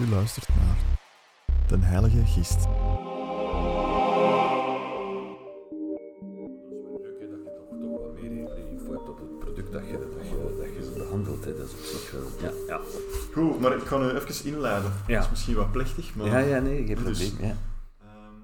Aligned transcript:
U 0.00 0.06
luistert 0.08 0.48
naar 0.48 0.76
Den 1.66 1.82
Heilige 1.82 2.26
Gist. 2.26 2.58
Dat 2.58 2.62
is 2.62 2.68
wel 6.82 7.00
leuk 7.02 7.20
hè, 7.20 7.28
dat 7.28 7.38
je 7.44 7.52
toch, 7.56 7.80
toch 7.80 8.00
wat 8.00 8.20
meer 8.20 8.58
info 8.70 8.92
hebt 8.92 9.08
op 9.08 9.18
het 9.18 9.38
product 9.38 9.72
dat 9.72 9.86
je, 9.86 9.92
dat 10.16 10.26
je, 10.28 10.56
dat 10.58 10.66
je 10.66 10.92
behandelt. 10.98 11.44
Hè. 11.44 11.56
Dat 11.56 11.66
is 11.66 11.72
op 11.72 11.78
zich 11.84 12.10
wel... 12.10 12.50
Ja, 12.50 12.50
ja. 12.66 12.80
Goed, 13.32 13.60
maar 13.60 13.76
ik 13.76 13.82
ga 13.82 13.96
nu 13.98 14.08
even 14.10 14.44
inleiden. 14.44 14.92
Ja. 15.06 15.14
Dat 15.14 15.24
is 15.24 15.30
misschien 15.30 15.54
wat 15.54 15.72
plechtig, 15.72 16.14
maar... 16.14 16.26
ja, 16.26 16.38
ja 16.38 16.58
nee, 16.60 16.86
geen 16.86 17.04
Dus- 17.04 17.28
probleem. 17.28 17.48
Ja. 17.48 17.56
Ehm, 18.00 18.34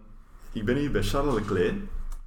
ik 0.52 0.64
ben 0.64 0.77
hier 0.77 0.91
bij 0.91 1.02
Charles 1.02 1.34
Leclerc. 1.34 1.75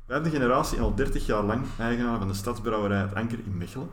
Vijfde 0.07 0.29
generatie 0.29 0.79
al 0.79 0.95
30 0.95 1.25
jaar 1.25 1.43
lang 1.43 1.65
eigenaar 1.79 2.17
van 2.19 2.27
de 2.27 2.33
stadsbrouwerij 2.33 2.99
Het 3.01 3.13
Anker 3.15 3.39
in 3.45 3.57
Mechelen, 3.57 3.89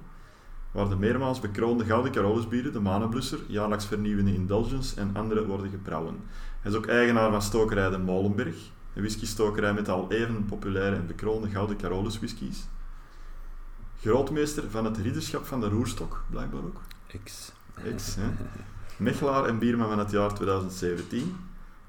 waar 0.77 0.89
de 0.89 0.97
meermaals 0.97 1.41
bekroonde 1.41 1.85
Gouden 1.85 2.13
Carolusbieren, 2.13 2.73
de 2.73 2.81
Manenblusser, 2.81 3.39
jaarlijks 3.47 3.87
vernieuwende 3.87 4.35
Indulgence 4.35 5.01
en 5.01 5.11
andere 5.13 5.47
worden 5.47 5.71
gebrouwen. 5.71 6.17
Hij 6.61 6.71
is 6.71 6.77
ook 6.77 6.87
eigenaar 6.87 7.31
van 7.31 7.43
stokerij 7.43 7.91
De 7.91 7.99
Molenberg, 7.99 8.57
een 8.95 9.03
whiskystokerij 9.03 9.75
met 9.75 9.89
al 9.89 10.11
even 10.11 10.45
populaire 10.45 10.97
en 10.97 11.07
bekroonde 11.07 11.49
Gouden 11.49 11.77
Carolus 11.77 12.19
whiskies. 12.19 12.65
Grootmeester 14.01 14.71
van 14.71 14.85
het 14.85 14.97
ridderschap 14.97 15.47
van 15.47 15.61
de 15.61 15.69
Roerstok, 15.69 16.25
blijkbaar 16.31 16.63
ook. 16.63 16.81
X. 17.25 17.53
Ex, 17.85 18.15
hè? 18.15 18.27
Mechelaar 18.97 19.45
en 19.45 19.59
bierman 19.59 19.89
van 19.89 19.99
het 19.99 20.11
jaar 20.11 20.35
2017. 20.35 21.37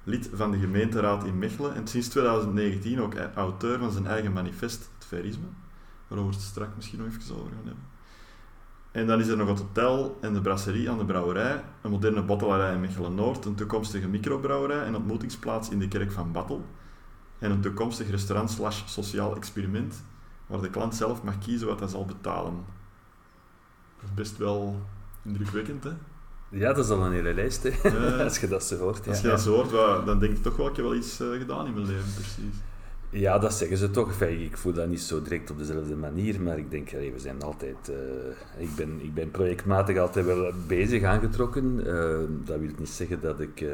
Lid 0.04 0.30
van 0.34 0.52
de 0.52 0.58
gemeenteraad 0.58 1.24
in 1.24 1.38
Mechelen 1.38 1.76
en 1.76 1.88
sinds 1.88 2.08
2019 2.08 3.02
ook 3.02 3.16
auteur 3.36 3.80
van 3.80 3.92
zijn 3.92 4.08
eigen 4.08 4.34
manifest, 4.34 4.90
het 4.96 5.08
Verisme. 5.08 5.48
Waarover 6.08 6.34
we 6.34 6.40
het 6.40 6.48
straks 6.48 6.76
misschien 6.76 7.00
nog 7.00 7.08
even 7.08 7.36
over 7.36 7.52
gaan 7.52 7.66
hebben. 7.66 7.97
En 8.92 9.08
dan 9.08 9.20
is 9.20 9.28
er 9.28 9.38
nog 9.38 9.48
het 9.48 9.60
hotel 9.60 10.18
en 10.22 10.34
de 10.34 10.42
brasserie 10.42 10.90
aan 10.90 10.98
de 10.98 11.06
brouwerij, 11.06 11.64
een 11.82 11.92
moderne 11.92 12.24
bottelarij 12.24 12.74
in 12.74 12.80
Mechelen-Noord, 12.80 13.46
een 13.46 13.56
toekomstige 13.56 14.08
microbrouwerij 14.08 14.84
en 14.84 14.96
ontmoetingsplaats 14.96 15.70
in 15.70 15.80
de 15.80 15.88
kerk 15.88 16.12
van 16.12 16.32
Battel. 16.32 16.66
En 17.40 17.52
een 17.52 17.62
toekomstig 17.62 18.10
restaurant 18.10 18.52
slash 18.52 18.84
sociaal 18.86 19.36
experiment, 19.36 20.04
waar 20.48 20.62
de 20.62 20.70
klant 20.70 20.96
zelf 20.96 21.24
mag 21.24 21.38
kiezen 21.38 21.68
wat 21.68 21.80
hij 21.80 21.90
zal 21.90 22.06
betalen. 22.06 22.66
Dat 24.00 24.10
is 24.10 24.14
best 24.14 24.38
wel 24.38 24.82
indrukwekkend, 25.24 25.84
hè? 25.84 25.92
Ja, 26.50 26.74
dat 26.74 26.86
is 26.86 26.92
al 26.92 27.06
een 27.06 27.12
hele 27.12 27.34
lijst, 27.34 27.64
hè. 27.64 27.72
Als 28.24 28.40
je 28.40 28.48
dat 28.48 28.64
zo 28.64 28.78
hoort. 28.78 29.06
Ja. 29.06 29.12
Als 29.12 29.22
je 29.22 29.28
dat 29.28 29.42
zo 29.42 29.54
hoort, 29.54 30.06
dan 30.06 30.20
denk 30.20 30.38
je 30.38 30.42
toch 30.42 30.56
wel, 30.56 30.68
ik 30.68 30.76
heb 30.76 30.86
wel 30.86 30.96
iets 30.96 31.20
eh, 31.20 31.28
gedaan 31.32 31.66
in 31.66 31.74
mijn 31.74 31.86
leven, 31.86 32.14
precies. 32.14 32.56
Ja, 33.10 33.40
dat 33.40 33.54
zeggen 33.54 33.78
ze 33.78 33.92
toch. 33.92 34.08
Enfin, 34.08 34.42
ik 34.42 34.58
voel 34.58 34.74
dat 34.74 34.88
niet 34.88 35.02
zo 35.02 35.22
direct 35.22 35.52
op 35.52 35.58
dezelfde 35.58 35.96
manier, 35.96 36.42
maar 36.42 36.58
ik 36.58 36.72
denk, 36.72 36.94
allee, 36.94 37.12
we 37.12 37.20
zijn 37.20 37.42
altijd... 37.42 37.90
eh, 37.90 38.64
ik, 38.64 38.76
ben, 38.76 39.00
ik 39.02 39.14
ben 39.14 39.32
projectmatig 39.32 39.98
altijd 39.98 40.26
wel 40.26 40.52
bezig, 40.68 41.04
aangetrokken. 41.04 41.88
Eh, 41.88 42.20
dat 42.46 42.60
wil 42.60 42.70
niet 42.78 42.90
zeggen 42.90 43.22
dat 43.22 43.40
ik 43.40 43.62
eh, 43.62 43.70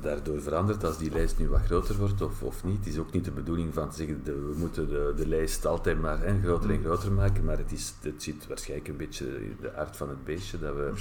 daardoor 0.00 0.42
verandert 0.42 0.84
als 0.84 0.98
die 0.98 1.10
lijst 1.12 1.38
nu 1.38 1.48
wat 1.48 1.60
groter 1.64 1.96
wordt 1.96 2.22
of, 2.22 2.42
of 2.42 2.64
niet. 2.64 2.76
Het 2.76 2.86
is 2.86 2.98
ook 2.98 3.12
niet 3.12 3.24
de 3.24 3.30
bedoeling 3.30 3.74
van 3.74 3.90
te 3.90 3.96
zeggen, 3.96 4.20
de, 4.24 4.32
we 4.32 4.54
moeten 4.58 4.88
de, 4.88 5.12
de 5.16 5.28
lijst 5.28 5.66
altijd 5.66 6.00
maar 6.00 6.20
hè, 6.20 6.40
groter 6.42 6.70
en 6.70 6.80
groter 6.82 7.12
maken, 7.12 7.44
maar 7.44 7.58
het, 7.58 7.72
is, 7.72 7.94
het 8.02 8.22
zit 8.22 8.46
waarschijnlijk 8.46 8.88
een 8.88 8.96
beetje 8.96 9.26
in 9.44 9.56
de 9.60 9.74
aard 9.76 9.96
van 9.96 10.08
het 10.08 10.24
beestje 10.24 10.58
dat 10.58 10.74
we 10.74 10.92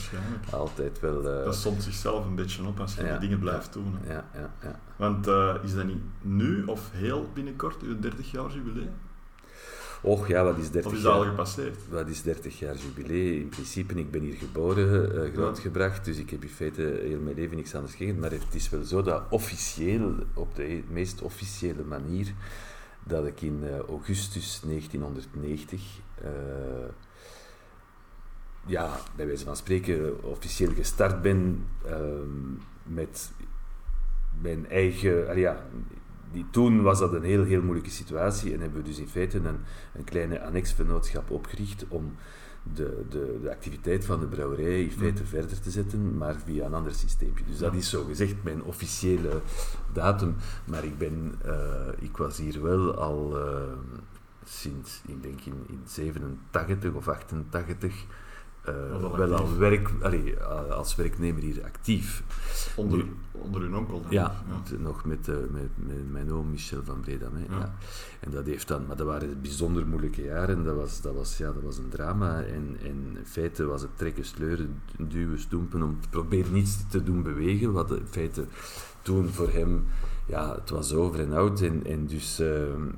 altijd 0.52 1.00
wel... 1.00 1.30
eh, 1.30 1.44
Dat 1.46 1.56
somt 1.56 1.84
zichzelf 1.84 2.26
een 2.26 2.36
beetje 2.36 2.68
op 2.68 2.80
als 2.80 2.96
je 2.96 3.04
ja. 3.04 3.18
dingen 3.18 3.40
blijft 3.40 3.74
doen. 3.74 3.96
Ja, 4.08 4.26
ja. 4.62 4.80
Want 4.96 5.28
eh, 5.28 5.56
is 5.64 5.74
dat 5.76 5.86
niet 5.86 6.02
nu 6.22 6.64
of 6.66 6.90
heel 6.92 7.30
binnenkort 7.34 7.82
uw 7.82 8.00
30 8.00 8.32
jaar 8.32 8.52
jubileum? 8.52 8.94
Och 10.04 10.30
ja, 10.30 10.44
wat 10.44 10.58
is 10.58 10.70
30 10.70 10.86
Of 10.86 10.94
is 10.98 11.02
dat 11.04 11.14
al 11.14 11.22
jaar? 11.24 11.30
gepasseerd? 11.30 11.78
Wat 11.90 12.08
is 12.08 12.22
30 12.22 12.60
jaar 12.60 12.76
jubileum? 12.76 13.42
In 13.42 13.50
principe, 13.50 13.94
ik 13.94 14.12
ben 14.12 14.22
hier 14.22 14.34
geboren, 14.34 15.24
eh, 15.24 15.34
grootgebracht, 15.34 16.06
dus 16.06 16.18
ik 16.18 16.30
heb 16.30 16.44
in 16.44 16.50
feite 16.50 17.00
heel 17.02 17.20
mijn 17.20 17.36
leven 17.36 17.56
niks 17.56 17.76
anders 17.76 17.96
gegeten. 17.96 18.20
Maar 18.20 18.32
het 18.32 18.56
is 18.56 18.70
wel 18.70 18.84
zo 18.84 19.02
dat 19.02 19.24
officieel, 19.30 20.16
op 20.34 20.56
de 20.56 20.84
meest 20.90 21.22
officiële 21.22 21.84
manier, 21.84 22.34
dat 23.04 23.26
ik 23.26 23.42
in 23.42 23.60
eh, 23.64 23.80
augustus 23.80 24.62
1990, 24.66 25.82
eh, 26.16 26.30
ja, 28.66 29.00
bij 29.16 29.26
wijze 29.26 29.46
van 29.46 29.56
spreken, 29.56 30.24
officieel 30.24 30.74
gestart 30.74 31.22
ben 31.22 31.66
ehm, 31.86 32.52
met 32.84 33.32
mijn 34.42 34.70
eigen... 34.70 35.38
ja, 35.40 35.66
die, 36.34 36.46
toen 36.50 36.82
was 36.82 37.00
dat 37.00 37.14
een 37.14 37.24
heel, 37.24 37.44
heel 37.44 37.62
moeilijke 37.62 37.90
situatie 37.90 38.54
en 38.54 38.60
hebben 38.60 38.82
we 38.82 38.88
dus 38.88 39.00
in 39.00 39.08
feite 39.08 39.38
een, 39.38 39.58
een 39.94 40.04
kleine 40.04 40.42
annexvennootschap 40.42 41.32
opgericht 41.32 41.86
om 41.88 42.16
de, 42.74 43.06
de, 43.10 43.40
de 43.42 43.50
activiteit 43.50 44.06
van 44.06 44.20
de 44.20 44.26
brouwerij 44.26 44.84
in 44.84 44.92
feite 44.92 45.26
verder 45.26 45.60
te 45.60 45.72
zetten, 45.72 46.18
maar 46.18 46.36
via 46.46 46.66
een 46.66 46.74
ander 46.74 46.94
systeempje. 46.94 47.46
Dus 47.46 47.58
dat 47.58 47.74
is 47.74 47.90
zo 47.90 48.04
gezegd 48.04 48.44
mijn 48.44 48.64
officiële 48.64 49.42
datum, 49.94 50.36
maar 50.66 50.84
ik, 50.84 50.98
ben, 50.98 51.36
eh, 51.46 51.88
ik 52.00 52.18
was 52.18 52.38
hier 52.38 52.62
wel 52.62 52.96
al 52.96 53.40
eh, 53.40 53.62
sinds, 54.46 55.02
ik 55.08 55.24
denk 55.24 55.42
in, 55.42 55.64
in 55.68 55.82
87 55.86 56.94
of 56.94 57.08
88, 57.08 58.06
eh, 58.64 59.04
al 59.04 59.18
wel 59.18 59.34
al 59.36 59.58
werk, 59.58 59.90
allee, 60.02 60.36
eh, 60.36 60.70
als 60.70 60.96
werknemer 60.96 61.42
hier 61.42 61.64
actief. 61.64 62.24
Onder, 62.76 62.98
Nu- 62.98 63.12
onder 63.32 63.62
uw 63.62 63.76
onkel 63.78 64.02
dan? 64.02 64.12
Ja, 64.12 64.44
t- 64.64 64.80
nog 64.80 65.06
met, 65.06 65.28
eh, 65.28 65.36
met, 65.52 65.70
met 65.76 66.12
mijn 66.12 66.32
oom 66.32 66.50
Michel 66.50 66.84
van 66.84 67.00
Bredam. 67.00 67.32
Hè, 67.34 67.54
Ja. 67.54 67.60
ja. 67.60 67.74
En 68.20 68.32
dat 68.32 68.46
heeft 68.46 68.68
dan, 68.68 68.86
maar 68.88 68.96
dat 68.96 69.08
waren 69.08 69.42
bijzonder 69.42 69.88
moeilijke 69.88 70.24
jaren. 70.24 70.64
Dat 70.64 70.76
was, 70.76 71.02
dat 71.02 71.16
was, 71.16 71.38
ja, 71.38 71.52
dat 71.52 71.64
was 71.64 71.78
een 71.78 71.90
drama. 71.90 72.42
En, 72.42 72.78
en 72.84 73.18
in 73.18 73.18
feite 73.26 73.66
was 73.66 73.82
het 73.82 73.98
trekken, 73.98 74.26
sleuren, 74.26 74.82
duwen, 74.98 75.40
stoempen 75.40 75.82
om 75.84 75.98
te 76.02 76.10
proberen 76.10 76.54
niets 76.54 76.78
te 76.90 77.04
doen 77.04 77.24
bewegen. 77.24 77.72
Wat 77.74 77.92
in 77.92 78.08
feite 78.10 78.46
toen 79.02 79.28
voor 79.30 79.50
hem, 79.52 79.86
ja, 80.26 80.56
het 80.56 80.70
was 80.70 80.94
over 80.94 81.20
en 81.20 81.34
oud. 81.34 81.62
En, 81.62 81.86
en, 81.86 82.06
dus, 82.08 82.40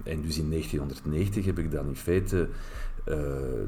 en 0.04 0.22
dus 0.22 0.38
in 0.38 0.50
1990 0.50 1.46
heb 1.46 1.60
ik 1.60 1.72
dan 1.72 1.88
in 1.88 1.96
feite 1.96 2.50
eh, 3.06 3.16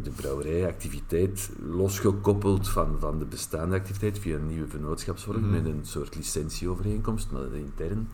de 0.04 0.12
brouwerijactiviteit 0.16 1.50
losgekoppeld 1.70 2.70
van, 2.70 2.96
van 3.00 3.20
de 3.20 3.26
bestaande 3.26 3.76
activiteit 3.76 4.20
via 4.20 4.36
een 4.36 4.48
nieuwe 4.48 4.68
vennootschapsvorm 4.68 5.42
Mhm. 5.42 5.50
met 5.52 5.66
een 5.66 5.80
soort 5.86 6.16
licentieovereenkomst, 6.16 7.32
maar 7.32 7.42
dat 7.42 7.52
intern. 7.54 8.10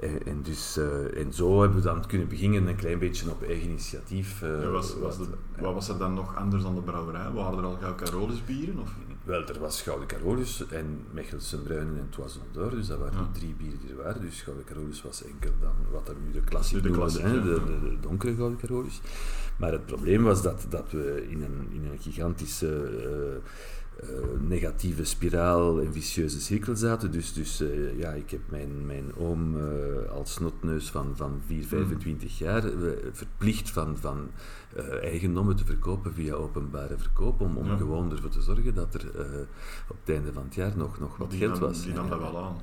Eh, 0.00 0.26
en, 0.26 0.42
dus, 0.42 0.76
eh, 0.76 1.18
en 1.20 1.32
zo 1.32 1.60
hebben 1.60 1.78
we 1.78 1.84
dan 1.84 2.06
kunnen 2.06 2.28
beginnen, 2.28 2.66
een 2.66 2.76
klein 2.76 2.98
beetje 2.98 3.30
op 3.30 3.42
eigen 3.42 3.68
initiatief. 3.68 4.40
Ja, 4.40 4.68
was, 4.70 4.94
was 4.98 5.16
wat- 5.18 5.28
de, 5.28 5.62
wat 5.62 5.74
was 5.74 5.88
er 5.88 5.98
dan 5.98 6.14
nog 6.14 6.36
anders 6.36 6.62
dan 6.62 6.74
de 6.74 6.80
brouwerij? 6.80 7.30
Waren 7.30 7.58
er 7.58 7.64
al 7.64 7.76
gauw 7.80 7.94
Carolus 7.94 8.44
bieren? 8.44 8.78
Of? 8.78 8.90
Wel, 9.24 9.46
er 9.46 9.58
was 9.60 9.82
Gouden 9.82 10.06
Carolus 10.06 10.66
en 10.68 11.00
Mechelse 11.12 11.58
Bruinen 11.62 11.98
en 11.98 12.08
Toison 12.10 12.42
d'Or, 12.52 12.70
dus 12.70 12.86
dat 12.86 12.98
waren 12.98 13.18
Ja. 13.18 13.28
de 13.32 13.38
drie 13.38 13.54
bieren 13.58 13.78
die 13.80 13.90
er 13.90 13.96
waren. 13.96 14.20
Dus 14.20 14.42
Gouden 14.42 14.64
Carolus 14.64 15.02
was 15.02 15.24
enkel 15.24 15.50
dan 15.60 15.72
wat 15.92 16.08
er 16.08 16.14
nu 16.26 16.32
de 16.32 16.40
klassiek 16.40 16.74
Nu 16.76 16.82
de 16.82 16.88
noemen, 16.88 17.06
klassiek, 17.06 17.26
hè, 17.26 17.34
ja. 17.36 17.42
de, 17.42 17.64
de, 17.64 17.80
de 17.90 17.96
donkere 18.00 18.34
Gouden 18.34 18.58
Carolus. 18.58 19.00
Maar 19.56 19.72
het 19.72 19.86
probleem 19.86 20.22
was 20.22 20.42
dat, 20.42 20.66
dat 20.68 20.90
we 20.90 21.26
in 21.28 21.42
een, 21.42 21.68
in 21.72 21.88
een 21.90 21.98
gigantische 21.98 22.82
eh, 22.84 23.50
negatieve 24.48 25.04
spiraal 25.04 25.80
en 25.80 25.92
vicieuze 25.92 26.40
cirkel 26.40 26.76
zaten. 26.76 27.10
Dus, 27.10 27.32
dus 27.32 27.60
eh, 27.60 27.98
ja, 27.98 28.10
ik 28.12 28.30
heb 28.30 28.40
mijn, 28.48 28.86
mijn 28.86 29.14
oom 29.18 29.56
eh, 29.56 30.10
als 30.12 30.32
snotneus 30.32 30.90
van, 30.90 31.12
van 31.14 31.40
4, 31.46 31.64
25 31.66 32.38
jaar 32.38 32.64
eh, 32.64 32.72
verplicht 33.12 33.70
van, 33.70 33.96
van 34.00 34.28
eh, 34.76 35.02
eigendommen 35.02 35.56
te 35.56 35.64
verkopen 35.64 36.12
via 36.14 36.34
openbare 36.34 36.94
verkoop, 36.98 37.40
om, 37.40 37.56
om 37.56 37.66
Ja. 37.66 37.76
gewoon 37.76 38.10
ervoor 38.12 38.30
te 38.30 38.40
zorgen 38.42 38.74
dat 38.74 38.94
er 38.94 39.20
eh, 39.20 39.40
op 39.88 39.96
het 40.04 40.14
einde 40.14 40.32
van 40.32 40.44
het 40.44 40.54
jaar 40.54 40.72
nog, 40.76 40.98
nog 40.98 41.16
wat 41.16 41.30
die 41.30 41.38
geld 41.38 41.52
nam, 41.52 41.68
was. 41.68 41.82
Die 41.82 41.92
nam 41.94 42.08
dat 42.08 42.18
wel 42.18 42.38
aan. 42.44 42.56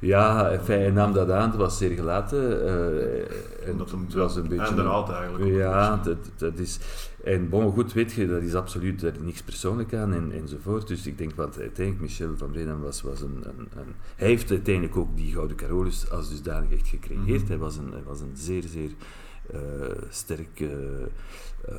Ja, 0.00 0.50
enfin, 0.50 0.78
hij 0.78 0.90
nam 0.90 1.12
dat 1.12 1.30
aan, 1.30 1.48
het 1.50 1.58
was 1.58 1.78
zeer 1.78 1.94
gelaten. 1.96 2.66
eh, 2.66 3.68
en 3.68 3.78
het 3.78 4.14
was 4.14 4.36
een 4.36 4.48
beetje... 4.48 4.66
En 4.66 4.78
eruit 4.78 5.08
eigenlijk. 5.08 5.44
ook 5.44 5.50
Ja, 5.50 5.96
dat, 5.96 6.16
dat 6.36 6.58
is... 6.58 6.78
En 7.24 7.48
bon, 7.48 7.72
goed, 7.72 7.92
weet 7.92 8.12
je, 8.12 8.26
dat 8.28 8.42
is 8.42 8.54
absoluut 8.54 9.00
daar 9.00 9.12
niks 9.20 9.42
persoonlijk 9.42 9.94
aan 9.94 10.12
en, 10.12 10.32
enzovoort. 10.32 10.88
Dus 10.88 11.06
ik 11.06 11.18
denk, 11.18 11.34
want 11.34 11.58
uiteindelijk, 11.58 12.00
Michel 12.02 12.36
van 12.36 12.50
Bredam 12.50 12.80
was, 12.80 13.02
was 13.02 13.20
een, 13.20 13.36
een, 13.42 13.68
een... 13.76 13.94
Hij 14.16 14.28
heeft 14.28 14.50
uiteindelijk 14.50 14.96
ook 14.96 15.16
die 15.16 15.32
Gouden 15.32 15.56
Carolus 15.56 16.10
als 16.10 16.28
dusdanig 16.28 16.72
echt 16.72 16.88
gecreëerd. 16.88 17.40
Mhm. 17.42 17.46
hij, 17.48 17.58
was 17.58 17.76
een, 17.76 17.92
hij 17.92 18.02
was 18.02 18.20
een 18.20 18.32
zeer, 18.34 18.62
zeer 18.62 18.90
eh, 19.52 19.60
sterke 20.08 20.68
eh, 21.68 21.74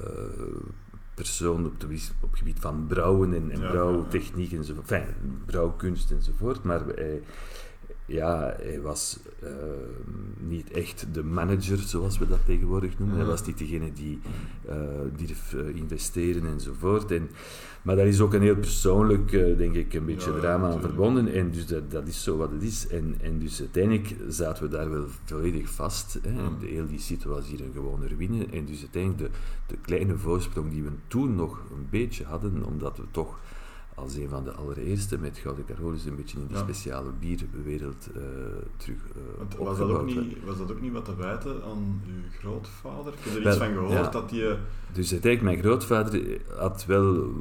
persoon 1.13 1.65
op, 1.65 1.79
de, 1.79 1.87
wis- 1.87 2.11
op 2.21 2.29
het 2.29 2.39
gebied 2.39 2.59
van 2.59 2.85
brouwen 2.87 3.33
en, 3.33 3.51
en 3.51 3.59
Ja, 3.59 3.69
brouwtechniek 3.69 4.51
enzovoort. 4.51 4.91
Enfin, 4.91 5.13
brouwkunst 5.45 6.11
enzovoort. 6.11 6.63
Maar 6.63 6.81
hij, 6.85 7.21
ja, 8.13 8.55
hij 8.61 8.81
was 8.81 9.19
eh, 9.41 9.49
niet 10.47 10.71
echt 10.71 11.05
de 11.13 11.23
manager, 11.23 11.77
zoals 11.77 12.17
we 12.17 12.27
dat 12.27 12.45
tegenwoordig 12.45 12.99
noemen. 12.99 13.15
Hij 13.17 13.25
Ja. 13.25 13.31
was 13.31 13.45
niet 13.45 13.57
degene 13.57 13.93
die 13.93 14.19
eh 14.67 14.75
durf 15.15 15.53
eh, 15.53 15.75
investeren 15.75 16.45
enzovoort. 16.45 17.11
En, 17.11 17.29
maar 17.81 17.95
daar 17.95 18.07
is 18.07 18.19
ook 18.21 18.33
een 18.33 18.41
heel 18.41 18.55
persoonlijk, 18.55 19.31
eh, 19.33 19.57
denk 19.57 19.75
ik, 19.75 19.93
een 19.93 20.05
beetje 20.05 20.29
Ja, 20.29 20.35
ja, 20.35 20.41
drama 20.41 20.69
aan 20.69 20.81
verbonden. 20.81 21.27
En 21.33 21.51
dus 21.51 21.67
dat, 21.67 21.91
dat 21.91 22.07
is 22.07 22.23
zo 22.23 22.37
wat 22.37 22.51
het 22.51 22.63
is. 22.63 22.87
En, 22.87 23.15
en 23.21 23.39
dus 23.39 23.59
uiteindelijk 23.59 24.15
zaten 24.29 24.63
we 24.63 24.69
daar 24.69 24.89
wel 24.89 25.05
volledig 25.25 25.69
vast. 25.69 26.19
Hè. 26.21 26.29
En 26.29 26.55
de 26.59 26.67
heel 26.67 26.87
die 26.87 26.99
site 26.99 27.29
was 27.29 27.47
hier 27.47 27.61
een 27.61 27.73
gewone 27.73 28.07
ruïne. 28.07 28.45
En 28.51 28.65
dus 28.65 28.79
uiteindelijk 28.79 29.19
de, 29.23 29.29
de 29.67 29.77
kleine 29.81 30.17
voorsprong 30.17 30.71
die 30.71 30.83
we 30.83 30.89
toen 31.07 31.35
nog 31.35 31.57
een 31.71 31.87
beetje 31.89 32.23
hadden, 32.23 32.63
omdat 32.65 32.97
we 32.97 33.03
toch 33.11 33.39
als 33.95 34.15
een 34.15 34.29
van 34.29 34.43
de 34.43 34.51
allereerste 34.51 35.17
met 35.17 35.37
Gouden 35.37 35.65
Carolus 35.65 36.05
een 36.05 36.15
beetje 36.15 36.37
in 36.37 36.45
die 36.47 36.55
Ja. 36.57 36.61
speciale 36.63 37.11
bierwereld 37.19 38.07
eh, 38.15 38.21
terug 38.77 38.99
Want 39.37 39.55
was, 39.57 39.77
dat 39.77 39.89
ook 39.89 40.05
niet, 40.05 40.43
was 40.45 40.57
dat 40.57 40.71
ook 40.71 40.81
niet 40.81 40.91
wat 40.91 41.05
te 41.05 41.15
wijten 41.15 41.63
aan 41.63 42.01
uw 42.07 42.39
grootvader? 42.39 43.13
Ik 43.13 43.19
heb 43.23 43.35
er 43.35 43.43
Wel, 43.43 43.53
iets 43.53 43.63
van 43.63 43.73
gehoord 43.73 43.91
ja. 44.05 44.09
dat 44.09 44.29
die... 44.29 44.43
Dus 44.93 45.11
uiteindelijk, 45.11 45.41
mijn 45.41 45.59
grootvader 45.59 46.41
had 46.57 46.85
wel 46.85 47.31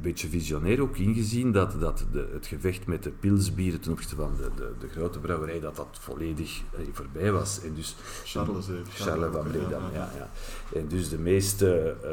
beetje 0.00 0.28
visionair 0.28 0.80
ook 0.80 0.96
ingezien 0.96 1.52
dat, 1.52 1.80
dat 1.80 2.04
de, 2.12 2.28
het 2.32 2.46
gevecht 2.46 2.86
met 2.86 3.02
de 3.02 3.10
pilsbieren 3.10 3.80
ten 3.80 3.92
opzichte 3.92 4.16
van 4.16 4.32
de, 4.36 4.48
de, 4.56 4.72
de 4.80 4.88
grote 4.88 5.18
brouwerij, 5.18 5.60
dat 5.60 5.76
dat 5.76 5.98
volledig 6.00 6.62
eh, 6.70 6.80
voorbij 6.92 7.32
was. 7.32 7.62
En 7.62 7.74
dus 7.74 7.96
Charles 8.24 8.66
heeft. 8.66 8.88
Charles 8.88 9.32
van 9.32 9.40
ook, 9.40 9.48
Breda, 9.48 9.90
ja, 9.92 10.10
ja. 10.16 10.30
En 10.78 10.88
dus 10.88 11.08
de 11.08 11.18
meeste 11.18 11.96
eh, 12.02 12.10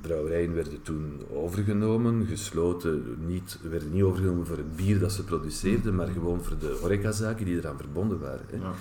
brouwerijen 0.00 0.54
werden 0.54 0.82
toen 0.82 1.20
overgenomen, 1.32 2.26
gesloten, 2.26 3.16
niet, 3.26 3.58
werden 3.62 3.92
niet 3.92 4.02
overgenomen 4.02 4.46
voor 4.46 4.56
het 4.56 4.76
bier 4.76 4.98
dat 4.98 5.12
ze 5.12 5.24
produceerden, 5.24 5.94
maar 5.94 6.08
gewoon 6.08 6.44
voor 6.44 6.58
de 6.58 6.78
horecazaken 6.80 7.44
die 7.44 7.56
eraan 7.56 7.78
verbonden 7.78 8.18
waren. 8.20 8.46
Hè. 8.50 8.56
Ja. 8.56 8.72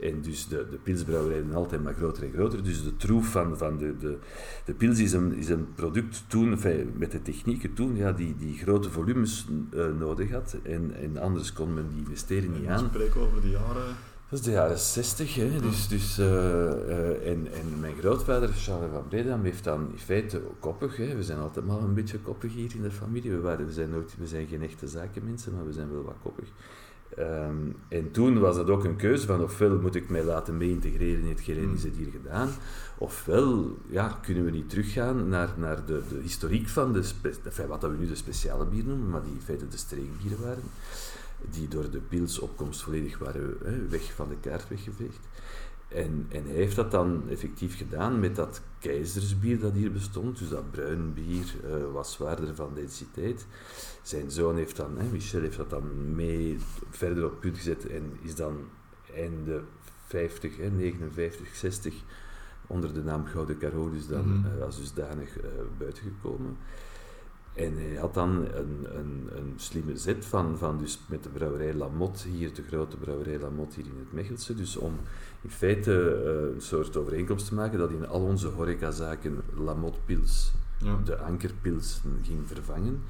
En 0.00 0.20
dus 0.20 0.48
de, 0.48 0.66
de 0.70 0.76
pilsbrouwerijen 0.76 1.54
altijd 1.54 1.82
maar 1.82 1.94
groter 1.94 2.22
en 2.22 2.32
groter. 2.32 2.62
Dus 2.62 2.84
de 2.84 2.96
troef 2.96 3.26
van, 3.26 3.58
van 3.58 3.78
de, 3.78 3.96
de, 3.96 4.18
de 4.64 4.74
pils 4.74 4.98
is 4.98 5.12
een, 5.12 5.34
is 5.34 5.48
een 5.48 5.74
product 5.74 6.24
toen, 6.26 6.50
enfin, 6.50 6.92
met 6.96 7.10
de 7.10 7.22
technieken 7.22 7.74
toen, 7.74 7.96
ja, 7.96 8.12
die, 8.12 8.36
die 8.36 8.58
grote 8.58 8.90
volumes 8.90 9.46
eh, 9.72 9.86
nodig 9.98 10.30
had. 10.30 10.56
En, 10.62 10.94
en 10.94 11.16
anders 11.16 11.52
kon 11.52 11.74
men 11.74 11.88
die 11.88 11.98
investering 11.98 12.58
niet 12.58 12.68
aan. 12.68 12.82
we 12.82 12.88
spreken 12.88 13.20
over 13.20 13.40
de 13.40 13.50
jaren... 13.50 13.96
Dat 14.30 14.38
is 14.38 14.44
de 14.44 14.50
jaren 14.50 14.78
60, 14.78 15.34
hè? 15.34 15.60
Dus, 15.60 15.88
dus, 15.88 16.18
eh, 16.18 16.26
eh, 16.26 17.30
en, 17.30 17.52
en 17.52 17.80
mijn 17.80 17.94
grootvader, 17.98 18.48
Charles 18.48 18.90
van 18.92 19.08
Bredam, 19.08 19.44
heeft 19.44 19.64
dan 19.64 19.88
in 19.92 19.98
feite 19.98 20.42
koppig. 20.58 20.96
Hè? 20.96 21.16
We 21.16 21.22
zijn 21.22 21.38
altijd 21.38 21.66
maar 21.66 21.78
een 21.78 21.94
beetje 21.94 22.18
koppig 22.18 22.54
hier 22.54 22.74
in 22.74 22.82
de 22.82 22.90
familie. 22.90 23.30
We, 23.30 23.40
waren, 23.40 23.66
we, 23.66 23.72
zijn, 23.72 23.90
nooit, 23.90 24.16
we 24.18 24.26
zijn 24.26 24.46
geen 24.46 24.62
echte 24.62 24.88
zakenmensen, 24.88 25.54
maar 25.54 25.66
we 25.66 25.72
zijn 25.72 25.92
wel 25.92 26.02
wat 26.02 26.16
koppig. 26.22 26.48
Ehm, 27.16 27.54
en 27.88 28.10
toen 28.10 28.38
was 28.38 28.56
dat 28.56 28.70
ook 28.70 28.84
een 28.84 28.96
keuze 28.96 29.26
van 29.26 29.42
ofwel 29.42 29.78
moet 29.78 29.94
ik 29.94 30.08
mij 30.08 30.24
laten 30.24 30.56
mee 30.56 30.70
integreren 30.70 31.22
in 31.22 31.28
hetgeen 31.28 31.68
Mm. 31.68 31.74
is 31.74 31.82
het 31.82 31.96
hier 31.96 32.10
gedaan, 32.10 32.48
ofwel 32.98 33.76
ja, 33.86 34.18
kunnen 34.22 34.44
we 34.44 34.50
niet 34.50 34.70
teruggaan 34.70 35.28
naar, 35.28 35.48
naar 35.56 35.86
de, 35.86 36.02
de 36.08 36.20
historiek 36.22 36.68
van 36.68 36.92
de, 36.92 37.10
enfin, 37.44 37.66
wat 37.66 37.80
dat 37.80 37.90
we 37.90 37.96
nu 37.96 38.06
de 38.06 38.14
speciale 38.14 38.66
bier 38.66 38.84
noemen, 38.84 39.10
maar 39.10 39.22
die 39.22 39.32
in 39.32 39.40
feite 39.40 39.68
de 39.68 39.76
streekbieren 39.76 40.40
waren 40.40 40.62
die 41.50 41.68
door 41.68 41.90
de 41.90 41.98
pilsopkomst 41.98 42.82
volledig 42.82 43.18
waren 43.18 43.56
hè, 43.64 43.88
weg 43.88 44.12
van 44.14 44.28
de 44.28 44.36
kaart 44.40 44.68
weggeveegd. 44.68 45.28
En, 45.94 46.26
en 46.28 46.44
hij 46.44 46.54
heeft 46.54 46.76
dat 46.76 46.90
dan 46.90 47.22
effectief 47.28 47.76
gedaan 47.76 48.20
met 48.20 48.36
dat 48.36 48.60
keizersbier 48.78 49.60
dat 49.60 49.72
hier 49.72 49.92
bestond, 49.92 50.38
dus 50.38 50.48
dat 50.48 50.70
bruin 50.70 51.14
bier 51.14 51.44
eh, 51.64 51.92
was 51.92 52.12
zwaarder 52.12 52.54
van 52.54 52.74
densiteit. 52.74 53.46
Zijn 54.02 54.30
zoon 54.30 54.56
heeft 54.56 54.76
dan, 54.76 54.98
hè, 54.98 55.08
Michel 55.12 55.40
heeft 55.40 55.56
dat 55.56 55.70
dan 55.70 56.14
mee 56.14 56.58
verder 56.90 57.24
op 57.24 57.40
punt 57.40 57.56
gezet 57.56 57.86
en 57.86 58.12
is 58.22 58.34
dan 58.34 58.56
einde 59.14 59.60
50, 60.06 60.56
hè, 60.56 60.70
59, 60.70 61.54
60 61.56 61.94
onder 62.66 62.94
de 62.94 63.02
naam 63.02 63.26
Gouden 63.26 63.58
Carolus 63.58 64.06
dan 64.06 64.28
Mhm. 64.40 64.46
eh, 64.58 64.64
als 64.64 64.76
dusdanig 64.76 65.38
eh 65.38 65.48
buitengekomen. 65.78 66.56
En 67.60 67.76
hij 67.76 67.96
had 68.00 68.14
dan 68.14 68.30
een, 68.30 68.86
een, 68.98 69.28
een 69.34 69.52
slimme 69.56 69.96
zet 69.96 70.24
van, 70.26 70.58
van 70.58 70.78
dus 70.78 71.00
met 71.08 71.22
de 71.22 71.28
brouwerij 71.28 71.74
Lamotte, 71.74 72.28
hier 72.28 72.54
de 72.54 72.62
grote 72.62 72.96
brouwerij 72.96 73.38
Lamotte 73.38 73.80
hier 73.80 73.90
in 73.92 73.98
het 73.98 74.12
Mechelse, 74.12 74.54
dus 74.54 74.76
om 74.76 74.94
in 75.40 75.50
feite 75.50 76.22
eh, 76.24 76.54
een 76.54 76.60
soort 76.62 76.96
overeenkomst 76.96 77.46
te 77.46 77.54
maken 77.54 77.78
dat 77.78 77.90
in 77.90 78.06
al 78.08 78.20
onze 78.20 78.48
horecazaken 78.48 79.42
Lamotte 79.54 79.98
Pils, 80.04 80.52
Ja. 80.78 80.98
de 81.04 81.16
ankerpils, 81.18 82.00
ging 82.22 82.38
vervangen, 82.46 83.02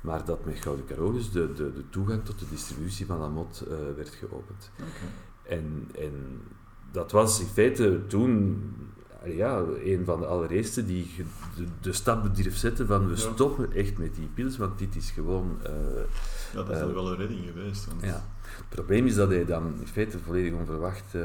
maar 0.00 0.24
dat 0.24 0.44
met 0.44 0.58
Gouden 0.58 0.84
Carolus 0.86 1.30
de, 1.30 1.52
de, 1.52 1.72
de 1.72 1.84
toegang 1.90 2.24
tot 2.24 2.38
de 2.38 2.46
distributie 2.50 3.06
van 3.06 3.18
Lamotte 3.18 3.64
eh, 3.64 3.76
werd 3.96 4.08
geopend. 4.08 4.70
En, 5.42 5.88
en 5.98 6.40
dat 6.92 7.12
was 7.12 7.40
in 7.40 7.46
feite 7.46 8.00
toen 8.06 8.62
ja, 9.24 9.62
een 9.84 10.04
van 10.04 10.20
de 10.20 10.26
allereerste 10.26 10.84
die 10.86 11.10
de, 11.56 11.64
de 11.80 11.92
stap 11.92 12.36
durf 12.36 12.56
zetten 12.56 12.86
van 12.86 13.04
we 13.04 13.10
Ja. 13.10 13.16
stoppen 13.16 13.72
echt 13.72 13.98
met 13.98 14.14
die 14.14 14.28
pils, 14.34 14.56
want 14.56 14.78
dit 14.78 14.96
is 14.96 15.10
gewoon... 15.10 15.58
eh, 15.62 15.72
Ja, 16.52 16.62
dat 16.62 16.70
is 16.70 16.78
dan 16.78 16.94
wel 16.94 17.10
een 17.10 17.16
redding 17.16 17.40
geweest. 17.52 17.86
Want... 17.86 18.02
ja. 18.02 18.24
Het 18.42 18.68
probleem 18.68 19.06
is 19.06 19.14
dat 19.14 19.28
hij 19.28 19.44
dan 19.44 19.74
in 19.80 19.86
feite 19.86 20.18
volledig 20.18 20.52
onverwacht 20.52 21.14
eh, 21.14 21.22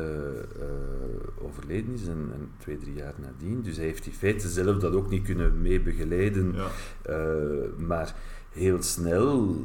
overleden 1.42 1.94
is, 1.94 2.08
en, 2.08 2.30
en 2.34 2.50
twee, 2.58 2.78
drie 2.78 2.94
jaar 2.94 3.14
nadien. 3.18 3.62
Dus 3.62 3.76
hij 3.78 3.86
heeft 3.86 4.06
in 4.06 4.12
feite 4.14 4.50
zelf 4.50 4.78
dat 4.78 4.94
ook 4.94 5.10
niet 5.10 5.24
kunnen 5.24 5.62
mee 5.62 5.82
begeleiden. 5.82 6.54
Ja. 6.56 6.68
Eh, 7.02 7.78
maar 7.88 8.16
heel 8.52 8.82
snel 8.82 9.56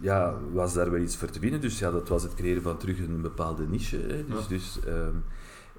ja, 0.00 0.34
was 0.52 0.74
daar 0.74 0.90
wel 0.90 1.00
iets 1.00 1.16
voor 1.16 1.30
te 1.30 1.38
winnen. 1.40 1.60
Dus 1.60 1.78
ja, 1.78 1.90
dat 1.90 2.08
was 2.08 2.22
het 2.22 2.34
creëren 2.34 2.62
van 2.62 2.76
terug 2.78 2.98
een 2.98 3.20
bepaalde 3.20 3.66
niche. 3.68 3.96
Hè. 3.96 4.24
Dus, 4.26 4.40
Ja. 4.42 4.48
dus, 4.48 4.78
ehm, 4.86 5.14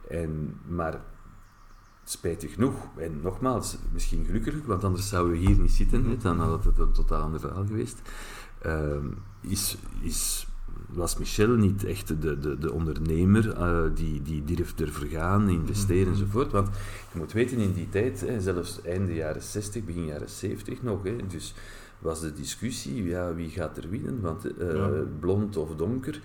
en, 0.08 0.60
maar 0.68 1.00
spijtig 2.07 2.54
genoeg, 2.54 2.74
en 2.98 3.19
nogmaals, 3.22 3.78
misschien 3.94 4.25
gelukkig, 4.25 4.56
want 4.66 4.84
anders 4.84 5.10
zouden 5.10 5.31
we 5.40 5.46
hier 5.48 5.60
niet 5.60 5.72
zitten, 5.72 6.06
hè, 6.06 6.18
dan 6.18 6.40
had 6.40 6.63
het 6.66 6.78
een 6.78 6.92
totaal 6.92 7.22
ander 7.22 7.40
verhaal 7.40 7.66
geweest, 7.66 8.02
ehm, 8.62 9.06
is, 9.42 9.78
is, 10.02 10.48
was 10.90 11.18
Michel 11.18 11.48
niet 11.56 11.84
echt 11.84 12.07
de, 12.22 12.40
de, 12.40 12.57
de 12.57 12.72
ondernemer 12.74 13.52
eh, 13.54 13.84
die, 13.94 14.22
die 14.22 14.44
durft 14.44 14.81
ervoor 14.81 15.07
gaan, 15.07 15.50
investeren 15.50 16.02
Mhm. 16.12 16.12
enzovoort. 16.12 16.52
Want 16.52 16.69
je 17.13 17.18
moet 17.19 17.31
weten, 17.31 17.57
in 17.57 17.74
die 17.74 17.90
tijd, 17.90 18.22
hè, 18.22 18.42
zelfs 18.42 18.81
einde 18.81 19.13
jaren 19.13 19.42
60, 19.44 19.84
begin 19.86 20.06
jaren 20.06 20.30
70 20.30 20.81
nog, 20.84 21.04
hè, 21.04 21.16
dus 21.28 21.54
was 22.00 22.19
de 22.22 22.34
discussie, 22.34 23.04
ja, 23.04 23.34
wie 23.34 23.50
gaat 23.50 23.78
er 23.78 23.90
winnen? 23.90 24.22
Want 24.22 24.58
eh, 24.58 24.74
Ja. 24.75 24.90
blond 25.19 25.58
of 25.58 25.75
donker, 25.75 26.22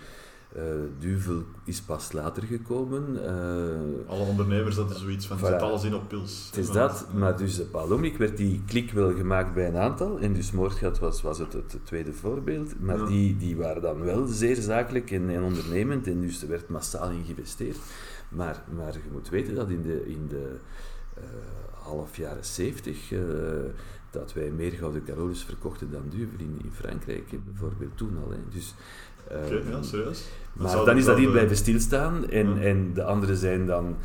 eh, 0.54 0.62
duvel 0.98 1.42
is 1.64 1.80
pas 1.80 2.12
later 2.12 2.42
gekomen. 2.42 3.24
eh, 3.24 4.08
Alle 4.10 4.24
ondernemers 4.24 4.76
hadden 4.76 4.98
zoiets 4.98 5.26
van, 5.26 5.38
Voilà. 5.38 5.40
zet 5.40 5.60
alles 5.62 5.84
in 5.84 5.94
op 5.94 6.08
pils. 6.08 6.46
het 6.46 6.56
is 6.56 6.70
dat, 6.70 7.06
maar 7.14 7.36
dus 7.36 7.56
de 7.56 7.62
Palomik 7.64 8.16
werd 8.16 8.36
die 8.36 8.62
klik 8.66 8.90
wel 8.92 9.14
gemaakt 9.14 9.54
bij 9.54 9.68
een 9.68 9.76
aantal. 9.76 10.18
En 10.18 10.32
dus 10.32 10.52
Moordgat 10.52 10.98
was, 10.98 11.22
was 11.22 11.38
het, 11.38 11.52
het 11.52 11.76
tweede 11.84 12.12
voorbeeld. 12.12 12.80
Maar 12.80 12.98
Ja. 12.98 13.06
die, 13.06 13.36
die 13.36 13.56
waren 13.56 13.82
dan 13.82 14.00
wel 14.04 14.26
zeer 14.26 14.56
zakelijk 14.56 15.10
en, 15.10 15.30
en 15.30 15.42
ondernemend. 15.42 16.06
En 16.06 16.20
dus 16.20 16.42
er 16.42 16.48
werd 16.48 16.68
massaal 16.68 17.10
in 17.10 17.24
geïnvesteerd. 17.24 17.76
Maar, 18.28 18.62
maar 18.76 18.92
je 18.92 18.98
moet 19.12 19.28
weten 19.28 19.54
dat 19.54 19.68
in 19.68 19.82
de, 19.82 20.06
in 20.06 20.26
de 20.28 20.56
eh, 21.14 21.22
half 21.72 22.16
jaren 22.16 22.44
zeventig... 22.44 23.12
eh, 23.12 23.20
dat 24.10 24.32
wij 24.32 24.50
meer 24.50 24.70
Gouden 24.72 25.04
Carolus 25.04 25.44
verkochten 25.44 25.90
dan 25.90 26.02
Duvel 26.08 26.38
in, 26.38 26.58
in 26.64 26.70
Frankrijk, 26.72 27.44
bijvoorbeeld 27.44 27.96
toen 27.96 28.16
al. 28.24 28.30
Hè. 28.30 28.36
Dus, 28.48 28.74
eh, 29.30 29.44
Oké, 29.44 29.70
ja, 29.70 29.82
serieus. 29.82 30.24
maar 30.52 30.84
dan 30.84 30.96
is 30.96 31.04
dat 31.04 31.16
hier 31.16 31.26
de- 31.26 31.32
blijven 31.32 31.56
stilstaan 31.56 32.28
en, 32.30 32.54
Ja. 32.54 32.60
en 32.60 32.90
de 32.94 33.04
anderen 33.04 33.36
zijn 33.36 33.66
dan 33.66 33.96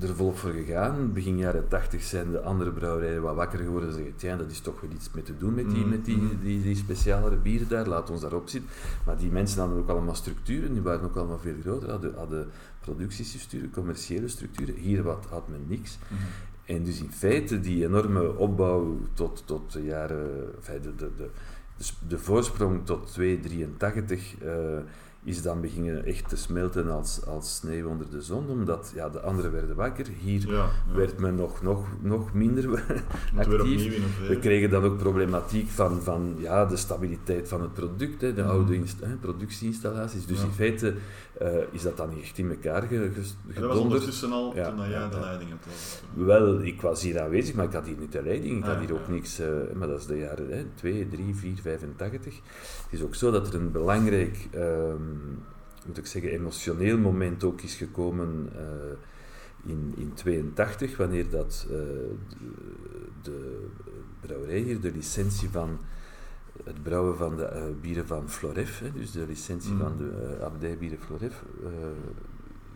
er 0.00 0.14
volop 0.14 0.38
voor 0.38 0.50
gegaan. 0.50 1.12
Begin 1.12 1.36
jaren 1.38 1.68
80 1.68 2.02
zijn 2.02 2.30
de 2.30 2.40
andere 2.40 2.70
brouwerijen 2.70 3.22
wat 3.22 3.34
wakker 3.34 3.58
geworden 3.58 3.88
en 3.88 3.94
zeggen, 3.94 4.16
tja, 4.16 4.36
dat 4.36 4.50
is 4.50 4.60
toch 4.60 4.80
wel 4.80 4.90
iets 4.90 5.10
mee 5.14 5.22
te 5.24 5.36
doen 5.38 5.54
met 5.54 5.70
die, 5.70 5.78
Mhm, 5.80 5.88
met 5.88 6.04
die, 6.04 6.16
mhm. 6.16 6.26
die, 6.42 6.62
die 6.62 6.76
specialere 6.76 7.36
bieren 7.36 7.68
daar, 7.68 7.86
laat 7.86 8.10
ons 8.10 8.20
daarop 8.20 8.48
zitten. 8.48 8.70
Maar 9.06 9.16
die 9.16 9.30
mensen 9.30 9.60
hadden 9.60 9.78
ook 9.78 9.88
allemaal 9.88 10.14
structuren, 10.14 10.72
die 10.72 10.82
waren 10.82 11.04
ook 11.04 11.16
allemaal 11.16 11.38
veel 11.38 11.54
groter, 11.62 11.90
hadden, 11.90 12.12
hadden 12.16 12.46
productiestructuren, 12.80 13.70
commerciële 13.70 14.28
structuren. 14.28 14.74
Hier 14.74 15.02
had, 15.02 15.26
had 15.28 15.48
men 15.48 15.64
niks. 15.66 15.98
Mhm. 16.08 16.20
En 16.64 16.84
dus 16.84 17.00
in 17.00 17.10
feite 17.12 17.60
die 17.60 17.84
enorme 17.84 18.36
opbouw 18.36 18.98
tot, 19.14 19.42
tot 19.46 19.72
de 19.72 19.82
jaren, 19.82 20.54
enfin, 20.56 20.82
de, 20.82 20.94
de, 20.96 21.10
de, 21.16 21.28
de, 21.78 21.84
s- 21.84 21.98
de 22.08 22.18
voorsprong 22.18 22.86
tot 22.86 23.06
283 23.12 24.34
eh 24.42 24.50
is 25.24 25.42
dan 25.42 25.60
beginnen 25.60 26.04
echt 26.04 26.28
te 26.28 26.36
smelten 26.36 26.90
als, 26.90 27.26
als 27.26 27.56
sneeuw 27.56 27.88
onder 27.88 28.10
de 28.10 28.22
zon, 28.22 28.48
omdat 28.48 28.92
ja, 28.94 29.08
de 29.08 29.20
anderen 29.20 29.52
werden 29.52 29.76
wakker. 29.76 30.06
Hier 30.22 30.46
Ja, 30.46 30.52
ja. 30.54 30.70
werd 30.94 31.18
men 31.18 31.34
nog, 31.34 31.62
nog, 31.62 31.86
nog 32.00 32.32
minder 32.32 32.68
actief. 33.36 34.00
We 34.28 34.38
kregen 34.38 34.70
dan 34.70 34.84
ook 34.84 34.96
problematiek 34.98 35.68
van, 35.68 36.02
van 36.02 36.34
ja, 36.38 36.64
de 36.64 36.76
stabiliteit 36.76 37.48
van 37.48 37.60
het 37.62 37.72
product, 37.72 38.20
hè, 38.20 38.34
de 38.34 38.42
Mhm. 38.42 38.50
oude 38.50 38.80
productieinstallaties. 39.20 40.26
Dus 40.26 40.42
in 40.42 40.50
feite 40.50 40.94
eh, 41.38 41.56
is 41.70 41.82
dat 41.82 41.96
dan 41.96 42.08
niet 42.08 42.22
echt 42.22 42.38
in 42.38 42.50
elkaar 42.50 42.82
ge- 42.82 42.88
ge- 42.88 42.96
En 42.96 43.10
dat 43.12 43.14
was 43.22 43.54
gedonderd. 43.54 43.80
ondertussen 43.80 44.32
al 44.32 44.54
Ja, 44.54 44.68
toen 44.68 44.76
dat 44.76 44.86
jij 44.88 45.08
de 45.08 45.20
leiding 45.20 45.50
hebt. 45.50 46.02
Wel, 46.14 46.62
ik 46.62 46.80
was 46.80 47.02
hier 47.02 47.20
aanwezig, 47.20 47.54
maar 47.54 47.64
ik 47.64 47.72
had 47.72 47.86
hier 47.86 47.96
niet 47.98 48.12
de 48.12 48.22
leiding. 48.22 48.56
Ik 48.58 48.62
Ah, 48.64 48.68
had 48.68 48.78
hier 48.80 48.92
ook 48.94 49.08
niks, 49.08 49.38
eh, 49.38 49.48
maar 49.74 49.88
dat 49.88 50.00
is 50.00 50.06
de 50.06 50.18
jaren 50.18 50.48
hè, 50.50 50.64
2, 50.74 51.08
3, 51.08 51.34
4, 51.34 51.56
85. 51.62 52.34
Het 52.34 52.92
is 52.92 53.02
ook 53.02 53.14
zo 53.14 53.30
dat 53.30 53.48
er 53.48 53.54
een 53.54 53.72
belangrijk, 53.72 54.48
ehm, 54.50 55.02
moet 55.86 55.98
ik 55.98 56.06
zeggen, 56.06 56.30
emotioneel 56.30 56.98
moment 56.98 57.44
ook 57.44 57.60
is 57.60 57.74
gekomen 57.74 58.48
eh, 58.56 59.70
in, 59.70 59.94
in 59.96 60.12
82, 60.14 60.96
wanneer 60.96 61.30
dat 61.30 61.66
de, 61.68 62.14
de 63.22 63.66
brouwerij 64.20 64.58
hier 64.58 64.80
de 64.80 64.92
licentie 64.92 65.48
van 65.50 65.78
het 66.64 66.82
brouwen 66.82 67.16
van 67.16 67.36
de 67.36 67.44
eh, 67.44 67.62
bieren 67.80 68.06
van 68.06 68.30
Floref, 68.30 68.78
hè, 68.78 68.92
dus 68.92 69.10
de 69.10 69.26
licentie 69.26 69.72
Mm. 69.72 69.78
van 69.78 69.96
de 69.96 70.36
eh, 70.38 70.44
abdijbieren 70.44 70.98
Floref, 70.98 71.42
eh, 71.62 71.70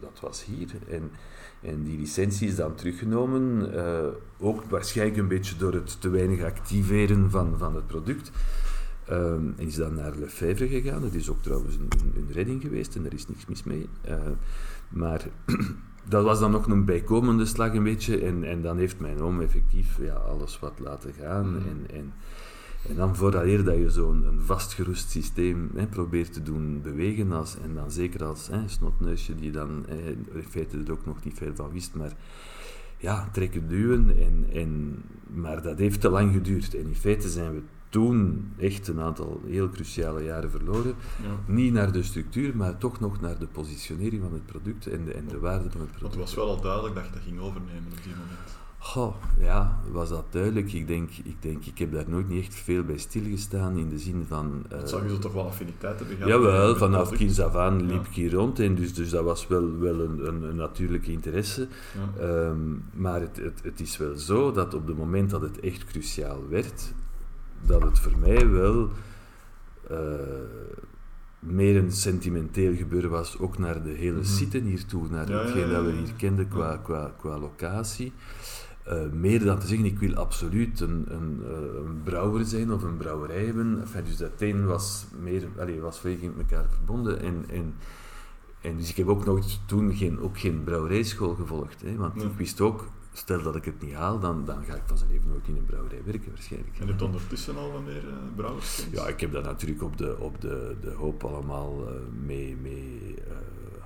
dat 0.00 0.20
was 0.20 0.44
hier. 0.44 0.70
En, 0.88 1.10
en 1.60 1.82
die 1.82 1.98
licentie 1.98 2.48
is 2.48 2.56
dan 2.56 2.74
teruggenomen, 2.74 3.70
ook 4.38 4.64
waarschijnlijk 4.64 5.18
een 5.18 5.28
beetje 5.28 5.56
door 5.56 5.72
het 5.72 6.00
te 6.00 6.08
weinig 6.08 6.42
activeren 6.42 7.30
van, 7.30 7.54
van 7.58 7.74
het 7.74 7.86
product. 7.86 8.30
Ehm, 9.06 9.50
en 9.56 9.66
is 9.66 9.74
dan 9.74 9.94
naar 9.94 10.16
Lefebvre 10.16 10.68
gegaan. 10.68 11.02
Dat 11.02 11.14
is 11.14 11.30
ook 11.30 11.42
trouwens 11.42 11.74
een, 11.74 11.88
een, 11.88 12.12
een 12.16 12.32
redding 12.32 12.62
geweest 12.62 12.96
en 12.96 13.02
daar 13.02 13.12
is 13.12 13.28
niks 13.28 13.46
mis 13.46 13.62
mee. 13.62 13.88
Uh, 14.08 14.14
maar 14.88 15.26
dat 16.08 16.24
was 16.24 16.40
dan 16.40 16.50
nog 16.50 16.66
een 16.66 16.84
bijkomende 16.84 17.44
slag 17.44 17.74
een 17.74 17.82
beetje. 17.82 18.20
En, 18.20 18.44
en 18.44 18.62
dan 18.62 18.78
heeft 18.78 19.00
mijn 19.00 19.20
oom 19.20 19.40
effectief 19.40 19.98
ja, 20.00 20.14
alles 20.14 20.58
wat 20.58 20.78
laten 20.78 21.12
gaan. 21.12 21.48
Mhm. 21.48 21.68
En, 21.68 21.96
en, 21.96 22.12
en 22.88 22.96
dan 22.96 23.16
vooraleer 23.16 23.64
dat 23.64 23.76
je 23.76 23.90
zo'n 23.90 24.26
een 24.26 24.40
vastgerust 24.40 25.10
systeem 25.10 25.70
hè, 25.74 25.86
probeert 25.86 26.32
te 26.32 26.42
doen 26.42 26.80
bewegen, 26.82 27.32
als, 27.32 27.56
en 27.58 27.74
dan 27.74 27.90
zeker 27.90 28.24
als 28.24 28.48
hè, 28.48 28.68
snotneusje 28.68 29.34
die 29.34 29.50
dan 29.50 29.84
hè, 29.88 30.10
in 30.10 30.44
feite 30.48 30.78
er 30.86 30.92
ook 30.92 31.06
nog 31.06 31.24
niet 31.24 31.38
veel 31.38 31.54
van 31.54 31.70
wist, 31.72 31.94
maar 31.94 32.12
ja, 33.02 33.28
trekken, 33.32 33.68
duwen. 33.68 34.16
En, 34.18 34.46
en, 34.52 35.02
maar 35.26 35.62
dat 35.62 35.78
heeft 35.78 36.00
te 36.00 36.08
lang 36.08 36.32
geduurd. 36.32 36.74
En 36.74 36.86
in 36.86 36.94
feite 36.94 37.28
zijn 37.28 37.54
we 37.54 37.62
toen 37.88 38.48
echt 38.58 38.88
een 38.88 39.00
aantal 39.00 39.40
heel 39.46 39.68
cruciale 39.68 40.22
jaren 40.22 40.50
verloren. 40.50 40.94
Ja. 41.22 41.52
Niet 41.52 41.72
naar 41.72 41.92
de 41.92 42.02
structuur, 42.02 42.56
maar 42.56 42.78
toch 42.78 43.00
nog 43.00 43.20
naar 43.20 43.38
de 43.38 43.46
positionering 43.46 44.22
van 44.22 44.32
het 44.32 44.46
product 44.46 44.86
en 44.86 45.04
de, 45.04 45.12
en 45.12 45.26
de 45.28 45.38
waarde 45.38 45.70
van 45.70 45.80
het 45.80 45.90
Want 45.90 45.98
product. 45.98 46.14
het 46.14 46.24
was 46.24 46.34
wel 46.34 46.48
al 46.48 46.60
duidelijk 46.60 46.94
dat 46.94 47.04
je 47.04 47.10
dat 47.12 47.22
ging 47.22 47.40
overnemen 47.40 47.92
op 47.92 48.02
die 48.02 48.12
moment. 48.12 48.61
Goh, 48.84 49.14
ja, 49.38 49.78
was 49.90 50.08
dat 50.08 50.24
duidelijk? 50.30 50.72
Ik 50.72 50.86
denk, 50.86 51.10
ik 51.24 51.36
denk, 51.42 51.64
ik 51.64 51.78
heb 51.78 51.92
daar 51.92 52.04
nooit 52.08 52.28
niet 52.28 52.44
echt 52.44 52.54
veel 52.54 52.84
bij 52.84 52.98
stilgestaan 52.98 53.76
in 53.76 53.88
de 53.88 53.98
zin 53.98 54.24
van... 54.28 54.64
Dat 54.68 54.88
zou 54.88 55.08
je 55.08 55.18
toch 55.18 55.32
wel 55.32 55.46
affiniteit 55.46 55.98
hebben 55.98 56.16
gehad? 56.16 56.32
Jawel, 56.32 56.76
vanaf 56.76 57.10
kinds 57.10 57.40
af 57.40 57.54
aan 57.54 57.86
liep 57.86 58.04
Ja. 58.04 58.08
ik 58.10 58.14
hier 58.14 58.32
rond 58.32 58.58
en 58.58 58.74
dus, 58.74 58.94
dus 58.94 59.10
dat 59.10 59.24
was 59.24 59.46
wel, 59.46 59.78
wel 59.78 60.00
een, 60.00 60.26
een, 60.26 60.42
een 60.42 60.56
natuurlijke 60.56 61.12
interesse. 61.12 61.68
Ja. 61.94 62.22
Ehm, 62.22 62.60
maar 62.92 63.20
het, 63.20 63.36
het, 63.36 63.60
het 63.62 63.80
is 63.80 63.96
wel 63.96 64.16
zo 64.16 64.52
dat 64.52 64.74
op 64.74 64.86
het 64.86 64.96
moment 64.96 65.30
dat 65.30 65.40
het 65.40 65.60
echt 65.60 65.84
cruciaal 65.84 66.48
werd, 66.48 66.92
dat 67.66 67.82
het 67.82 67.98
voor 67.98 68.18
mij 68.18 68.48
wel 68.48 68.88
eh, 69.88 69.96
meer 71.42 71.76
een 71.76 71.92
sentimenteel 71.92 72.74
gebeuren 72.74 73.10
was, 73.10 73.38
ook 73.38 73.58
naar 73.58 73.82
de 73.82 73.90
hele 73.90 74.24
site 74.24 74.58
hier 74.58 74.86
toe, 74.86 75.08
naar 75.10 75.30
Ja, 75.30 75.38
hetgeen 75.38 75.70
dat 75.70 75.84
we 75.84 75.90
hier 75.90 76.12
kenden 76.16 76.48
qua, 76.48 76.76
qua, 76.76 77.12
qua 77.18 77.38
locatie. 77.38 78.12
Eh, 78.82 79.10
meer 79.12 79.44
dan 79.44 79.58
te 79.58 79.66
zeggen, 79.66 79.86
ik 79.86 79.98
wil 79.98 80.14
absoluut 80.14 80.80
een, 80.80 81.04
een, 81.08 81.40
eh, 81.44 81.84
een 81.84 82.02
brouwer 82.04 82.44
zijn 82.44 82.72
of 82.72 82.82
een 82.82 82.96
brouwerij 82.96 83.44
hebben. 83.44 83.80
Enfin, 83.80 84.04
dus 84.04 84.16
dat 84.16 84.30
een 84.38 84.66
was 84.66 85.04
meer, 85.20 85.48
was 85.80 85.98
volledig 86.00 86.34
met 86.34 86.50
elkaar 86.50 86.70
verbonden. 86.70 87.20
En, 87.20 87.44
en, 87.48 87.74
en 88.60 88.76
dus 88.76 88.90
ik 88.90 88.96
heb 88.96 89.06
ook 89.06 89.24
nog 89.24 89.58
toen 89.66 89.94
geen, 89.94 90.20
ook 90.20 90.38
geen 90.38 90.64
brouwerijschool 90.64 91.34
gevolgd. 91.34 91.82
Hè, 91.82 91.96
want 91.96 92.14
Nee. 92.14 92.26
ik 92.26 92.32
wist 92.36 92.60
ook, 92.60 92.86
stel 93.12 93.42
dat 93.42 93.56
ik 93.56 93.64
het 93.64 93.82
niet 93.82 93.94
haal, 93.94 94.18
dan, 94.18 94.44
dan 94.44 94.64
ga 94.64 94.74
ik 94.74 94.82
van 94.86 94.98
zijn 94.98 95.10
leven 95.10 95.28
nooit 95.28 95.48
in 95.48 95.56
een 95.56 95.66
brouwerij 95.66 96.02
werken 96.04 96.30
waarschijnlijk. 96.30 96.74
En 96.78 96.84
je 96.84 96.90
hebt 96.90 97.02
ondertussen 97.02 97.56
al 97.56 97.72
wat 97.72 97.84
meer 97.84 98.04
uh, 98.04 98.12
brouwerskennis? 98.36 99.00
Ja, 99.00 99.06
ik 99.08 99.20
heb 99.20 99.32
dat 99.32 99.44
natuurlijk 99.44 99.82
op 99.82 99.96
de, 99.96 100.16
op 100.18 100.40
de, 100.40 100.76
de 100.80 100.90
hoop 100.90 101.24
allemaal 101.24 101.88
eh, 101.88 101.94
mee... 102.26 102.56
mee 102.56 103.14
eh, 103.28 103.36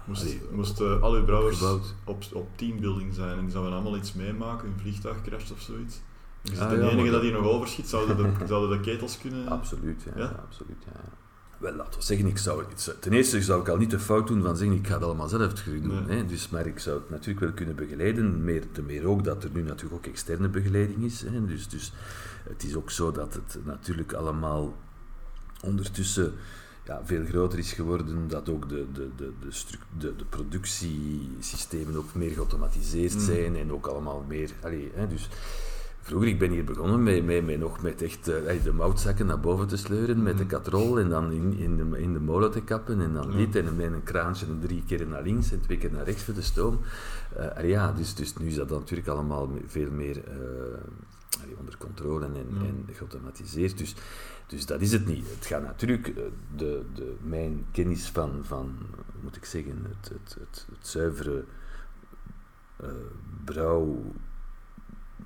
Moest, 0.07 0.23
allee, 0.23 0.41
moest 0.53 0.81
eh, 0.81 1.03
al 1.03 1.13
uw 1.15 1.25
brouwers 1.25 1.63
op, 2.05 2.25
op 2.33 2.49
teambuilding 2.57 3.15
zijn 3.15 3.39
en 3.39 3.41
die 3.43 3.51
zouden 3.51 3.73
allemaal 3.73 3.97
iets 3.97 4.13
meemaken, 4.13 4.69
een 4.69 4.81
vliegtuig 4.81 5.23
crasht 5.23 5.53
of 5.53 5.61
zoiets? 5.61 6.01
Je 6.43 6.61
Ah, 6.61 6.71
de 6.71 6.77
ja, 6.77 6.89
enige 6.89 7.11
dat 7.11 7.23
hier 7.23 7.33
nog 7.33 7.45
overschiet, 7.47 7.89
zouden 7.89 8.17
de, 8.17 8.33
zouden 8.49 8.79
de 8.79 8.85
ketels 8.91 9.19
kunnen... 9.19 9.49
Absoluut, 9.49 10.03
ja. 10.03 10.13
Ja? 10.23 10.43
absoluut, 10.47 10.77
ja. 10.85 11.01
Wel, 11.59 11.75
laten 11.75 11.99
we 12.01 12.05
zeggen, 12.05 12.27
ik 12.27 12.39
zou, 12.39 12.65
het- 12.69 12.97
ten 13.01 13.13
eerste 13.13 13.43
zou 13.43 13.61
ik 13.61 13.69
al 13.69 13.77
niet 13.77 13.91
de 13.91 13.99
fout 13.99 14.27
doen 14.27 14.43
van 14.43 14.57
zeggen, 14.57 14.77
ik 14.77 14.87
ga 14.87 14.95
het 14.95 15.03
allemaal 15.03 15.29
zelf 15.29 15.53
doen. 15.53 16.05
Nee. 16.07 16.17
Hè? 16.17 16.27
Dus, 16.27 16.49
maar 16.49 16.67
ik 16.67 16.79
zou 16.79 16.99
het 16.99 17.11
natuurlijk 17.11 17.41
wel 17.41 17.53
kunnen 17.53 17.75
begeleiden, 17.77 18.45
meer, 18.45 18.63
te 18.73 18.83
meer 18.83 19.07
ook 19.09 19.25
dat 19.25 19.45
er 19.45 19.51
nu 19.53 19.63
natuurlijk 19.63 19.95
ook 19.95 20.07
externe 20.13 20.49
begeleiding 20.49 21.05
is. 21.05 21.21
Hè? 21.23 21.45
Dus, 21.47 21.69
dus 21.69 21.93
het 22.49 22.65
is 22.65 22.75
ook 22.75 22.91
zo 22.91 23.13
dat 23.13 23.35
het 23.35 23.59
natuurlijk 23.65 24.13
allemaal 24.13 24.75
ondertussen 25.63 26.33
ja, 26.87 27.00
veel 27.05 27.25
groter 27.25 27.59
is 27.59 27.73
geworden, 27.73 28.28
dat 28.28 28.49
ook 28.49 28.69
de, 28.69 28.87
de, 28.93 29.09
de, 29.16 29.33
de, 29.40 29.49
de, 29.99 30.16
de 30.16 30.25
productiesystemen 30.25 31.97
ook 31.97 32.14
meer 32.14 32.31
geautomatiseerd 32.31 33.14
Mm. 33.14 33.21
zijn 33.21 33.57
en 33.57 33.73
ook 33.73 33.87
allemaal 33.87 34.25
meer... 34.28 34.50
Allee, 34.62 34.90
hè, 34.95 35.07
dus 35.07 35.28
vroeger, 36.00 36.28
ik 36.28 36.38
ben 36.38 36.50
hier 36.50 36.64
begonnen 36.64 37.02
met, 37.02 37.25
met, 37.25 37.45
met 37.47 37.59
nog 37.59 37.83
met 37.83 38.02
echt 38.02 38.28
eh, 38.28 38.62
de 38.62 38.73
moutzakken 38.73 39.26
naar 39.26 39.40
boven 39.40 39.66
te 39.66 39.76
sleuren, 39.76 40.23
met 40.23 40.37
de 40.37 40.43
Mm. 40.43 40.49
katrol 40.49 40.99
en 41.00 41.09
dan 41.09 41.33
in, 41.33 41.57
in, 41.59 41.76
de, 41.76 42.00
in 42.00 42.12
de 42.12 42.21
molen 42.21 42.50
te 42.50 42.61
kappen 42.62 43.00
en 43.00 43.12
dan 43.12 43.31
dit 43.37 43.57
en 43.57 43.76
met 43.76 43.93
een 43.93 44.02
kraantje 44.02 44.47
en 44.47 44.61
drie 44.61 44.83
keer 44.87 45.07
naar 45.07 45.23
links 45.23 45.52
en 45.52 45.61
twee 45.61 45.78
keer 45.78 45.93
naar 45.93 46.05
rechts 46.05 46.23
voor 46.23 46.35
de 46.35 46.43
stoom. 46.43 46.78
Eh, 47.37 47.69
ja, 47.69 47.93
dus, 47.93 48.14
dus 48.14 48.37
nu 48.37 48.47
is 48.47 48.55
dat 48.55 48.71
natuurlijk 48.71 49.09
allemaal 49.09 49.50
veel 49.66 49.90
meer 49.90 50.16
eh, 50.25 50.35
onder 51.59 51.76
controle 51.79 52.25
en, 52.25 52.33
Ja. 52.35 52.61
en 52.67 52.85
geautomatiseerd. 52.95 53.79
Dus, 53.79 53.95
dus 54.47 54.67
dat 54.67 54.81
is 54.81 54.93
het 54.93 55.07
niet. 55.07 55.31
Het 55.35 55.47
gaat 55.47 55.62
natuurlijk, 55.62 56.09
eh, 56.09 56.15
de, 56.57 56.83
de, 56.95 57.15
mijn 57.23 57.65
kennis 57.73 58.09
van, 58.11 58.31
van, 58.43 58.76
moet 59.21 59.37
ik 59.37 59.45
zeggen, 59.45 59.87
het, 59.88 60.09
het, 60.09 60.37
het, 60.41 60.67
het 60.75 60.87
zuivere 60.87 61.45
eh 62.76 62.88
brouw, 63.45 64.12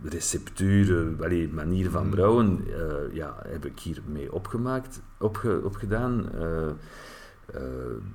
recepturen, 0.02 1.16
allee, 1.20 1.48
manier 1.48 1.90
van 1.90 2.02
Mhm. 2.02 2.10
brouwen, 2.10 2.60
eh, 2.66 3.14
ja, 3.14 3.36
heb 3.46 3.64
ik 3.66 3.78
hiermee 3.78 4.32
opgemaakt, 4.32 5.00
opge, 5.18 5.60
opgedaan. 5.64 6.32
eh, 6.32 6.68
eh, 6.68 7.62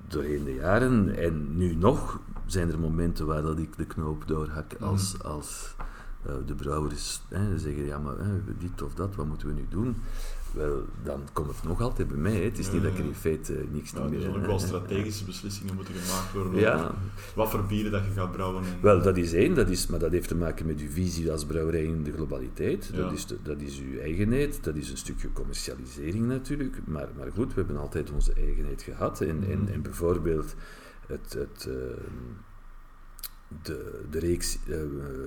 doorheen 0.07 0.43
de 0.43 0.53
jaren. 0.53 1.15
En 1.15 1.57
nu 1.57 1.75
nog 1.75 2.19
zijn 2.45 2.71
er 2.71 2.79
momenten 2.79 3.25
waar 3.25 3.41
dat 3.41 3.59
ik 3.59 3.77
de 3.77 3.85
knoop 3.85 4.27
doorhak 4.27 4.74
als, 4.79 5.24
als 5.24 5.75
eh, 6.25 6.34
de 6.46 6.55
brouwers 6.55 7.22
hè, 7.29 7.58
zeggen, 7.60 7.86
ja 7.86 8.00
maar 8.00 8.17
hè, 8.17 8.32
dit 8.60 8.82
of 8.82 8.94
dat, 8.94 9.15
wat 9.15 9.25
moeten 9.25 9.48
we 9.48 9.53
nu 9.53 9.65
doen? 9.70 9.96
Wel, 10.53 10.86
dan 11.03 11.22
komt 11.34 11.48
het 11.48 11.63
nog 11.63 11.82
altijd 11.82 12.08
bij 12.08 12.17
mij. 12.17 12.36
Hè. 12.36 12.44
Het 12.44 12.58
is 12.60 12.65
Ja, 12.67 12.74
niet 12.74 12.82
dat 12.84 12.91
ik 12.91 12.98
er 12.98 13.05
in 13.05 13.13
feite 13.15 13.65
niks 13.72 13.91
Ja, 13.91 14.00
er 14.03 14.10
meer... 14.10 14.20
zullen 14.22 14.36
ook 14.39 14.46
wel 14.46 14.60
strategische 14.60 15.25
beslissingen 15.25 15.75
moeten 15.75 15.94
gemaakt 15.94 16.34
worden. 16.34 16.60
Ja, 16.60 16.96
wat 17.36 17.50
voor 17.50 17.63
bieren 17.65 17.91
dat 17.91 18.03
je 18.05 18.12
gaat 18.12 18.32
brouwen. 18.32 18.63
En, 18.63 18.70
wel, 18.82 19.01
dat 19.01 19.17
is 19.17 19.34
één, 19.34 19.55
dat 19.55 19.70
is, 19.70 19.88
maar 19.88 20.00
dat 20.00 20.12
heeft 20.12 20.27
te 20.27 20.36
maken 20.36 20.65
met 20.65 20.79
uw 20.79 20.89
visie 20.89 21.32
als 21.32 21.46
brouwerij 21.46 21.84
in 21.84 22.03
de 22.03 22.12
globaliteit. 22.13 22.91
Dat, 22.96 23.12
is 23.12 23.25
de- 23.25 23.38
dat 23.44 23.62
is 23.62 23.79
uw 23.79 24.00
eigenheid, 24.00 24.63
dat 24.63 24.75
is 24.75 24.91
een 24.91 24.98
stukje 24.98 25.32
commercialisering 25.34 26.25
natuurlijk. 26.27 26.75
Maar, 26.86 27.08
maar 27.17 27.32
goed, 27.32 27.53
we 27.53 27.60
hebben 27.60 27.77
altijd 27.77 28.12
onze 28.12 28.34
eigenheid 28.34 28.82
gehad. 28.82 29.22
En, 29.22 29.44
en, 29.50 29.60
Mhm. 29.62 29.72
en 29.72 29.82
bijvoorbeeld 29.82 30.55
het, 31.08 31.34
het, 31.34 31.65
eh, 31.70 31.74
de, 33.61 34.01
de 34.09 34.19
reeks 34.19 34.57
uh, 34.67 34.75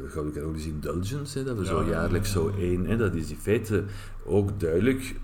Gouden 0.06 0.32
Carolus 0.32 0.66
Indulgence, 0.66 1.38
hè, 1.38 1.44
dat 1.44 1.56
we 1.56 1.62
Ja, 1.62 1.68
zo 1.68 1.80
ja, 1.80 1.86
ja, 1.86 1.90
jaarlijks 1.90 2.32
zo 2.32 2.52
één, 2.58 2.84
hè, 2.86 2.96
dat 2.96 3.14
is 3.14 3.30
in 3.30 3.36
feite 3.36 3.84
ook 4.24 4.60
duidelijk 4.60 5.14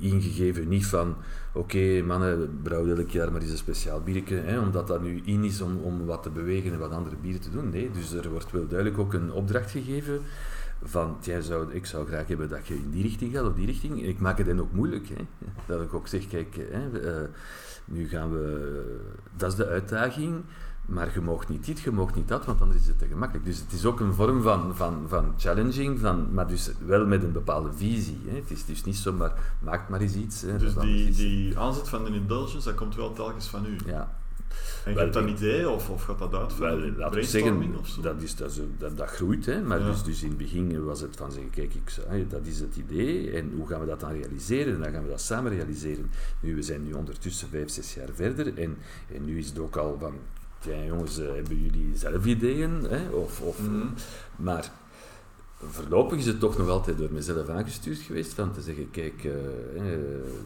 ingegeven. 0.00 0.68
Niet 0.68 0.86
van, 0.86 1.16
oké 1.52 2.02
mannen, 2.02 2.58
brouw 2.62 2.86
elk 2.86 3.10
jaar 3.10 3.32
maar 3.32 3.40
eens 3.40 3.50
een 3.50 3.56
speciaal 3.56 4.00
biertje, 4.00 4.36
hè, 4.36 4.60
omdat 4.60 4.86
dat 4.86 5.02
nu 5.02 5.20
in 5.24 5.44
is 5.44 5.60
om, 5.60 5.76
om 5.76 6.06
wat 6.06 6.22
te 6.22 6.30
bewegen 6.30 6.72
en 6.72 6.78
wat 6.78 6.90
andere 6.90 7.16
bieren 7.16 7.40
te 7.40 7.50
doen. 7.50 7.70
Nee, 7.70 7.90
dus 7.90 8.12
er 8.12 8.30
wordt 8.30 8.50
wel 8.50 8.66
duidelijk 8.66 8.98
ook 8.98 9.14
een 9.14 9.32
opdracht 9.32 9.70
gegeven 9.70 10.20
van, 10.82 11.16
jij 11.20 11.42
zou, 11.42 11.72
ik 11.72 11.86
zou 11.86 12.06
graag 12.06 12.26
hebben 12.26 12.48
dat 12.48 12.66
je 12.66 12.74
in 12.74 12.90
die 12.90 13.02
richting 13.02 13.32
gaat 13.32 13.46
of 13.46 13.54
die 13.54 13.66
richting. 13.66 14.02
Ik 14.02 14.18
maak 14.18 14.38
het 14.38 14.46
dan 14.46 14.60
ook 14.60 14.72
moeilijk. 14.72 15.08
Hè. 15.08 15.26
Dat 15.66 15.82
ik 15.82 15.94
ook 15.94 16.08
zeg, 16.08 16.28
kijk, 16.28 16.56
hè, 16.70 17.00
eh, 17.00 17.28
nu 17.84 18.08
gaan 18.08 18.32
we, 18.32 18.82
dat 19.36 19.50
is 19.50 19.56
de 19.56 19.66
uitdaging. 19.66 20.44
Maar 20.88 21.10
je 21.14 21.20
mag 21.20 21.48
niet 21.48 21.64
dit, 21.66 21.80
je 21.80 21.90
mag 21.90 22.14
niet 22.14 22.28
dat, 22.28 22.44
want 22.44 22.60
anders 22.60 22.80
is 22.80 22.86
het 22.86 22.98
te 22.98 23.06
gemakkelijk. 23.06 23.44
Dus 23.46 23.58
het 23.58 23.72
is 23.72 23.84
ook 23.84 24.00
een 24.00 24.12
vorm 24.14 24.42
van, 24.42 24.76
van, 24.76 25.04
van 25.08 25.34
challenging, 25.38 25.98
van, 26.00 26.32
maar 26.34 26.46
dus 26.46 26.70
wel 26.86 27.06
met 27.06 27.22
een 27.22 27.32
bepaalde 27.32 27.72
visie. 27.72 28.18
Hè. 28.26 28.36
Het 28.36 28.50
is 28.50 28.64
dus 28.64 28.84
niet 28.84 28.96
zomaar, 28.96 29.32
maak 29.60 29.88
maar 29.88 30.00
eens 30.00 30.14
iets. 30.14 30.42
Hè, 30.42 30.58
dus 30.58 30.74
dat 30.74 30.82
die, 30.82 31.10
die 31.10 31.58
aanzet 31.58 31.88
van 31.88 32.04
de 32.04 32.10
indulgence, 32.10 32.68
dat 32.68 32.76
komt 32.76 32.96
wel 32.96 33.12
telkens 33.12 33.46
van 33.46 33.66
u. 33.66 33.76
Ja, 33.86 34.16
En 34.84 34.92
je 34.92 34.98
hebt 34.98 35.16
een 35.16 35.28
ik- 35.28 35.36
idee, 35.36 35.68
of, 35.70 35.90
of 35.90 36.02
gaat 36.04 36.18
dat 36.18 36.34
uit 36.34 36.52
van 36.52 36.60
wel, 36.66 36.80
we 36.80 36.92
brainstorming 36.92 37.62
zeggen, 37.62 37.78
of 37.78 37.86
zo? 37.88 38.00
dat, 38.00 38.22
is, 38.22 38.36
dat, 38.36 38.50
is, 38.50 38.60
dat, 38.78 38.96
dat 38.96 39.08
groeit. 39.08 39.46
Hè. 39.46 39.62
Maar 39.62 39.78
Ja. 39.80 39.86
dus, 39.86 40.02
dus 40.02 40.22
in 40.22 40.28
het 40.28 40.38
begin 40.38 40.84
was 40.84 41.00
het 41.00 41.16
van 41.16 41.32
zeggen, 41.32 41.50
kijk, 41.50 41.74
ik, 41.74 42.30
dat 42.30 42.46
is 42.46 42.60
het 42.60 42.76
idee. 42.76 43.30
En 43.30 43.52
hoe 43.56 43.66
gaan 43.66 43.80
we 43.80 43.86
dat 43.86 44.00
dan 44.00 44.12
realiseren? 44.12 44.74
En 44.74 44.80
dan 44.80 44.92
gaan 44.92 45.02
we 45.02 45.08
dat 45.08 45.20
samen 45.20 45.52
realiseren. 45.52 46.10
Nu, 46.40 46.54
we 46.54 46.62
zijn 46.62 46.84
nu 46.84 46.92
ondertussen 46.92 47.48
vijf, 47.48 47.70
zes 47.70 47.94
jaar 47.94 48.08
verder. 48.14 48.58
En, 48.58 48.76
en 49.14 49.24
nu 49.24 49.38
is 49.38 49.48
het 49.48 49.58
ook 49.58 49.76
al 49.76 49.96
van, 50.00 50.12
ja 50.60 50.84
jongens, 50.84 51.18
eh, 51.18 51.26
hebben 51.34 51.62
jullie 51.62 51.90
zelf 51.96 52.24
ideeën? 52.26 52.70
Hè? 52.88 53.08
Of, 53.08 53.40
of, 53.40 53.60
Mhm. 53.60 53.86
Maar 54.36 54.70
voorlopig 55.64 56.18
is 56.18 56.26
het 56.26 56.40
toch 56.40 56.58
nog 56.58 56.68
altijd 56.68 56.98
door 56.98 57.12
mezelf 57.12 57.48
aangestuurd 57.48 57.98
geweest 57.98 58.32
van 58.32 58.52
te 58.52 58.60
zeggen, 58.60 58.90
kijk, 58.90 59.24
eh, 59.24 59.92
eh, 59.92 59.98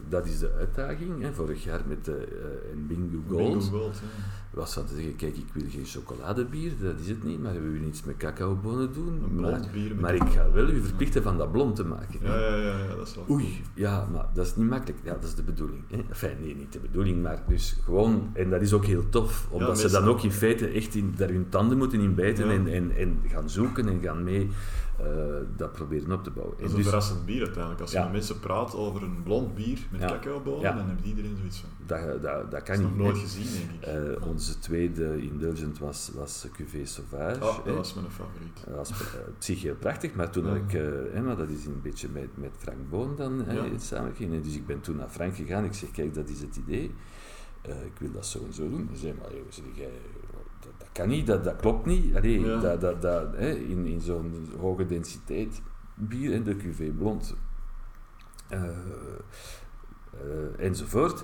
dat 0.09 0.25
is 0.25 0.39
de 0.39 0.51
uitdaging. 0.57 1.21
Hè, 1.21 1.33
vorig 1.33 1.63
jaar 1.63 1.81
met 1.87 2.05
de 2.05 2.15
eh, 2.15 2.71
en 2.71 2.87
Bingo 2.87 3.17
Gold. 3.29 3.53
Bingo 3.59 3.77
Gold, 3.77 3.95
ja. 3.95 4.07
Wat 4.53 4.69
zou 4.69 4.85
je 4.89 4.95
zeggen, 4.95 5.15
kijk, 5.15 5.37
ik 5.37 5.47
wil 5.53 5.63
geen 5.69 5.85
chocoladebier, 5.85 6.71
dat 6.81 6.99
is 6.99 7.07
het 7.07 7.23
niet, 7.23 7.41
maar 7.41 7.53
we 7.53 7.59
willen 7.59 7.87
iets 7.87 8.03
met 8.03 8.17
cacaobonen 8.17 8.93
doen. 8.93 9.23
Een 9.23 9.39
maar 9.39 9.69
bier 9.73 9.95
maar 9.95 10.15
ik 10.15 10.29
ga 10.29 10.51
wel 10.51 10.69
u 10.69 10.81
verplichten 10.81 11.23
van 11.23 11.37
dat 11.37 11.51
blond 11.51 11.75
te 11.75 11.85
maken. 11.85 12.19
Ja, 12.21 12.39
ja, 12.39 12.55
ja, 12.55 12.77
ja, 12.77 12.95
dat 12.95 13.07
is 13.07 13.15
wel 13.15 13.25
Oei, 13.29 13.61
ja, 13.73 14.07
maar 14.11 14.25
dat 14.33 14.45
is 14.45 14.55
niet 14.55 14.69
makkelijk. 14.69 14.99
Ja, 15.03 15.13
dat 15.13 15.23
is 15.23 15.35
de 15.35 15.43
bedoeling. 15.43 15.81
Hè? 15.87 15.97
Enfin, 16.09 16.37
nee, 16.41 16.55
niet 16.55 16.73
de 16.73 16.79
bedoeling, 16.79 17.21
maar 17.21 17.43
dus 17.47 17.77
gewoon, 17.83 18.29
en 18.33 18.49
dat 18.49 18.61
is 18.61 18.73
ook 18.73 18.85
heel 18.85 19.09
tof, 19.09 19.47
omdat 19.49 19.79
ze 19.79 19.89
dan 19.89 20.07
ook 20.07 20.23
in 20.23 20.31
feite 20.31 20.67
echt 20.67 20.95
in, 20.95 21.13
daar 21.17 21.29
hun 21.29 21.49
tanden 21.49 21.77
moeten 21.77 21.99
in 21.99 22.15
bijten 22.15 22.49
en, 22.49 22.67
en, 22.67 22.91
en 22.91 23.21
gaan 23.27 23.49
zoeken 23.49 23.87
en 23.87 24.01
gaan 24.01 24.23
mee 24.23 24.49
eh, 24.99 25.05
dat 25.55 25.71
proberen 25.71 26.11
op 26.11 26.23
te 26.23 26.29
bouwen. 26.29 26.55
Dat 26.57 26.65
is 26.65 26.71
En 26.71 26.71
een 26.71 26.81
dus, 26.81 26.85
verrassend 26.85 27.25
bier 27.25 27.41
uiteindelijk. 27.41 27.81
Als 27.81 27.91
je 27.91 27.99
met 27.99 28.11
mensen 28.11 28.39
praat 28.39 28.75
over 28.75 29.03
een 29.03 29.23
blond 29.23 29.55
bier 29.55 29.79
met 29.91 30.01
cacaobonen, 30.01 30.75
dan 30.75 30.89
heeft 30.89 31.05
iedereen 31.05 31.35
zoiets 31.37 31.57
van. 31.57 31.69
dat, 31.85 31.99
dat, 31.99 32.21
dat 32.21 32.51
Dat 32.51 32.63
kan 32.63 32.75
is 32.75 32.81
nog 32.81 32.97
nooit 32.97 33.17
gezien, 33.17 33.45
denk 33.51 33.81
ik. 33.81 33.87
Eh, 33.87 34.25
onze 34.47 34.59
tweede 34.59 35.21
indulgent 35.21 35.79
was, 35.79 36.11
was 36.15 36.47
Cuvée 36.53 36.85
Sauvage. 36.85 37.43
oh, 37.43 37.57
hè. 37.57 37.63
dat 37.63 37.75
was 37.75 37.93
mijn 37.93 38.11
favoriet. 38.11 38.63
Dat 38.65 38.75
was 38.75 38.89
eh, 38.91 38.97
op 39.27 39.35
zich 39.39 39.61
heel 39.61 39.75
prachtig, 39.75 40.13
maar 40.15 40.29
toen 40.31 40.45
Ja. 40.45 40.55
ik, 40.55 40.73
eh, 40.73 40.81
hè, 41.13 41.21
maar 41.21 41.35
dat 41.37 41.49
is 41.49 41.65
een 41.65 41.81
beetje 41.81 42.09
met, 42.09 42.37
met 42.37 42.51
Frank 42.57 42.89
Boon 42.89 43.15
dan 43.15 43.43
hè, 43.45 43.53
Ja. 43.53 43.77
samen 43.77 44.15
ging. 44.15 44.33
En 44.33 44.41
Dus 44.41 44.55
ik 44.55 44.65
ben 44.65 44.81
toen 44.81 44.95
naar 44.95 45.09
Frank 45.09 45.35
gegaan. 45.35 45.63
Ik 45.65 45.73
zeg, 45.73 45.91
kijk, 45.91 46.13
dat 46.13 46.29
is 46.29 46.41
het 46.41 46.55
idee. 46.55 46.93
Eh, 47.61 47.85
ik 47.85 47.91
wil 47.99 48.11
dat 48.11 48.25
zo 48.25 48.43
en 48.45 48.53
zo 48.53 48.69
doen. 48.69 48.87
Hij 48.89 48.97
zei, 48.97 49.13
maar 49.21 49.33
joh, 49.33 49.45
zeg 49.49 49.65
jij, 49.73 49.91
dat, 50.59 50.71
dat 50.77 50.89
kan 50.91 51.07
niet, 51.07 51.27
dat, 51.27 51.43
dat 51.43 51.55
klopt 51.55 51.85
niet. 51.85 52.15
Allee, 52.15 52.39
Ja. 52.39 52.59
dat, 52.59 52.81
dat, 52.81 53.01
dat, 53.01 53.35
hè, 53.35 53.49
in, 53.51 53.85
in 53.85 54.01
zo'n 54.01 54.47
hoge 54.59 54.85
densiteit 54.85 55.61
bier, 55.95 56.31
hè, 56.31 56.41
de 56.41 56.55
cuvée 56.55 56.91
blond, 56.91 57.35
enzovoort. 60.57 61.23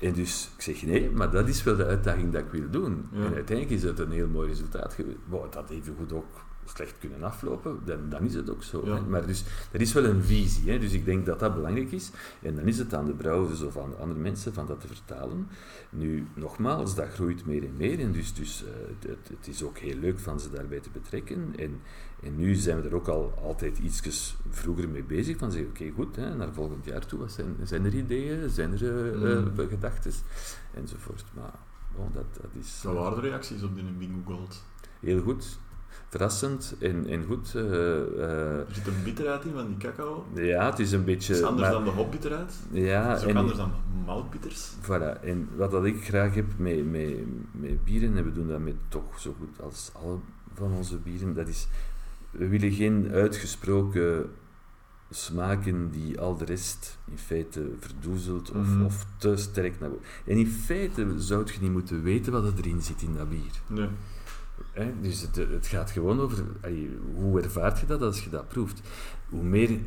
En 0.00 0.12
dus 0.12 0.50
ik 0.56 0.62
zeg 0.62 0.82
nee, 0.82 1.10
maar 1.10 1.30
dat 1.30 1.48
is 1.48 1.62
wel 1.62 1.76
de 1.76 1.86
uitdaging 1.86 2.32
dat 2.32 2.42
ik 2.42 2.50
wil 2.50 2.70
doen. 2.70 3.08
Ja. 3.12 3.18
En 3.18 3.34
uiteindelijk 3.34 3.70
is 3.70 3.82
het 3.82 3.98
een 3.98 4.10
heel 4.10 4.28
mooi 4.28 4.48
resultaat 4.48 4.94
geweest. 4.94 5.18
Wow, 5.28 5.42
het 5.42 5.54
had 5.54 5.70
even 5.70 5.94
goed 5.98 6.12
ook 6.12 6.44
slecht 6.74 6.98
kunnen 6.98 7.22
aflopen, 7.22 7.78
dan, 7.84 8.08
dan 8.08 8.24
is 8.24 8.34
het 8.34 8.50
ook 8.50 8.62
zo. 8.62 8.82
Ja. 8.84 9.00
Maar 9.00 9.26
dus, 9.26 9.44
er 9.72 9.80
is 9.80 9.92
wel 9.92 10.04
een 10.04 10.22
visie, 10.22 10.70
hè. 10.70 10.78
dus 10.78 10.92
ik 10.92 11.04
denk 11.04 11.26
dat 11.26 11.38
dat 11.38 11.54
belangrijk 11.54 11.92
is. 11.92 12.10
En 12.42 12.54
dan 12.54 12.66
is 12.66 12.78
het 12.78 12.94
aan 12.94 13.06
de 13.06 13.12
brouwers 13.12 13.62
of 13.62 13.76
aan 13.76 13.90
de 13.90 13.96
andere 13.96 14.20
mensen 14.20 14.54
van 14.54 14.66
dat 14.66 14.80
te 14.80 14.86
vertalen. 14.86 15.48
Nu, 15.90 16.26
nogmaals, 16.34 16.94
dat 16.94 17.08
groeit 17.08 17.46
meer 17.46 17.64
en 17.64 17.76
meer. 17.76 18.00
En 18.00 18.12
dus, 18.12 18.34
dus 18.34 18.64
eh, 18.64 18.70
het, 18.88 19.10
het, 19.10 19.28
het 19.38 19.48
is 19.48 19.62
ook 19.62 19.78
heel 19.78 19.96
leuk 19.96 20.18
van 20.18 20.40
ze 20.40 20.50
daarbij 20.50 20.80
te 20.80 20.90
betrekken. 20.92 21.52
En, 21.56 21.80
en 22.22 22.36
nu 22.36 22.54
zijn 22.54 22.80
we 22.82 22.88
er 22.88 22.94
ook 22.94 23.08
al 23.08 23.32
altijd 23.42 23.78
iets 23.78 24.36
vroeger 24.50 24.88
mee 24.88 25.02
bezig. 25.04 25.36
Van 25.38 25.50
zeggen, 25.52 25.68
oké, 25.70 25.90
goed, 25.94 26.16
hè, 26.16 26.34
naar 26.34 26.52
volgend 26.52 26.84
jaar 26.84 27.06
toe. 27.06 27.18
Wat 27.18 27.32
zijn, 27.32 27.56
zijn 27.62 27.84
er 27.84 27.94
ideeën? 27.94 28.50
Zijn 28.50 28.72
er 28.78 29.16
Mm. 29.16 29.52
eh, 29.58 29.66
gedachten? 29.68 30.12
Enzovoort. 30.74 31.24
Maar 31.34 31.52
bon, 31.96 32.08
dat, 32.12 32.24
dat 32.40 32.50
is 32.60 32.80
Wat 32.84 32.94
waren 32.94 33.22
de 33.22 33.28
reacties 33.28 33.62
op 33.62 33.74
die 33.74 33.84
Bingo 33.84 34.18
Gold? 34.34 34.62
heel 35.00 35.20
goed. 35.22 35.58
Verrassend 36.08 36.74
en, 36.80 37.06
en 37.06 37.24
goed. 37.24 37.54
eh, 37.54 38.20
Er 38.22 38.66
zit 38.70 38.86
een 38.86 39.02
bitterheid 39.04 39.44
in 39.44 39.52
van 39.52 39.66
die 39.66 39.76
cacao. 39.76 40.26
ja, 40.34 40.70
het 40.70 40.78
is 40.78 40.92
een 40.92 41.04
beetje... 41.04 41.32
Het 41.32 41.42
is 41.42 41.48
anders 41.48 41.62
maar- 41.68 41.72
dan 41.76 41.84
de 41.84 41.90
hopbitterheid. 41.90 42.52
ja, 42.70 43.08
Het 43.08 43.16
is 43.18 43.22
ook 43.24 43.30
en- 43.30 43.36
anders 43.36 43.56
dan 43.56 43.70
maltbitters. 44.04 44.72
Voilà, 44.82 45.20
en 45.24 45.48
wat 45.56 45.70
dat 45.70 45.84
ik 45.84 46.04
graag 46.04 46.34
heb 46.34 46.46
met, 46.56 46.90
met, 46.90 47.16
met 47.52 47.84
bieren, 47.84 48.16
en 48.16 48.24
we 48.24 48.32
doen 48.32 48.48
dat 48.48 48.60
met 48.60 48.74
toch 48.88 49.20
zo 49.20 49.34
goed 49.38 49.60
als 49.62 49.90
alle 49.92 50.16
van 50.54 50.72
onze 50.72 50.96
bieren, 50.98 51.34
dat 51.34 51.48
is, 51.48 51.68
we 52.30 52.48
willen 52.48 52.72
geen 52.72 53.10
uitgesproken 53.12 54.30
smaken 55.10 55.90
die 55.90 56.20
al 56.20 56.36
de 56.36 56.44
rest 56.44 56.98
in 57.10 57.18
feite 57.18 57.70
verdoezelt 57.80 58.50
of, 58.50 58.66
Mhm. 58.66 58.84
of 58.84 59.06
te 59.16 59.36
sterk 59.36 59.80
naar 59.80 59.88
boven. 59.90 60.04
En 60.26 60.36
in 60.36 60.46
feite 60.48 61.14
zou 61.16 61.46
je 61.52 61.58
niet 61.60 61.70
moeten 61.72 62.02
weten 62.02 62.32
wat 62.32 62.44
er 62.44 62.52
erin 62.58 62.82
zit 62.82 63.02
in 63.02 63.14
dat 63.14 63.28
bier. 63.28 63.60
Nee. 63.66 63.88
Hè? 64.72 64.92
Dus 65.00 65.20
het, 65.20 65.36
het 65.36 65.66
gaat 65.66 65.90
gewoon 65.90 66.20
over 66.20 66.44
allee, 66.60 66.98
hoe 67.14 67.40
ervaart 67.40 67.80
je 67.80 67.86
dat 67.86 68.02
als 68.02 68.24
je 68.24 68.30
dat 68.30 68.48
proeft. 68.48 68.80
Hoe 69.28 69.42
meer 69.42 69.78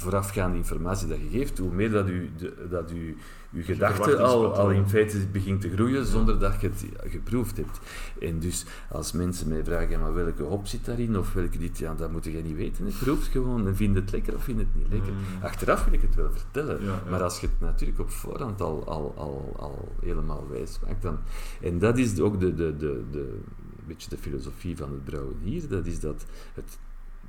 voorafgaande 0.00 0.56
informatie 0.56 1.08
dat 1.08 1.18
je 1.18 1.38
geeft, 1.38 1.58
hoe 1.58 1.72
meer 1.72 1.90
dat 1.90 2.08
u, 2.08 2.30
de, 2.36 2.66
dat 2.70 2.90
u 2.90 3.16
uw 3.52 3.62
gedachte 3.62 4.16
al, 4.18 4.54
al 4.54 4.70
in 4.70 4.88
feite 4.88 5.26
begint 5.32 5.60
te 5.60 5.70
groeien 5.70 6.06
zonder 6.06 6.38
dat 6.38 6.60
je 6.60 6.68
het 6.68 6.84
geproefd 7.04 7.56
hebt. 7.56 7.80
En 8.20 8.38
dus 8.38 8.64
als 8.90 9.12
mensen 9.12 9.48
mij 9.48 9.64
vragen, 9.64 9.90
ja, 9.90 9.98
maar 9.98 10.14
welke 10.14 10.42
hop 10.42 10.66
zit 10.66 10.84
daarin 10.84 11.18
of 11.18 11.32
welke 11.32 11.58
dit, 11.58 11.78
ja, 11.78 11.94
dat 11.94 12.12
moet 12.12 12.24
je 12.24 12.30
niet 12.30 12.56
weten. 12.56 12.84
het 12.86 13.28
gewoon 13.30 13.66
en 13.66 13.76
vind 13.76 13.94
het 13.94 14.12
lekker 14.12 14.34
of 14.34 14.44
vind 14.44 14.58
het 14.58 14.74
niet 14.74 14.88
lekker. 14.90 15.12
Mm. 15.12 15.42
Achteraf 15.42 15.84
wil 15.84 15.92
ik 15.92 16.02
het 16.02 16.14
wel 16.14 16.30
vertellen, 16.32 16.84
Ja, 16.84 16.86
ja. 16.86 17.10
maar 17.10 17.22
als 17.22 17.40
je 17.40 17.46
het 17.46 17.60
natuurlijk 17.60 17.98
op 17.98 18.10
voorhand 18.10 18.60
al, 18.60 18.86
al, 18.86 19.14
al, 19.16 19.54
al 19.56 19.94
helemaal 20.00 20.46
wijs 20.50 20.78
maakt, 20.86 21.02
dan... 21.02 21.18
En 21.60 21.78
dat 21.78 21.98
is 21.98 22.20
ook 22.20 22.40
de, 22.40 22.54
de, 22.54 22.76
de, 22.76 23.02
de, 23.10 23.40
een 23.78 23.86
beetje 23.86 24.10
de 24.10 24.18
filosofie 24.18 24.76
van 24.76 24.90
het 24.90 25.04
brouwen 25.04 25.36
hier, 25.42 25.68
dat 25.68 25.86
is 25.86 26.00
dat 26.00 26.24
het 26.54 26.78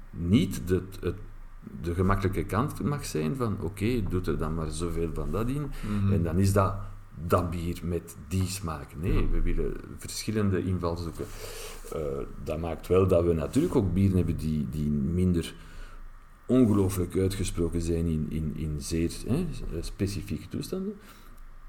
niet 0.10 0.62
de, 0.68 0.82
het, 1.02 1.16
de 1.82 1.94
gemakkelijke 1.94 2.44
kant 2.44 2.84
mag 2.84 3.06
zijn 3.06 3.36
van 3.36 3.58
oké, 3.62 4.04
doe 4.10 4.22
er 4.22 4.38
dan 4.38 4.54
maar 4.56 4.70
zoveel 4.72 5.10
van 5.14 5.32
dat 5.32 5.50
in 5.50 5.72
Mhm. 6.02 6.14
en 6.14 6.24
dan 6.24 6.38
is 6.38 6.54
dat 6.54 6.74
dat 7.28 7.50
bier 7.50 7.80
met 7.84 8.16
die 8.28 8.48
smaak. 8.48 8.88
Nee, 9.02 9.28
we 9.32 9.42
willen 9.42 9.74
verschillende 9.98 10.64
invalshoeken. 10.64 11.26
Eh 11.94 12.00
dat 12.44 12.60
maakt 12.60 12.88
wel 12.88 13.08
dat 13.08 13.24
we 13.24 13.34
natuurlijk 13.34 13.76
ook 13.76 13.94
bieren 13.94 14.18
hebben 14.18 14.38
die, 14.38 14.68
die 14.70 14.90
minder 14.90 15.54
ongelooflijk 16.46 17.18
uitgesproken 17.18 17.82
zijn 17.82 18.06
in, 18.06 18.26
in, 18.30 18.54
in 18.56 18.76
zeer 18.82 19.12
hè, 19.28 19.48
specifieke 19.82 20.48
toestanden. 20.50 20.94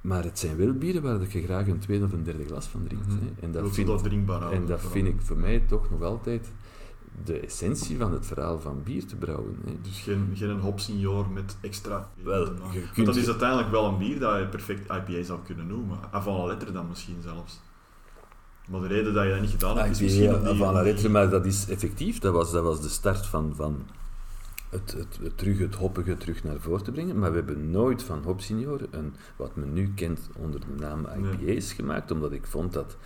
Maar 0.01 0.25
het 0.25 0.39
zijn 0.39 0.57
wel 0.57 0.73
bieren 0.73 1.03
waar 1.03 1.21
je 1.29 1.43
graag 1.43 1.67
een 1.67 1.79
tweede 1.79 2.05
of 2.05 2.13
een 2.13 2.23
derde 2.23 2.45
glas 2.45 2.67
van 2.67 2.83
drinkt. 2.85 3.07
Mhm. 3.07 3.19
hè. 3.19 3.31
En 3.41 3.53
dat, 3.53 3.67
je 3.67 3.73
vind, 3.73 3.87
dat 3.87 4.03
drinkbaar 4.03 4.53
en 4.53 4.67
dat 4.67 4.81
vind 4.81 5.09
ik 5.09 5.21
voor 5.21 5.37
mij 5.37 5.61
toch 5.69 5.91
nog 5.91 6.03
altijd 6.03 6.53
de 7.25 7.41
essentie 7.41 7.99
van 7.99 8.13
het 8.13 8.27
verhaal 8.27 8.61
van 8.61 8.83
bier 8.83 9.07
te 9.07 9.17
brouwen. 9.17 9.57
Hè. 9.65 9.73
Dus 9.83 10.01
geen, 10.01 10.33
geen 10.35 10.59
hopsenior 10.59 11.29
met 11.29 11.57
extra. 11.61 12.11
Wel, 12.23 12.45
Want 12.95 13.07
dat 13.07 13.17
is 13.17 13.29
uiteindelijk 13.29 13.71
wel 13.71 13.85
een 13.85 13.99
bier 13.99 14.19
dat 14.19 14.39
je 14.39 14.47
perfect 14.47 14.91
IPA 14.91 15.23
zou 15.23 15.39
kunnen 15.45 15.67
noemen. 15.67 15.99
Avant 16.11 16.39
la 16.39 16.45
lettre 16.45 16.73
dan 16.73 16.89
misschien 16.89 17.23
zelfs. 17.23 17.61
Maar 18.69 18.81
de 18.81 18.87
reden 18.87 19.15
dat 19.15 19.25
je 19.25 19.31
dat 19.31 19.41
niet 19.41 19.51
gedaan 19.51 19.77
hebt, 19.77 19.91
is 19.91 20.01
misschien 20.01 20.23
ja, 20.23 20.51
om 20.51 20.59
la 20.59 20.83
lettre, 20.83 21.09
maar 21.09 21.31
dat 21.31 21.47
is 21.47 21.69
effectief. 21.69 22.19
Dat 22.19 22.33
was, 22.33 22.53
dat 22.53 22.63
was 22.63 22.81
de 22.81 22.89
start 22.89 23.27
van, 23.27 23.53
van 23.57 23.83
het, 24.69 24.93
het, 24.93 25.19
het, 25.23 25.39
terug, 25.39 25.59
het 25.59 25.75
hoppige 25.75 26.17
terug 26.17 26.45
naar 26.45 26.61
voren 26.61 26.85
te 26.85 26.93
brengen. 26.93 27.19
Maar 27.19 27.31
we 27.31 27.37
hebben 27.37 27.71
nooit 27.71 28.03
van 28.03 28.23
Hop 28.25 28.41
Senior 28.41 28.81
een, 28.91 29.15
wat 29.37 29.57
men 29.57 29.73
nu 29.73 29.93
kent 29.95 30.31
onder 30.37 30.61
de 30.61 30.67
naam 30.79 31.07
IPA's 31.07 31.73
gemaakt, 31.73 32.11
omdat 32.11 32.33
ik 32.33 32.47
vond 32.47 32.73
dat 32.73 32.97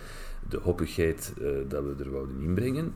de 0.49 0.59
hoppigheid 0.61 1.33
eh, 1.41 1.47
dat 1.67 1.83
we 1.83 2.03
er 2.03 2.11
wouden 2.11 2.41
inbrengen, 2.41 2.93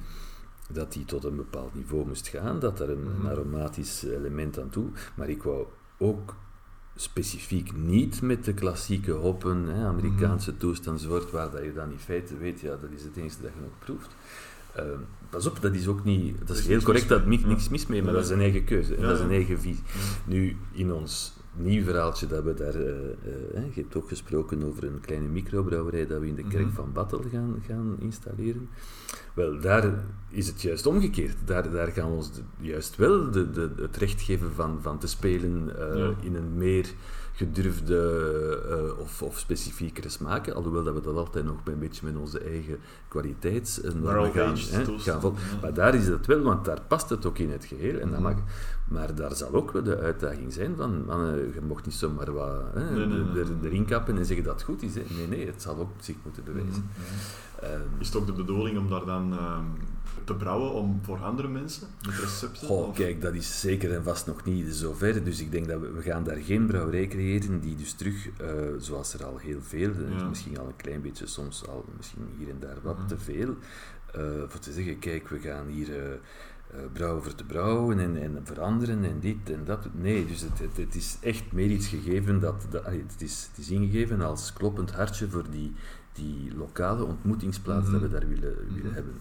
dat 0.73 0.93
die 0.93 1.05
tot 1.05 1.23
een 1.23 1.35
bepaald 1.35 1.75
niveau 1.75 2.07
moest 2.07 2.27
gaan, 2.27 2.59
dat 2.59 2.79
er 2.79 2.89
een, 2.89 3.03
Mhm. 3.17 3.27
aromatisch 3.27 4.03
element 4.03 4.59
aan 4.59 4.69
toe. 4.69 4.87
Maar 5.15 5.29
ik 5.29 5.43
wou 5.43 5.65
ook 5.97 6.35
specifiek 6.95 7.75
niet 7.75 8.21
met 8.21 8.45
de 8.45 8.53
klassieke 8.53 9.11
hoppen, 9.11 9.65
hè, 9.67 9.85
Amerikaanse 9.85 10.57
toestandswoord, 10.57 11.31
waar 11.31 11.51
dat 11.51 11.63
je 11.63 11.73
dan 11.73 11.91
in 11.91 11.99
feite 11.99 12.37
weet, 12.37 12.59
ja, 12.59 12.69
dat 12.81 12.89
is 12.95 13.03
het 13.03 13.15
enige 13.17 13.41
dat 13.41 13.51
je 13.55 13.61
nog 13.61 13.71
proeft. 13.79 14.15
Eh, 14.75 14.83
pas 15.29 15.45
op, 15.47 15.61
dat 15.61 15.73
is 15.75 15.87
ook 15.87 16.03
niet, 16.03 16.37
dat 16.39 16.49
is 16.49 16.59
is 16.59 16.67
heel 16.67 16.81
correct, 16.81 17.09
dat 17.09 17.25
niks, 17.25 17.43
niks 17.43 17.69
mis 17.69 17.87
mee, 17.87 18.01
maar 18.01 18.11
Ja. 18.11 18.15
dat 18.17 18.25
is 18.25 18.31
een 18.31 18.39
eigen 18.41 18.63
keuze 18.63 18.95
en 18.95 19.01
Ja, 19.01 19.07
dat 19.07 19.17
is 19.17 19.23
een 19.23 19.31
eigen 19.31 19.59
visie. 19.59 19.83
Ja. 19.85 19.99
Nu, 20.25 20.57
in 20.71 20.93
ons 20.93 21.33
nieuw 21.53 21.83
verhaaltje 21.83 22.27
dat 22.27 22.43
we 22.43 22.53
daar, 22.53 22.75
eh, 22.75 22.89
eh, 23.55 23.73
je 23.75 23.81
hebt 23.81 23.95
ook 23.95 24.07
gesproken 24.07 24.63
over 24.63 24.83
een 24.83 24.99
kleine 25.01 25.27
microbrouwerij 25.27 26.07
dat 26.07 26.19
we 26.19 26.27
in 26.27 26.35
de 26.35 26.47
kerk 26.47 26.65
Mhm. 26.65 26.73
van 26.75 26.91
Battel 26.93 27.23
gaan, 27.31 27.63
gaan 27.67 27.95
installeren. 27.99 28.69
Wel, 29.33 29.59
daar 29.59 29.93
is 30.29 30.47
het 30.47 30.61
juist 30.61 30.85
omgekeerd. 30.85 31.35
Daar, 31.45 31.71
daar 31.71 31.87
gaan 31.87 32.09
we 32.09 32.15
ons 32.15 32.31
de- 32.33 32.41
juist 32.59 32.95
wel 32.95 33.31
de, 33.31 33.51
de, 33.51 33.69
het 33.81 33.97
recht 33.97 34.21
geven 34.21 34.51
van, 34.55 34.79
van 34.81 34.97
te 34.99 35.07
spelen 35.07 35.79
eh, 35.91 35.97
Ja. 35.97 36.11
in 36.21 36.35
een 36.35 36.57
meer 36.57 36.85
gedurfde 37.33 37.97
eh, 38.69 38.99
of, 38.99 39.21
of 39.21 39.39
specifiekere 39.39 40.09
smaken, 40.09 40.55
alhoewel 40.55 40.83
dat 40.83 40.93
we 40.93 41.01
dat 41.01 41.15
altijd 41.15 41.45
nog 41.45 41.55
een 41.63 41.79
beetje 41.79 42.05
met 42.05 42.15
onze 42.15 42.39
eigen 42.39 42.77
kwaliteitsnormen 43.07 44.01
Barrel 44.03 44.31
gaan, 44.31 44.53
toestand, 44.53 45.01
gaan 45.01 45.21
vol- 45.21 45.33
ja. 45.33 45.59
Maar 45.61 45.73
daar 45.73 45.95
is 45.95 46.07
het 46.07 46.25
wel, 46.25 46.41
want 46.41 46.65
daar 46.65 46.81
past 46.87 47.09
het 47.09 47.25
ook 47.25 47.37
in 47.37 47.51
het 47.51 47.65
geheel. 47.65 47.99
En 47.99 48.09
dat 48.09 48.19
Mhm. 48.19 48.21
mag, 48.29 48.35
maar 48.87 49.15
daar 49.15 49.35
zal 49.35 49.53
ook 49.53 49.71
wel 49.71 49.83
de 49.83 49.97
uitdaging 49.97 50.53
zijn 50.53 50.75
van, 50.75 51.05
mannen, 51.05 51.35
je 51.53 51.61
mocht 51.67 51.85
niet 51.85 51.95
zomaar 51.95 52.31
wat 52.33 52.61
hè, 52.73 52.91
Nee, 52.91 53.05
nee, 53.05 53.17
nee, 53.23 53.43
er- 53.43 53.49
nee. 53.61 53.71
erin 53.71 53.85
kappen 53.85 54.17
en 54.17 54.25
zeggen 54.25 54.45
dat 54.45 54.53
het 54.53 54.63
goed 54.63 54.81
is. 54.83 54.95
Hè. 54.95 55.01
Nee, 55.17 55.27
nee, 55.27 55.45
het 55.45 55.61
zal 55.61 55.77
ook 55.79 55.89
zich 55.99 56.15
moeten 56.23 56.43
bewijzen. 56.43 56.89
Mhm. 56.93 57.48
Ehm, 57.61 57.81
Is 57.99 58.07
het 58.07 58.15
ook 58.15 58.25
de 58.25 58.33
bedoeling 58.33 58.77
om 58.77 58.89
daar 58.89 59.05
dan 59.05 59.33
ehm, 59.37 59.63
te 60.23 60.33
brouwen 60.35 60.71
om 60.73 60.99
voor 61.01 61.17
andere 61.23 61.47
mensen 61.47 61.87
met 62.05 62.15
recepten? 62.19 62.67
Goh, 62.67 62.87
Of- 62.87 62.95
kijk, 62.95 63.21
dat 63.21 63.33
is 63.33 63.59
zeker 63.59 63.93
en 63.93 64.03
vast 64.03 64.27
nog 64.27 64.43
niet 64.43 64.73
zover. 64.75 65.23
Dus 65.23 65.41
ik 65.41 65.51
denk 65.51 65.67
dat 65.67 65.79
we, 65.81 65.91
we 65.91 66.01
gaan 66.01 66.23
daar 66.23 66.37
geen 66.37 66.65
brouwerij 66.65 67.07
creëren 67.07 67.59
die 67.59 67.75
dus 67.75 67.93
terug, 67.93 68.29
eh, 68.37 68.47
zoals 68.77 69.13
er 69.13 69.25
al 69.25 69.37
heel 69.37 69.61
veel, 69.61 69.91
eh, 69.91 70.17
Ja. 70.19 70.27
misschien 70.27 70.59
al 70.59 70.67
een 70.67 70.75
klein 70.75 71.01
beetje, 71.01 71.27
soms 71.27 71.67
al 71.67 71.85
misschien 71.97 72.27
hier 72.37 72.49
en 72.49 72.59
daar 72.59 72.77
wat 72.83 72.97
Mhm. 72.97 73.07
te 73.07 73.17
veel, 73.17 73.55
eh, 74.13 74.21
voor 74.47 74.59
te 74.59 74.71
zeggen, 74.73 74.99
kijk, 74.99 75.27
we 75.29 75.39
gaan 75.39 75.67
hier 75.67 75.89
eh, 75.97 76.11
eh, 76.13 76.79
brouwen 76.93 77.23
voor 77.23 77.35
te 77.35 77.43
brouwen 77.45 77.99
en, 77.99 78.21
en 78.21 78.39
veranderen 78.43 79.03
en 79.03 79.19
dit 79.19 79.49
en 79.51 79.61
dat. 79.65 79.87
Nee, 79.93 80.25
dus 80.25 80.41
het, 80.41 80.59
het, 80.59 80.77
het 80.77 80.95
is 80.95 81.17
echt 81.21 81.51
meer 81.51 81.69
iets 81.69 81.87
gegeven 81.87 82.39
dat, 82.39 82.65
het, 82.83 83.21
is, 83.21 83.47
het 83.49 83.57
is 83.65 83.69
ingegeven 83.69 84.21
als 84.21 84.53
kloppend 84.53 84.91
hartje 84.91 85.29
voor 85.29 85.45
die 85.49 85.73
die 86.19 86.55
lokale 86.55 87.03
ontmoetingsplaats 87.03 87.83
Mhm. 87.83 87.91
dat 87.91 88.01
we 88.01 88.09
daar 88.09 88.27
willen, 88.27 88.55
willen 88.73 88.85
Mhm. 88.85 88.93
hebben. 88.93 89.13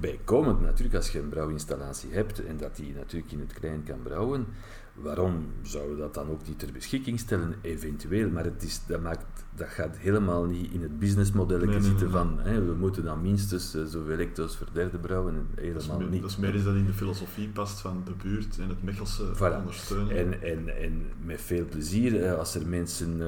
Bijkomend 0.00 0.60
natuurlijk, 0.60 0.94
als 0.96 1.10
je 1.10 1.18
een 1.18 1.28
brouwinstallatie 1.28 2.10
hebt 2.12 2.44
en 2.44 2.56
dat 2.56 2.76
die 2.76 2.94
natuurlijk 2.94 3.32
in 3.32 3.40
het 3.40 3.52
klein 3.52 3.82
kan 3.84 4.02
brouwen, 4.02 4.46
waarom 4.94 5.46
zouden 5.62 5.94
we 5.96 6.00
dat 6.00 6.14
dan 6.14 6.30
ook 6.30 6.46
niet 6.46 6.58
ter 6.58 6.72
beschikking 6.72 7.18
stellen? 7.18 7.54
Eventueel, 7.60 8.30
maar 8.30 8.44
het 8.44 8.62
is, 8.62 8.80
dat, 8.86 9.00
maakt, 9.00 9.24
dat 9.54 9.68
gaat 9.68 9.96
helemaal 9.98 10.44
niet 10.44 10.72
in 10.72 10.82
het 10.82 10.98
businessmodel 10.98 11.58
Nee, 11.58 11.66
nee, 11.66 11.80
zitten 11.80 12.06
nee, 12.06 12.16
van 12.16 12.38
hè, 12.40 12.64
we 12.64 12.72
moeten 12.72 13.04
dan 13.04 13.22
minstens 13.22 13.74
eh, 13.74 13.82
zoveel 13.84 14.18
hecto's 14.18 14.56
voor 14.56 14.66
derde 14.72 14.98
brouwen. 14.98 15.34
En 15.34 15.46
Dat 15.54 15.64
is, 15.64 15.64
helemaal 15.72 15.98
meer, 15.98 16.08
niet. 16.10 16.20
dat 16.22 16.30
is 16.30 16.36
meer 16.36 16.54
iets 16.54 16.64
dat 16.64 16.74
in 16.74 16.86
de 16.86 16.92
filosofie 16.92 17.48
past 17.48 17.80
van 17.80 18.02
de 18.04 18.12
buurt 18.22 18.58
en 18.58 18.68
het 18.68 18.82
Mechelse 18.82 19.22
Voilà. 19.36 19.56
ondersteunen. 19.58 20.16
En, 20.16 20.42
en, 20.42 20.82
en 20.82 21.02
met 21.24 21.40
veel 21.40 21.64
plezier, 21.64 22.34
als 22.34 22.54
er 22.54 22.66
mensen 22.66 23.20
eh, 23.20 23.26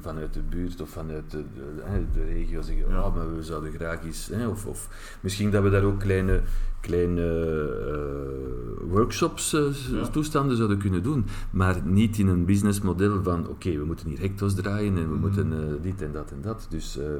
vanuit 0.00 0.34
de 0.34 0.42
buurt 0.42 0.80
of 0.80 0.88
vanuit 0.90 1.30
de, 1.30 1.44
de, 1.54 2.04
de 2.12 2.24
regio 2.24 2.60
zeggen, 2.62 2.88
Ja. 2.88 2.96
"Ah, 2.98 3.14
maar 3.14 3.36
we 3.36 3.42
zouden 3.42 3.72
graag 3.72 4.04
eens, 4.04 4.26
hè, 4.32 4.48
of, 4.48 4.66
of 4.66 4.88
misschien 5.20 5.50
dat 5.50 5.62
we 5.62 5.70
daar 5.70 5.82
ook 5.84 5.98
kleine, 6.14 6.42
kleine 6.80 7.22
eh, 7.24 8.90
workshops, 8.90 9.52
eh, 9.52 9.74
Ja. 9.92 10.06
toestanden 10.08 10.56
zouden 10.56 10.78
kunnen 10.78 11.02
doen, 11.02 11.24
maar 11.50 11.80
niet 11.84 12.18
in 12.18 12.28
een 12.28 12.44
businessmodel 12.44 13.22
van, 13.22 13.48
oké, 13.48 13.78
we 13.78 13.84
moeten 13.84 14.08
hier 14.08 14.20
hecto's 14.20 14.54
draaien 14.54 14.96
en 14.96 15.02
we 15.08 15.14
Mhm. 15.14 15.20
moeten 15.20 15.52
eh, 15.52 15.82
dit 15.82 16.02
en 16.02 16.12
dat 16.12 16.30
en 16.30 16.40
dat. 16.40 16.66
Dus, 16.70 16.98
eh, 16.98 17.04
ehm, 17.06 17.14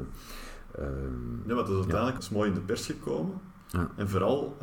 Ja, 1.47 1.53
maar 1.53 1.57
het 1.57 1.67
is 1.69 1.75
uiteindelijk 1.75 2.17
is 2.17 2.29
mooi 2.29 2.47
in 2.49 2.55
de 2.55 2.61
pers 2.61 2.85
gekomen. 2.85 3.33
Ja. 3.67 3.91
En 3.95 4.09
vooral 4.09 4.57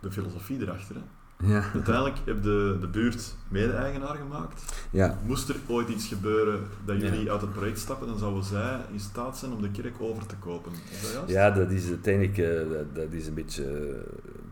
de 0.00 0.10
filosofie 0.10 0.60
erachter. 0.60 0.94
Hè. 0.94 1.00
Ja, 1.42 1.64
Uiteindelijk 1.74 2.16
heb 2.24 2.42
de, 2.42 2.76
de 2.80 2.86
buurt 2.88 3.34
mede-eigenaar 3.48 4.16
gemaakt. 4.16 4.62
ja, 4.90 5.18
Moest 5.26 5.48
er 5.48 5.56
ooit 5.66 5.88
iets 5.88 6.06
gebeuren 6.06 6.60
dat 6.84 7.00
Ja. 7.00 7.08
jullie 7.08 7.30
uit 7.30 7.40
het 7.40 7.52
project 7.52 7.78
stappen, 7.78 8.06
dan 8.06 8.18
zouden 8.18 8.44
zij 8.44 8.80
in 8.92 9.00
staat 9.00 9.38
zijn 9.38 9.52
om 9.52 9.62
de 9.62 9.70
kerk 9.70 9.94
over 10.00 10.26
te 10.26 10.36
kopen. 10.36 10.72
Is 10.90 11.02
dat 11.02 11.12
juist? 11.12 11.30
Ja, 11.30 11.50
dat 11.50 11.70
is 11.70 11.88
uiteindelijk 11.88 12.38
eh, 12.38 12.70
dat, 12.70 12.94
dat 12.94 13.12
is 13.12 13.26
een 13.26 13.34
beetje 13.34 13.64
eh, 13.64 13.94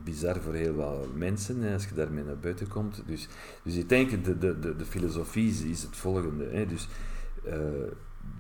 bizar 0.05 0.40
voor 0.40 0.55
heel 0.55 0.74
wat 0.74 1.07
mensen 1.14 1.61
hè, 1.62 1.72
als 1.72 1.85
je 1.88 1.94
daarmee 1.94 2.24
naar 2.24 2.38
buiten 2.38 2.68
komt. 2.68 3.03
Dus, 3.07 3.29
dus 3.62 3.74
ik 3.76 3.88
denk 3.88 4.24
de, 4.24 4.38
de, 4.38 4.59
de, 4.59 4.76
de 4.76 4.85
filosofie 4.85 5.50
is, 5.50 5.62
is 5.62 5.83
het 5.83 5.96
volgende. 5.96 6.44
Hè. 6.50 6.66
Dus, 6.66 6.88
eh, 7.44 7.55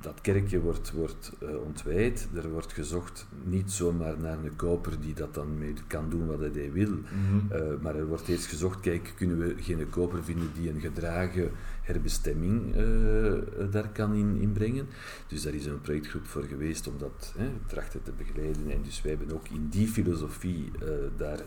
dat 0.00 0.20
kerkje 0.20 0.60
wordt, 0.60 0.92
wordt 0.92 1.32
eh, 1.40 1.48
ontwijd, 1.64 2.28
er 2.34 2.50
wordt 2.50 2.72
gezocht 2.72 3.26
niet 3.44 3.72
zomaar 3.72 4.18
naar 4.18 4.38
een 4.44 4.56
koper 4.56 5.00
die 5.00 5.14
dat 5.14 5.34
dan 5.34 5.58
mee 5.58 5.74
kan 5.86 6.10
doen 6.10 6.26
wat 6.26 6.40
hij 6.40 6.72
wil, 6.72 6.90
Mhm. 6.90 7.52
eh, 7.52 7.62
maar 7.82 7.94
er 7.96 8.06
wordt 8.06 8.28
eerst 8.28 8.46
gezocht, 8.46 8.80
kijk, 8.80 9.12
kunnen 9.16 9.38
we 9.38 9.54
geen 9.58 9.90
koper 9.90 10.24
vinden 10.24 10.48
die 10.54 10.70
een 10.70 10.80
gedragen 10.80 11.50
herbestemming 11.82 12.74
eh, 12.74 13.70
daar 13.70 13.88
kan 13.88 14.14
in, 14.14 14.36
inbrengen. 14.36 14.86
Dus 15.26 15.42
daar 15.42 15.54
is 15.54 15.66
een 15.66 15.80
projectgroep 15.80 16.26
voor 16.26 16.42
geweest 16.42 16.88
om 16.88 16.98
dat 16.98 17.34
hè, 17.36 17.50
trachten 17.66 18.02
te 18.02 18.12
begeleiden. 18.16 18.70
En 18.70 18.82
dus 18.82 19.02
wij 19.02 19.14
hebben 19.16 19.36
ook 19.36 19.48
in 19.48 19.66
die 19.68 19.88
filosofie 19.88 20.70
daar 21.16 21.40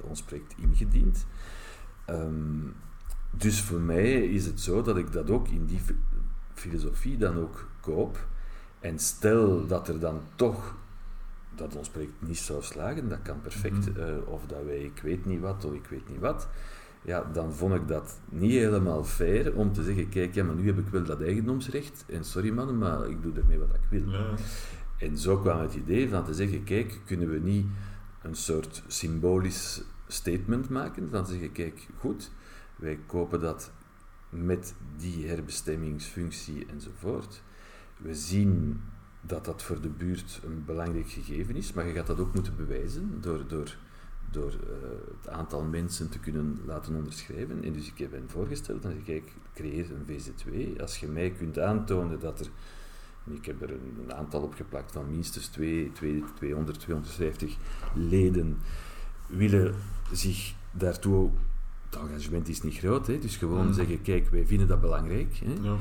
ons 0.00 0.22
project 0.22 0.54
ingediend. 0.60 1.26
Ehm, 2.04 2.60
dus 3.30 3.60
voor 3.62 3.80
mij 3.80 4.26
is 4.26 4.46
het 4.46 4.60
zo 4.60 4.82
dat 4.82 4.96
ik 4.96 5.12
dat 5.12 5.30
ook 5.30 5.48
in 5.48 5.64
die 5.66 5.78
fi- 5.78 5.96
filosofie 6.54 7.16
dan 7.16 7.36
ook 7.36 7.66
koop. 7.86 8.26
En 8.80 8.98
stel 8.98 9.66
dat 9.66 9.88
er 9.88 10.00
dan 10.00 10.20
toch 10.34 10.74
dat 11.54 11.76
ons 11.76 11.88
project 11.88 12.12
niet 12.18 12.38
zou 12.38 12.62
slagen, 12.62 13.08
dat 13.08 13.22
kan 13.22 13.40
perfect. 13.40 13.90
Mhm. 13.90 14.00
eh, 14.00 14.28
of 14.28 14.46
dat 14.46 14.64
wij, 14.64 14.78
ik 14.78 15.00
weet 15.02 15.26
niet 15.26 15.40
wat, 15.40 15.64
of 15.64 15.72
ik 15.72 15.86
weet 15.86 16.08
niet 16.08 16.20
wat. 16.20 16.48
Ja, 17.02 17.30
dan 17.32 17.52
vond 17.52 17.74
ik 17.74 17.88
dat 17.88 18.18
niet 18.28 18.52
helemaal 18.52 19.04
fair 19.04 19.54
om 19.54 19.72
te 19.72 19.82
zeggen, 19.82 20.08
kijk, 20.08 20.34
ja, 20.34 20.44
maar 20.44 20.54
nu 20.54 20.66
heb 20.66 20.78
ik 20.78 20.88
wel 20.88 21.04
dat 21.04 21.22
eigendomsrecht. 21.22 22.04
En 22.08 22.24
sorry 22.24 22.50
mannen, 22.50 22.78
maar 22.78 23.08
ik 23.08 23.22
doe 23.22 23.32
ermee 23.32 23.58
wat 23.58 23.74
ik 23.74 23.88
wil. 23.90 24.10
Ja. 24.10 24.34
En 24.98 25.18
zo 25.18 25.38
kwam 25.38 25.60
het 25.60 25.74
idee 25.74 26.08
van 26.08 26.24
te 26.24 26.34
zeggen, 26.34 26.64
kijk, 26.64 27.00
kunnen 27.04 27.30
we 27.30 27.38
niet 27.38 27.66
een 28.22 28.34
soort 28.34 28.82
symbolisch 28.86 29.82
statement 30.06 30.68
maken? 30.68 31.08
Van 31.10 31.24
te 31.24 31.30
zeggen, 31.30 31.52
kijk, 31.52 31.86
goed, 31.98 32.30
wij 32.76 32.98
kopen 33.06 33.40
dat 33.40 33.72
met 34.28 34.74
die 34.96 35.26
herbestemmingsfunctie 35.26 36.66
enzovoort. 36.66 37.42
We 37.96 38.14
zien 38.14 38.80
dat 39.20 39.44
dat 39.44 39.62
voor 39.62 39.80
de 39.80 39.88
buurt 39.88 40.40
een 40.44 40.64
belangrijk 40.64 41.08
gegeven 41.10 41.56
is, 41.56 41.72
maar 41.72 41.86
je 41.86 41.92
gaat 41.94 42.06
dat 42.06 42.18
ook 42.20 42.34
moeten 42.34 42.56
bewijzen 42.56 43.18
door, 43.20 43.46
door, 43.48 43.76
door 44.30 44.50
eh, 44.50 44.88
het 45.20 45.28
aantal 45.28 45.62
mensen 45.64 46.08
te 46.08 46.18
kunnen 46.18 46.58
laten 46.66 46.94
onderschrijven. 46.94 47.64
En 47.64 47.72
dus 47.72 47.86
ik 47.86 47.98
heb 47.98 48.12
hen 48.12 48.24
voorgesteld, 48.30 48.84
en 48.84 48.90
ik 48.90 49.04
kijk, 49.04 49.32
creëer 49.54 49.86
een 49.90 50.06
VZ2. 50.20 50.80
Als 50.80 50.98
je 50.98 51.06
mij 51.06 51.30
kunt 51.30 51.58
aantonen 51.58 52.20
dat 52.20 52.40
er 52.40 52.46
en 53.26 53.34
Ik 53.34 53.44
heb 53.46 53.62
er 53.62 53.70
een, 53.70 53.96
een 54.04 54.14
aantal 54.14 54.42
opgeplakt 54.42 54.92
van 54.92 55.10
minstens 55.10 55.46
twee, 55.46 55.92
twee, 55.92 56.24
200, 56.34 56.80
250 56.80 57.56
leden 57.94 58.58
willen 59.26 59.74
zich 60.12 60.54
daartoe... 60.72 61.30
Het 61.90 61.98
engagement 62.00 62.48
is 62.48 62.62
niet 62.62 62.74
groot, 62.76 63.06
hè, 63.06 63.18
dus 63.18 63.36
gewoon 63.36 63.64
Mhm. 63.64 63.74
zeggen, 63.74 64.02
kijk, 64.02 64.28
wij 64.28 64.46
vinden 64.46 64.68
dat 64.68 64.80
belangrijk. 64.80 65.34
Hè. 65.44 65.52
Ja. 65.62 65.76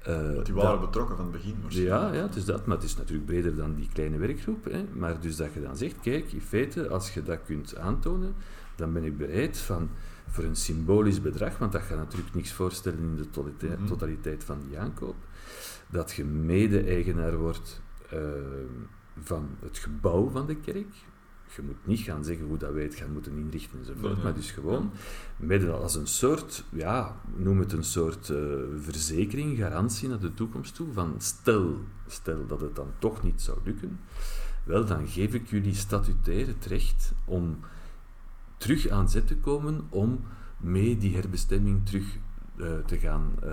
Eh, 0.00 0.14
Dat 0.34 0.44
die 0.46 0.54
dat- 0.54 0.62
waren 0.64 0.80
betrokken 0.80 1.16
van 1.16 1.24
het 1.24 1.34
begin. 1.34 1.56
waarschijnlijk. 1.62 2.00
ja, 2.00 2.12
ja, 2.12 2.22
het 2.22 2.36
is 2.36 2.44
dat, 2.44 2.66
maar 2.66 2.76
het 2.76 2.84
is 2.84 2.96
natuurlijk 2.96 3.26
breder 3.26 3.56
dan 3.56 3.74
die 3.74 3.88
kleine 3.92 4.16
werkgroep. 4.18 4.64
Hè. 4.64 4.84
Maar 4.92 5.20
dus 5.20 5.36
dat 5.36 5.52
je 5.54 5.60
dan 5.62 5.76
zegt, 5.76 6.00
kijk, 6.00 6.32
in 6.32 6.40
feite, 6.40 6.88
als 6.88 7.14
je 7.14 7.22
dat 7.22 7.38
kunt 7.46 7.76
aantonen, 7.76 8.34
dan 8.76 8.92
ben 8.92 9.04
ik 9.04 9.16
bereid 9.18 9.58
van, 9.58 9.90
voor 10.28 10.44
een 10.44 10.56
symbolisch 10.56 11.20
bedrag, 11.20 11.58
want 11.58 11.72
dat 11.72 11.82
gaat 11.82 11.96
natuurlijk 11.98 12.34
niks 12.34 12.52
voorstellen 12.52 12.98
in 12.98 13.16
de 13.16 13.30
totaliteit, 13.30 13.78
Mhm. 13.78 13.88
totaliteit 13.88 14.44
van 14.44 14.58
die 14.68 14.78
aankoop, 14.78 15.16
dat 15.88 16.12
je 16.12 16.24
mede-eigenaar 16.24 17.36
wordt 17.36 17.80
eh, 18.10 18.18
van 19.22 19.48
het 19.60 19.78
gebouw 19.78 20.28
van 20.30 20.46
de 20.46 20.56
kerk. 20.56 20.86
Je 21.56 21.62
moet 21.62 21.86
niet 21.86 22.00
gaan 22.00 22.24
zeggen 22.24 22.46
hoe 22.46 22.56
dat 22.56 22.72
wij 22.72 22.82
het 22.82 22.94
gaan 22.94 23.12
moeten 23.12 23.36
inrichten 23.36 23.78
enzovoort, 23.78 24.14
nee. 24.14 24.22
maar 24.22 24.34
dus 24.34 24.50
gewoon 24.50 24.90
met 25.36 25.68
als 25.68 25.94
een 25.94 26.06
soort, 26.06 26.64
ja, 26.68 27.16
noem 27.36 27.58
het 27.58 27.72
een 27.72 27.84
soort 27.84 28.30
eh, 28.30 28.38
verzekering, 28.80 29.58
garantie 29.58 30.08
naar 30.08 30.18
de 30.18 30.34
toekomst 30.34 30.74
toe, 30.74 30.92
van 30.92 31.14
stel, 31.18 31.78
stel 32.06 32.46
dat 32.46 32.60
het 32.60 32.76
dan 32.76 32.92
toch 32.98 33.22
niet 33.22 33.42
zou 33.42 33.58
lukken, 33.64 34.00
wel, 34.64 34.86
dan 34.86 35.08
geef 35.08 35.34
ik 35.34 35.48
jullie 35.48 35.74
statutair 35.74 36.46
het 36.46 36.66
recht 36.66 37.12
om 37.24 37.58
terug 38.56 38.88
aan 38.88 39.10
zet 39.10 39.26
te 39.26 39.36
komen 39.36 39.86
om 39.88 40.20
mee 40.56 40.98
die 40.98 41.14
herbestemming 41.14 41.86
terug 41.86 42.16
eh, 42.56 42.66
te 42.86 42.98
gaan 42.98 43.32
eh, 43.42 43.50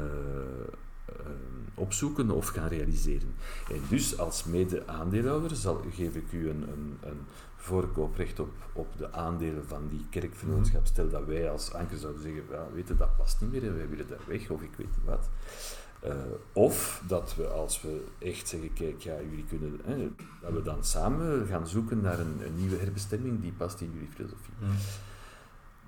opzoeken 1.74 2.32
of 2.32 2.48
gaan 2.48 2.68
realiseren. 2.68 3.34
En 3.72 3.82
dus 3.90 4.18
als 4.18 4.44
mede-aandeelhouder 4.44 5.56
zal, 5.56 5.86
geef 5.92 6.16
ik 6.16 6.32
u 6.32 6.50
een, 6.50 6.62
een, 6.62 6.98
een 7.02 7.20
voorkooprecht 7.68 8.40
op, 8.40 8.52
op 8.74 8.98
de 8.98 9.12
aandelen 9.12 9.66
van 9.68 9.88
die 9.90 10.06
kerkvernootschap. 10.10 10.86
Stel 10.86 11.10
dat 11.10 11.26
wij 11.26 11.52
als 11.52 11.74
anker 11.74 11.98
zouden 11.98 12.22
zeggen, 12.22 12.44
ja, 12.52 12.68
weet 12.74 12.88
je, 12.88 12.96
dat 12.98 13.18
past 13.18 13.42
niet 13.42 13.52
meer 13.52 13.64
en 13.64 13.76
wij 13.76 13.90
willen 13.90 14.08
daar 14.08 14.28
weg, 14.28 14.50
of 14.50 14.62
ik 14.62 14.76
weet 14.78 14.88
niet 14.96 15.06
wat. 15.06 15.30
Eh, 16.00 16.16
of 16.54 17.04
dat 17.08 17.36
we, 17.36 17.48
als 17.48 17.82
we 17.82 18.04
echt 18.20 18.48
zeggen, 18.48 18.74
kijk, 18.74 19.02
ja, 19.02 19.16
jullie 19.30 19.46
kunnen, 19.46 19.80
hè, 19.84 20.10
dat 20.42 20.52
we 20.52 20.62
dan 20.62 20.84
samen 20.84 21.48
gaan 21.48 21.68
zoeken 21.68 22.02
naar 22.02 22.20
een, 22.20 22.46
een 22.46 22.56
nieuwe 22.56 22.78
herbestemming 22.78 23.42
die 23.42 23.54
past 23.58 23.82
in 23.82 23.92
jullie 23.94 24.10
filosofie. 24.14 24.54
Ja. 24.60 24.68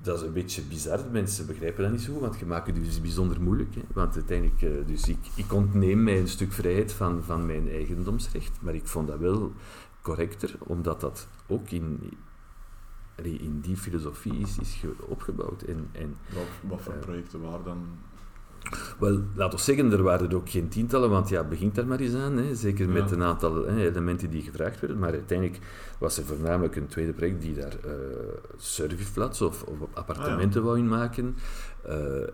Dat 0.01 0.19
is 0.19 0.27
een 0.27 0.33
beetje 0.33 0.61
bizar, 0.61 0.99
mensen 1.11 1.47
begrijpen 1.47 1.83
dat 1.83 1.91
niet 1.91 2.01
zo, 2.01 2.19
want 2.19 2.39
je 2.39 2.45
maakt 2.45 2.67
het 2.67 2.75
dus 2.75 3.01
bijzonder 3.01 3.41
moeilijk. 3.41 3.75
Hè? 3.75 3.81
Want 3.93 4.15
uiteindelijk, 4.15 4.61
eh, 4.61 4.69
dus 4.85 5.07
ik, 5.07 5.27
ik 5.35 5.53
ontneem 5.53 6.03
mij 6.03 6.19
een 6.19 6.27
stuk 6.27 6.51
vrijheid 6.51 6.91
van, 6.91 7.23
van 7.23 7.45
mijn 7.45 7.69
eigendomsrecht, 7.69 8.61
maar 8.61 8.75
ik 8.75 8.87
vond 8.87 9.07
dat 9.07 9.19
wel 9.19 9.53
correcter, 10.01 10.55
omdat 10.59 10.99
dat 11.01 11.27
ook 11.47 11.69
in, 11.69 11.99
in 13.23 13.59
die 13.61 13.77
filosofie 13.77 14.37
is, 14.39 14.57
is 14.59 14.73
ge- 14.73 14.93
opgebouwd. 15.07 15.61
En, 15.61 15.87
en 15.91 16.15
Wat, 16.33 16.43
wat 16.69 16.81
voor 16.81 16.93
Eh. 16.93 16.99
projecten 16.99 17.41
waren 17.41 17.63
dan... 17.65 17.77
wel, 18.99 19.21
laten 19.35 19.57
we 19.57 19.63
zeggen, 19.63 19.91
er 19.91 20.03
waren 20.03 20.29
er 20.29 20.35
ook 20.35 20.49
geen 20.49 20.67
tientallen, 20.69 21.09
want 21.09 21.29
ja, 21.29 21.43
begint 21.43 21.75
daar 21.75 21.87
maar 21.87 21.99
eens 21.99 22.15
aan. 22.15 22.37
Hè. 22.37 22.55
Zeker 22.55 22.89
met 22.89 23.11
een 23.11 23.23
aantal 23.23 23.65
hè, 23.65 23.89
elementen 23.89 24.29
die 24.29 24.41
gevraagd 24.41 24.79
werden. 24.79 24.99
Maar 24.99 25.11
uiteindelijk 25.11 25.59
was 25.97 26.17
er 26.17 26.25
voornamelijk 26.25 26.75
een 26.75 26.87
tweede 26.87 27.13
project 27.13 27.41
die 27.41 27.53
daar 27.53 27.75
serviceflats 28.57 29.41
of, 29.41 29.63
of 29.63 29.77
appartementen 29.93 30.63
wou 30.63 30.77
in 30.77 30.87
maken. 30.87 31.35
Eh, 31.35 31.43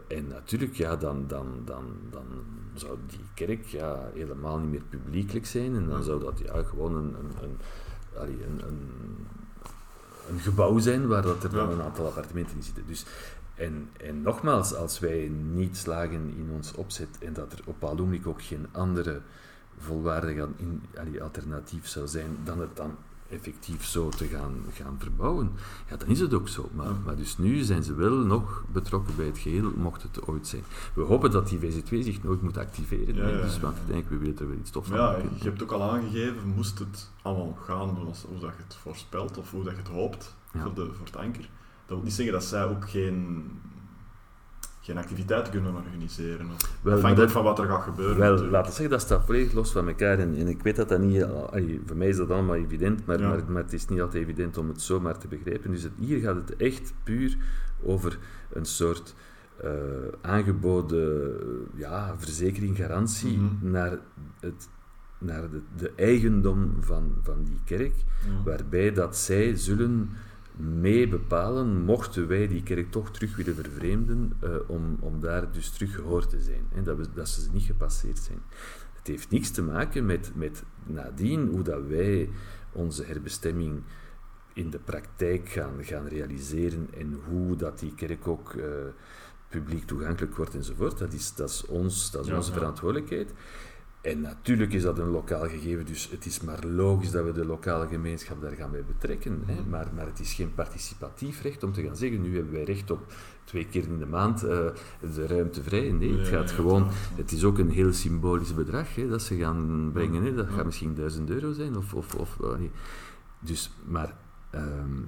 en 0.07 0.27
natuurlijk, 0.27 0.73
ja, 0.73 0.95
dan, 0.95 1.27
dan, 1.27 1.61
dan, 1.65 1.83
dan 2.09 2.25
zou 2.73 2.97
die 3.07 3.25
kerk 3.33 3.65
ja, 3.65 4.09
helemaal 4.13 4.57
niet 4.57 4.69
meer 4.69 4.83
publiekelijk 4.89 5.45
zijn. 5.45 5.75
En 5.75 5.87
dan 5.87 6.03
zou 6.03 6.19
dat 6.19 6.39
ja, 6.39 6.63
gewoon 6.63 6.95
een, 6.95 7.15
een, 7.19 7.31
een, 7.41 7.57
een, 8.21 8.67
een, 8.67 8.89
een 10.29 10.39
gebouw 10.39 10.79
zijn 10.79 11.07
waar 11.07 11.21
dat 11.21 11.43
er 11.43 11.49
dan 11.49 11.69
een 11.69 11.81
aantal 11.81 12.05
appartementen 12.05 12.55
in 12.55 12.63
zitten. 12.63 12.83
Dus 12.87 13.05
en, 13.55 13.89
en 13.97 14.21
nogmaals, 14.21 14.73
als 14.73 14.99
wij 14.99 15.31
niet 15.53 15.77
slagen 15.77 16.33
in 16.37 16.49
ons 16.53 16.73
opzet 16.73 17.17
en 17.19 17.33
dat 17.33 17.53
er 17.53 17.59
op 17.65 17.83
Alumnic 17.83 18.27
ook 18.27 18.41
geen 18.41 18.67
andere 18.71 19.21
in, 20.57 20.83
allee, 20.97 21.23
alternatief 21.23 21.87
zou 21.87 22.07
zijn 22.07 22.37
dan 22.43 22.59
het 22.59 22.75
dan 22.75 22.97
effectief 23.29 23.85
zo 23.85 24.09
te 24.09 24.25
gaan, 24.25 24.53
gaan 24.73 24.95
verbouwen, 24.99 25.51
ja, 25.89 25.97
dan 25.97 26.07
is 26.07 26.19
het 26.19 26.33
ook 26.33 26.47
zo. 26.47 26.69
Maar, 26.73 26.91
maar 27.05 27.15
dus 27.15 27.37
nu 27.37 27.63
zijn 27.63 27.83
ze 27.83 27.93
wel 27.93 28.15
nog 28.15 28.63
betrokken 28.71 29.15
bij 29.15 29.25
het 29.25 29.37
geheel, 29.37 29.71
mocht 29.75 30.01
het 30.01 30.27
ooit 30.27 30.47
zijn. 30.47 30.63
We 30.93 31.01
hopen 31.01 31.31
dat 31.31 31.49
die 31.49 31.59
VZ2 31.59 31.87
zich 31.89 32.23
nooit 32.23 32.41
moet 32.41 32.57
activeren, 32.57 33.15
Ja, 33.15 33.27
ja, 33.27 33.41
dus 33.41 33.59
want 33.59 33.77
denk, 33.87 34.09
we 34.09 34.17
willen 34.17 34.39
er 34.39 34.47
wel 34.47 34.57
iets 34.57 34.71
tof 34.71 34.87
van 34.87 34.97
Ja, 34.97 35.17
je 35.17 35.43
hebt 35.43 35.63
ook 35.63 35.71
al 35.71 35.83
aangegeven, 35.83 36.47
moest 36.55 36.79
het 36.79 37.09
allemaal 37.21 37.57
gaan 37.65 37.95
zoals 37.95 38.25
hoe 38.27 38.39
dat 38.39 38.53
je 38.57 38.63
het 38.63 38.75
voorspelt 38.75 39.37
of 39.37 39.51
hoe 39.51 39.63
dat 39.63 39.71
je 39.71 39.79
het 39.79 39.87
hoopt 39.87 40.35
voor, 40.57 40.73
de, 40.73 40.85
voor 40.93 41.05
het 41.05 41.17
anker. 41.17 41.49
Dat 41.85 41.97
wil 41.97 42.01
niet 42.03 42.13
zeggen 42.13 42.33
dat 42.33 42.43
zij 42.43 42.65
ook 42.65 42.89
geen, 42.89 43.45
geen 44.85 44.97
activiteiten 44.97 45.51
kunnen 45.51 45.75
organiseren. 45.75 46.47
Afhankelijk 46.83 47.15
dat- 47.15 47.31
van 47.31 47.43
wat 47.43 47.59
er 47.59 47.65
gaat 47.65 47.83
gebeuren. 47.83 48.17
Wel, 48.17 48.25
natuurlijk. 48.29 48.51
laten 48.51 48.69
we 48.69 48.75
zeggen, 48.75 48.89
dat 48.97 49.01
staat 49.05 49.25
volledig 49.25 49.53
los 49.53 49.71
van 49.71 49.87
elkaar. 49.87 50.19
En, 50.19 50.35
en 50.35 50.47
ik 50.47 50.61
weet 50.63 50.75
dat 50.75 50.89
dat 50.89 50.99
niet... 50.99 51.25
voor 51.85 51.97
mij 51.97 52.07
is 52.07 52.17
dat 52.17 52.29
allemaal 52.31 52.55
evident, 52.55 53.05
maar, 53.05 53.19
Ja. 53.19 53.27
maar, 53.29 53.43
maar 53.47 53.63
het 53.63 53.73
is 53.73 53.87
niet 53.87 54.01
altijd 54.01 54.23
evident 54.23 54.57
om 54.57 54.67
het 54.67 54.81
zomaar 54.81 55.17
te 55.17 55.27
begrijpen. 55.27 55.71
Dus 55.71 55.83
het, 55.83 55.91
hier 55.99 56.19
gaat 56.19 56.35
het 56.35 56.55
echt 56.55 56.93
puur 57.03 57.37
over 57.83 58.17
een 58.51 58.65
soort 58.65 59.15
eh, 59.63 59.69
aangeboden 60.21 61.31
ja, 61.75 62.15
verzekering, 62.17 62.77
garantie 62.77 63.37
Mhm. 63.37 63.71
naar, 63.71 63.97
het, 64.39 64.67
naar 65.17 65.49
de, 65.49 65.61
de 65.77 65.91
eigendom 65.95 66.75
van, 66.79 67.11
van 67.23 67.43
die 67.43 67.59
kerk, 67.65 67.95
Ja. 67.95 68.43
waarbij 68.45 68.91
dat 68.93 69.17
zij 69.17 69.55
zullen 69.55 70.09
mee 70.57 71.07
bepalen, 71.07 71.83
mochten 71.83 72.27
wij 72.27 72.47
die 72.47 72.63
kerk 72.63 72.91
toch 72.91 73.11
terug 73.11 73.35
willen 73.35 73.55
vervreemden, 73.55 74.33
eh, 74.39 74.49
om, 74.67 74.97
om 74.99 75.19
daar 75.19 75.51
dus 75.51 75.69
terug 75.69 75.95
gehoord 75.95 76.29
te 76.29 76.39
zijn. 76.39 76.67
Hè, 76.73 76.81
dat, 76.81 76.97
we, 76.97 77.07
dat 77.13 77.29
ze 77.29 77.49
niet 77.51 77.63
gepasseerd 77.63 78.19
zijn. 78.19 78.39
Het 78.93 79.07
heeft 79.07 79.31
niks 79.31 79.51
te 79.51 79.63
maken 79.63 80.05
met, 80.05 80.31
met 80.35 80.63
nadien 80.83 81.47
hoe 81.47 81.61
dat 81.61 81.87
wij 81.87 82.29
onze 82.71 83.03
herbestemming 83.03 83.81
in 84.53 84.69
de 84.69 84.79
praktijk 84.79 85.49
gaan, 85.49 85.73
gaan 85.83 86.07
realiseren 86.07 86.87
en 86.97 87.19
hoe 87.27 87.55
dat 87.55 87.79
die 87.79 87.95
kerk 87.95 88.27
ook 88.27 88.53
eh, 88.53 88.65
publiek 89.49 89.85
toegankelijk 89.85 90.35
wordt 90.35 90.55
enzovoort. 90.55 90.97
Dat 90.97 91.13
is, 91.13 91.35
dat 91.35 91.49
is, 91.49 91.65
ons, 91.65 92.11
dat 92.11 92.21
is 92.23 92.29
Ja, 92.29 92.35
onze 92.35 92.51
ja. 92.51 92.57
verantwoordelijkheid. 92.57 93.33
En 94.05 94.21
natuurlijk 94.21 94.73
is 94.73 94.81
dat 94.81 94.99
een 94.99 95.09
lokaal 95.09 95.49
gegeven, 95.49 95.85
dus 95.85 96.09
het 96.09 96.25
is 96.25 96.41
maar 96.41 96.65
logisch 96.65 97.11
dat 97.11 97.25
we 97.25 97.31
de 97.31 97.45
lokale 97.45 97.87
gemeenschap 97.87 98.41
daar 98.41 98.51
gaan 98.51 98.71
bij 98.71 98.83
betrekken. 98.83 99.43
Hè? 99.45 99.53
Mhm. 99.53 99.69
Maar, 99.69 99.87
maar 99.95 100.05
het 100.05 100.19
is 100.19 100.33
geen 100.33 100.53
participatief 100.53 101.41
recht 101.41 101.63
om 101.63 101.73
te 101.73 101.83
gaan 101.83 101.95
zeggen, 101.95 102.21
nu 102.21 102.35
hebben 102.35 102.53
wij 102.53 102.63
recht 102.63 102.91
op 102.91 103.13
twee 103.43 103.65
keer 103.65 103.83
in 103.83 103.99
de 103.99 104.05
maand 104.05 104.43
eh, 104.43 104.67
de 105.15 105.27
ruimte 105.27 105.63
vrij. 105.63 105.91
Nee, 105.91 106.17
het 106.17 106.27
gaat 106.27 106.51
gewoon... 106.51 106.87
Het 107.15 107.31
is 107.31 107.43
ook 107.43 107.57
een 107.57 107.69
heel 107.69 107.93
symbolisch 107.93 108.53
bedrag 108.53 108.95
hè, 108.95 109.07
dat 109.07 109.21
ze 109.21 109.35
gaan 109.35 109.89
brengen. 109.93 110.23
Hè. 110.23 110.33
Dat 110.33 110.47
gaat 110.49 110.65
misschien 110.65 110.95
1000 110.95 111.29
euro 111.29 111.51
zijn. 111.51 111.77
Of, 111.77 111.93
of, 111.93 112.15
of, 112.15 112.39
eh, 112.41 112.57
nee. 112.57 112.71
Dus, 113.39 113.71
maar 113.85 114.15
ehm, 114.49 115.01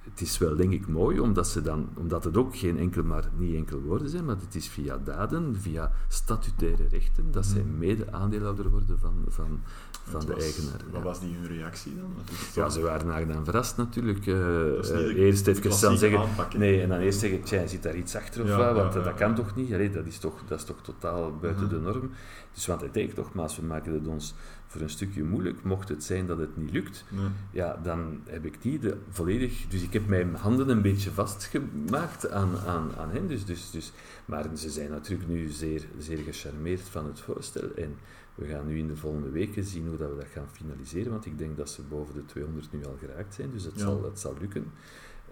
het 0.00 0.20
is 0.20 0.38
wel 0.38 0.56
denk 0.56 0.72
ik 0.72 0.86
mooi, 0.88 1.20
omdat, 1.20 1.48
ze 1.48 1.62
dan, 1.62 1.88
omdat 1.96 2.24
het 2.24 2.36
ook 2.36 2.56
geen 2.56 2.78
enkel, 2.78 3.02
maar 3.02 3.28
niet 3.36 3.54
enkel 3.54 3.80
woorden 3.80 4.08
zijn, 4.08 4.24
maar 4.24 4.36
het 4.36 4.54
is 4.54 4.68
via 4.68 4.98
daden, 5.04 5.56
via 5.60 5.92
statutaire 6.08 6.86
rechten, 6.88 7.30
dat 7.30 7.46
zij 7.46 7.62
Mhm. 7.62 7.78
mede 7.78 8.12
aandeelhouder 8.12 8.70
worden 8.70 8.98
van, 8.98 9.14
van, 9.28 9.60
van 10.02 10.20
de 10.20 10.32
was- 10.34 10.42
eigenaar. 10.42 10.80
Wat 10.90 10.92
ja. 11.00 11.02
was 11.02 11.20
die 11.20 11.34
hun 11.34 11.46
reactie 11.46 11.96
dan? 11.96 12.10
Ja, 12.54 12.68
ze 12.68 12.80
waren 12.80 13.12
aangenaam 13.12 13.44
verrast 13.44 13.76
natuurlijk. 13.76 14.26
eh, 14.26 14.78
eh, 14.78 15.16
eerst 15.16 15.46
even 15.46 15.80
dan 15.80 15.98
zeggen, 15.98 16.18
aanpak, 16.20 16.54
nee, 16.54 16.82
en 16.82 16.88
dan 16.88 16.98
eerst 16.98 17.18
zeggen, 17.18 17.42
tja, 17.42 17.66
zit 17.66 17.82
daar 17.82 17.96
iets 17.96 18.16
achter 18.16 18.42
of 18.42 18.48
Ja, 18.48 18.56
wat, 18.56 18.76
want 18.82 18.94
ja, 18.94 19.00
dat 19.02 19.14
kan 19.14 19.34
toch 19.34 19.56
niet? 19.56 19.72
Allee, 19.72 19.90
dat, 19.90 20.06
is 20.06 20.18
toch, 20.18 20.42
dat 20.48 20.58
is 20.58 20.64
toch 20.64 20.80
totaal 20.82 21.36
buiten 21.40 21.64
Mhm. 21.64 21.74
de 21.74 21.80
norm. 21.80 22.10
Dus 22.54 22.66
want 22.66 22.80
uiteindelijk 22.80 23.22
nogmaals, 23.24 23.56
we 23.56 23.66
maken 23.66 23.92
het 23.92 24.06
ons 24.06 24.34
voor 24.70 24.80
een 24.80 24.90
stukje 24.90 25.24
moeilijk. 25.24 25.62
Mocht 25.64 25.88
het 25.88 26.04
zijn 26.04 26.26
dat 26.26 26.38
het 26.38 26.56
niet 26.56 26.70
lukt, 26.70 27.04
Nee. 27.08 27.26
ja, 27.50 27.80
dan 27.82 28.20
heb 28.28 28.44
ik 28.44 28.62
die 28.62 28.78
de, 28.78 28.96
volledig... 29.08 29.66
Dus 29.68 29.82
ik 29.82 29.92
heb 29.92 30.06
mijn 30.06 30.34
handen 30.34 30.68
een 30.68 30.82
beetje 30.82 31.10
vastgemaakt 31.10 32.30
aan, 32.30 32.56
aan, 32.58 32.90
aan 32.96 33.10
hen. 33.10 33.26
Dus, 33.26 33.44
dus, 33.44 33.70
dus, 33.70 33.92
maar 34.24 34.46
ze 34.56 34.70
zijn 34.70 34.90
natuurlijk 34.90 35.28
nu 35.28 35.48
zeer, 35.48 35.86
zeer 35.98 36.18
gecharmeerd 36.18 36.80
van 36.80 37.06
het 37.06 37.20
voorstel. 37.20 37.74
En 37.74 37.94
we 38.34 38.46
gaan 38.46 38.66
nu 38.66 38.78
in 38.78 38.86
de 38.88 38.96
volgende 38.96 39.30
weken 39.30 39.64
zien 39.64 39.86
hoe 39.86 39.96
dat 39.96 40.10
we 40.10 40.16
dat 40.16 40.26
gaan 40.32 40.48
finaliseren. 40.52 41.12
Want 41.12 41.26
ik 41.26 41.38
denk 41.38 41.56
dat 41.56 41.70
ze 41.70 41.82
boven 41.82 42.14
de 42.14 42.24
200 42.24 42.72
nu 42.72 42.84
al 42.84 42.96
geraakt 42.98 43.34
zijn. 43.34 43.50
Dus 43.50 43.64
het, 43.64 43.74
Ja. 43.74 43.80
zal, 43.80 44.04
het 44.04 44.18
zal 44.20 44.36
lukken. 44.40 44.64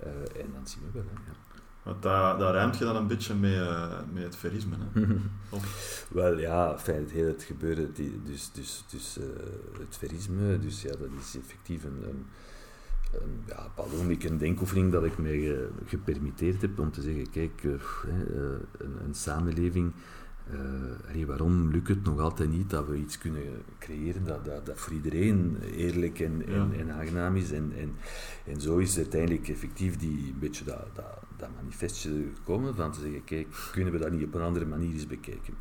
Eh, 0.03 0.11
en 0.43 0.51
dan 0.53 0.67
zien 0.67 0.83
we 0.83 0.89
wel. 0.93 1.05
Hè, 1.13 1.31
ja. 1.31 1.37
Want 1.83 2.03
daar, 2.03 2.39
daar 2.39 2.53
rijmt 2.53 2.79
je 2.79 2.85
dan 2.85 2.97
een 2.97 3.07
beetje 3.07 3.35
mee, 3.35 3.61
eh, 3.61 3.99
met 4.13 4.23
het 4.23 4.37
verisme. 4.37 4.75
Hè? 4.93 5.01
Wel 6.19 6.39
ja, 6.39 6.79
fijn, 6.79 7.01
het 7.03 7.11
hele 7.11 7.29
het 7.29 7.43
gebeuren, 7.43 7.93
die, 7.95 8.21
dus, 8.25 8.51
dus, 8.53 8.85
dus 8.91 9.19
eh, 9.19 9.25
het 9.79 9.97
verisme, 9.97 10.59
dus 10.59 10.83
ja, 10.83 10.91
dat 10.91 11.09
is 11.21 11.37
effectief 11.37 11.85
een, 11.85 12.03
een, 12.09 12.27
een 13.13 13.43
ja, 13.47 13.67
pardon, 13.75 14.17
een 14.21 14.39
denkoefening 14.39 14.93
dat 14.93 15.05
ik 15.05 15.19
mij 15.19 15.39
ge- 15.39 15.69
gepermitteerd 15.87 16.61
heb 16.63 16.79
om 16.79 16.93
te 16.93 17.03
zeggen, 17.03 17.31
kijk, 17.31 17.65
eh, 17.65 17.71
een, 18.79 18.97
een 19.05 19.15
samenleving, 19.15 19.93
waarom 21.27 21.71
lukt 21.71 21.89
het 21.89 22.05
nog 22.05 22.21
altijd 22.21 22.51
niet 22.51 22.71
dat 22.71 22.89
we 22.89 22.97
iets 22.97 23.19
kunnen 23.19 23.43
creëren 23.79 24.25
dat, 24.25 24.45
dat, 24.45 24.67
dat 24.67 24.79
voor 24.79 24.93
iedereen 24.93 25.57
eerlijk 25.77 26.21
en, 26.21 26.43
en, 26.79 26.93
aangenaam 26.93 27.37
is. 27.37 27.53
En, 27.53 27.73
en, 27.77 27.95
en 28.45 28.61
zo 28.61 28.77
is 28.77 28.97
uiteindelijk 28.97 29.49
effectief 29.49 29.97
die, 29.97 30.33
een 30.33 30.39
beetje 30.39 30.65
dat, 30.65 30.87
dat, 30.95 31.23
dat 31.39 31.49
manifestje 31.55 32.11
gekomen 32.35 32.75
van 32.75 32.93
te 32.93 33.01
zeggen, 33.01 33.25
kijk, 33.25 33.47
kunnen 33.73 33.93
we 33.93 33.99
dat 33.99 34.11
niet 34.11 34.25
op 34.25 34.35
een 34.35 34.41
andere 34.43 34.65
manier 34.67 34.93
eens 34.93 35.07
bekijken? 35.07 35.55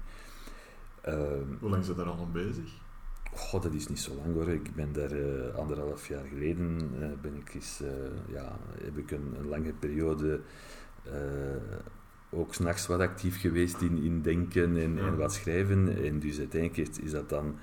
Ehm, 1.01 1.47
hoe 1.59 1.69
lang 1.69 1.85
zijn 1.85 1.97
daar 1.97 2.05
al 2.05 2.19
aan 2.19 2.31
bezig? 2.31 2.85
goh, 3.37 3.61
dat 3.61 3.73
is 3.73 3.87
niet 3.87 3.99
zo 3.99 4.15
lang 4.15 4.33
hoor. 4.33 4.49
Ik 4.49 4.75
ben 4.75 4.93
daar 4.93 5.11
eh, 5.11 5.55
anderhalf 5.55 6.07
jaar 6.07 6.25
geleden, 6.25 6.91
eh, 7.01 7.07
ben 7.21 7.35
ik 7.35 7.53
eens, 7.53 7.81
eh, 7.81 8.33
ja, 8.33 8.57
heb 8.83 8.97
ik 8.97 9.11
een, 9.11 9.33
een 9.39 9.47
lange 9.47 9.73
periode 9.73 10.41
ook 12.29 12.53
s'nachts 12.53 12.87
wat 12.87 12.99
actief 12.99 13.39
geweest 13.39 13.81
in, 13.81 14.03
in 14.03 14.21
denken 14.21 14.77
en, 14.77 14.95
Ja. 14.95 15.07
en 15.07 15.17
wat 15.17 15.33
schrijven. 15.33 16.03
En 16.05 16.19
dus 16.19 16.39
uiteindelijk 16.39 16.97
is 16.97 17.11
dat 17.11 17.29
dan, 17.29 17.55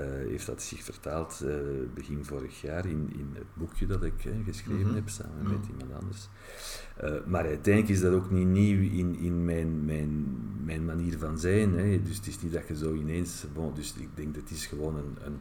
heeft 0.00 0.46
dat 0.46 0.62
zich 0.62 0.82
vertaald 0.82 1.40
eh, 1.46 1.54
begin 1.94 2.24
vorig 2.24 2.60
jaar 2.60 2.86
in, 2.86 3.10
in 3.12 3.30
het 3.34 3.46
boekje 3.54 3.86
dat 3.86 4.02
ik 4.02 4.24
eh, 4.24 4.32
geschreven 4.44 4.86
Mhm. 4.86 4.94
heb 4.94 5.08
samen 5.08 5.42
met 5.42 5.66
iemand 5.70 6.02
anders. 6.02 6.28
Eh, 6.96 7.14
maar 7.26 7.44
uiteindelijk 7.44 7.94
is 7.94 8.00
dat 8.00 8.12
ook 8.14 8.30
niet 8.30 8.46
nieuw 8.46 8.80
in, 8.90 9.16
in 9.18 9.44
mijn, 9.44 9.84
mijn, 9.84 10.26
mijn 10.64 10.84
manier 10.84 11.18
van 11.18 11.38
zijn. 11.38 11.72
Hè. 11.78 12.02
Dus 12.02 12.16
het 12.16 12.26
is 12.26 12.40
niet 12.42 12.52
dat 12.52 12.68
je 12.68 12.76
zo 12.76 12.94
ineens... 12.94 13.44
Bon, 13.54 13.74
dus 13.74 13.94
ik 13.98 14.08
denk 14.14 14.34
dat 14.34 14.42
het 14.42 14.52
is 14.52 14.66
gewoon 14.66 14.96
een, 14.96 15.16
een, 15.24 15.40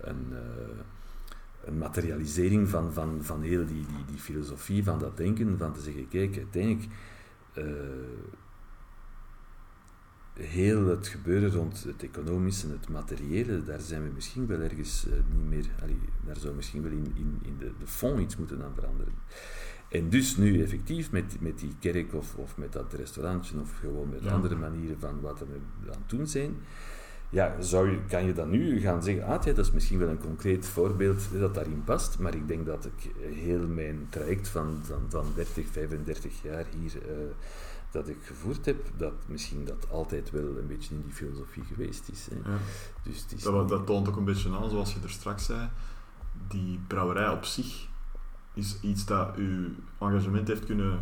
een, 0.00 0.26
eh, 0.32 0.78
een 1.64 1.78
materialisering 1.78 2.68
van, 2.68 2.92
van, 2.92 3.18
van 3.22 3.42
heel 3.42 3.66
die, 3.66 3.86
die, 3.86 4.04
die 4.06 4.18
filosofie, 4.18 4.84
van 4.84 4.98
dat 4.98 5.16
denken, 5.16 5.58
van 5.58 5.72
te 5.72 5.80
zeggen, 5.80 6.08
kijk, 6.08 6.36
uiteindelijk... 6.36 6.84
eh, 7.52 7.64
heel 10.38 10.86
het 10.86 11.08
gebeuren 11.08 11.50
rond 11.50 11.84
het 11.84 12.02
economische 12.02 12.66
en 12.66 12.72
het 12.72 12.88
materiële, 12.88 13.64
daar 13.64 13.80
zijn 13.80 14.02
we 14.02 14.10
misschien 14.14 14.46
wel 14.46 14.60
ergens 14.60 15.06
eh, 15.06 15.12
niet 15.36 15.48
meer... 15.48 15.66
allee, 15.82 15.98
daar 16.26 16.36
zou 16.36 16.54
misschien 16.54 16.82
wel 16.82 16.92
in, 16.92 17.12
in, 17.14 17.38
in 17.42 17.56
de, 17.58 17.72
de 17.78 17.86
fond 17.86 18.20
iets 18.20 18.36
moeten 18.36 18.62
aan 18.62 18.74
veranderen. 18.74 19.12
En 19.88 20.08
dus 20.08 20.36
nu 20.36 20.62
effectief 20.62 21.10
met, 21.10 21.36
met 21.40 21.58
die 21.58 21.74
kerk 21.80 22.14
of, 22.14 22.34
of 22.34 22.56
met 22.56 22.72
dat 22.72 22.92
restaurantje 22.92 23.60
of 23.60 23.78
gewoon 23.80 24.08
met 24.08 24.22
Ja. 24.22 24.30
andere 24.30 24.56
manieren 24.56 24.96
van 24.98 25.20
wat 25.20 25.38
we 25.38 25.44
aan 25.84 25.98
het 26.00 26.10
doen 26.10 26.26
zijn, 26.26 26.56
ja, 27.30 27.60
zou 27.60 27.90
je, 27.90 27.98
kan 28.08 28.24
je 28.26 28.32
dan 28.32 28.50
nu 28.50 28.80
gaan 28.80 29.02
zeggen, 29.02 29.24
ah, 29.24 29.44
dat 29.44 29.58
is 29.58 29.70
misschien 29.70 29.98
wel 29.98 30.08
een 30.08 30.18
concreet 30.18 30.66
voorbeeld 30.66 31.28
dat 31.38 31.54
daarin 31.54 31.82
past, 31.84 32.18
maar 32.18 32.34
ik 32.34 32.48
denk 32.48 32.66
dat 32.66 32.84
ik 32.84 33.10
heel 33.34 33.66
mijn 33.66 34.06
traject 34.10 34.48
van, 34.48 34.78
van, 34.82 35.00
van 35.08 35.26
30, 35.34 35.66
35 35.70 36.42
jaar 36.42 36.64
hier 36.78 36.92
eh, 37.02 37.16
dat 37.90 38.08
ik 38.08 38.16
gevoerd 38.22 38.66
heb, 38.66 38.76
dat 38.96 39.12
misschien 39.26 39.64
dat 39.64 39.90
altijd 39.90 40.30
wel 40.30 40.42
een 40.58 40.66
beetje 40.66 40.94
in 40.94 41.00
die 41.02 41.12
filosofie 41.12 41.64
geweest 41.64 42.08
is. 42.08 42.28
Hè. 42.30 42.50
Ja. 42.50 42.56
Dus 43.02 43.22
het 43.22 43.32
is 43.32 43.42
Dat, 43.42 43.60
niet- 43.60 43.68
dat 43.68 43.86
toont 43.86 44.08
ook 44.08 44.16
een 44.16 44.24
beetje 44.24 44.50
aan, 44.56 44.70
zoals 44.70 44.92
je 44.94 44.98
er 45.02 45.10
straks 45.10 45.44
zei. 45.44 45.68
Die 46.48 46.80
brouwerij 46.86 47.28
op 47.30 47.44
zich 47.44 47.86
is 48.54 48.78
iets 48.80 49.04
dat 49.04 49.34
uw 49.36 49.68
engagement 49.98 50.48
heeft 50.48 50.64
kunnen 50.64 51.00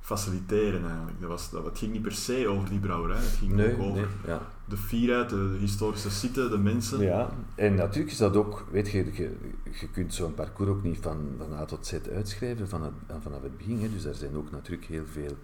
faciliteren 0.00 0.86
eigenlijk. 0.86 1.20
Dat 1.20 1.28
was, 1.28 1.50
dat, 1.50 1.64
het 1.64 1.78
ging 1.78 1.92
niet 1.92 2.02
per 2.02 2.12
se 2.12 2.48
over 2.48 2.68
die 2.68 2.78
brouwerij, 2.78 3.16
het 3.18 3.36
ging 3.38 3.52
Nee, 3.52 3.72
ook 3.74 3.80
over 3.82 4.00
nee, 4.00 4.06
ja. 4.26 4.40
de 4.64 4.76
fierheid, 4.76 5.28
de, 5.28 5.56
historische 5.58 6.10
site, 6.10 6.48
de 6.48 6.58
mensen. 6.58 7.00
Ja, 7.00 7.30
en 7.54 7.74
natuurlijk 7.74 8.10
is 8.12 8.18
dat 8.18 8.36
ook, 8.36 8.64
weet 8.70 8.90
je, 8.90 9.04
je, 9.12 9.36
je 9.80 9.88
kunt 9.92 10.14
zo'n 10.14 10.34
parcours 10.34 10.70
ook 10.70 10.82
niet 10.82 10.98
van, 11.00 11.28
van 11.38 11.52
A 11.52 11.64
tot 11.64 11.86
Z 11.86 11.92
uitschrijven 12.12 12.68
van 12.68 12.82
het, 12.82 12.92
vanaf 13.22 13.42
het 13.42 13.56
begin. 13.56 13.80
Hè. 13.80 13.90
Dus 13.90 14.04
er 14.04 14.14
zijn 14.14 14.36
ook 14.36 14.50
natuurlijk 14.50 14.86
heel 14.86 15.06
veel 15.12 15.36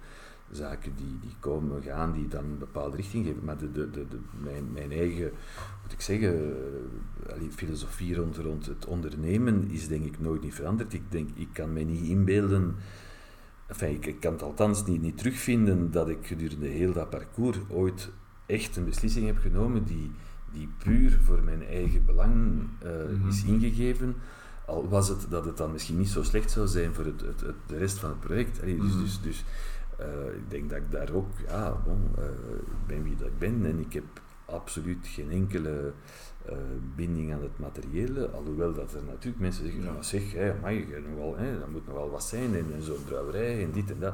zaken 0.55 0.91
die, 0.95 1.17
die 1.21 1.35
komen, 1.39 1.81
gaan, 1.81 2.11
die 2.11 2.27
dan 2.27 2.43
een 2.43 2.57
bepaalde 2.57 2.95
richting 2.95 3.25
geven. 3.25 3.43
Maar 3.45 3.57
de, 3.57 3.71
de, 3.71 3.89
de, 3.91 4.05
de, 4.09 4.17
mijn, 4.43 4.71
mijn 4.73 4.91
eigen, 4.91 5.31
moet 5.81 5.91
ik 5.91 6.01
zeggen, 6.01 6.33
eh, 7.27 7.33
allee, 7.33 7.51
filosofie 7.51 8.15
rond, 8.15 8.37
rond 8.37 8.65
het 8.65 8.85
ondernemen 8.85 9.69
is 9.69 9.87
denk 9.87 10.05
ik 10.05 10.19
nooit 10.19 10.41
niet 10.41 10.53
veranderd. 10.53 10.93
Ik 10.93 11.11
denk, 11.11 11.29
ik 11.35 11.47
kan 11.53 11.73
me 11.73 11.79
niet 11.81 12.07
inbeelden, 12.07 12.75
enfin, 13.67 13.89
ik, 13.93 14.05
ik 14.05 14.19
kan 14.19 14.33
het 14.33 14.41
althans 14.41 14.85
niet, 14.85 15.01
niet 15.01 15.17
terugvinden 15.17 15.91
dat 15.91 16.09
ik 16.09 16.17
gedurende 16.27 16.67
heel 16.67 16.93
dat 16.93 17.09
parcours 17.09 17.57
ooit 17.69 18.09
echt 18.45 18.75
een 18.75 18.85
beslissing 18.85 19.25
heb 19.25 19.37
genomen 19.37 19.83
die, 19.85 20.11
die 20.51 20.69
puur 20.83 21.19
voor 21.23 21.43
mijn 21.43 21.63
eigen 21.65 22.05
belang 22.05 22.63
eh, 22.79 22.91
Mhm. 23.19 23.27
is 23.27 23.43
ingegeven. 23.43 24.15
Al 24.65 24.87
was 24.89 25.07
het 25.07 25.25
dat 25.29 25.45
het 25.45 25.57
dan 25.57 25.71
misschien 25.71 25.97
niet 25.97 26.09
zo 26.09 26.23
slecht 26.23 26.51
zou 26.51 26.67
zijn 26.67 26.93
voor 26.93 27.05
het, 27.05 27.21
het, 27.21 27.41
het 27.41 27.55
de 27.67 27.77
rest 27.77 27.99
van 27.99 28.09
het 28.09 28.19
project. 28.19 28.61
Allee, 28.61 28.77
dus, 28.77 28.91
Mhm. 28.93 29.01
dus, 29.01 29.21
dus 29.21 29.43
eh, 30.03 30.35
ik 30.35 30.49
denk 30.49 30.69
dat 30.69 30.77
ik 30.79 30.91
daar 30.91 31.11
ook, 31.13 31.27
ja, 31.47 31.81
bon, 31.85 31.99
eh, 32.17 32.23
ik 32.55 32.87
ben 32.87 33.03
wie 33.03 33.15
dat 33.15 33.27
ik 33.27 33.37
ben 33.39 33.65
en 33.65 33.79
ik 33.79 33.93
heb 33.93 34.03
absoluut 34.45 35.07
geen 35.07 35.31
enkele 35.31 35.93
eh, 36.45 36.55
binding 36.95 37.33
aan 37.33 37.41
het 37.41 37.59
materiële. 37.59 38.29
Alhoewel 38.29 38.73
dat 38.73 38.93
er 38.93 39.03
natuurlijk 39.03 39.41
mensen 39.41 39.65
zeggen, 39.65 39.83
Ja. 39.83 39.93
ja. 39.93 40.01
zeg, 40.01 40.33
hè, 40.33 40.53
mag 40.61 40.71
je 40.71 41.03
nog 41.09 41.17
wel, 41.19 41.37
hè, 41.37 41.59
dat 41.59 41.69
moet 41.69 41.85
nog 41.85 41.95
wel 41.95 42.09
wat 42.09 42.23
zijn 42.23 42.55
en, 42.55 42.65
en 42.73 42.81
zo'n 42.81 43.03
brouwerij 43.05 43.63
en 43.63 43.71
dit 43.71 43.91
en 43.91 43.99
dat. 43.99 44.13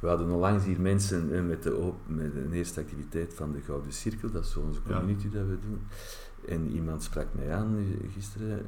We 0.00 0.08
hadden 0.08 0.30
onlangs 0.30 0.64
hier 0.64 0.80
mensen 0.80 1.46
met, 1.46 1.62
de 1.62 1.76
op, 1.76 1.96
met 2.06 2.36
een 2.36 2.52
eerste 2.52 2.80
activiteit 2.80 3.34
van 3.34 3.52
de 3.52 3.60
Gouden 3.60 3.92
Cirkel, 3.92 4.30
dat 4.30 4.44
is 4.44 4.56
onze 4.56 4.80
Ja. 4.86 4.94
community 4.98 5.30
dat 5.30 5.46
we 5.46 5.58
doen. 5.60 5.80
En 6.48 6.70
iemand 6.70 7.02
sprak 7.02 7.26
mij 7.32 7.52
aan 7.54 7.76
gisteren 8.14 8.66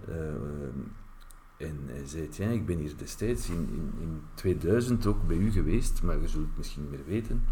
en 1.56 1.78
hij 1.86 2.06
zei, 2.06 2.28
ja, 2.36 2.48
ik 2.48 2.66
ben 2.66 2.78
hier 2.78 2.96
destijds 2.96 3.48
in, 3.48 3.68
in, 3.72 3.92
in 4.00 4.22
2000 4.34 5.06
ook 5.06 5.26
bij 5.26 5.36
u 5.36 5.50
geweest, 5.50 6.02
maar 6.02 6.20
je 6.20 6.28
zult 6.28 6.46
het 6.46 6.56
misschien 6.56 6.90
meer 6.90 7.04
weten. 7.06 7.44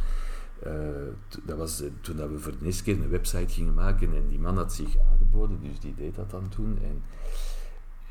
Eh, 0.62 1.32
dat 1.44 1.58
was 1.58 1.82
eh, 1.82 1.88
toen 2.00 2.16
dat 2.16 2.30
we 2.30 2.38
voor 2.38 2.58
de 2.58 2.64
eerste 2.64 2.82
keer 2.82 3.00
een 3.00 3.08
website 3.08 3.52
gingen 3.52 3.74
maken 3.74 4.14
en 4.14 4.28
die 4.28 4.38
man 4.38 4.56
had 4.56 4.72
zich 4.72 4.96
aangeboden, 5.10 5.58
dus 5.62 5.80
die 5.80 5.94
deed 5.94 6.14
dat 6.14 6.30
dan 6.30 6.48
toen. 6.48 6.78
En, 6.82 7.02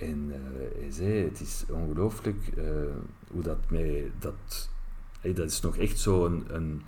en 0.08 0.32
eh, 0.32 0.82
hij 0.82 0.92
zei, 0.92 1.24
het 1.24 1.40
is 1.40 1.64
ongelooflijk 1.70 2.54
hoe 3.32 3.42
dat 3.42 3.70
mij... 3.70 4.12
Dat, 4.20 4.70
dat 5.22 5.52
is 5.52 5.62
nog 5.62 5.78
echt 5.78 6.00
zo 6.00 6.26
een, 6.26 6.44
een, 6.48 6.82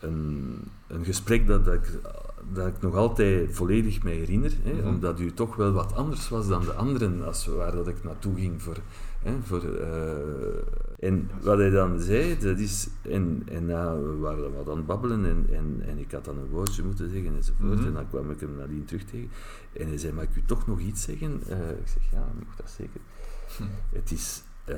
een, 0.00 0.58
een 0.86 1.04
gesprek 1.04 1.46
dat, 1.46 1.64
dat, 1.64 1.74
ik, 1.74 2.00
dat 2.52 2.66
ik 2.66 2.80
nog 2.80 2.94
altijd 2.94 3.54
volledig 3.54 4.02
mij 4.02 4.14
herinner, 4.14 4.52
hè, 4.62 4.72
Mhm. 4.72 4.86
omdat 4.88 5.20
u 5.20 5.32
toch 5.32 5.56
wel 5.56 5.72
wat 5.72 5.94
anders 5.94 6.28
was 6.28 6.48
dan 6.48 6.60
de 6.64 6.72
anderen 6.72 7.24
als 7.26 7.46
waar 7.46 7.72
dat 7.72 7.88
ik 7.88 8.04
naartoe 8.04 8.34
ging 8.34 8.62
voor... 8.62 8.76
Hè, 9.22 9.32
voor 9.42 9.64
eh, 9.64 11.08
en 11.08 11.30
wat 11.42 11.58
hij 11.58 11.70
dan 11.70 12.00
zei, 12.00 12.38
dat 12.38 12.58
is... 12.58 12.88
En, 13.02 13.42
en 13.50 13.66
na, 13.66 14.00
we 14.00 14.16
waren 14.16 14.42
dan 14.42 14.52
wat 14.54 14.68
aan 14.68 14.76
het 14.76 14.86
babbelen 14.86 15.24
en, 15.24 15.46
en, 15.56 15.82
en 15.86 15.98
ik 15.98 16.10
had 16.12 16.24
dan 16.24 16.38
een 16.38 16.48
woordje 16.48 16.82
moeten 16.82 17.10
zeggen 17.10 17.36
enzovoort. 17.36 17.78
Mhm. 17.78 17.86
En 17.86 17.92
dan 17.92 18.08
kwam 18.08 18.30
ik 18.30 18.40
hem 18.40 18.56
nadien 18.56 18.84
terug 18.84 19.04
tegen. 19.04 19.30
En 19.72 19.88
hij 19.88 19.98
zei, 19.98 20.12
mag 20.12 20.24
ik 20.24 20.36
u 20.36 20.42
toch 20.46 20.66
nog 20.66 20.80
iets 20.80 21.02
zeggen? 21.02 21.42
Eh, 21.48 21.70
ik 21.70 21.86
zeg, 21.88 22.10
ja, 22.12 22.32
mag 22.46 22.56
dat 22.56 22.70
zeker. 22.70 23.00
Hm. 23.56 23.62
Het 23.96 24.10
is 24.10 24.42
eh, 24.64 24.76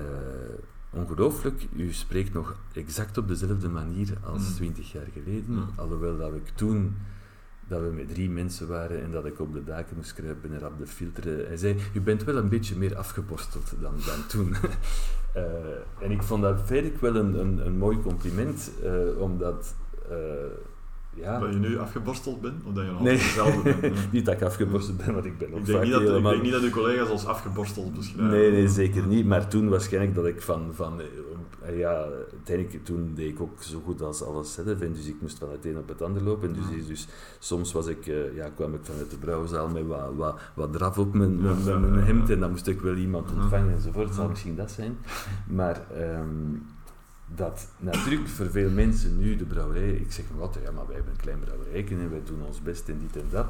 ongelooflijk. 0.92 1.66
U 1.76 1.92
spreekt 1.92 2.32
nog 2.32 2.56
exact 2.72 3.18
op 3.18 3.28
dezelfde 3.28 3.68
manier 3.68 4.16
als 4.22 4.48
Mm. 4.48 4.54
twintig 4.54 4.92
jaar 4.92 5.06
geleden. 5.12 5.54
Mm. 5.54 5.68
Alhoewel 5.76 6.16
dat 6.18 6.34
ik 6.34 6.48
toen, 6.54 6.96
dat 7.68 7.80
we 7.80 7.86
met 7.94 8.08
drie 8.08 8.30
mensen 8.30 8.68
waren 8.68 9.02
en 9.02 9.10
dat 9.10 9.26
ik 9.26 9.40
op 9.40 9.52
de 9.52 9.64
daken 9.64 9.96
moest 9.96 10.14
kruipen 10.14 10.52
en 10.52 10.58
rap 10.58 10.78
de 10.78 10.86
filteren. 10.86 11.46
Hij 11.46 11.56
zei, 11.56 11.76
u 11.94 12.00
bent 12.00 12.24
wel 12.24 12.36
een 12.36 12.48
beetje 12.48 12.76
meer 12.76 12.96
afgeborsteld 12.96 13.74
dan, 13.80 13.94
dan 14.06 14.26
toen. 14.32 14.54
Eh, 15.34 15.44
en 16.04 16.10
ik 16.10 16.22
vond 16.22 16.42
dat 16.42 16.60
feitelijk 16.64 17.00
wel 17.00 17.16
een, 17.16 17.38
een, 17.40 17.66
een 17.66 17.76
mooi 17.76 18.00
compliment, 18.00 18.70
eh, 18.82 19.18
omdat... 19.20 19.74
eh, 20.10 20.16
ja, 21.14 21.38
Dat 21.38 21.52
je 21.52 21.58
nu 21.58 21.78
afgeborsteld 21.78 22.40
bent, 22.40 22.64
of 22.64 22.72
dat 22.72 22.84
je 22.84 22.90
nog 22.90 23.00
Nee. 23.02 23.12
altijd 23.12 23.34
dezelfde 23.34 23.74
bent. 23.80 23.94
Ja. 23.98 24.00
niet 24.10 24.24
dat 24.24 24.34
ik 24.34 24.42
afgeborsteld 24.42 24.96
ben, 24.96 25.12
want 25.14 25.24
ik 25.24 25.38
ben 25.38 25.52
ook 25.52 25.58
Ik 25.58 25.64
denk, 25.66 25.76
vaak 25.78 25.86
niet 25.86 25.92
dat, 25.92 26.16
ik 26.16 26.22
denk 26.24 26.42
niet 26.42 26.52
dat 26.52 26.62
uw 26.62 26.70
collega's 26.70 27.08
als 27.08 27.26
afgeborsteld 27.26 27.94
beschrijven. 27.94 28.30
Nee, 28.38 28.50
nee, 28.50 28.68
zeker 28.68 29.06
niet. 29.06 29.26
Maar 29.26 29.48
toen 29.48 29.68
waarschijnlijk 29.68 30.14
dat 30.14 30.26
ik 30.26 30.42
van, 30.42 30.70
van 30.74 31.00
eh, 31.00 31.78
ja, 31.78 32.06
uiteindelijk 32.34 32.84
toen 32.84 33.12
deed 33.14 33.28
ik 33.28 33.40
ook 33.40 33.62
zo 33.62 33.80
goed 33.84 34.02
als 34.02 34.22
alles 34.22 34.52
zelf. 34.52 34.80
En 34.80 34.92
dus 34.92 35.06
ik 35.06 35.16
moest 35.20 35.38
van 35.38 35.50
het 35.50 35.64
een 35.64 35.78
op 35.78 35.88
het 35.88 36.02
ander 36.02 36.22
lopen. 36.22 36.52
Dus, 36.52 36.64
Ja. 36.82 36.86
dus 36.88 37.08
soms 37.38 37.72
was 37.72 37.86
ik, 37.86 38.06
eh, 38.06 38.34
ja, 38.36 38.48
kwam 38.54 38.74
ik 38.74 38.80
vanuit 38.82 39.10
de 39.10 39.16
brouwzaal 39.16 39.68
met 39.68 39.86
wat, 39.86 40.14
wat, 40.16 40.40
wat 40.54 40.72
draf 40.72 40.98
op 40.98 41.14
mijn, 41.14 41.40
Ja, 41.64 41.78
mijn, 41.78 41.94
hemd. 42.04 42.30
En 42.30 42.40
dan 42.40 42.50
moest 42.50 42.66
ik 42.66 42.80
wel 42.80 42.94
iemand 42.94 43.32
ontvangen 43.32 43.74
enzovoort. 43.74 44.06
Het 44.06 44.14
zal 44.14 44.28
misschien 44.28 44.56
dat 44.56 44.70
zijn. 44.70 44.96
Maar 45.46 45.80
ehm, 45.96 46.26
dat 47.34 47.68
natuurlijk 47.78 48.28
voor 48.28 48.50
veel 48.50 48.70
mensen 48.70 49.18
nu 49.18 49.36
de 49.36 49.44
brouwerij, 49.44 49.90
ik 49.92 50.12
zeg 50.12 50.24
maar 50.30 50.38
wat, 50.38 50.58
ja, 50.64 50.70
maar 50.70 50.86
wij 50.86 50.94
hebben 50.94 51.12
een 51.12 51.20
klein 51.20 51.38
brouwerijken 51.38 52.00
en 52.00 52.10
wij 52.10 52.22
doen 52.24 52.42
ons 52.46 52.62
best 52.62 52.88
en 52.88 52.98
dit 52.98 53.22
en 53.22 53.28
dat. 53.30 53.46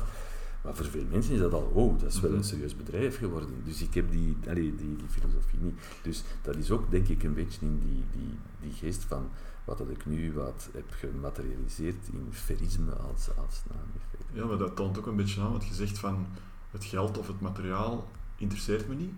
Maar 0.63 0.75
voor 0.75 0.87
veel 0.87 1.05
mensen 1.11 1.35
is 1.35 1.41
dat 1.41 1.53
al, 1.53 1.71
oh, 1.75 1.99
dat 1.99 2.13
is 2.13 2.21
wel 2.21 2.31
een 2.31 2.37
Mhm. 2.37 2.47
serieus 2.47 2.77
bedrijf 2.77 3.19
geworden. 3.19 3.49
Dus 3.65 3.83
ik 3.83 3.95
heb 3.95 4.11
die, 4.11 4.37
allee, 4.49 4.75
die, 4.75 4.97
die 4.97 5.09
filosofie 5.09 5.59
niet. 5.61 5.75
Dus 6.03 6.25
dat 6.43 6.57
is 6.57 6.71
ook, 6.71 6.91
denk 6.91 7.09
ik, 7.09 7.23
een 7.23 7.35
beetje 7.35 7.67
in 7.67 7.79
die, 7.79 8.05
die, 8.13 8.39
die 8.61 8.73
geest 8.73 9.05
van 9.05 9.29
wat 9.65 9.79
dat 9.79 9.91
ik 9.91 10.07
nu 10.07 10.33
wat 10.33 10.69
heb 10.73 10.85
gematerialiseerd 10.91 12.09
in 12.13 12.27
verisme 12.31 12.93
als, 12.93 13.29
als 13.37 13.63
naam. 13.69 13.87
Ja, 14.33 14.45
maar 14.45 14.59
dat 14.59 14.77
toont 14.77 14.99
ook 14.99 15.07
een 15.07 15.17
beetje 15.17 15.41
aan, 15.41 15.51
want 15.51 15.65
je 15.67 15.75
zegt 15.75 15.99
van 15.99 16.27
het 16.71 16.85
geld 16.85 17.19
of 17.19 17.27
het 17.27 17.41
materiaal 17.41 18.09
interesseert 18.37 18.89
me 18.89 18.95
niet. 18.95 19.13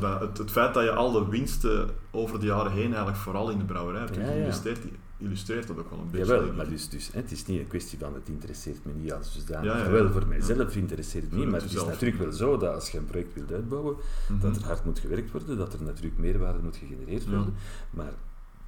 dat, 0.10 0.20
het, 0.20 0.38
het 0.38 0.50
feit 0.50 0.74
dat 0.74 0.84
je 0.84 0.90
al 0.92 1.12
de 1.12 1.28
winsten 1.28 1.88
over 2.10 2.40
de 2.40 2.46
jaren 2.46 2.72
heen 2.72 2.86
eigenlijk 2.88 3.16
vooral 3.16 3.50
in 3.50 3.58
de 3.58 3.64
brouwerij 3.64 4.00
hebt 4.00 4.16
Ja, 4.16 4.22
geïnvesteerd, 4.24 4.78
illustreert 5.18 5.66
dat 5.66 5.78
ook 5.78 5.90
wel 5.90 5.98
een 5.98 6.10
beetje. 6.10 6.26
Jawel, 6.34 6.52
maar 6.52 6.68
dus, 6.68 6.88
dus 6.88 7.10
het 7.12 7.30
is 7.32 7.46
niet 7.46 7.60
een 7.60 7.66
kwestie 7.66 7.98
van 7.98 8.14
het 8.14 8.28
interesseert 8.28 8.84
me 8.84 8.92
niet 8.92 9.12
als 9.12 9.34
dusdanig. 9.34 9.72
Ja. 9.72 9.78
Jawel, 9.84 10.10
voor 10.10 10.26
mijzelf 10.26 10.76
interesseert 10.76 11.24
het 11.24 11.32
niet, 11.32 11.48
maar 11.50 11.60
het 11.60 11.70
is 11.72 11.84
natuurlijk 11.84 12.22
wel 12.22 12.32
zo 12.32 12.56
dat 12.56 12.74
als 12.74 12.90
je 12.90 12.98
een 12.98 13.04
project 13.06 13.34
wilt 13.34 13.52
uitbouwen, 13.52 13.96
Mhm. 14.28 14.40
dat 14.40 14.56
er 14.56 14.64
hard 14.64 14.84
moet 14.84 14.98
gewerkt 14.98 15.30
worden, 15.30 15.56
dat 15.56 15.72
er 15.72 15.82
natuurlijk 15.82 16.18
meerwaarde 16.18 16.58
moet 16.62 16.76
gegenereerd 16.76 17.28
worden. 17.30 17.54
Maar 17.90 18.12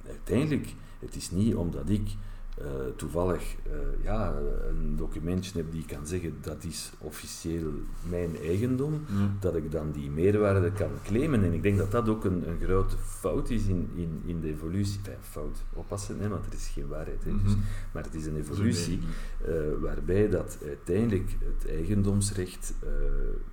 uiteindelijk, 0.07 0.73
het 0.99 1.15
is 1.15 1.31
niet 1.31 1.55
omdat 1.55 1.89
ik 1.89 2.09
eh, 2.57 2.65
toevallig 2.95 3.55
eh, 3.65 3.71
ja, 4.03 4.33
een 4.69 4.95
documentje 4.95 5.57
heb 5.57 5.71
die 5.71 5.85
kan 5.85 6.07
zeggen 6.07 6.33
dat 6.41 6.63
is 6.63 6.91
officieel 6.97 7.71
mijn 8.09 8.37
eigendom, 8.41 8.93
Ja. 8.93 9.29
dat 9.39 9.55
ik 9.55 9.71
dan 9.71 9.91
die 9.91 10.09
meerwaarde 10.09 10.71
kan 10.71 10.89
claimen. 11.03 11.43
En 11.43 11.53
ik 11.53 11.63
denk 11.63 11.77
dat 11.77 11.91
dat 11.91 12.09
ook 12.09 12.25
een, 12.25 12.47
een 12.49 12.59
grote 12.61 12.95
fout 12.97 13.49
is 13.49 13.65
in, 13.65 13.89
in, 13.95 14.21
in 14.25 14.39
de 14.41 14.47
evolutie. 14.47 14.99
Enfin, 15.03 15.17
fout, 15.21 15.63
oppassen, 15.73 16.19
hè, 16.19 16.27
want 16.29 16.45
er 16.45 16.53
is 16.53 16.67
geen 16.73 16.87
waarheid. 16.87 17.23
Hè, 17.23 17.31
dus, 17.43 17.51
Mhm. 17.51 17.59
maar 17.93 18.03
het 18.03 18.15
is 18.15 18.25
een 18.25 18.37
evolutie 18.37 18.99
eh, 19.45 19.53
waarbij 19.81 20.29
dat 20.29 20.57
uiteindelijk 20.65 21.35
het 21.39 21.69
eigendomsrecht 21.71 22.73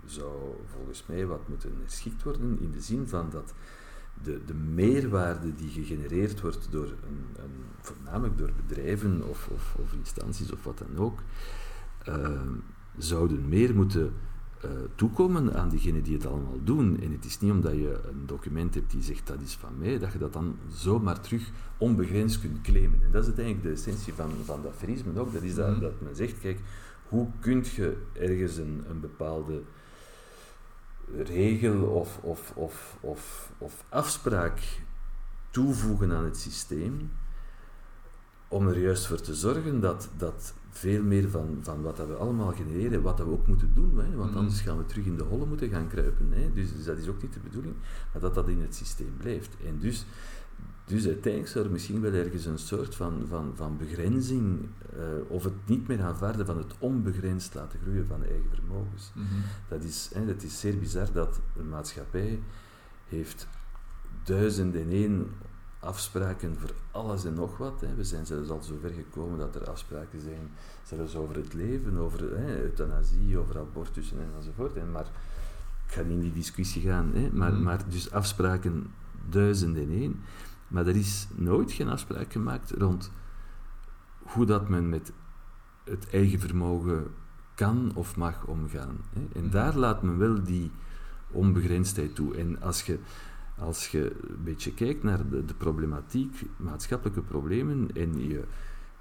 zou 0.06 0.30
volgens 0.74 1.04
mij 1.06 1.26
wat 1.26 1.48
moeten 1.48 1.72
herschikt 1.80 2.22
worden 2.22 2.58
in 2.60 2.70
de 2.70 2.80
zin 2.80 3.08
van 3.08 3.30
dat 3.30 3.54
de, 4.22 4.40
de 4.46 4.54
meerwaarde 4.54 5.54
die 5.54 5.68
gegenereerd 5.70 6.40
wordt 6.40 6.68
door 6.70 6.84
een, 6.86 7.42
een, 7.42 7.50
voornamelijk 7.80 8.38
door 8.38 8.50
bedrijven 8.66 9.28
of, 9.28 9.48
of, 9.52 9.76
of 9.78 9.92
instanties 9.92 10.52
of 10.52 10.64
wat 10.64 10.78
dan 10.78 11.04
ook, 11.04 11.18
eh, 12.04 12.40
zouden 12.96 13.48
meer 13.48 13.74
moeten 13.74 14.12
eh, 14.60 14.70
toekomen 14.94 15.54
aan 15.54 15.68
diegenen 15.68 16.02
die 16.02 16.14
het 16.14 16.26
allemaal 16.26 16.58
doen. 16.64 17.00
En 17.00 17.12
het 17.12 17.24
is 17.24 17.40
niet 17.40 17.50
omdat 17.50 17.72
je 17.72 18.00
een 18.08 18.26
document 18.26 18.74
hebt 18.74 18.90
die 18.90 19.02
zegt 19.02 19.26
dat 19.26 19.40
is 19.40 19.54
van 19.54 19.78
mij, 19.78 19.98
dat 19.98 20.12
je 20.12 20.18
dat 20.18 20.32
dan 20.32 20.56
zomaar 20.68 21.20
terug 21.20 21.50
onbegrensd 21.78 22.40
kunt 22.40 22.60
claimen. 22.60 23.02
En 23.02 23.10
dat 23.10 23.20
is 23.20 23.26
uiteindelijk 23.26 23.64
de 23.64 23.72
essentie 23.72 24.12
van, 24.12 24.30
van 24.44 24.62
dat 24.62 24.74
verisme 24.76 25.20
ook. 25.20 25.32
Dat 25.32 25.42
is 25.42 25.54
dat, 25.54 25.70
Mhm. 25.70 25.80
dat 25.80 26.00
men 26.00 26.16
zegt, 26.16 26.38
kijk, 26.38 26.60
hoe 27.08 27.28
kun 27.40 27.64
je 27.76 27.96
ergens 28.12 28.56
een, 28.56 28.84
een 28.88 29.00
bepaalde 29.00 29.62
regel 31.16 31.82
of, 31.82 32.18
of, 32.22 32.52
of, 32.54 32.96
of, 33.00 33.50
of 33.58 33.84
afspraak 33.88 34.60
toevoegen 35.50 36.12
aan 36.12 36.24
het 36.24 36.36
systeem 36.36 37.10
om 38.48 38.68
er 38.68 38.78
juist 38.78 39.06
voor 39.06 39.20
te 39.20 39.34
zorgen 39.34 39.80
dat, 39.80 40.08
dat 40.16 40.54
veel 40.70 41.02
meer 41.02 41.30
van, 41.30 41.58
van 41.60 41.82
wat 41.82 41.96
dat 41.96 42.06
we 42.06 42.14
allemaal 42.14 42.52
genereren, 42.52 43.02
wat 43.02 43.16
dat 43.16 43.26
we 43.26 43.32
ook 43.32 43.46
moeten 43.46 43.70
doen, 43.74 43.98
hè, 43.98 44.14
want 44.16 44.30
Mhm. 44.30 44.38
anders 44.38 44.60
gaan 44.60 44.76
we 44.78 44.86
terug 44.86 45.04
in 45.04 45.16
de 45.16 45.22
holle 45.22 45.46
moeten 45.46 45.68
gaan 45.68 45.88
kruipen. 45.88 46.32
Hè, 46.32 46.52
dus, 46.52 46.72
dus 46.76 46.84
dat 46.84 46.98
is 46.98 47.08
ook 47.08 47.22
niet 47.22 47.32
de 47.32 47.40
bedoeling, 47.40 47.74
maar 48.12 48.22
dat 48.22 48.34
dat 48.34 48.48
in 48.48 48.60
het 48.60 48.74
systeem 48.74 49.14
blijft. 49.16 49.56
En 49.66 49.78
dus, 49.78 50.06
dus 50.84 51.06
uiteindelijk 51.06 51.52
zou 51.52 51.64
er 51.64 51.70
misschien 51.70 52.00
wel 52.00 52.12
ergens 52.12 52.44
een 52.44 52.58
soort 52.58 52.94
van, 52.94 53.24
van, 53.28 53.52
van 53.54 53.76
begrenzing, 53.76 54.68
eh, 54.92 54.98
of 55.28 55.44
het 55.44 55.52
niet 55.66 55.88
meer 55.88 56.02
aanvaarden 56.02 56.46
van 56.46 56.56
het 56.58 56.74
onbegrensd 56.78 57.54
laten 57.54 57.78
groeien 57.82 58.06
van 58.06 58.22
eigen 58.24 58.50
vermogens. 58.54 59.10
Mhm. 59.14 59.26
Dat 59.68 59.84
is, 59.84 60.10
hè, 60.14 60.24
het 60.24 60.42
is 60.42 60.60
zeer 60.60 60.78
bizar 60.78 61.12
dat 61.12 61.40
een 61.56 61.68
maatschappij 61.68 62.40
heeft 63.08 63.48
duizend 64.22 64.74
en 64.74 64.88
één 64.90 65.26
afspraken 65.80 66.56
voor 66.58 66.70
alles 66.90 67.24
en 67.24 67.34
nog 67.34 67.56
wat. 67.56 67.80
Hè. 67.80 67.94
We 67.94 68.04
zijn 68.04 68.26
zelfs 68.26 68.48
al 68.48 68.62
zo 68.62 68.74
ver 68.80 68.90
gekomen 68.90 69.38
dat 69.38 69.54
er 69.54 69.70
afspraken 69.70 70.20
zijn, 70.20 70.50
zelfs 70.82 71.14
over 71.14 71.36
het 71.36 71.54
leven, 71.54 71.96
over 71.98 72.38
hè, 72.38 72.62
euthanasie, 72.62 73.38
over 73.38 73.58
abortus 73.58 74.12
en 74.12 74.18
enzovoort. 74.36 74.76
En 74.76 74.90
maar 74.90 75.06
ik 75.86 75.92
ga 75.92 76.02
niet 76.02 76.10
in 76.10 76.20
die 76.20 76.32
discussie 76.32 76.82
gaan, 76.82 77.10
hè, 77.14 77.28
maar, 77.32 77.52
Mhm. 77.52 77.62
maar 77.62 77.88
dus 77.88 78.10
afspraken 78.10 78.86
duizend 79.28 79.76
en 79.76 79.90
één. 79.90 80.20
Maar 80.72 80.86
er 80.86 80.96
is 80.96 81.28
nooit 81.34 81.72
geen 81.72 81.88
afspraak 81.88 82.32
gemaakt 82.32 82.70
rond 82.70 83.10
hoe 84.22 84.46
dat 84.46 84.68
men 84.68 84.88
met 84.88 85.12
het 85.84 86.10
eigen 86.10 86.40
vermogen 86.40 87.06
kan 87.54 87.90
of 87.94 88.16
mag 88.16 88.46
omgaan. 88.46 88.96
Hè. 89.12 89.20
En 89.34 89.42
Mhm. 89.42 89.50
daar 89.50 89.76
laat 89.76 90.02
men 90.02 90.18
wel 90.18 90.42
die 90.42 90.70
onbegrensdheid 91.30 92.14
toe. 92.14 92.36
En 92.36 92.62
als 92.62 92.82
je, 92.82 92.98
als 93.58 93.88
je 93.88 94.16
een 94.28 94.44
beetje 94.44 94.74
kijkt 94.74 95.02
naar 95.02 95.28
de, 95.28 95.44
de 95.44 95.54
problematiek, 95.54 96.42
maatschappelijke 96.56 97.22
problemen, 97.22 97.88
en 97.94 98.28
je, 98.28 98.44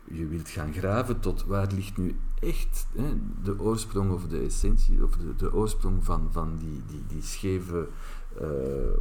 je 0.06 0.28
wilt 0.28 0.50
gaan 0.50 0.74
graven 0.74 1.20
tot 1.20 1.46
waar 1.46 1.72
ligt 1.74 1.98
nu 1.98 2.16
echt 2.40 2.88
hè, 2.96 3.14
de 3.44 3.60
oorsprong 3.60 4.12
of 4.12 4.28
de 4.28 4.40
essentie, 4.40 5.04
of 5.04 5.18
de, 5.18 5.36
de 5.36 5.54
oorsprong 5.54 6.06
van, 6.06 6.28
van 6.32 6.58
die, 6.58 6.82
die, 6.88 7.04
die 7.08 7.22
scheve 7.22 7.88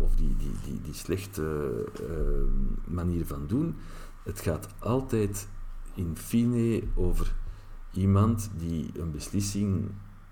of 0.03 0.17
die, 0.17 0.37
die, 0.37 0.53
die, 0.65 0.81
die 0.83 0.95
slechte 0.95 1.85
uh, 2.01 2.95
manier 2.95 3.27
van 3.27 3.47
doen. 3.47 3.75
Het 4.23 4.41
gaat 4.41 4.69
altijd 4.79 5.49
in 5.95 6.17
fine 6.17 6.83
over 6.95 7.35
iemand 7.93 8.51
die 8.57 8.91
een 8.95 9.11
beslissing 9.11 9.91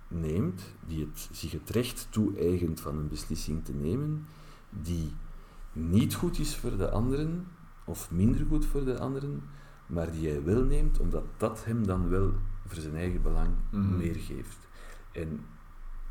neemt, 0.09 0.63
die 0.87 1.01
het, 1.01 1.29
zich 1.33 1.53
het 1.53 1.71
recht 1.71 2.07
toe-eigent 2.11 2.81
van 2.81 2.99
een 2.99 3.09
beslissing 3.09 3.65
te 3.65 3.73
nemen, 3.73 4.27
die 4.71 5.13
niet 5.73 6.15
goed 6.15 6.39
is 6.39 6.57
voor 6.57 6.77
de 6.77 6.91
anderen, 6.91 7.47
of 7.85 8.11
minder 8.11 8.47
goed 8.49 8.67
voor 8.67 8.85
de 8.85 8.99
anderen, 8.99 9.43
maar 9.87 10.13
die 10.13 10.29
hij 10.29 10.45
wel 10.45 10.63
neemt, 10.63 11.01
omdat 11.01 11.25
dat 11.37 11.65
hem 11.65 11.87
dan 11.87 12.09
wel 12.09 12.33
voor 12.67 12.83
zijn 12.83 12.97
eigen 12.97 13.23
belang 13.23 13.51
mm 13.71 13.97
meer 13.97 14.15
geeft. 14.15 14.69
En 15.13 15.41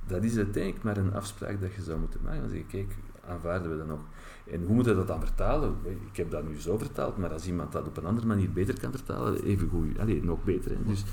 dat 0.08 0.24
is 0.24 0.38
uiteindelijk 0.38 0.84
maar 0.84 0.98
een 0.98 1.14
afspraak 1.14 1.62
dat 1.62 1.74
je 1.74 1.82
zou 1.82 2.00
moeten 2.00 2.20
maken. 2.24 2.42
Dan 2.42 2.50
zeg 2.50 2.60
je, 2.60 2.66
kijk, 2.66 2.96
aanvaarden 3.28 3.72
we 3.72 3.78
dat 3.78 3.88
nog? 3.88 4.02
En 4.52 4.64
hoe 4.66 4.76
moet 4.76 4.86
je 4.86 4.96
dat 4.96 5.08
dan 5.08 5.20
vertalen? 5.20 5.76
Ik 6.12 6.18
heb 6.18 6.32
dat 6.32 6.48
nu 6.48 6.60
zo 6.60 6.78
vertaald, 6.78 7.18
maar 7.18 7.34
als 7.34 7.48
iemand 7.48 7.72
dat 7.72 7.88
op 7.88 7.98
een 7.98 8.06
andere 8.06 8.28
manier 8.28 8.52
beter 8.52 8.80
kan 8.80 8.92
vertalen, 8.92 9.44
even 9.44 9.70
goed, 9.70 10.00
allez, 10.00 10.24
nog 10.24 10.44
beter. 10.44 10.72
Dus, 10.86 11.04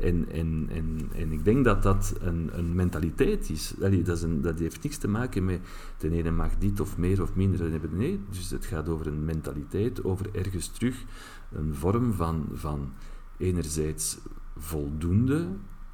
en, 0.00 0.28
en, 0.32 0.68
en, 1.14 1.32
ik 1.32 1.44
denk 1.44 1.64
dat 1.64 1.82
dat 1.82 2.14
een, 2.20 2.50
een 2.52 2.74
mentaliteit 2.74 3.50
is. 3.50 3.74
Dat, 3.78 3.92
is 3.92 4.22
een, 4.22 4.40
dat 4.40 4.58
heeft 4.58 4.82
niks 4.82 4.96
te 4.96 5.08
maken 5.08 5.44
met 5.44 5.60
de 5.98 6.10
ene 6.10 6.30
mag 6.30 6.58
dit 6.58 6.80
of 6.80 6.98
meer 6.98 7.22
of 7.22 7.34
minder. 7.34 7.70
Nee, 7.90 8.20
dus 8.30 8.50
het 8.50 8.66
gaat 8.66 8.88
over 8.88 9.06
een 9.06 9.24
mentaliteit, 9.24 10.04
over 10.04 10.26
ergens 10.32 10.68
terug 10.68 11.04
een 11.52 11.74
vorm 11.74 12.12
van, 12.12 12.48
van 12.52 12.92
enerzijds 13.36 14.18
voldoende 14.56 15.46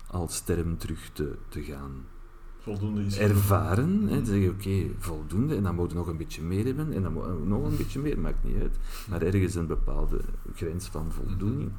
als 0.06 0.40
term 0.40 0.78
terug 0.78 1.10
te, 1.12 1.36
te 1.48 1.62
gaan 1.62 2.04
voldoende 2.64 3.04
is 3.04 3.18
ervaren. 3.18 4.08
Hè, 4.08 4.16
dan 4.16 4.26
zeg 4.26 4.42
je 4.42 4.50
oké, 4.50 4.94
voldoende 4.98 5.56
en 5.56 5.62
dan 5.62 5.74
moet 5.74 5.90
je 5.90 5.96
nog 5.96 6.06
een 6.06 6.16
beetje 6.16 6.42
meer 6.42 6.64
hebben 6.64 6.92
en 6.92 7.02
dan 7.02 7.12
moet 7.12 7.24
je 7.24 7.46
nog 7.46 7.64
een 7.64 7.76
beetje 7.76 8.00
meer, 8.00 8.18
maakt 8.18 8.44
niet 8.44 8.60
uit. 8.60 8.76
Maar 9.08 9.22
ergens 9.22 9.54
een 9.54 9.66
bepaalde 9.66 10.20
grens 10.54 10.86
van 10.86 11.12
voldoening. 11.12 11.70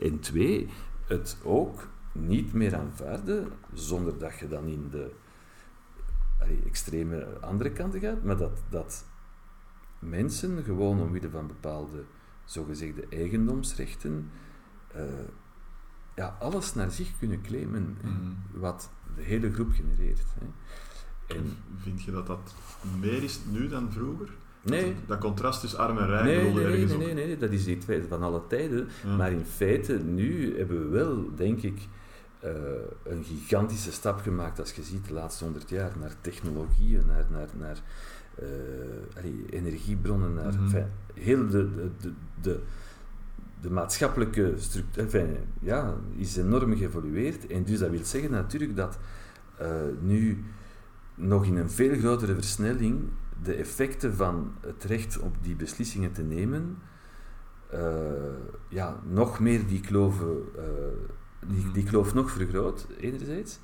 En 0.00 0.20
twee, 0.20 0.68
het 1.06 1.38
ook 1.44 1.88
niet 2.12 2.52
meer 2.52 2.76
aanvaarden 2.76 3.48
zonder 3.72 4.18
dat 4.18 4.38
je 4.38 4.48
dan 4.48 4.66
in 4.66 4.88
de 4.90 5.10
allee, 6.40 6.62
extreme 6.66 7.26
andere 7.40 7.70
kanten 7.72 8.00
gaat, 8.00 8.22
maar 8.22 8.36
dat, 8.36 8.62
dat 8.68 9.04
mensen 9.98 10.62
gewoon 10.64 11.00
omwille 11.00 11.30
van 11.30 11.46
bepaalde 11.46 12.04
zogezegde 12.44 13.06
eigendomsrechten 13.10 14.30
uh, 14.96 15.02
ja, 16.14 16.36
alles 16.40 16.74
naar 16.74 16.90
zich 16.90 17.18
kunnen 17.18 17.42
claimen, 17.42 17.96
mhm. 18.02 18.60
wat 18.60 18.90
de 19.18 19.24
hele 19.24 19.52
groep 19.52 19.72
genereert. 19.72 20.24
Hè. 20.38 20.46
En, 21.36 21.56
Vind 21.82 22.02
je 22.02 22.10
dat 22.10 22.26
dat 22.26 22.54
meer 23.00 23.22
is 23.22 23.40
nu 23.50 23.68
dan 23.68 23.92
vroeger? 23.92 24.28
Nee. 24.62 24.94
Dat, 25.06 25.18
contrast 25.18 25.60
tussen 25.60 25.78
arm 25.78 25.98
en 25.98 26.06
rijk 26.06 26.24
nee, 26.24 26.52
nee, 26.52 26.64
nee, 26.64 26.86
nee, 26.86 26.96
nee, 26.96 27.14
nee, 27.14 27.36
dat 27.36 27.50
is 27.50 27.66
niet 27.66 27.84
van 28.08 28.22
alle 28.22 28.46
tijden. 28.48 28.88
Maar 29.16 29.32
in 29.32 29.44
feite, 29.44 29.98
nu 29.98 30.58
hebben 30.58 30.82
we 30.82 30.88
wel, 30.88 31.34
denk 31.34 31.62
ik, 31.62 31.78
uh, 32.44 32.50
een 33.04 33.24
gigantische 33.24 33.92
stap 33.92 34.20
gemaakt 34.20 34.60
als 34.60 34.72
je 34.72 34.82
ziet 34.82 35.06
de 35.06 35.12
laatste 35.12 35.44
honderd 35.44 35.68
jaar 35.68 35.92
naar 36.00 36.14
technologieën, 36.20 37.06
naar, 37.06 37.26
naar, 37.30 37.48
naar 37.58 37.82
uh, 38.42 39.32
energiebronnen, 39.50 40.34
naar 40.34 40.54
mm 40.54 40.86
heel 41.14 41.48
de, 41.48 41.74
de, 41.74 41.90
de, 42.00 42.12
de 42.40 42.60
de 43.60 43.70
maatschappelijke 43.70 44.54
structuur 44.56 45.36
ja, 45.60 45.94
is 46.16 46.36
enorm 46.36 46.76
geëvolueerd. 46.76 47.46
En 47.46 47.64
dus 47.64 47.78
dat 47.78 47.90
wil 47.90 48.04
zeggen 48.04 48.30
natuurlijk 48.30 48.76
dat 48.76 48.98
uh, 49.60 49.68
nu 50.00 50.44
nog 51.14 51.44
in 51.44 51.56
een 51.56 51.70
veel 51.70 51.98
grotere 51.98 52.34
versnelling 52.34 53.08
de 53.42 53.54
effecten 53.54 54.14
van 54.14 54.52
het 54.60 54.84
recht 54.84 55.18
op 55.18 55.36
die 55.42 55.56
beslissingen 55.56 56.12
te 56.12 56.22
nemen, 56.22 56.78
uh, 57.74 57.80
ja, 58.68 59.00
nog 59.08 59.40
meer 59.40 59.66
die, 59.66 59.80
kloven, 59.80 60.42
uh, 60.56 60.62
die, 61.46 61.72
die 61.72 61.84
kloof 61.84 62.14
nog 62.14 62.30
vergroot, 62.30 62.86
enerzijds. 63.00 63.58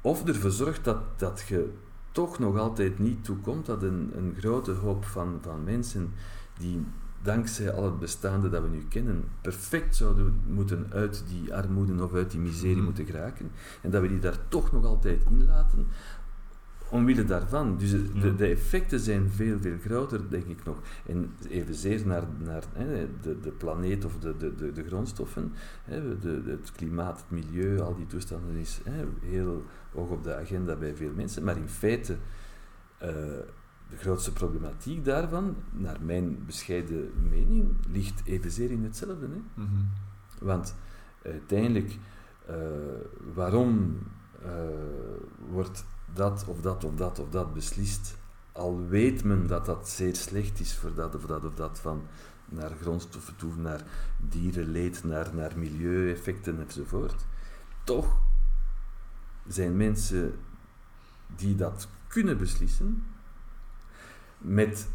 Of 0.00 0.26
ervoor 0.26 0.50
zorgt 0.50 0.84
dat, 0.84 1.18
dat 1.18 1.44
je 1.48 1.72
toch 2.12 2.38
nog 2.38 2.58
altijd 2.58 2.98
niet 2.98 3.24
toekomt 3.24 3.66
dat 3.66 3.82
een, 3.82 4.10
een 4.14 4.34
grote 4.38 4.72
hoop 4.72 5.04
van, 5.04 5.38
van 5.42 5.64
mensen 5.64 6.12
die 6.58 6.86
dankzij 7.26 7.72
al 7.72 7.84
het 7.84 7.98
bestaande 7.98 8.48
dat 8.48 8.62
we 8.62 8.68
nu 8.68 8.84
kennen, 8.88 9.24
perfect 9.40 9.96
zouden 9.96 10.40
moeten 10.48 10.86
uit 10.92 11.24
die 11.28 11.54
armoede 11.54 12.04
of 12.04 12.14
uit 12.14 12.30
die 12.30 12.40
miserie 12.40 12.74
mhm. 12.74 12.84
moeten 12.84 13.06
geraken. 13.06 13.50
En 13.82 13.90
dat 13.90 14.02
we 14.02 14.08
die 14.08 14.18
daar 14.18 14.48
toch 14.48 14.72
nog 14.72 14.84
altijd 14.84 15.22
in 15.30 15.44
laten, 15.44 15.86
omwille 16.90 17.24
daarvan. 17.24 17.76
Dus 17.78 17.90
de, 17.90 18.34
de, 18.36 18.46
effecten 18.46 19.00
zijn 19.00 19.30
veel, 19.30 19.58
veel 19.60 19.78
groter, 19.84 20.30
denk 20.30 20.46
ik 20.46 20.64
nog. 20.64 20.76
En 21.06 21.34
evenzeer 21.48 22.06
naar, 22.06 22.22
naar 22.38 22.62
hè, 22.72 23.08
de, 23.20 23.40
de 23.40 23.50
planeet 23.50 24.04
of 24.04 24.18
de, 24.18 24.36
de, 24.36 24.54
de, 24.54 24.72
de 24.72 24.84
grondstoffen, 24.84 25.52
hè, 25.84 26.18
de, 26.18 26.42
het 26.46 26.72
klimaat, 26.72 27.16
het 27.16 27.30
milieu, 27.30 27.80
al 27.80 27.96
die 27.96 28.06
toestanden 28.06 28.56
is 28.56 28.80
hè, 28.84 29.04
heel 29.20 29.64
hoog 29.92 30.08
op 30.08 30.24
de 30.24 30.34
agenda 30.34 30.76
bij 30.76 30.94
veel 30.94 31.12
mensen. 31.14 31.44
Maar 31.44 31.56
in 31.56 31.68
feite... 31.68 32.16
Uh, 33.02 33.08
de 33.90 33.96
grootste 33.96 34.32
problematiek 34.32 35.04
daarvan, 35.04 35.56
naar 35.70 35.96
mijn 36.00 36.44
bescheiden 36.46 37.12
mening, 37.30 37.74
ligt 37.88 38.22
evenzeer 38.24 38.70
in 38.70 38.84
hetzelfde. 38.84 39.26
Hè? 39.26 39.62
Mhm. 39.62 39.84
Want 40.40 40.74
uiteindelijk, 41.22 41.98
uh, 42.50 42.56
waarom 43.34 43.98
uh, 44.44 44.50
wordt 45.50 45.84
dat 46.14 46.44
of 46.48 46.60
dat 46.60 46.84
of 46.84 46.94
dat 46.94 47.18
of 47.18 47.28
dat 47.28 47.54
beslist, 47.54 48.16
al 48.52 48.86
weet 48.88 49.24
men 49.24 49.46
dat 49.46 49.66
dat 49.66 49.88
zeer 49.88 50.16
slecht 50.16 50.60
is 50.60 50.76
voor 50.76 50.94
dat 50.94 51.14
of 51.14 51.26
dat 51.26 51.44
of 51.44 51.54
dat 51.54 51.78
van 51.78 52.02
naar 52.48 52.70
grondstoffen 52.80 53.36
toe, 53.36 53.56
naar 53.56 53.82
dierenleed, 54.16 55.04
naar, 55.04 55.34
naar 55.34 55.58
milieueffecten 55.58 56.60
enzovoort. 56.60 57.24
Toch 57.84 58.18
zijn 59.46 59.76
mensen 59.76 60.34
die 61.36 61.54
dat 61.54 61.88
kunnen 62.06 62.38
beslissen, 62.38 63.02
met 64.38 64.88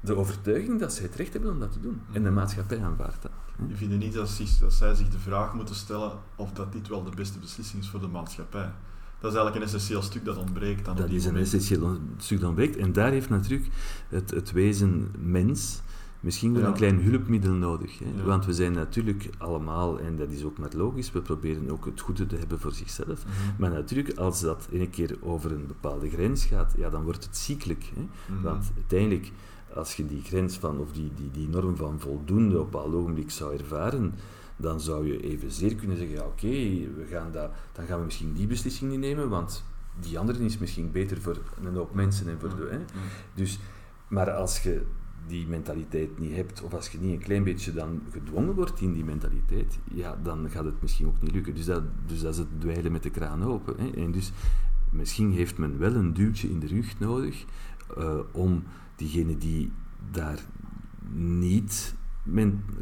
de 0.00 0.16
overtuiging 0.16 0.80
dat 0.80 0.92
ze 0.92 1.02
het 1.02 1.14
recht 1.14 1.32
hebben 1.32 1.50
om 1.50 1.60
dat 1.60 1.72
te 1.72 1.80
doen. 1.80 2.00
En 2.12 2.22
de 2.22 2.30
maatschappij 2.30 2.82
aanvaardt 2.82 3.22
dat. 3.22 3.30
Je 3.68 3.76
vindt 3.76 3.96
niet 3.98 4.14
dat, 4.14 4.40
dat 4.60 4.72
zij 4.72 4.94
zich 4.94 5.08
de 5.08 5.18
vraag 5.18 5.54
moeten 5.54 5.74
stellen 5.74 6.12
of 6.36 6.52
dat 6.52 6.72
dit 6.72 6.88
wel 6.88 7.04
de 7.04 7.16
beste 7.16 7.38
beslissing 7.38 7.82
is 7.82 7.88
voor 7.88 8.00
de 8.00 8.06
maatschappij? 8.06 8.72
Dat 9.20 9.30
is 9.32 9.36
eigenlijk 9.36 9.56
een 9.56 9.62
essentieel 9.62 10.02
stuk 10.02 10.24
dat 10.24 10.36
ontbreekt. 10.36 10.84
Dan 10.84 10.96
dat 10.96 11.10
is 11.10 11.24
een 11.24 11.36
essentieel 11.36 11.98
stuk 12.16 12.38
dat 12.40 12.48
ontbreekt. 12.48 12.76
En 12.76 12.92
daar 12.92 13.10
heeft 13.10 13.28
natuurlijk 13.28 13.70
het, 14.08 14.30
het 14.30 14.52
wezen 14.52 15.10
mens 15.18 15.80
misschien 16.26 16.54
wel 16.54 16.64
een 16.64 16.72
klein 16.72 17.02
hulpmiddel 17.02 17.52
nodig. 17.52 17.98
Hè? 17.98 18.24
Want 18.24 18.46
we 18.46 18.52
zijn 18.52 18.72
natuurlijk 18.72 19.30
allemaal, 19.38 20.00
en 20.00 20.16
dat 20.16 20.30
is 20.30 20.44
ook 20.44 20.58
maar 20.58 20.70
logisch, 20.76 21.12
we 21.12 21.20
proberen 21.20 21.70
ook 21.70 21.84
het 21.84 22.00
goede 22.00 22.26
te 22.26 22.36
hebben 22.36 22.60
voor 22.60 22.72
zichzelf. 22.72 23.24
Mhm. 23.24 23.32
Maar 23.58 23.70
natuurlijk, 23.70 24.18
als 24.18 24.40
dat 24.40 24.68
een 24.72 24.90
keer 24.90 25.16
over 25.20 25.52
een 25.52 25.66
bepaalde 25.66 26.10
grens 26.10 26.44
gaat, 26.44 26.74
ja, 26.76 26.90
dan 26.90 27.02
wordt 27.02 27.24
het 27.24 27.36
ziekelijk. 27.36 27.84
Hè? 27.94 28.06
Mhm. 28.34 28.42
Want 28.42 28.70
uiteindelijk, 28.76 29.32
als 29.74 29.96
je 29.96 30.06
die 30.06 30.22
grens 30.22 30.56
van, 30.56 30.78
of 30.78 30.92
die, 30.92 31.10
die, 31.14 31.30
die 31.30 31.48
norm 31.48 31.76
van 31.76 32.00
voldoende 32.00 32.60
op 32.60 32.74
een 32.74 32.94
ogenblik 32.94 33.30
zou 33.30 33.56
ervaren, 33.56 34.14
dan 34.56 34.80
zou 34.80 35.06
je 35.06 35.22
evenzeer 35.22 35.74
kunnen 35.74 35.96
zeggen, 35.96 36.16
ja 36.16 36.24
oké, 36.24 36.48
we 36.96 37.06
gaan 37.10 37.32
dat, 37.32 37.50
dan 37.72 37.86
gaan 37.86 37.98
we 37.98 38.04
misschien 38.04 38.32
die 38.32 38.46
beslissing 38.46 38.90
niet 38.90 39.00
nemen, 39.00 39.28
want 39.28 39.64
die 40.00 40.18
andere 40.18 40.44
is 40.44 40.58
misschien 40.58 40.92
beter 40.92 41.20
voor 41.20 41.38
een 41.64 41.74
hoop 41.74 41.94
mensen 41.94 42.28
en 42.28 42.40
voor 42.40 42.56
de... 42.56 42.68
Hè? 42.70 42.78
Dus, 43.34 43.58
maar 44.08 44.30
als 44.30 44.62
je 44.62 44.82
die 45.26 45.46
mentaliteit 45.46 46.18
niet 46.18 46.34
hebt, 46.34 46.62
of 46.62 46.74
als 46.74 46.88
je 46.88 46.98
niet 46.98 47.12
een 47.12 47.24
klein 47.24 47.44
beetje 47.44 47.72
dan 47.72 48.02
gedwongen 48.10 48.54
wordt 48.54 48.80
in 48.80 48.92
die 48.92 49.04
mentaliteit, 49.04 49.78
ja, 49.84 50.18
dan 50.22 50.50
gaat 50.50 50.64
het 50.64 50.82
misschien 50.82 51.06
ook 51.06 51.22
niet 51.22 51.32
lukken. 51.32 51.54
Dus 51.54 51.64
dat, 51.64 51.82
dus 52.06 52.20
dat 52.20 52.32
is 52.32 52.38
het 52.38 52.60
dweilen 52.60 52.92
met 52.92 53.02
de 53.02 53.10
kraan 53.10 53.44
open. 53.44 53.74
Hè. 53.78 53.90
En 53.90 54.12
dus 54.12 54.32
misschien 54.90 55.32
heeft 55.32 55.58
men 55.58 55.78
wel 55.78 55.94
een 55.94 56.12
duwtje 56.12 56.50
in 56.50 56.60
de 56.60 56.66
rug 56.66 56.98
nodig 56.98 57.44
uh, 57.98 58.18
om 58.32 58.62
diegenen 58.96 59.38
die 59.38 59.72
daar 60.10 60.38
niet 61.12 61.94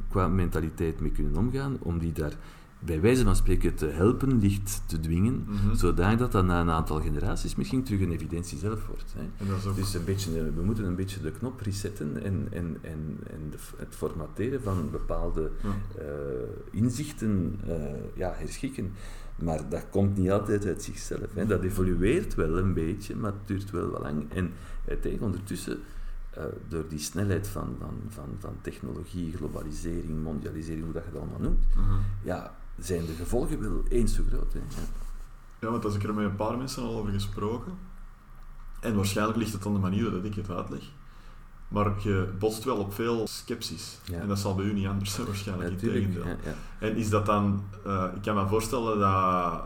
qua 0.09 0.28
mentaliteit 0.28 1.01
mee 1.01 1.11
kunnen 1.11 1.36
omgaan, 1.36 1.76
om 1.80 1.99
die 1.99 2.12
daar 2.12 2.36
bij 2.85 3.01
wijze 3.01 3.24
van 3.24 3.37
spreken 3.37 3.74
te 3.74 3.87
helpen, 3.87 4.39
licht 4.39 4.82
te 4.87 5.01
dwingen, 5.01 5.47
mm 5.47 5.74
zodat 5.74 6.32
dat 6.32 6.45
na 6.45 6.61
een 6.61 6.70
aantal 6.70 7.01
generaties 7.01 7.55
misschien 7.55 7.82
terug 7.82 8.01
een 8.01 8.12
evidentie 8.12 8.59
zelf 8.59 8.87
wordt. 8.87 9.14
Hè. 9.16 9.74
Dus 9.74 9.95
een 9.95 10.05
beetje, 10.05 10.53
we 10.53 10.62
moeten 10.62 10.85
een 10.85 10.95
beetje 10.95 11.20
de 11.20 11.30
knop 11.30 11.61
resetten 11.61 12.22
en, 12.22 12.49
en, 12.51 12.78
en, 12.82 13.18
en 13.30 13.53
het 13.76 13.95
formateren 13.95 14.62
van 14.62 14.91
bepaalde 14.91 15.51
uh, 15.64 16.03
inzichten 16.70 17.61
uh, 17.68 17.74
ja, 18.14 18.35
herschikken. 18.37 18.93
Maar 19.37 19.68
dat 19.68 19.87
komt 19.91 20.16
niet 20.16 20.30
altijd 20.30 20.66
uit 20.66 20.82
zichzelf. 20.82 21.35
Hè. 21.35 21.47
Dat 21.47 21.62
evolueert 21.62 22.35
wel 22.35 22.59
een 22.59 22.74
beetje, 22.74 23.16
maar 23.16 23.32
het 23.32 23.47
duurt 23.47 23.70
wel 23.70 23.91
wat 23.91 24.01
lang. 24.01 24.32
En 24.32 24.53
uiteindelijk 24.89 25.22
ondertussen... 25.22 25.78
Uh, 26.39 26.45
door 26.68 26.85
die 26.89 26.99
snelheid 26.99 27.49
van, 27.49 27.76
van, 27.78 27.95
van, 28.09 28.28
van 28.39 28.57
technologie, 28.61 29.32
globalisering, 29.37 30.22
mondialisering, 30.22 30.85
hoe 30.85 30.93
dat 30.93 31.05
je 31.05 31.11
dat 31.11 31.20
allemaal 31.20 31.41
noemt, 31.41 31.64
mhm. 31.76 31.93
ja, 32.22 32.55
zijn 32.79 33.07
de 33.07 33.12
gevolgen 33.12 33.61
wel 33.61 33.83
eens 33.89 34.14
zo 34.14 34.22
groot. 34.29 34.53
Hè? 34.53 34.59
Ja. 35.61 35.70
want 35.70 35.85
als 35.85 35.95
ik 35.95 36.03
er 36.03 36.14
met 36.14 36.25
een 36.25 36.37
paar 36.37 36.59
mensen 36.59 36.83
al 36.83 36.97
over 36.99 37.12
gesproken, 37.12 37.72
En 38.81 38.95
waarschijnlijk 38.97 39.39
ligt 39.39 39.53
het 39.53 39.66
aan 39.66 39.72
de 39.72 39.79
manier 39.79 40.11
dat 40.11 40.25
ik 40.25 40.35
het 40.35 40.51
uitleg. 40.51 40.83
Maar 41.68 41.93
je 42.03 42.29
botst 42.39 42.64
wel 42.64 42.77
op 42.77 42.95
veel 42.95 43.27
sceptisch. 43.27 43.99
Ja. 44.05 44.18
En 44.20 44.29
dat 44.29 44.39
zal 44.39 44.55
bij 44.55 44.64
u 44.64 44.72
niet 44.72 44.87
anders 44.87 45.14
zijn, 45.14 45.27
waarschijnlijk. 45.33 45.68
in 45.68 45.75
Natuurlijk. 45.75 46.05
tegendeel. 46.07 46.27
Ja, 46.31 46.37
ja. 46.51 46.87
En 46.87 46.97
is 46.97 47.11
dat 47.11 47.27
dan... 47.27 47.64
eh, 47.85 48.05
ik 48.14 48.22
kan 48.22 48.35
me 48.35 48.47
voorstellen 48.47 48.99
dat 48.99 49.62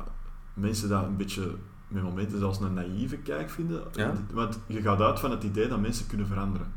mensen 0.55 0.89
dat 0.89 1.05
een 1.05 1.17
beetje 1.17 1.55
met 1.89 2.03
momenten 2.03 2.39
zelfs 2.39 2.61
een 2.61 2.75
naïeve 2.75 3.17
kijk 3.17 3.51
vinden. 3.51 3.83
Ja. 3.93 4.15
Want 4.33 4.59
je 4.67 4.81
gaat 4.83 5.01
uit 5.01 5.21
van 5.21 5.31
het 5.31 5.43
idee 5.43 5.69
dat 5.69 5.81
mensen 5.81 6.07
kunnen 6.07 6.27
veranderen. 6.27 6.73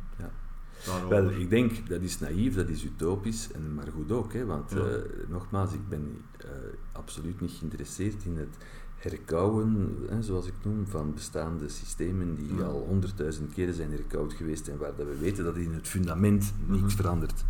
Daarover. 0.86 1.10
Wel, 1.10 1.30
ik 1.40 1.50
denk 1.50 1.90
dat 1.90 2.02
is 2.02 2.20
naïef, 2.20 2.56
dat 2.56 2.70
is 2.70 2.84
utopisch, 2.84 3.52
en, 3.52 3.74
maar 3.74 3.88
goed 3.94 4.12
ook. 4.12 4.34
Hè, 4.34 4.46
want 4.46 4.72
Ja. 4.72 4.78
eh, 4.78 5.02
nogmaals, 5.30 5.74
ik 5.74 5.90
ben 5.90 6.18
eh, 6.38 6.48
absoluut 6.92 7.42
niet 7.42 7.52
geïnteresseerd 7.52 8.24
in 8.26 8.38
het 8.38 8.58
herkauwen, 8.96 9.96
hè, 10.10 10.22
zoals 10.22 10.48
ik 10.48 10.54
noem, 10.64 10.88
van 10.88 11.14
bestaande 11.14 11.70
systemen 11.70 12.36
die 12.36 12.56
Ja. 12.56 12.64
al 12.64 12.86
honderdduizend 12.88 13.54
keren 13.54 13.74
zijn 13.74 13.92
herkauwd 13.92 14.34
geweest 14.34 14.68
en 14.68 14.78
waar 14.78 14.96
dat 14.96 15.06
we 15.08 15.18
weten 15.18 15.44
dat 15.44 15.56
in 15.56 15.74
het 15.74 15.88
fundament 15.88 16.54
niets 16.68 16.82
Mhm. 16.82 16.90
verandert. 16.96 17.44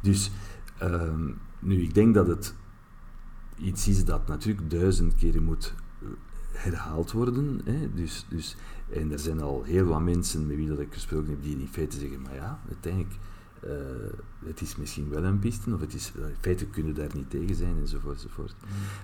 Dus 0.00 0.30
ehm, 0.78 1.30
nu, 1.58 1.82
ik 1.82 1.94
denk 1.94 2.14
dat 2.14 2.26
het 2.26 2.54
iets 3.56 3.88
is 3.88 4.04
dat 4.04 4.28
natuurlijk 4.28 4.70
duizend 4.70 5.14
keren 5.14 5.42
moet 5.42 5.74
eh, 6.02 6.08
herhaald 6.52 7.12
worden. 7.12 7.60
Hè? 7.64 7.92
Dus, 7.94 8.26
dus, 8.28 8.56
en 8.92 9.12
er 9.12 9.18
zijn 9.18 9.40
al 9.40 9.62
heel 9.62 9.84
wat 9.84 10.00
mensen 10.00 10.46
met 10.46 10.56
wie 10.56 10.68
dat 10.68 10.78
ik 10.78 10.92
gesproken 10.92 11.30
heb 11.30 11.42
die 11.42 11.58
in 11.58 11.68
feite 11.68 11.98
zeggen, 11.98 12.22
maar 12.22 12.34
ja, 12.34 12.60
uiteindelijk, 12.68 13.14
eh, 13.60 13.70
het 14.44 14.60
is 14.60 14.76
misschien 14.76 15.08
wel 15.08 15.24
een 15.24 15.38
piste, 15.38 15.74
of 15.74 15.80
het 15.80 15.94
is, 15.94 16.12
in 16.16 16.34
feite 16.40 16.66
kunnen 16.66 16.94
daar 16.94 17.10
niet 17.14 17.30
tegen 17.30 17.54
zijn, 17.54 17.78
enzovoort, 17.78 18.14
enzovoort. 18.14 18.54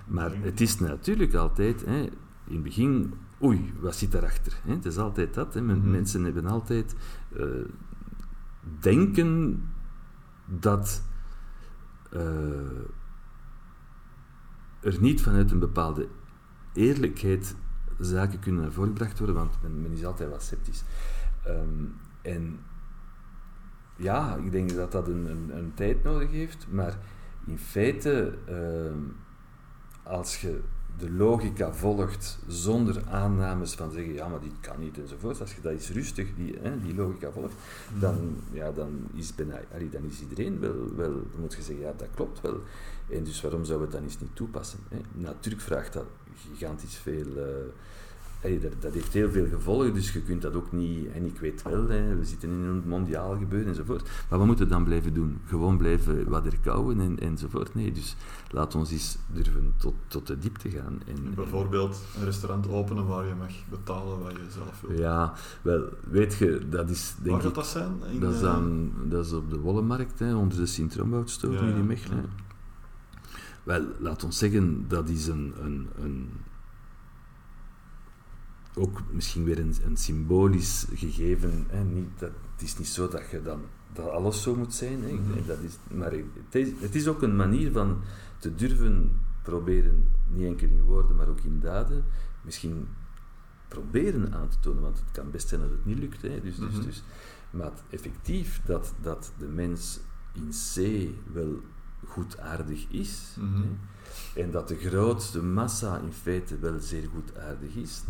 Maar 0.07 0.31
het 0.41 0.61
is 0.61 0.79
natuurlijk 0.79 1.33
altijd, 1.33 1.85
hè, 1.85 2.09
in 2.49 2.55
het 2.55 2.63
begin, 2.63 3.13
oei, 3.43 3.73
wat 3.79 3.95
zit 3.95 4.11
daarachter? 4.11 4.59
Hè? 4.63 4.73
Het 4.73 4.85
is 4.85 4.97
altijd 4.97 5.33
dat. 5.33 5.53
Hè? 5.53 5.61
Mhm. 5.61 5.91
Mensen 5.91 6.23
hebben 6.23 6.45
altijd 6.45 6.95
eh, 7.35 7.45
denken 8.79 9.61
dat 10.45 11.03
eh, 12.11 12.21
er 14.79 14.97
niet 14.99 15.21
vanuit 15.21 15.51
een 15.51 15.59
bepaalde 15.59 16.07
eerlijkheid 16.73 17.55
zaken 17.99 18.39
kunnen 18.39 18.61
naar 18.61 18.71
voren 18.71 18.89
gebracht 18.89 19.17
worden, 19.17 19.35
want 19.35 19.61
men, 19.61 19.81
men 19.81 19.91
is 19.91 20.05
altijd 20.05 20.29
wat 20.29 20.43
sceptisch. 20.43 20.83
Ehm, 21.43 21.85
en 22.21 22.59
ja, 23.95 24.35
ik 24.35 24.51
denk 24.51 24.75
dat 24.75 24.91
dat 24.91 25.07
een, 25.07 25.25
een, 25.25 25.57
een 25.57 25.71
tijd 25.73 26.03
nodig 26.03 26.31
heeft, 26.31 26.67
maar 26.69 26.97
in 27.45 27.57
feite, 27.57 28.33
ehm, 28.45 28.97
als 30.03 30.41
je 30.41 30.61
de 30.97 31.11
logica 31.11 31.73
volgt 31.73 32.39
zonder 32.47 33.03
aannames 33.07 33.73
van 33.73 33.91
zeggen, 33.91 34.13
ja, 34.13 34.27
maar 34.27 34.39
dit 34.39 34.59
kan 34.61 34.79
niet 34.79 34.97
enzovoort, 34.97 35.41
als 35.41 35.55
je 35.55 35.61
dat 35.61 35.71
eens 35.71 35.89
rustig, 35.89 36.27
die, 36.35 36.57
hè, 36.61 36.81
die 36.81 36.95
logica 36.95 37.31
volgt, 37.31 37.53
dan, 37.99 38.35
ja, 38.51 38.71
dan, 38.71 39.07
is 39.13 39.35
bijna, 39.35 39.59
allee, 39.73 39.89
dan 39.89 40.03
is 40.03 40.21
iedereen 40.21 40.59
wel, 40.59 40.95
wel, 40.95 41.11
dan 41.11 41.39
moet 41.39 41.53
je 41.53 41.61
zeggen, 41.61 41.85
ja, 41.85 41.93
dat 41.97 42.07
klopt 42.15 42.41
wel. 42.41 42.61
En 43.09 43.23
dus 43.23 43.41
waarom 43.41 43.65
zouden 43.65 43.87
we 43.87 43.93
het 43.93 44.03
dan 44.03 44.11
eens 44.11 44.21
niet 44.21 44.35
toepassen? 44.35 44.79
Hè? 44.89 44.99
Natuurlijk 45.13 45.63
vraagt 45.63 45.93
dat 45.93 46.05
gigantisch 46.53 46.95
veel... 46.95 47.25
eh, 47.37 48.61
dat, 48.61 48.71
dat 48.79 48.93
heeft 48.93 49.13
heel 49.13 49.29
veel 49.29 49.47
gevolgen, 49.47 49.93
dus 49.93 50.13
je 50.13 50.21
kunt 50.21 50.41
dat 50.41 50.53
ook 50.55 50.71
niet... 50.71 51.11
En 51.11 51.25
ik 51.25 51.39
weet 51.39 51.61
wel, 51.61 51.87
hè, 51.89 52.15
we 52.15 52.25
zitten 52.25 52.49
in 52.49 52.55
een 52.55 52.83
mondiaal 52.85 53.37
gebeuren 53.37 53.67
enzovoort. 53.67 54.09
Maar 54.29 54.37
wat 54.37 54.47
moeten 54.47 54.65
we 54.65 54.71
dan 54.71 54.83
blijven 54.83 55.13
doen? 55.13 55.39
Gewoon 55.45 55.77
blijven 55.77 56.29
wat 56.29 56.45
erkauwen 56.45 56.99
en, 56.99 57.19
enzovoort? 57.19 57.75
Nee, 57.75 57.91
dus 57.91 58.15
laat 58.51 58.75
ons 58.75 58.91
eens 58.91 59.17
durven 59.27 59.73
tot, 59.77 59.93
tot 60.07 60.27
de 60.27 60.39
diepte 60.39 60.69
gaan. 60.69 61.01
En, 61.07 61.33
Bijvoorbeeld 61.35 62.01
een 62.19 62.25
restaurant 62.25 62.69
openen 62.69 63.05
waar 63.07 63.25
je 63.25 63.33
mag 63.39 63.51
betalen 63.69 64.19
wat 64.23 64.31
je 64.31 64.45
zelf 64.53 64.81
wilt. 64.87 64.99
ja, 64.99 65.33
wel, 65.61 65.83
weet 66.09 66.33
je, 66.35 66.61
dat 66.69 66.89
is 66.89 67.13
denk 67.21 67.31
waar 67.31 67.41
gaat 67.41 67.49
ik... 67.49 67.55
dat 67.55 67.67
zijn? 67.67 67.91
In, 68.11 68.19
Dat 68.19 68.33
is, 68.33 68.41
eh, 68.41 68.49
aan, 68.53 68.91
dat 69.05 69.25
is 69.25 69.33
op 69.33 69.49
de 69.49 69.59
Wollenmarkt, 69.59 70.19
hè, 70.19 70.35
onder 70.35 70.57
de 70.57 70.65
Sint-Romboutstoot, 70.65 71.53
Ja, 71.53 71.59
hier 71.59 71.69
ja, 71.69 71.75
in 71.75 71.87
Mechelen. 71.87 72.17
ja. 72.17 72.47
Wel, 73.63 73.85
laat 73.99 74.23
ons 74.23 74.37
zeggen, 74.37 74.85
dat 74.87 75.09
is 75.09 75.27
een, 75.27 75.53
een, 75.59 75.89
een 76.01 76.29
ook 78.75 79.01
misschien 79.11 79.43
weer 79.43 79.59
een, 79.59 79.75
een 79.85 79.97
symbolisch 79.97 80.85
gegeven. 80.93 81.65
Hè, 81.67 81.83
niet, 81.83 82.19
dat, 82.19 82.31
het 82.51 82.61
is 82.61 82.77
niet 82.77 82.87
zo 82.87 83.07
dat 83.07 83.29
je 83.31 83.41
dan 83.41 83.61
dat 83.93 84.09
alles 84.09 84.41
zo 84.41 84.55
moet 84.55 84.73
zijn. 84.73 85.03
Hè. 85.03 85.11
Mhm. 85.13 85.33
denk 85.33 85.47
dat 85.47 85.59
is, 85.59 85.77
maar 85.93 86.11
het 86.11 86.55
is, 86.55 86.69
het 86.79 86.95
is 86.95 87.07
ook 87.07 87.21
een 87.21 87.35
manier 87.35 87.71
van 87.71 88.01
te 88.37 88.55
durven 88.55 89.19
proberen, 89.43 90.11
niet 90.27 90.45
enkel 90.45 90.67
in 90.67 90.83
woorden, 90.83 91.15
maar 91.15 91.27
ook 91.27 91.39
in 91.39 91.59
daden, 91.59 92.03
misschien 92.41 92.87
proberen 93.67 94.33
aan 94.33 94.49
te 94.49 94.59
tonen, 94.59 94.81
want 94.81 94.99
het 94.99 95.11
kan 95.11 95.31
best 95.31 95.47
zijn 95.47 95.61
dat 95.61 95.69
het 95.69 95.85
niet 95.85 95.99
lukt. 95.99 96.21
Hè. 96.21 96.41
Dus, 96.41 96.55
dus, 96.55 96.73
Mhm. 96.73 96.83
dus, 96.83 97.03
maar 97.49 97.71
effectief 97.89 98.61
dat, 98.65 98.93
dat 99.01 99.31
de 99.37 99.47
mens 99.47 99.99
in 100.33 100.49
C 100.49 101.09
wel 101.33 101.61
goedaardig 102.07 102.85
is, 102.89 103.35
Mhm. 103.39 103.61
hè, 103.61 104.41
en 104.41 104.51
dat 104.51 104.67
de 104.67 104.75
grootste 104.77 105.43
massa 105.43 105.97
in 105.97 106.11
feite 106.11 106.59
wel 106.59 106.79
zeer 106.79 107.07
goedaardig 107.13 107.75
is. 107.75 108.03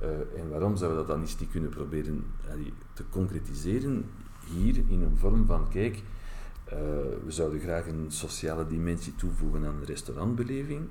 Eh, 0.00 0.08
en 0.40 0.48
waarom 0.50 0.76
zouden 0.76 1.00
we 1.00 1.06
dat 1.06 1.14
dan 1.16 1.20
eens 1.20 1.38
niet 1.38 1.50
kunnen 1.50 1.70
proberen 1.70 2.24
allee, 2.50 2.72
te 2.92 3.04
concretiseren 3.10 4.04
hier 4.46 4.76
in 4.88 5.02
een 5.02 5.16
vorm 5.16 5.46
van, 5.46 5.68
kijk, 5.68 6.02
eh, 6.64 6.76
we 7.24 7.30
zouden 7.30 7.60
graag 7.60 7.86
een 7.86 8.06
sociale 8.08 8.66
dimensie 8.66 9.14
toevoegen 9.14 9.66
aan 9.66 9.80
de 9.80 9.86
restaurantbeleving, 9.86 10.88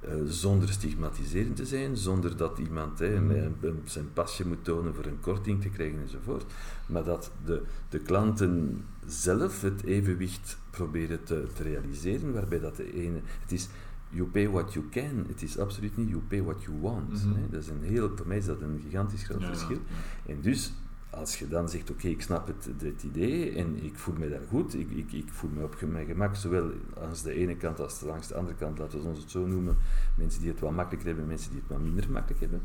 eh, 0.00 0.10
zonder 0.26 0.68
stigmatiserend 0.68 1.56
te 1.56 1.66
zijn, 1.66 1.96
zonder 1.96 2.36
dat 2.36 2.58
iemand 2.58 2.98
hè, 2.98 3.14
een- 3.14 3.54
zijn 3.84 4.12
pasje 4.12 4.46
moet 4.46 4.64
tonen 4.64 4.94
voor 4.94 5.04
een 5.04 5.20
korting 5.20 5.60
te 5.62 5.68
krijgen 5.68 6.00
enzovoort, 6.00 6.44
maar 6.86 7.04
dat 7.04 7.30
de, 7.44 7.62
de 7.88 7.98
klanten 7.98 8.84
zelf 9.06 9.60
het 9.60 9.82
evenwicht 9.84 10.58
proberen 10.70 11.24
te, 11.24 11.46
te 11.54 11.62
realiseren, 11.62 12.32
waarbij 12.32 12.60
dat 12.60 12.76
de 12.76 12.94
ene... 12.94 13.20
Het 13.42 13.52
is 13.52 13.68
you 14.10 14.28
pay 14.28 14.48
what 14.48 14.72
you 14.72 14.84
can, 14.90 15.24
het 15.28 15.42
is 15.42 15.58
absoluut 15.58 15.96
niet 15.96 16.08
you 16.08 16.20
pay 16.28 16.42
what 16.42 16.62
you 16.62 16.80
want. 16.80 17.24
Mhm. 17.24 17.34
hè. 17.34 17.48
Dat 17.50 17.62
is 17.62 17.68
een 17.68 17.82
heel, 17.82 18.10
voor 18.16 18.26
mij 18.26 18.36
is 18.36 18.46
dat 18.46 18.60
een 18.60 18.80
gigantisch 18.84 19.22
groot 19.24 19.40
ja, 19.40 19.46
verschil. 19.46 19.78
ja. 20.24 20.32
En 20.32 20.40
dus, 20.40 20.72
als 21.10 21.38
je 21.38 21.48
dan 21.48 21.68
zegt, 21.68 21.90
oké, 21.90 22.08
ik 22.08 22.22
snap 22.22 22.46
het, 22.46 22.68
het 22.82 23.02
idee 23.02 23.54
en 23.54 23.84
ik 23.84 23.98
voel 23.98 24.14
me 24.18 24.28
daar 24.28 24.46
goed, 24.48 24.74
ik, 24.74 24.90
ik, 24.90 25.12
ik 25.12 25.28
voel 25.32 25.50
me 25.50 25.64
op 25.64 25.80
mijn 25.86 26.06
gemak, 26.06 26.34
zowel 26.34 26.70
langs 26.94 27.22
de 27.22 27.32
ene 27.32 27.56
kant 27.56 27.80
als 27.80 28.00
langs 28.00 28.28
de 28.28 28.34
andere 28.34 28.56
kant, 28.56 28.78
laten 28.78 29.00
we 29.00 29.08
ons 29.08 29.18
het 29.18 29.30
zo 29.30 29.46
noemen, 29.46 29.76
mensen 30.16 30.40
die 30.40 30.50
het 30.50 30.60
wat 30.60 30.70
makkelijker 30.70 31.08
hebben, 31.08 31.26
mensen 31.26 31.50
die 31.50 31.60
het 31.60 31.68
wat 31.68 31.80
minder 31.80 32.10
makkelijk 32.10 32.40
hebben. 32.40 32.62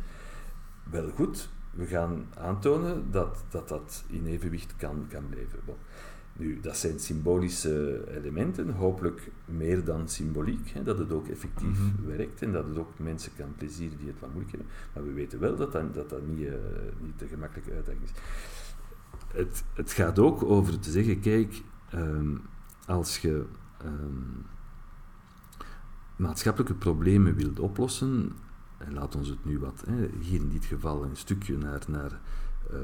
Wel 0.84 1.10
goed, 1.10 1.50
we 1.72 1.86
gaan 1.86 2.26
aantonen 2.38 3.12
dat 3.12 3.44
dat, 3.50 3.68
dat 3.68 4.04
in 4.08 4.26
evenwicht 4.26 4.76
kan, 4.76 5.06
kan 5.10 5.30
blijven. 5.30 5.60
Nu, 6.38 6.60
dat 6.62 6.78
zijn 6.78 7.00
symbolische 7.00 8.04
elementen, 8.18 8.70
hopelijk 8.70 9.32
meer 9.46 9.84
dan 9.84 10.10
symboliek, 10.10 10.70
hè, 10.70 10.84
dat 10.84 10.98
het 10.98 11.12
ook 11.12 11.28
effectief 11.28 11.80
Mhm. 11.80 12.08
werkt 12.08 12.42
en 12.42 12.52
dat 12.52 12.68
het 12.68 12.78
ook 12.78 13.00
mensen 13.00 13.32
kan 13.38 13.56
plezieren 13.58 13.98
die 13.98 14.08
het 14.08 14.20
wat 14.20 14.30
moeilijk 14.34 14.52
hebben. 14.56 14.72
Maar 14.94 15.04
we 15.04 15.14
weten 15.14 15.40
wel 15.40 15.56
dat 15.56 15.72
dat, 15.72 15.94
dat, 15.94 16.10
dat 16.10 16.28
niet, 16.28 16.48
eh, 16.48 16.54
niet 17.02 17.20
de 17.20 17.28
gemakkelijke 17.28 17.72
uitdaging 17.74 18.04
is. 18.04 18.12
Het, 19.28 19.64
het 19.74 19.92
gaat 19.92 20.20
ook 20.20 20.44
over 20.44 20.80
te 20.80 20.92
zeggen, 20.92 21.20
kijk, 21.20 21.62
ehm, 21.90 22.36
als 22.86 23.18
je 23.18 23.46
ehm, 23.78 24.42
maatschappelijke 26.16 26.74
problemen 26.76 27.36
wilt 27.36 27.60
oplossen, 27.60 28.32
en 28.78 28.94
laat 28.94 29.16
ons 29.16 29.28
het 29.28 29.46
nu 29.46 29.60
wat, 29.60 29.84
hè, 29.88 30.08
hier 30.20 30.40
in 30.40 30.50
dit 30.50 30.66
geval 30.66 31.04
een 31.04 31.16
stukje 31.16 31.58
naar, 31.58 31.82
naar 31.88 32.20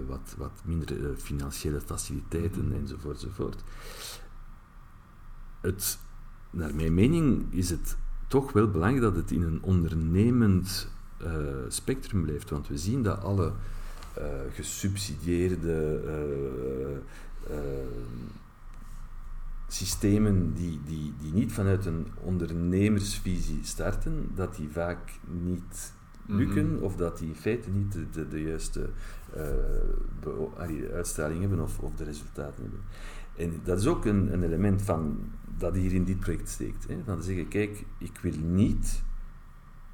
wat, 0.08 0.36
wat 0.38 0.62
minder 0.64 1.06
eh, 1.10 1.18
financiële 1.18 1.82
faciliteiten 1.82 2.66
Mhm. 2.68 2.76
enzovoort, 2.76 3.16
enzovoort. 3.24 3.64
Het, 5.62 6.00
naar 6.50 6.76
mijn 6.76 6.94
mening 6.94 7.54
is 7.54 7.70
het 7.70 7.98
toch 8.28 8.52
wel 8.52 8.70
belangrijk 8.70 9.02
dat 9.04 9.16
het 9.16 9.32
in 9.32 9.42
een 9.42 9.62
ondernemend 9.64 10.88
eh, 11.18 11.32
spectrum 11.68 12.22
blijft, 12.24 12.50
want 12.50 12.68
we 12.68 12.78
zien 12.78 13.04
dat 13.04 13.24
alle 13.24 13.54
eh, 14.14 14.26
gesubsidieerde 14.54 16.02
eh, 16.06 16.96
eh, 17.56 17.88
systemen 19.68 20.54
die, 20.54 20.80
die, 20.86 21.14
die 21.22 21.34
niet 21.34 21.52
vanuit 21.54 21.86
een 21.86 22.08
ondernemersvisie 22.22 23.60
starten, 23.64 24.32
dat 24.36 24.56
die 24.56 24.70
vaak 24.70 25.12
niet 25.44 25.94
lukken 26.26 26.74
Mhm. 26.74 26.84
of 26.84 26.96
dat 26.96 27.18
die 27.18 27.28
in 27.28 27.36
feite 27.36 27.70
niet 27.70 27.92
de, 27.92 28.10
de, 28.10 28.28
de 28.28 28.42
juiste 28.42 28.90
allee, 30.58 30.90
uitstraling 30.94 31.40
hebben 31.40 31.60
of, 31.60 31.80
of 31.80 31.96
de 31.96 32.04
resultaten 32.04 32.62
hebben. 32.62 32.80
En 33.36 33.60
dat 33.64 33.80
is 33.80 33.88
ook 33.88 34.06
een, 34.06 34.34
een 34.34 34.44
element 34.44 34.82
van, 34.82 35.20
dat 35.58 35.76
hier 35.76 35.94
in 35.94 36.04
dit 36.04 36.20
project 36.20 36.50
steekt. 36.50 36.88
Hè? 36.88 36.98
Van 37.06 37.18
te 37.18 37.24
zeggen, 37.24 37.48
kijk, 37.48 37.86
ik 37.98 38.20
wil 38.22 38.34
niet 38.44 39.02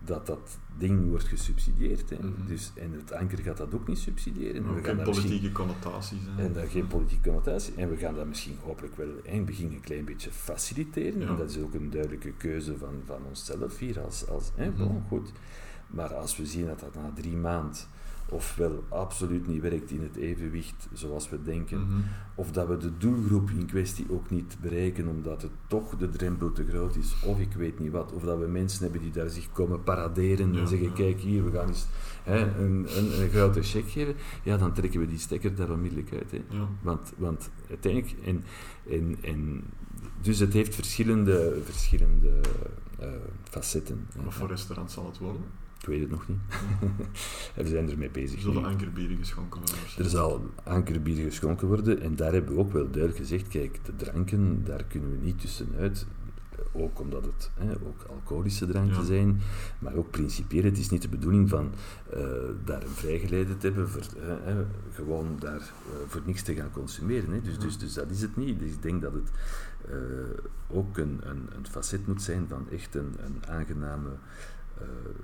dat 0.05 0.25
dat 0.25 0.57
ding 0.77 1.09
wordt 1.09 1.23
gesubsidieerd. 1.23 2.09
Hè? 2.09 2.15
Mhm. 2.15 2.47
dus, 2.47 2.71
en 2.75 2.91
het 2.91 3.11
anker 3.11 3.37
gaat 3.37 3.57
dat 3.57 3.73
ook 3.75 3.87
niet 3.87 3.97
subsidiëren. 3.97 4.55
En 4.65 4.75
we 4.75 4.83
gaan 4.83 4.95
geen 4.95 5.03
politieke 5.03 5.51
connotaties. 5.51 6.17
hè. 6.35 6.43
en 6.45 6.53
daar 6.53 6.67
geen 6.67 6.87
politieke 6.87 7.23
connotatie. 7.29 7.73
En 7.75 7.89
we 7.89 7.97
gaan 7.97 8.15
dat 8.15 8.27
misschien 8.27 8.55
hopelijk 8.63 8.95
wel 8.97 9.07
in 9.23 9.35
het 9.37 9.45
begin 9.45 9.71
een 9.71 9.81
klein 9.81 10.05
beetje 10.05 10.31
faciliteren. 10.31 11.19
Ja. 11.19 11.27
En 11.27 11.35
dat 11.37 11.49
is 11.49 11.57
ook 11.59 11.73
een 11.73 11.89
duidelijke 11.89 12.31
keuze 12.31 12.77
van, 12.77 12.93
van 13.05 13.19
onszelf 13.27 13.79
hier. 13.79 13.99
Als, 13.99 14.27
als, 14.27 14.51
hè, 14.55 14.69
Mhm. 14.69 14.77
bon, 14.77 15.03
goed. 15.07 15.31
Maar 15.87 16.13
als 16.13 16.37
we 16.37 16.45
zien 16.45 16.65
dat 16.65 16.79
dat 16.79 16.95
na 16.95 17.11
drie 17.15 17.35
maanden 17.35 17.77
ofwel 18.35 18.83
absoluut 18.89 19.47
niet 19.47 19.61
werkt 19.61 19.91
in 19.91 20.01
het 20.01 20.15
evenwicht 20.15 20.87
zoals 20.93 21.29
we 21.29 21.41
denken, 21.43 21.79
Mhm. 21.81 21.99
of 22.35 22.51
dat 22.51 22.67
we 22.67 22.77
de 22.77 22.97
doelgroep 22.97 23.49
in 23.49 23.65
kwestie 23.65 24.05
ook 24.09 24.29
niet 24.29 24.57
bereiken 24.61 25.07
omdat 25.07 25.41
het 25.41 25.51
toch 25.67 25.95
de 25.97 26.09
drempel 26.09 26.51
te 26.51 26.65
groot 26.65 26.95
is, 26.95 27.15
of 27.23 27.39
ik 27.39 27.53
weet 27.53 27.79
niet 27.79 27.91
wat, 27.91 28.11
of 28.13 28.23
dat 28.23 28.39
we 28.39 28.47
mensen 28.47 28.83
hebben 28.83 29.01
die 29.01 29.11
daar 29.11 29.29
zich 29.29 29.51
komen 29.51 29.83
paraderen 29.83 30.53
Ja, 30.53 30.59
en 30.59 30.67
zeggen, 30.67 30.93
kijk 30.93 31.19
hier, 31.19 31.45
we 31.45 31.51
gaan 31.51 31.67
eens 31.67 31.85
hè, 32.23 32.39
een, 32.39 32.85
een, 32.97 33.21
een 33.21 33.29
grote 33.29 33.61
check 33.63 33.89
geven, 33.89 34.15
ja, 34.43 34.57
dan 34.57 34.73
trekken 34.73 34.99
we 34.99 35.07
die 35.07 35.19
stekker 35.19 35.55
daar 35.55 35.69
onmiddellijk 35.71 36.13
uit. 36.13 36.31
Hè. 36.31 36.41
Ja. 36.49 36.67
Want, 36.81 37.13
want 37.17 37.49
uiteindelijk, 37.69 38.15
en, 38.25 38.43
en, 38.89 39.15
en, 39.21 39.63
dus 40.21 40.39
het 40.39 40.53
heeft 40.53 40.75
verschillende, 40.75 41.57
verschillende 41.63 42.39
eh, 42.99 43.07
facetten. 43.43 44.07
Wat 44.23 44.33
voor 44.33 44.47
restaurant 44.47 44.91
zal 44.91 45.05
het 45.05 45.17
worden? 45.17 45.41
Ik 45.85 45.91
weet 45.91 46.01
het 46.01 46.09
nog 46.09 46.27
niet. 46.27 46.37
we 47.55 47.67
zijn 47.67 47.89
ermee 47.89 48.07
Er 48.07 48.13
bezig. 48.13 48.41
zullen 48.41 48.61
nu. 48.61 48.67
ankerbieren 48.67 49.17
geschonken 49.17 49.59
worden. 49.59 50.03
Er 50.05 50.09
zal 50.09 50.49
ankerbier 50.63 51.23
geschonken 51.23 51.67
worden 51.67 52.01
en 52.01 52.15
daar 52.15 52.33
hebben 52.33 52.53
we 52.53 52.59
ook 52.59 52.71
wel 52.73 52.83
duidelijk 52.89 53.17
gezegd, 53.17 53.47
kijk, 53.47 53.79
de 53.85 53.95
dranken, 53.95 54.61
daar 54.63 54.83
kunnen 54.83 55.09
we 55.11 55.17
niet 55.25 55.39
tussenuit. 55.41 56.05
Ook 56.71 56.99
omdat 56.99 57.25
het 57.25 57.51
hè, 57.55 57.71
ook 57.71 58.03
alcoholische 58.09 58.65
dranken 58.67 58.95
Ja. 58.97 59.03
zijn, 59.03 59.39
maar 59.79 59.93
ook 59.95 60.11
principieel. 60.11 60.63
Het 60.63 60.77
is 60.77 60.89
niet 60.89 61.01
de 61.01 61.09
bedoeling 61.09 61.49
van 61.49 61.71
eh, 62.13 62.19
daar 62.65 62.81
een 62.83 62.87
vrijgeleide 62.89 63.57
te 63.57 63.65
hebben, 63.67 63.89
voor, 63.89 64.03
gewoon 64.91 65.35
daar 65.39 65.57
eh, 65.59 65.63
voor 66.07 66.21
niks 66.25 66.41
te 66.41 66.55
gaan 66.55 66.71
consumeren. 66.71 67.31
Hè. 67.31 67.41
Dus, 67.41 67.53
Ja. 67.53 67.59
dus, 67.59 67.77
dus 67.77 67.93
dat 67.93 68.09
is 68.11 68.21
het 68.21 68.35
niet. 68.37 68.59
Dus 68.59 68.71
ik 68.71 68.81
denk 68.81 69.01
dat 69.01 69.13
het 69.13 69.31
eh, 69.89 69.97
ook 70.77 70.97
een, 70.97 71.19
een, 71.23 71.47
een 71.55 71.67
facet 71.69 72.07
moet 72.07 72.21
zijn 72.21 72.45
van 72.49 72.67
echt 72.71 72.95
een, 72.95 73.15
een 73.25 73.47
aangename 73.47 74.09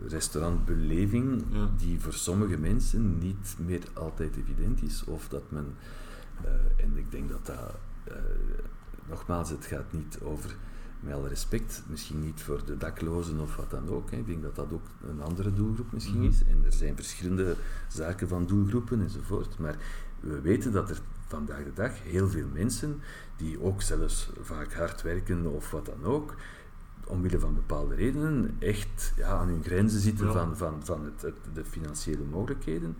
restaurantbeleving 0.08 1.44
Ja. 1.52 1.70
die 1.78 2.00
voor 2.00 2.14
sommige 2.14 2.58
mensen 2.58 3.18
niet 3.18 3.56
meer 3.58 3.82
altijd 3.94 4.36
evident 4.38 4.82
is. 4.84 5.04
Of 5.04 5.28
dat 5.28 5.44
men, 5.52 5.76
eh, 6.44 6.52
en 6.86 6.98
ik 6.98 7.12
denk 7.12 7.30
dat 7.30 7.46
dat, 7.46 7.76
eh, 8.04 8.14
nogmaals, 9.10 9.50
het 9.50 9.66
gaat 9.66 9.92
niet 9.92 10.20
over, 10.24 10.56
met 11.00 11.14
alle 11.14 11.28
respect, 11.28 11.84
misschien 11.90 12.20
niet 12.20 12.42
voor 12.42 12.66
de 12.66 12.78
daklozen 12.78 13.40
of 13.40 13.56
wat 13.56 13.70
dan 13.72 13.90
ook. 13.90 14.12
Hè. 14.12 14.18
Ik 14.18 14.26
denk 14.26 14.42
dat 14.42 14.56
dat 14.56 14.72
ook 14.74 14.86
een 15.08 15.22
andere 15.22 15.54
doelgroep 15.54 15.92
misschien 15.92 16.18
Mhm. 16.20 16.28
is. 16.30 16.44
En 16.44 16.62
er 16.66 16.74
zijn 16.74 16.96
verschillende 16.96 17.56
zaken 17.88 18.28
van 18.28 18.46
doelgroepen 18.46 19.02
enzovoort. 19.02 19.58
Maar 19.60 19.76
we 20.20 20.42
weten 20.42 20.72
dat 20.72 20.90
er 20.90 21.00
vandaag 21.28 21.64
de 21.64 21.74
dag 21.74 22.04
heel 22.04 22.28
veel 22.30 22.48
mensen, 22.54 23.00
die 23.38 23.62
ook 23.62 23.82
zelfs 23.82 24.30
vaak 24.42 24.74
hard 24.74 25.02
werken 25.02 25.46
of 25.46 25.72
wat 25.72 25.86
dan 25.86 26.04
ook, 26.04 26.36
omwille 27.12 27.40
van 27.40 27.54
bepaalde 27.54 27.96
redenen 27.96 28.56
echt 28.60 29.14
ja, 29.16 29.28
aan 29.28 29.48
hun 29.48 29.64
grenzen 29.64 30.00
zitten 30.00 30.26
Ja. 30.26 30.32
van, 30.32 30.58
van, 30.58 30.76
van 30.84 31.06
het, 31.06 31.22
het- 31.22 31.56
de 31.56 31.66
financiële 31.66 32.24
mogelijkheden. 32.32 32.98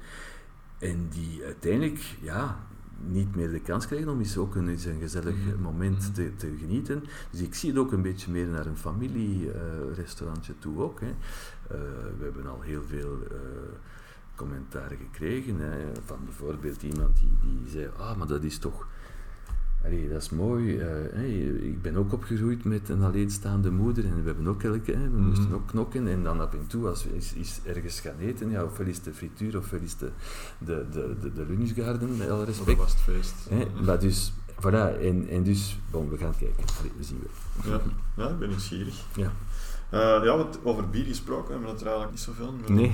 En 0.78 1.08
die 1.10 1.44
uiteindelijk 1.44 2.16
ja, 2.22 2.60
niet 3.08 3.36
meer 3.36 3.52
de 3.52 3.60
kans 3.60 3.88
krijgen 3.88 4.10
om 4.10 4.20
eens 4.20 4.38
ook 4.38 4.56
een, 4.56 4.70
eens 4.70 4.86
een 4.86 5.00
gezellig 5.00 5.36
Mhm. 5.36 5.62
moment 5.62 6.00
Mhm. 6.04 6.12
te, 6.14 6.32
te 6.36 6.56
genieten. 6.60 7.04
Dus 7.32 7.42
ik 7.42 7.56
zie 7.56 7.70
het 7.70 7.80
ook 7.80 7.92
een 7.92 8.02
beetje 8.02 8.32
meer 8.32 8.48
naar 8.48 8.66
een 8.66 8.78
familierestaurantje 8.78 10.54
toe 10.60 10.82
ook. 10.82 11.00
Hè. 11.00 11.08
Eh, 11.08 11.16
we 12.18 12.24
hebben 12.24 12.48
al 12.48 12.62
heel 12.62 12.84
veel 12.88 13.18
eh 13.32 13.38
commentaren 14.36 14.98
gekregen 14.98 15.60
hè, 15.60 15.78
van 16.06 16.18
bijvoorbeeld 16.26 16.84
iemand 16.84 17.18
die, 17.20 17.32
die 17.42 17.70
zei, 17.70 17.90
ah, 17.98 18.18
maar 18.18 18.28
dat 18.28 18.44
is 18.44 18.58
toch... 18.58 18.88
Allee, 19.86 20.10
dat 20.10 20.22
is 20.22 20.30
mooi. 20.30 20.78
eh, 20.78 20.88
hey, 21.14 21.40
ik 21.42 21.82
ben 21.82 21.96
ook 21.96 22.14
opgegroeid 22.14 22.64
met 22.64 22.90
een 22.90 23.04
alleenstaande 23.04 23.72
moeder 23.72 24.06
en 24.06 24.16
we 24.22 24.28
hebben 24.28 24.48
ook 24.48 24.64
elke, 24.64 24.92
hè, 24.92 25.10
we 25.10 25.18
Mhm. 25.18 25.28
moesten 25.28 25.54
ook 25.54 25.68
knokken 25.68 26.08
en 26.08 26.24
dan 26.24 26.40
af 26.40 26.54
en 26.54 26.68
toe 26.68 26.88
als 26.88 27.04
we 27.04 27.14
eens, 27.14 27.34
eens 27.34 27.60
ergens 27.66 28.00
gaan 28.00 28.18
eten, 28.20 28.50
ja, 28.50 28.64
ofwel 28.64 28.88
is 28.88 29.02
de 29.02 29.14
frituur 29.14 29.58
ofwel 29.58 29.80
is 29.80 29.98
de, 29.98 30.10
de, 30.58 30.86
de, 30.92 31.16
de, 31.22 31.34
de 31.34 31.46
lunchgarden, 31.48 32.18
met 32.18 32.30
alle 32.30 32.38
Dat 32.38 32.48
respect. 32.48 32.78
was 32.78 32.92
het 32.92 33.02
feest. 33.02 33.34
Maar 33.86 34.00
dus, 34.00 34.34
voilà, 34.60 35.00
en, 35.02 35.28
en 35.30 35.44
dus, 35.44 35.80
bon, 35.92 36.10
we 36.10 36.18
gaan 36.18 36.34
kijken. 36.38 36.64
Allee, 36.80 36.92
we 36.98 37.04
zien 37.04 37.24
wel. 37.64 37.72
Ja, 37.74 37.82
ja 38.24 38.30
ik 38.30 38.40
ben 38.40 38.50
nieuwsgierig. 38.50 38.96
Ja. 39.16 39.32
Eh, 39.90 40.00
ja, 40.00 40.38
want 40.38 40.60
over 40.64 40.90
bier 40.90 41.06
gesproken 41.06 41.50
hebben 41.54 41.66
we 41.68 41.72
het 41.74 41.82
er 41.82 41.88
eigenlijk 41.88 42.12
niet 42.18 42.26
zoveel 42.26 42.52
meer 42.52 42.72
Nee. 42.72 42.92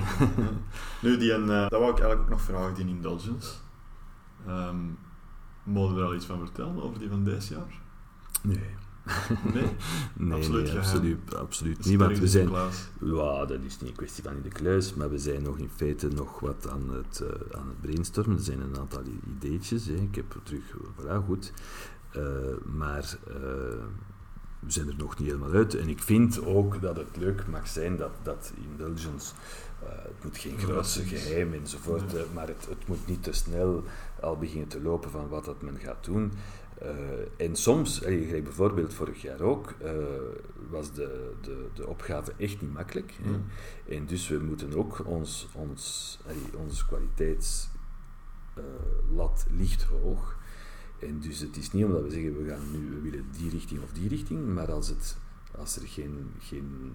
Nu, 1.02 1.18
die, 1.18 1.32
en, 1.32 1.46
dat 1.46 1.70
wou 1.70 1.82
ik 1.90 1.98
eigenlijk 1.98 2.20
ook 2.20 2.28
nog 2.28 2.40
vragen, 2.40 2.74
die 2.74 2.86
indulgence. 2.86 3.48
Ehm 4.46 4.76
mogen 5.68 5.94
we 5.94 6.00
er 6.00 6.06
al 6.06 6.14
iets 6.14 6.26
van 6.26 6.38
vertellen 6.38 6.82
over 6.82 6.98
die 6.98 7.08
van 7.08 7.24
deze 7.24 7.54
jaar? 7.54 7.80
Nee. 8.42 8.76
Nee? 9.54 9.64
Nee, 10.14 10.32
Absoluut 10.32 10.72
nee, 11.02 11.16
absoluut, 11.36 11.84
niet. 11.84 11.98
Want 11.98 12.16
we 12.16 12.22
in 12.22 12.28
zijn? 12.28 12.48
Ja, 13.00 13.44
dat 13.46 13.60
is 13.66 13.80
niet 13.80 13.90
een 13.90 13.96
kwestie 13.96 14.22
van 14.24 14.32
in 14.32 14.42
de 14.42 14.48
kluis, 14.48 14.94
maar 14.94 15.10
we 15.10 15.18
zijn 15.18 15.42
nog 15.42 15.58
in 15.58 15.70
feite 15.76 16.08
nog 16.08 16.40
wat 16.40 16.68
aan 16.70 16.90
het, 16.90 17.20
eh, 17.20 17.58
aan 17.58 17.68
het 17.68 17.80
brainstormen. 17.80 18.36
Er 18.36 18.42
zijn 18.42 18.60
een 18.60 18.78
aantal 18.78 19.02
ideetjes. 19.36 19.86
Hè. 19.86 19.94
Ik 19.94 20.14
heb 20.14 20.34
er 20.34 20.42
terug, 20.42 20.62
voilà, 21.00 21.24
goed. 21.26 21.52
Eh, 22.10 22.22
maar 22.76 23.18
eh, 23.26 23.34
we 24.58 24.70
zijn 24.70 24.88
er 24.88 24.96
nog 24.96 25.18
niet 25.18 25.28
helemaal 25.28 25.52
uit. 25.52 25.74
En 25.74 25.88
ik 25.88 26.02
vind 26.02 26.44
ook 26.44 26.80
dat 26.80 26.96
het 26.96 27.16
leuk 27.16 27.46
mag 27.46 27.68
zijn 27.68 27.96
dat, 27.96 28.12
dat 28.22 28.52
indulgence, 28.70 29.32
het 29.84 30.24
moet 30.24 30.38
geen 30.38 30.58
grootse 30.58 31.04
geheim 31.04 31.52
enzovoort, 31.52 32.12
Nee. 32.12 32.24
maar 32.34 32.46
het, 32.46 32.66
het 32.68 32.88
moet 32.88 33.06
niet 33.06 33.22
te 33.22 33.32
snel 33.32 33.84
al 34.20 34.36
beginnen 34.36 34.68
te 34.68 34.82
lopen 34.82 35.10
van 35.10 35.28
wat 35.28 35.44
dat 35.44 35.62
men 35.62 35.78
gaat 35.78 36.04
doen. 36.04 36.32
Eh, 36.78 37.46
en 37.46 37.56
soms, 37.56 38.02
eh, 38.02 38.42
bijvoorbeeld 38.42 38.94
vorig 38.94 39.22
jaar 39.22 39.40
ook, 39.40 39.74
eh, 39.80 39.92
was 40.70 40.92
de, 40.92 41.32
de, 41.40 41.66
de 41.74 41.86
opgave 41.86 42.32
echt 42.36 42.60
niet 42.60 42.72
makkelijk. 42.72 43.18
Hè. 43.22 43.30
Ja. 43.30 43.40
En 43.96 44.06
dus 44.06 44.28
we 44.28 44.38
moeten 44.38 44.74
ook 44.74 45.06
ons, 45.06 45.48
ons, 45.54 46.18
onze 46.56 46.86
kwaliteitslat 46.86 49.46
ligt 49.50 49.82
hoog. 49.82 50.36
En 50.98 51.20
dus 51.20 51.40
het 51.40 51.56
is 51.56 51.72
niet 51.72 51.84
omdat 51.84 52.02
we 52.02 52.10
zeggen 52.10 52.42
we 52.42 52.48
gaan 52.48 52.70
nu 52.72 52.90
we 52.90 53.00
willen 53.00 53.26
die 53.30 53.50
richting 53.50 53.82
of 53.82 53.92
die 53.92 54.08
richting, 54.08 54.54
maar 54.54 54.72
als, 54.72 54.88
het, 54.88 55.16
als 55.58 55.76
er 55.76 55.86
geen, 55.86 56.30
geen 56.38 56.92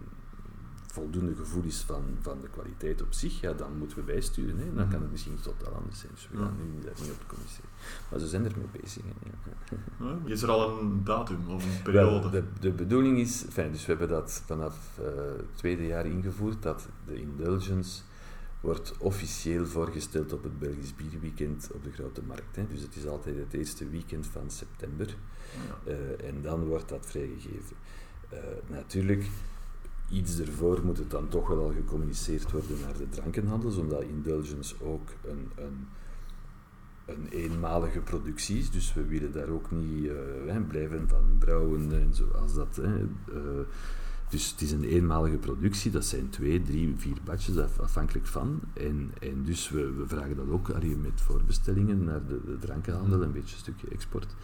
voldoende 0.94 1.36
gevoel 1.36 1.64
is 1.64 1.78
van, 1.82 2.04
van 2.22 2.42
de 2.42 2.48
kwaliteit 2.50 3.02
op 3.02 3.14
zich, 3.14 3.42
ja, 3.42 3.54
dan 3.54 3.78
moeten 3.78 3.98
we 3.98 4.04
bijsturen. 4.04 4.58
Hè. 4.58 4.74
Dan 4.74 4.90
kan 4.90 5.02
het 5.02 5.12
misschien 5.12 5.38
totaal 5.42 5.74
anders 5.74 6.00
zijn. 6.00 6.12
Dus 6.14 6.28
we 6.32 6.38
gaan 6.38 6.56
nu 6.58 6.84
daar 6.86 6.94
niet 7.02 7.12
op 7.12 7.28
communiceren. 7.28 7.70
Maar 8.10 8.20
ze 8.20 8.28
zijn 8.28 8.46
ermee 8.46 8.68
bezig. 8.82 9.04
Hè, 9.04 9.30
ja. 10.06 10.18
Is 10.26 10.42
er 10.42 10.50
al 10.50 10.80
een 10.80 11.04
datum 11.04 11.50
of 11.50 11.64
een 11.64 11.94
Wel, 11.94 12.20
periode? 12.20 12.30
de, 12.30 12.44
de 12.60 12.72
bedoeling 12.72 13.18
is, 13.20 13.46
fijn, 13.50 13.72
dus 13.72 13.86
we 13.86 13.92
hebben 13.92 14.10
dat 14.10 14.42
vanaf 14.46 14.78
eh, 15.00 15.06
het 15.38 15.56
tweede 15.58 15.86
jaar 15.86 16.06
ingevoerd, 16.06 16.62
dat 16.62 16.88
de 17.06 17.16
indulgence 17.22 18.02
wordt 18.62 18.98
officieel 18.98 19.66
voorgesteld 19.66 20.34
op 20.34 20.44
het 20.44 20.60
Belgisch 20.60 20.96
Bierweekend 20.96 21.70
op 21.74 21.84
de 21.84 21.92
Grote 21.92 22.22
Markt. 22.28 22.56
Hè. 22.56 22.68
Dus 22.68 22.82
het 22.82 22.96
is 22.96 23.06
altijd 23.08 23.38
het 23.38 23.54
eerste 23.54 23.90
weekend 23.90 24.28
van 24.28 24.50
september 24.52 25.08
Ja. 25.86 25.92
eh, 25.92 26.28
en 26.30 26.42
dan 26.42 26.66
wordt 26.66 26.90
dat 26.90 27.06
vrijgegeven. 27.06 27.76
Eh, 28.30 28.38
natuurlijk, 28.68 29.26
iets 30.14 30.40
ervoor 30.40 30.82
moet 30.84 30.98
het 30.98 31.12
dan 31.12 31.28
toch 31.28 31.48
wel 31.48 31.64
al 31.64 31.74
gecommuniceerd 31.76 32.52
worden 32.52 32.80
naar 32.82 32.98
de 32.98 33.10
drankenhandels, 33.10 33.78
omdat 33.78 34.02
indulgence 34.04 34.76
ook 34.82 35.10
een, 35.28 35.48
een, 35.56 35.88
een 37.06 37.28
eenmalige 37.30 38.00
productie 38.00 38.58
is. 38.58 38.72
Dus 38.72 38.94
we 38.94 39.06
willen 39.06 39.32
daar 39.32 39.50
ook 39.50 39.72
niet 39.72 40.08
eh, 40.08 40.16
hè, 40.48 40.62
blijven 40.62 41.10
van 41.10 41.36
brouwen 41.40 42.02
en 42.02 42.14
zoals 42.14 42.54
dat. 42.54 42.76
Hè. 42.76 42.98
Eh, 43.00 43.66
dus 44.30 44.52
het 44.52 44.62
is 44.62 44.72
een 44.72 44.84
eenmalige 44.84 45.38
productie, 45.38 45.92
dat 45.92 46.06
zijn 46.06 46.30
twee, 46.30 46.62
drie, 46.62 46.94
vier 46.98 47.18
af- 47.64 47.80
afhankelijk 47.80 48.26
van. 48.28 48.60
En, 48.74 49.12
en 49.20 49.44
dus 49.44 49.70
we, 49.70 49.92
we 49.92 50.08
vragen 50.08 50.36
dat 50.36 50.50
ook 50.50 50.70
allee, 50.70 50.96
met 50.96 51.22
voorbestellingen 51.22 52.04
naar 52.04 52.28
de, 52.28 52.42
de 52.46 52.58
drankenhandel, 52.60 53.22
een 53.22 53.32
beetje 53.32 53.56
een 53.56 53.62
stukje 53.62 53.88
export. 53.88 54.36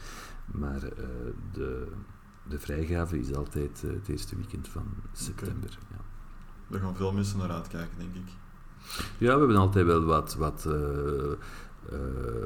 Maar 0.45 0.83
eh, 0.83 1.05
de, 1.53 1.87
de 2.49 2.59
vrijgave 2.59 3.19
is 3.19 3.33
altijd 3.33 3.83
eh, 3.85 3.89
het 3.93 4.07
eerste 4.07 4.35
weekend 4.35 4.67
van 4.67 4.85
september. 5.13 5.69
Ja. 5.91 5.97
Daar 6.67 6.79
gaan 6.81 6.95
veel 6.95 7.13
mensen 7.13 7.37
naar 7.37 7.51
uitkijken, 7.51 7.97
denk 7.97 8.15
ik. 8.15 8.31
Ja, 9.17 9.33
we 9.33 9.39
hebben 9.39 9.55
altijd 9.57 9.85
wel 9.85 10.03
wat, 10.03 10.35
wat 10.35 10.65
eh, 10.65 11.31
eh, 11.31 11.97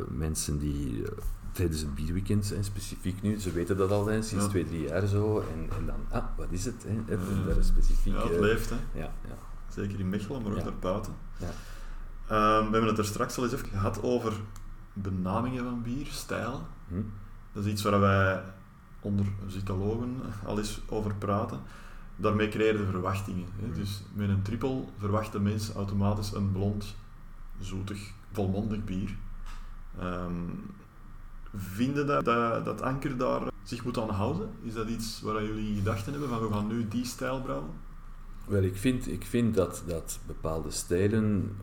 mensen 0.07 0.59
die 0.59 1.03
tijdens 1.51 1.81
het 1.81 1.95
bierweekend 1.95 2.45
zijn, 2.45 2.63
specifiek 2.63 3.21
nu, 3.21 3.39
ze 3.39 3.51
weten 3.51 3.77
dat 3.77 3.91
al 3.91 4.05
sinds 4.05 4.31
Ja. 4.31 4.47
twee, 4.47 4.65
drie 4.65 4.87
jaar 4.87 5.07
zo. 5.07 5.39
En, 5.39 5.69
en 5.77 5.85
dan, 5.85 5.99
ah, 6.09 6.25
wat 6.37 6.47
is 6.49 6.65
het? 6.65 6.85
Hè? 6.87 7.13
Even 7.13 7.45
daar 7.45 7.63
specifiek... 7.63 8.13
Ja, 8.13 8.27
het 8.27 8.39
leeft, 8.39 8.69
hè. 8.69 8.75
ja, 8.93 9.11
ja. 9.27 9.35
Zeker 9.69 9.99
in 9.99 10.09
Mechelen, 10.09 10.41
maar 10.41 10.51
ook 10.51 10.57
Ja. 10.57 10.63
daarbuiten. 10.63 11.13
Ja. 11.37 11.49
Ehm, 12.27 12.65
we 12.65 12.71
hebben 12.71 12.89
het 12.89 12.97
er 12.97 13.05
straks 13.05 13.37
al 13.37 13.43
eens 13.43 13.53
even 13.53 13.67
gehad 13.69 14.03
over 14.03 14.33
benamingen 14.93 15.63
van 15.63 15.81
bier, 15.81 16.05
stijlen. 16.05 16.61
Hm? 16.87 17.01
Dat 17.53 17.65
is 17.65 17.71
iets 17.71 17.81
waar 17.83 17.99
wij 17.99 18.43
onder 19.03 19.25
zytologen 19.47 20.21
al 20.45 20.57
eens 20.57 20.81
over 20.89 21.15
praten. 21.15 21.59
Daarmee 22.15 22.49
creëren 22.49 22.85
de 22.85 22.91
verwachtingen. 22.91 23.45
Hè. 23.61 23.71
Dus 23.71 24.03
met 24.13 24.29
een 24.29 24.41
triple 24.41 24.83
verwachten 24.97 25.41
mensen 25.41 25.75
automatisch 25.75 26.33
een 26.33 26.51
blond, 26.51 26.95
zoetig, 27.59 28.11
volmondig 28.31 28.83
bier. 28.83 29.15
Ehm, 29.99 30.33
vinden 31.55 32.07
dat, 32.07 32.25
dat 32.25 32.65
dat 32.65 32.81
Anker 32.81 33.17
daar 33.17 33.41
zich 33.63 33.83
moet 33.83 33.97
aan 33.97 34.09
houden? 34.09 34.49
Is 34.61 34.73
dat 34.73 34.87
iets 34.87 35.21
waar 35.21 35.43
jullie 35.43 35.75
gedachten 35.75 36.11
hebben 36.11 36.29
van 36.29 36.47
we 36.47 36.53
gaan 36.53 36.67
nu 36.67 36.87
die 36.87 37.05
stijl 37.05 37.41
brouwen? 37.41 37.69
Wel, 38.45 38.63
ik 38.63 38.75
vind, 38.75 39.07
ik 39.07 39.25
vind 39.25 39.55
dat, 39.55 39.83
dat 39.87 40.19
bepaalde 40.25 40.71
stijlen... 40.71 41.57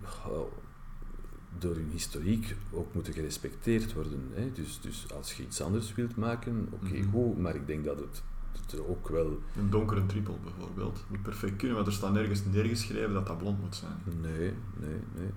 door 1.59 1.75
hun 1.75 1.89
historiek 1.93 2.57
ook 2.73 2.95
moeten 2.95 3.13
gerespecteerd 3.13 3.93
worden. 3.93 4.21
Hè. 4.35 4.53
Dus, 4.53 4.81
dus 4.81 5.07
als 5.15 5.33
je 5.35 5.43
iets 5.43 5.61
anders 5.63 5.95
wilt 5.95 6.17
maken, 6.17 6.69
oké, 6.71 6.95
Mhm. 6.95 7.11
goed, 7.11 7.39
maar 7.39 7.55
ik 7.55 7.67
denk 7.67 7.85
dat 7.85 7.99
het, 7.99 8.23
het 8.63 8.73
er 8.73 8.89
ook 8.89 9.09
wel... 9.09 9.39
Een 9.59 9.71
donkere 9.71 10.07
triple 10.07 10.35
bijvoorbeeld. 10.45 11.05
Moet 11.09 11.23
perfect 11.23 11.57
kunnen, 11.57 11.75
want 11.77 11.89
er 11.89 11.93
staat 11.95 12.13
nergens 12.13 12.43
neergeschreven 12.53 13.13
dat 13.13 13.27
dat 13.27 13.39
blond 13.39 13.61
moet 13.61 13.75
zijn. 13.77 13.93
Nee, 14.21 14.53
nee, 14.81 14.99
nee. 15.17 15.31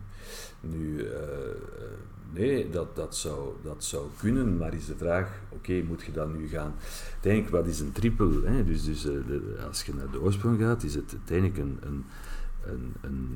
Nu, 0.60 1.02
eh, 1.04 1.20
nee, 2.34 2.70
dat, 2.70 2.96
dat, 2.96 3.16
zou, 3.16 3.54
dat 3.64 3.84
zou 3.84 4.06
kunnen, 4.20 4.58
maar 4.58 4.74
is 4.74 4.86
de 4.86 4.96
vraag, 4.98 5.40
oké, 5.50 5.82
moet 5.88 6.04
je 6.04 6.12
dan 6.12 6.38
nu 6.38 6.48
gaan... 6.48 6.74
Uiteindelijk, 7.12 7.52
wat 7.54 7.68
is 7.68 7.80
een 7.80 7.92
triple? 7.92 8.42
Hè? 8.46 8.64
Dus, 8.64 8.84
dus 8.84 9.06
eh, 9.06 9.12
de- 9.28 9.58
als 9.68 9.84
je 9.84 9.94
naar 9.94 10.12
de 10.12 10.22
oorsprong 10.22 10.60
gaat, 10.60 10.84
is 10.84 10.96
het 10.96 11.12
uiteindelijk 11.12 11.58
een, 11.58 11.78
een, 11.82 12.06
een, 12.66 12.94
een 13.02 13.28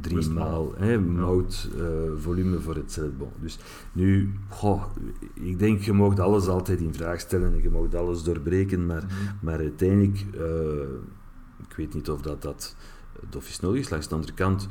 driemaal 0.00 0.74
hè, 0.76 0.98
moutvolume 1.00 2.60
voor 2.60 2.74
hetzelfde. 2.74 3.16
Bon, 3.16 3.30
dus 3.40 3.58
nu, 3.92 4.32
goh, 4.48 4.84
ik 5.34 5.58
denk, 5.58 5.80
je 5.80 5.92
mag 5.92 6.18
alles 6.18 6.46
altijd 6.46 6.80
in 6.80 6.94
vraag 6.94 7.20
stellen 7.20 7.52
en 7.52 7.62
je 7.62 7.70
mag 7.70 7.94
alles 7.94 8.22
doorbreken, 8.22 8.86
maar, 8.86 9.02
Mhm. 9.04 9.44
maar 9.44 9.58
uiteindelijk, 9.58 10.24
eh, 10.34 10.88
ik 11.68 11.76
weet 11.76 11.94
niet 11.94 12.10
of 12.10 12.20
dat, 12.22 12.42
dat 12.42 12.76
dof 13.30 13.48
is 13.48 13.60
nodig 13.60 13.80
is. 13.80 13.90
Langs 13.90 14.08
de 14.08 14.14
andere 14.14 14.32
kant, 14.34 14.68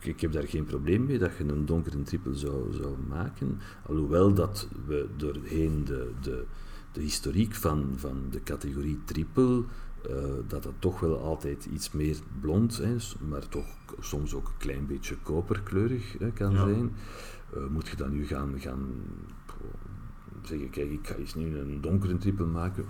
ik, 0.00 0.06
ik 0.06 0.20
heb 0.20 0.32
daar 0.32 0.48
geen 0.48 0.64
probleem 0.64 1.04
mee 1.04 1.18
dat 1.18 1.30
je 1.38 1.44
een 1.44 1.66
donkere 1.66 2.02
triple 2.02 2.34
zou, 2.34 2.72
zou 2.72 2.94
maken. 3.08 3.58
Alhoewel 3.86 4.34
dat 4.34 4.68
we 4.86 5.08
doorheen 5.16 5.84
de, 5.84 6.10
de, 6.20 6.44
de 6.92 7.00
historiek 7.00 7.54
van, 7.54 7.92
van 7.96 8.16
de 8.30 8.42
categorie 8.42 8.98
triple, 9.04 9.64
eh, 10.08 10.14
dat 10.48 10.62
dat 10.62 10.72
toch 10.78 11.00
wel 11.00 11.18
altijd 11.18 11.64
iets 11.64 11.92
meer 11.92 12.16
blond 12.40 12.80
is, 12.80 13.16
maar 13.28 13.48
toch 13.48 13.66
soms 14.00 14.34
ook 14.34 14.46
een 14.46 14.56
klein 14.58 14.86
beetje 14.86 15.16
koperkleurig 15.22 16.16
hè, 16.18 16.30
kan 16.30 16.52
Ja. 16.52 16.64
zijn. 16.64 16.92
Eh, 17.54 17.66
moet 17.66 17.88
je 17.88 17.96
dan 17.96 18.10
nu 18.12 18.26
gaan, 18.26 18.54
gaan 18.60 18.88
zeggen, 20.42 20.70
kijk, 20.70 20.90
ik 20.90 21.06
ga 21.06 21.14
eens 21.14 21.34
nu 21.34 21.58
een 21.58 21.80
donkere 21.80 22.18
triple 22.18 22.46
maken? 22.46 22.84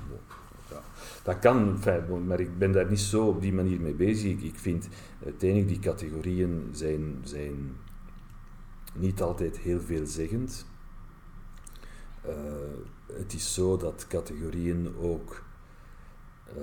Ja, 0.71 0.81
dat 1.23 1.39
kan, 1.39 1.79
maar 2.27 2.41
ik 2.41 2.59
ben 2.59 2.73
daar 2.73 2.89
niet 2.89 3.01
zo 3.01 3.27
op 3.27 3.41
die 3.41 3.53
manier 3.53 3.81
mee 3.81 3.95
bezig. 3.95 4.31
Ik, 4.31 4.43
ik 4.43 4.59
vind 4.59 4.89
uiteindelijk 5.25 5.69
die 5.71 5.79
categorieën 5.79 6.69
zijn, 6.73 7.17
zijn 7.23 7.77
niet 8.95 9.23
altijd 9.23 9.59
heel 9.59 9.81
veelzeggend. 9.81 10.67
Eh, 12.23 12.35
het 13.13 13.33
is 13.35 13.55
zo 13.55 13.77
dat 13.77 14.07
categorieën 14.09 14.89
ook 14.99 15.43
eh, 16.57 16.63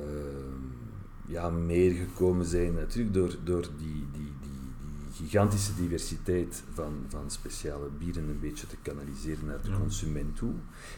ja, 1.25 1.49
meer 1.49 1.91
gekomen 1.91 2.45
zijn, 2.45 2.73
natuurlijk 2.73 3.13
door, 3.13 3.35
door 3.43 3.61
die, 3.77 4.05
die, 4.11 4.31
die, 4.41 4.51
die 4.81 5.13
gigantische 5.27 5.75
diversiteit 5.75 6.63
van, 6.73 6.93
van 7.07 7.31
speciale 7.31 7.89
bieren 7.99 8.29
een 8.29 8.39
beetje 8.39 8.67
te 8.67 8.75
kanaliseren 8.81 9.45
naar 9.45 9.61
de 9.61 9.69
Ja. 9.69 9.77
consument 9.77 10.35
toe. 10.35 10.53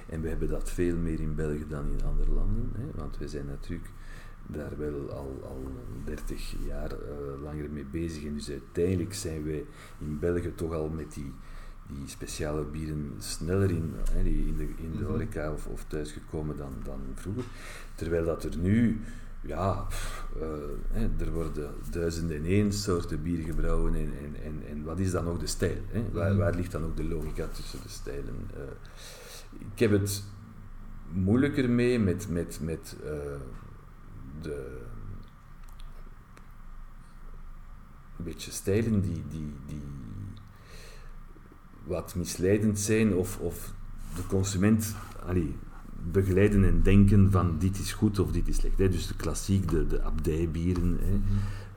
En 0.09 0.21
we 0.21 0.29
hebben 0.29 0.49
dat 0.49 0.69
veel 0.71 0.95
meer 0.95 1.19
in 1.19 1.35
België 1.35 1.65
dan 1.69 1.85
in 1.97 2.05
andere 2.05 2.31
landen, 2.31 2.71
hè, 2.77 2.85
want 2.95 3.17
we 3.17 3.27
zijn 3.27 3.45
natuurlijk 3.45 3.89
daar 4.47 4.77
wel 4.77 5.09
al, 5.11 5.39
al 5.43 5.63
30 6.05 6.55
jaar 6.65 6.91
eh, 6.91 7.41
langer 7.43 7.69
mee 7.69 7.85
bezig. 7.91 8.23
En 8.25 8.33
dus 8.33 8.49
uiteindelijk 8.49 9.13
zijn 9.13 9.43
wij 9.43 9.65
in 9.99 10.19
België 10.19 10.51
toch 10.55 10.73
al 10.73 10.89
met 10.89 11.13
die, 11.13 11.31
die 11.93 12.07
speciale 12.07 12.63
bieren 12.63 13.11
sneller 13.19 13.69
in, 13.69 13.93
hè, 14.11 14.23
die 14.23 14.47
in 14.47 14.57
de, 14.57 14.63
in 14.63 14.91
de 14.91 14.97
Mhm. 15.03 15.11
horeca 15.11 15.51
of, 15.53 15.65
of 15.67 15.83
thuis 15.87 16.11
gekomen 16.11 16.57
dan, 16.57 16.73
dan 16.83 16.99
vroeger. 17.15 17.43
Terwijl 17.95 18.25
dat 18.25 18.43
er 18.43 18.57
nu, 18.57 19.01
ja, 19.41 19.87
eh, 20.39 20.47
hè, 20.91 21.09
er 21.25 21.31
worden 21.31 21.73
duizenden 21.91 22.37
en 22.37 22.45
één 22.45 22.73
soorten 22.73 23.23
bier 23.23 23.43
gebrouwen. 23.45 23.95
En, 23.95 24.11
en, 24.23 24.35
en, 24.43 24.61
en 24.69 24.83
wat 24.83 24.99
is 24.99 25.11
dan 25.11 25.25
ook 25.27 25.39
de 25.39 25.47
stijl? 25.47 25.81
Hè? 25.87 26.11
Waar, 26.11 26.29
Mhm. 26.29 26.37
waar 26.39 26.55
ligt 26.55 26.71
dan 26.71 26.83
ook 26.83 26.97
de 26.97 27.03
logica 27.07 27.47
tussen 27.47 27.79
de 27.83 27.89
stijlen? 27.89 28.35
Eh, 28.53 28.61
ik 29.73 29.79
heb 29.79 29.91
het 29.91 30.23
moeilijker 31.11 31.69
mee 31.69 31.99
met, 31.99 32.29
met, 32.29 32.59
met 32.61 32.95
eh, 33.03 33.11
de 34.41 34.77
een 38.17 38.23
beetje 38.25 38.51
stijlen 38.51 39.01
die, 39.01 39.23
die, 39.29 39.53
die 39.65 39.81
wat 41.89 42.15
misleidend 42.15 42.79
zijn 42.79 43.13
of, 43.15 43.39
of 43.39 43.73
de 44.15 44.25
consument 44.27 44.95
allee, 45.25 45.55
begeleiden 46.11 46.63
en 46.63 46.81
denken 46.81 47.31
van 47.31 47.59
dit 47.59 47.79
is 47.79 47.93
goed 47.93 48.19
of 48.19 48.31
dit 48.31 48.47
is 48.47 48.55
slecht. 48.55 48.77
Hè. 48.77 48.89
Dus 48.89 49.07
de 49.07 49.15
klassiek, 49.15 49.69
de, 49.69 49.87
de 49.87 50.01
abdijbieren, 50.01 50.97
hè. 51.01 51.13
Mhm. 51.13 51.23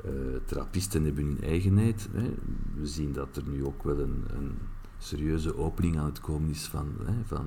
Eh, 0.05 0.11
trappisten 0.45 1.05
hebben 1.05 1.25
hun 1.25 1.41
eigenheid. 1.43 2.09
Hè. 2.13 2.35
We 2.75 2.87
zien 2.87 3.13
dat 3.13 3.37
er 3.37 3.43
nu 3.49 3.65
ook 3.65 3.83
wel 3.83 3.99
een, 3.99 4.25
een 4.37 4.53
serieuze 4.99 5.57
opening 5.57 5.99
aan 5.99 6.05
het 6.05 6.21
komen 6.21 6.51
is 6.51 6.65
van, 6.65 6.89
hè, 7.05 7.15
van 7.25 7.47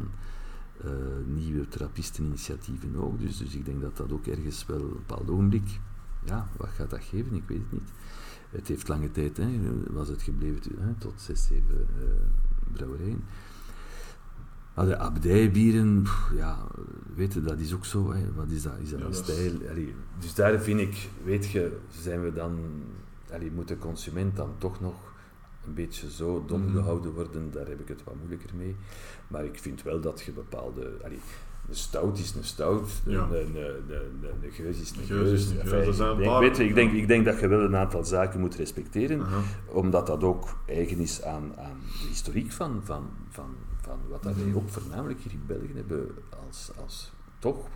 eh, 0.83 0.91
nieuwe 1.25 1.67
trappisteninitiatieven 1.67 2.95
ook. 2.95 3.19
Dus, 3.19 3.37
dus 3.37 3.55
ik 3.55 3.65
denk 3.65 3.81
dat 3.81 3.97
dat 3.97 4.11
ook 4.11 4.27
ergens 4.27 4.65
wel 4.65 4.79
op 4.79 4.83
een 4.83 4.93
bepaald 4.93 5.29
ogenblik, 5.29 5.79
ja, 6.25 6.47
wat 6.57 6.69
gaat 6.69 6.89
dat 6.89 7.03
geven? 7.03 7.35
Ik 7.35 7.43
weet 7.47 7.57
het 7.57 7.71
niet. 7.71 7.91
Het 8.49 8.67
heeft 8.67 8.87
lange 8.87 9.11
tijd, 9.11 9.37
hè, 9.37 9.59
was 9.93 10.07
het 10.07 10.21
gebleven 10.21 10.61
hè, 10.79 10.93
tot 10.93 11.13
zes, 11.21 11.45
zeven 11.45 11.87
eh, 11.99 12.05
brouwerijen. 12.73 13.23
Maar 14.73 14.85
de 14.85 14.97
abdijbieren, 14.97 16.01
pff, 16.01 16.31
ja, 16.35 16.67
weet 17.15 17.33
je, 17.33 17.41
dat 17.41 17.59
is 17.59 17.73
ook 17.73 17.85
zo. 17.85 18.11
Hè. 18.13 18.33
Wat 18.33 18.49
is 18.49 18.61
dat? 18.63 18.73
Is 18.81 18.89
dat 18.89 18.99
Ja, 18.99 19.05
een 19.05 19.11
dat 19.11 19.27
is- 19.27 19.33
stijl? 19.35 19.69
Allee, 19.69 19.95
dus 20.19 20.33
daar 20.33 20.59
vind 20.59 20.79
ik, 20.79 21.09
weet 21.23 21.49
je, 21.51 21.77
zijn 22.01 22.21
we 22.23 22.33
dan, 22.33 22.59
allee, 23.33 23.51
moet 23.51 23.67
de 23.67 23.77
consument 23.77 24.35
dan 24.35 24.49
toch 24.57 24.81
nog 24.81 24.95
een 25.65 25.73
beetje 25.73 26.11
zo 26.11 26.43
dom 26.47 26.61
Mhm. 26.61 26.71
gehouden 26.71 27.13
worden? 27.13 27.51
Daar 27.51 27.67
heb 27.67 27.79
ik 27.79 27.87
het 27.87 28.03
wat 28.03 28.15
moeilijker 28.15 28.49
mee. 28.55 28.75
Maar 29.27 29.45
ik 29.45 29.59
vind 29.59 29.83
wel 29.83 29.99
dat 30.01 30.21
je 30.21 30.31
bepaalde, 30.31 30.97
allee, 31.03 31.19
een 31.69 31.75
stout 31.75 32.17
is 32.17 32.33
een 32.35 32.43
stout, 32.43 32.89
Ja. 33.05 33.27
een, 33.31 33.55
een 34.43 34.51
geus 34.51 34.79
is 34.79 34.91
een 34.91 35.03
geus 35.05 35.49
ik 36.59 36.75
denk, 36.75 36.91
ik, 36.91 37.07
denk, 37.07 37.25
dat 37.25 37.39
je 37.39 37.47
wel 37.47 37.59
een 37.63 37.75
aantal 37.75 38.05
zaken 38.05 38.39
moet 38.39 38.55
respecteren 38.55 39.21
omdat 39.67 40.07
dat 40.07 40.23
ook 40.23 40.57
eigen 40.65 40.97
is 40.99 41.23
aan, 41.23 41.51
aan 41.57 41.79
de 42.01 42.07
historiek 42.07 42.51
van, 42.51 42.81
van, 42.83 43.09
van, 43.29 43.49
van 43.81 43.97
wat 44.09 44.23
dat 44.23 44.35
wij 44.35 44.45
Mhm. 44.45 44.55
ook 44.57 44.69
voornamelijk 44.69 45.19
hier 45.19 45.31
in 45.31 45.43
België 45.47 45.71
hebben 45.75 46.07
als, 46.47 46.71
als 46.81 47.11
toch 47.39 47.67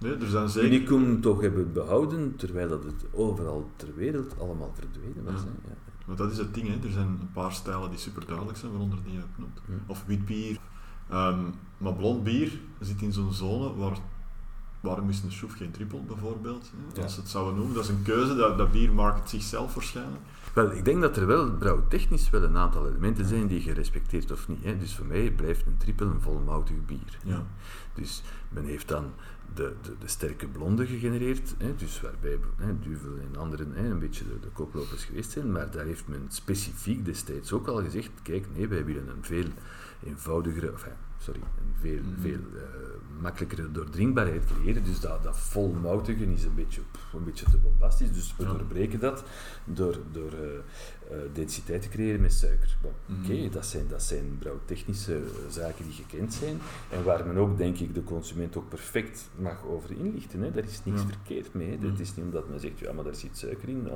Nee, 0.00 0.14
er 0.16 0.26
zijn 0.28 0.48
zeker... 0.48 0.68
unicum 0.70 1.20
toch 1.20 1.40
hebben 1.40 1.72
behouden, 1.72 2.36
terwijl 2.36 2.68
dat 2.68 2.84
het 2.84 3.04
overal 3.12 3.70
ter 3.76 3.94
wereld 3.94 4.34
allemaal 4.40 4.72
verdwenen 4.74 5.24
was. 5.24 5.40
Ja. 5.42 5.74
Want 6.06 6.18
dat 6.18 6.30
is 6.30 6.38
het 6.38 6.54
ding, 6.54 6.68
hè. 6.68 6.74
er 6.86 6.92
zijn 6.92 7.06
een 7.06 7.30
paar 7.32 7.52
stijlen 7.52 7.90
die 7.90 7.98
super 7.98 8.26
duidelijk 8.26 8.58
zijn, 8.58 8.70
waaronder 8.70 8.98
die 9.04 9.12
je 9.12 9.18
hebt 9.18 9.34
genoemd. 9.34 9.60
Of 9.86 10.04
wit 10.06 10.26
Ehm, 11.10 11.40
maar 11.78 11.94
blond 11.94 12.24
bier 12.24 12.52
zit 12.80 13.02
in 13.02 13.12
zo'n 13.12 13.32
zone 13.32 13.74
waar... 13.74 13.96
Waarom 14.80 15.08
is 15.08 15.22
een 15.22 15.32
schoef 15.32 15.56
geen 15.56 15.70
triple, 15.70 16.00
bijvoorbeeld? 16.00 16.72
hè? 16.94 17.02
Als 17.02 17.14
ze 17.14 17.20
het 17.20 17.28
zouden 17.28 17.54
noemen, 17.54 17.74
dat 17.74 17.84
is 17.84 17.90
een 17.90 18.02
keuze, 18.02 18.36
dat, 18.36 18.58
dat 18.58 18.72
bier 18.72 18.92
maakt 18.92 19.18
het 19.18 19.28
zichzelf 19.28 19.74
waarschijnlijk. 19.74 20.22
Wel, 20.52 20.72
ik 20.72 20.84
denk 20.84 21.00
dat 21.00 21.16
er 21.16 21.26
wel 21.26 21.52
brouwtechnisch 21.52 22.30
wel 22.30 22.42
een 22.42 22.56
aantal 22.56 22.88
elementen 22.88 23.24
zijn 23.26 23.46
die 23.46 23.64
je 23.64 23.72
respecteert 23.72 24.30
of 24.30 24.48
niet. 24.48 24.64
Hè. 24.64 24.78
Dus 24.78 24.94
voor 24.94 25.06
mij 25.06 25.30
blijft 25.30 25.66
een 25.66 25.76
triple 25.76 26.06
een 26.06 26.20
volmoutig 26.20 26.84
bier. 26.86 27.18
Ja. 27.24 27.46
Dus 27.94 28.22
men 28.48 28.64
heeft 28.64 28.88
dan 28.88 29.04
de, 29.54 29.74
de, 29.82 29.94
de 29.98 30.08
sterke 30.08 30.46
blonde 30.46 30.86
gegenereerd, 30.86 31.54
hè, 31.58 31.74
dus 31.76 32.00
waarbij 32.00 32.38
hè, 32.56 32.78
Duvel 32.78 33.16
en 33.32 33.40
anderen 33.40 33.72
hè, 33.72 33.90
een 33.90 33.98
beetje 33.98 34.24
de, 34.24 34.40
de 34.40 34.48
koplopers 34.48 35.04
geweest 35.04 35.30
zijn, 35.30 35.52
maar 35.52 35.70
daar 35.70 35.84
heeft 35.84 36.08
men 36.08 36.26
specifiek 36.28 37.04
destijds 37.04 37.52
ook 37.52 37.66
al 37.66 37.82
gezegd, 37.82 38.10
kijk, 38.22 38.46
nee, 38.54 38.68
wij 38.68 38.84
willen 38.84 39.08
een 39.08 39.24
veel 39.24 39.46
eenvoudigere, 40.06 40.70
enfin, 40.74 40.92
sorry, 41.28 41.40
een 41.40 41.74
veel, 41.80 42.02
Mhm. 42.02 42.20
veel 42.20 42.38
eh, 42.56 42.62
makkelijkere 43.20 43.70
doordringbaarheid 43.72 44.44
creëren, 44.44 44.84
dus 44.84 45.00
dat, 45.00 45.22
dat 45.22 45.38
volmoutige 45.38 46.24
is 46.32 46.44
een 46.44 46.54
beetje, 46.54 46.80
pff, 46.90 47.12
een 47.12 47.24
beetje 47.24 47.44
te 47.50 47.56
bombastisch, 47.56 48.12
dus 48.12 48.34
we 48.36 48.44
Ja. 48.44 48.48
doorbreken 48.50 49.00
dat 49.00 49.24
door, 49.64 49.96
door 50.12 50.32
eh, 50.32 51.16
densiteit 51.32 51.82
te 51.82 51.88
creëren 51.88 52.20
met 52.20 52.32
suiker. 52.32 52.76
Bon, 52.82 52.92
Oké, 53.22 53.32
Mhm. 53.32 53.50
dat 53.50 53.66
zijn, 53.66 53.84
dat 53.88 54.02
zijn 54.02 54.36
brouwtechnische 54.38 55.20
zaken 55.48 55.84
die 55.84 55.92
gekend 55.94 56.34
zijn 56.34 56.58
en 56.90 57.04
waar 57.04 57.26
men 57.26 57.36
ook, 57.36 57.56
denk 57.58 57.78
ik, 57.78 57.94
de 57.94 58.04
consument 58.04 58.56
ook 58.56 58.68
perfect 58.68 59.28
mag 59.36 59.64
over 59.66 59.90
inlichten. 59.90 60.40
Hè. 60.40 60.50
Daar 60.50 60.64
is 60.64 60.84
niks 60.84 61.00
Ja. 61.00 61.06
verkeerd 61.06 61.54
mee. 61.54 61.70
Hè. 61.70 61.76
Mhm. 61.76 61.86
Het 61.86 62.00
is 62.00 62.14
niet 62.14 62.24
omdat 62.24 62.48
men 62.48 62.60
zegt, 62.60 62.78
ja, 62.78 62.92
maar 62.92 63.04
daar 63.04 63.14
zit 63.14 63.38
suiker 63.38 63.68
in, 63.68 63.88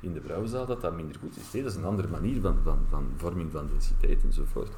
in 0.00 0.12
de 0.12 0.20
brouwzaal, 0.20 0.66
dat 0.66 0.80
dat 0.80 0.96
minder 0.96 1.16
goed 1.20 1.36
is. 1.36 1.52
Nee, 1.52 1.62
dat 1.62 1.72
is 1.72 1.78
een 1.78 1.84
andere 1.84 2.08
manier 2.08 2.40
van, 2.40 2.56
van, 2.62 2.78
van 2.90 3.06
vorming 3.16 3.52
van 3.52 3.68
densiteit 3.68 4.22
enzovoort. 4.24 4.72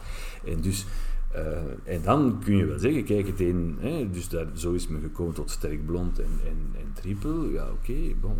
En 0.44 0.60
dus... 0.60 0.86
eh, 1.32 1.94
en 1.94 2.02
dan 2.02 2.40
kun 2.44 2.56
je 2.56 2.64
wel 2.64 2.78
zeggen, 2.78 3.04
kijk, 3.04 3.26
het 3.26 3.40
een, 3.40 3.76
hè, 3.80 4.10
dus 4.10 4.28
daar, 4.28 4.46
zo 4.54 4.72
is 4.72 4.88
men 4.88 5.00
gekomen 5.00 5.34
tot 5.34 5.50
sterk 5.50 5.86
blond 5.86 6.18
en, 6.18 6.30
en, 6.44 6.80
en 6.80 6.92
triple. 6.92 7.52
Ja, 7.52 7.70
oké, 7.70 8.14
bon, 8.20 8.36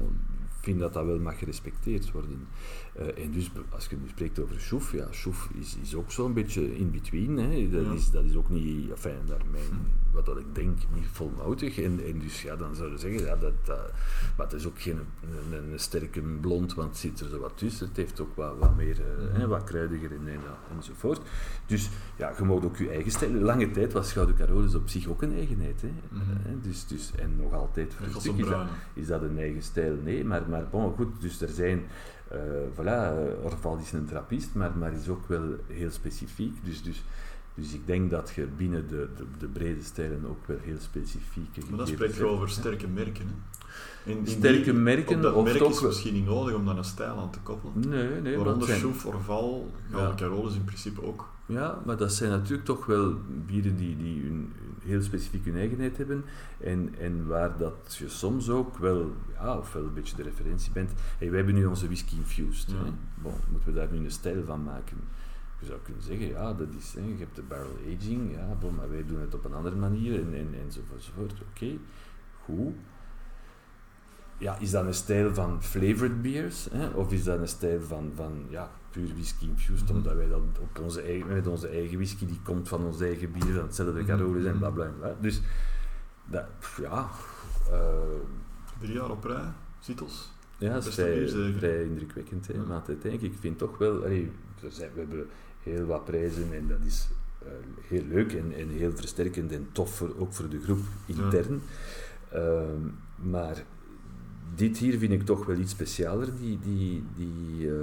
ik 0.59 0.65
vind 0.65 0.79
dat 0.79 0.93
dat 0.93 1.07
wel 1.07 1.19
mag 1.19 1.39
gerespecteerd 1.39 2.11
worden. 2.11 2.47
Eh, 2.99 3.25
en 3.25 3.31
dus, 3.31 3.51
als 3.69 3.87
je 3.87 3.97
nu 3.97 4.09
spreekt 4.09 4.39
over 4.39 4.61
Schoef, 4.61 4.93
ja, 4.93 5.07
Schoef 5.11 5.49
is, 5.61 5.77
is 5.83 5.95
ook 5.95 6.13
zo'n 6.13 6.33
beetje 6.33 6.77
in 6.77 6.91
between. 6.91 7.39
Hè. 7.39 7.71
Dat, 7.71 7.85
Ja. 7.85 7.93
is, 7.93 8.11
dat 8.11 8.25
is 8.25 8.37
ook 8.37 8.49
niet, 8.49 8.91
enfin, 8.91 9.13
daar 9.27 9.43
mijn, 9.51 9.93
wat 10.11 10.27
dat 10.27 10.39
ik 10.39 10.55
denk, 10.55 10.79
niet 10.95 11.07
volmoutig. 11.13 11.79
En, 11.81 12.01
en 12.07 12.19
dus 12.19 12.43
ja, 12.43 12.57
dan 12.57 12.75
zouden 12.75 12.99
zeggen, 12.99 13.25
ja, 13.25 13.37
dat, 13.37 13.53
dat, 13.65 13.93
maar 14.37 14.47
het 14.47 14.55
is 14.55 14.67
ook 14.67 14.81
geen 14.81 14.99
een, 15.53 15.73
een, 15.73 15.79
sterke 15.81 16.21
blond, 16.21 16.75
want 16.75 16.89
het 16.89 16.99
zit 16.99 17.21
er 17.21 17.29
zo 17.29 17.39
wat 17.39 17.59
tussen. 17.59 17.89
Het 17.89 17.97
heeft 17.97 18.21
ook 18.21 18.37
wat, 18.37 18.59
wat 18.59 18.77
meer, 18.77 18.97
uh, 19.39 19.45
wat 19.45 19.65
kruidiger 19.65 20.11
en, 20.11 20.29
en, 20.29 20.41
enzovoort. 20.77 21.21
Dus 21.67 21.91
ja, 22.17 22.33
je 22.39 22.45
mag 22.45 22.65
ook 22.65 22.77
je 22.77 22.91
eigen 22.91 23.11
stijl. 23.11 23.33
Lange 23.33 23.71
tijd 23.71 23.93
was 23.93 24.13
Gouden 24.13 24.37
Carolus 24.37 24.75
op 24.75 24.89
zich 24.89 25.07
ook 25.07 25.23
een 25.23 25.35
eigenheid. 25.35 25.81
Hè. 25.81 25.89
Mm 25.89 26.21
-hmm. 26.21 26.61
dus, 26.63 26.87
dus, 26.87 27.13
en 27.17 27.37
nog 27.37 27.53
altijd 27.53 27.95
voor 27.95 28.07
een 28.07 28.21
stuk 28.21 28.37
is 28.37 28.47
dat, 28.47 28.67
is 28.95 29.07
dat 29.07 29.23
een 29.23 29.39
eigen 29.39 29.63
stijl. 29.63 29.97
Nee, 30.05 30.25
maar, 30.25 30.43
maar 30.49 30.69
bon, 30.71 30.95
goed, 30.95 31.21
dus 31.21 31.41
er 31.41 31.49
zijn... 31.49 31.83
Uh, 32.33 32.39
voilà, 32.75 33.13
Orval 33.43 33.79
is 33.79 33.93
een 33.93 34.07
trappist, 34.07 34.55
maar, 34.55 34.77
maar 34.77 34.93
is 34.93 35.09
ook 35.09 35.29
wel 35.29 35.57
heel 35.67 35.91
specifiek. 35.91 36.65
Dus, 36.65 36.83
dus 36.83 37.03
dus 37.59 37.73
ik 37.73 37.87
denk 37.87 38.11
dat 38.11 38.33
je 38.35 38.47
binnen 38.57 38.89
de, 38.89 39.09
de, 39.17 39.25
de 39.39 39.47
brede 39.47 39.83
stijlen 39.83 40.27
ook 40.29 40.47
wel 40.47 40.57
heel 40.61 40.79
specifieke 40.81 41.61
Maar 41.69 41.79
dan 41.79 41.87
spreek 41.87 42.15
je 42.15 42.27
over 42.27 42.51
sterke 42.51 42.89
merken. 42.89 43.27
Hè? 43.27 43.35
In, 44.11 44.19
in 44.19 44.27
sterke 44.27 44.63
die, 44.63 44.73
merken. 44.73 45.21
Dat 45.21 45.35
of 45.35 45.45
merk 45.45 45.59
toch 45.59 45.71
is 45.71 45.81
misschien 45.81 46.15
niet 46.15 46.25
nodig 46.25 46.55
om 46.55 46.65
dan 46.65 46.79
een 46.79 46.85
stijl 46.85 47.19
aan 47.19 47.31
te 47.31 47.39
koppelen. 47.39 47.89
Nee, 47.89 48.21
nee. 48.21 48.37
Waaronder 48.37 48.69
Schoef, 48.69 49.07
Orval, 49.07 49.71
Gouden 49.91 50.11
ja. 50.11 50.17
Carolus 50.17 50.55
in 50.55 50.65
principe 50.65 51.03
ook. 51.03 51.29
Ja, 51.49 51.83
maar 51.85 51.97
dat 51.97 52.13
zijn 52.13 52.31
natuurlijk 52.31 52.65
toch 52.65 52.87
wel 52.87 53.15
bieren 53.47 53.77
die, 53.77 53.97
die 53.97 54.27
een, 54.27 54.53
heel 54.83 55.03
specifiek 55.03 55.45
hun 55.45 55.57
eigenheid 55.57 55.97
hebben. 55.97 56.25
En, 56.61 56.95
en 56.99 57.27
waar 57.27 57.57
dat 57.57 57.97
je 57.99 58.09
soms 58.09 58.51
ook 58.51 58.79
wel, 58.79 59.13
ja, 59.33 59.59
ofwel 59.59 59.83
een 59.85 59.95
beetje 59.95 60.17
de 60.17 60.23
referentie 60.23 60.73
bent. 60.73 60.93
Hey, 61.19 61.29
wij 61.29 61.37
hebben 61.37 61.55
nu 61.55 61.67
onze 61.67 61.87
whisky 61.87 62.17
infused. 62.17 62.71
Ja. 62.71 62.93
Bon, 63.15 63.33
moeten 63.51 63.73
we 63.73 63.79
daar 63.79 63.89
nu 63.93 64.05
een 64.05 64.11
stijl 64.11 64.45
van 64.45 64.63
maken? 64.63 64.97
Je 65.61 65.67
zou 65.67 65.79
kunnen 65.83 66.03
zeggen, 66.03 66.27
ja, 66.27 66.53
dat 66.53 66.69
is, 66.79 66.95
hè, 66.95 67.01
je 67.01 67.19
hebt 67.19 67.37
de 67.37 67.43
barrel 67.43 67.77
aging, 67.97 68.33
ja, 68.33 68.57
bon, 68.61 68.75
maar 68.75 68.91
wij 68.91 69.05
doen 69.07 69.21
het 69.21 69.35
op 69.35 69.45
een 69.45 69.55
andere 69.55 69.77
manier 69.77 70.21
en, 70.21 70.35
en, 70.35 70.55
enzovoort. 70.65 70.99
enzovoort. 70.99 71.33
Oké, 71.33 71.43
okay, 71.55 71.79
goed. 72.45 72.75
Ja, 74.39 74.59
is 74.59 74.71
dat 74.71 74.85
een 74.85 74.95
stijl 74.95 75.35
van 75.35 75.63
flavored 75.63 76.23
beers? 76.23 76.69
Hè? 76.71 76.89
Of 76.89 77.13
is 77.13 77.25
dat 77.25 77.39
een 77.39 77.49
stijl 77.49 77.81
van, 77.81 78.13
van 78.15 78.33
ja, 78.49 78.71
puur 78.91 79.09
whisky 79.15 79.45
infused, 79.45 79.81
mm 79.81 79.87
-hmm. 79.87 79.97
omdat 79.97 80.15
wij 80.15 80.29
dat 80.29 80.41
op 80.61 80.81
onze 80.83 81.03
eigen, 81.03 81.27
met 81.27 81.47
onze 81.47 81.69
eigen 81.69 81.97
whisky, 81.97 82.27
die 82.27 82.41
komt 82.43 82.69
van 82.69 82.85
ons 82.85 83.01
eigen 83.01 83.33
bier, 83.33 83.55
van 83.55 83.63
hetzelfde 83.63 84.05
Carolus 84.05 84.45
en 84.45 84.59
bla 84.59 84.71
bla 84.71 84.93
bla. 84.99 85.17
Dus, 85.21 85.41
dat, 86.25 86.45
ja... 86.81 87.11
Uh, 87.71 87.89
Drie 88.81 88.93
jaar 88.93 89.11
op 89.11 89.25
rij, 89.25 89.53
Citos. 89.81 90.31
Ja, 90.59 90.73
dat 90.73 90.87
is 90.87 90.95
vrij, 90.95 91.29
vrij 91.59 91.85
indrukwekkend. 91.85 92.47
Hè? 92.47 92.55
Ja. 92.55 92.63
Maar 92.63 92.83
uiteindelijk, 92.87 93.33
ik 93.33 93.41
vind 93.41 93.59
toch 93.59 93.79
wel... 93.79 94.05
Allee, 94.05 94.31
we, 94.61 94.71
zijn, 94.71 94.91
we 94.95 95.01
hebben 95.01 95.27
heel 95.63 95.87
wat 95.87 96.05
prijzen 96.05 96.53
en 96.53 96.69
dat 96.69 96.79
is 96.87 97.09
uh, 97.43 97.49
heel 97.89 98.05
leuk 98.09 98.33
en, 98.33 98.53
en 98.53 98.69
heel 98.69 98.93
versterkend 98.95 99.53
en 99.53 99.69
tof, 99.73 99.95
voor, 99.95 100.15
ook 100.19 100.33
voor 100.33 100.49
de 100.49 100.61
groep 100.61 100.81
intern. 101.07 101.63
Ja. 102.33 102.39
Uh, 102.39 102.63
maar 103.15 103.65
dit 104.55 104.79
hier 104.79 104.99
vind 104.99 105.13
ik 105.13 105.23
toch 105.23 105.47
wel 105.47 105.57
iets 105.57 105.73
specialer, 105.73 106.37
die, 106.37 106.59
die, 106.59 107.05
die 107.17 107.67
uh, 107.67 107.75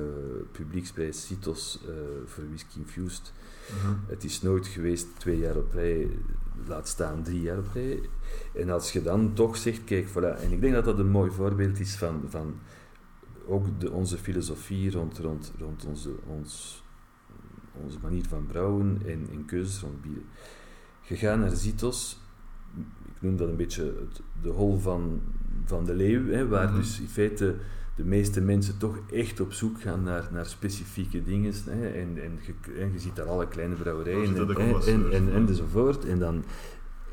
publieksprijs 0.52 1.26
Citos 1.26 1.80
voor 2.26 2.48
Whisky 2.48 2.80
Infused. 2.80 3.34
-huh. 3.68 3.92
Het 4.08 4.24
is 4.24 4.42
nooit 4.42 4.68
geweest 4.68 5.08
twee 5.18 5.38
jaar 5.38 5.56
op 5.56 5.74
rij, 5.74 6.10
laat 6.68 6.88
staan 6.88 7.24
drie 7.24 7.42
jaar 7.42 7.58
op 7.58 7.68
rij. 7.74 8.00
En 8.54 8.70
als 8.70 8.94
je 8.94 9.02
dan 9.02 9.34
toch 9.34 9.58
zegt, 9.58 9.84
kijk, 9.84 10.08
voilà, 10.08 10.42
en 10.42 10.52
ik 10.52 10.62
denk 10.62 10.74
dat 10.74 10.86
dat 10.86 11.00
een 11.00 11.10
mooi 11.10 11.32
voorbeeld 11.32 11.80
is 11.80 11.96
van, 11.96 12.22
van 12.30 12.56
ook 13.48 13.80
de, 13.80 13.92
onze 13.92 14.18
filosofie 14.18 14.92
rond, 14.92 15.18
rond, 15.18 15.52
rond 15.60 15.86
onze, 15.86 16.16
ons, 16.28 16.84
onze 17.84 17.98
manier 18.02 18.26
van 18.28 18.46
brouwen 18.46 19.02
en, 19.06 19.28
en 19.32 19.46
keuzes 19.46 19.80
rond 19.80 20.02
bieren. 20.02 20.26
Je 21.02 21.16
gaat 21.16 21.40
naar 21.40 21.56
Zitos, 21.56 22.20
ik 23.06 23.22
noem 23.22 23.38
dat 23.38 23.50
een 23.50 23.56
beetje 23.56 23.84
het, 23.84 24.22
de 24.46 24.52
hol 24.52 24.80
van, 24.80 25.22
van 25.66 25.86
de 25.86 25.94
leeuw, 25.94 26.28
hè, 26.28 26.48
waar 26.48 26.68
mm-hmm. 26.68 26.82
dus 26.82 27.00
in 27.00 27.08
feite 27.08 27.56
de 27.96 28.04
meeste 28.04 28.42
mensen 28.42 28.78
toch 28.78 29.00
echt 29.12 29.40
op 29.40 29.54
zoek 29.54 29.82
gaan 29.82 30.04
naar, 30.04 30.30
naar 30.32 30.46
specifieke 30.46 31.24
dingen. 31.24 31.54
Hè, 31.66 31.88
en, 31.88 32.24
en, 32.24 32.40
je, 32.42 32.74
en 32.80 32.92
je 32.92 33.00
ziet 33.00 33.16
daar 33.16 33.28
alle 33.28 33.48
kleine 33.48 33.76
brouwerijen 33.76 34.36
en, 34.36 34.56
en, 34.56 35.12
en, 35.12 35.34
en, 35.34 35.48
enzovoort. 35.48 36.06
En, 36.06 36.20
dan, 36.20 36.44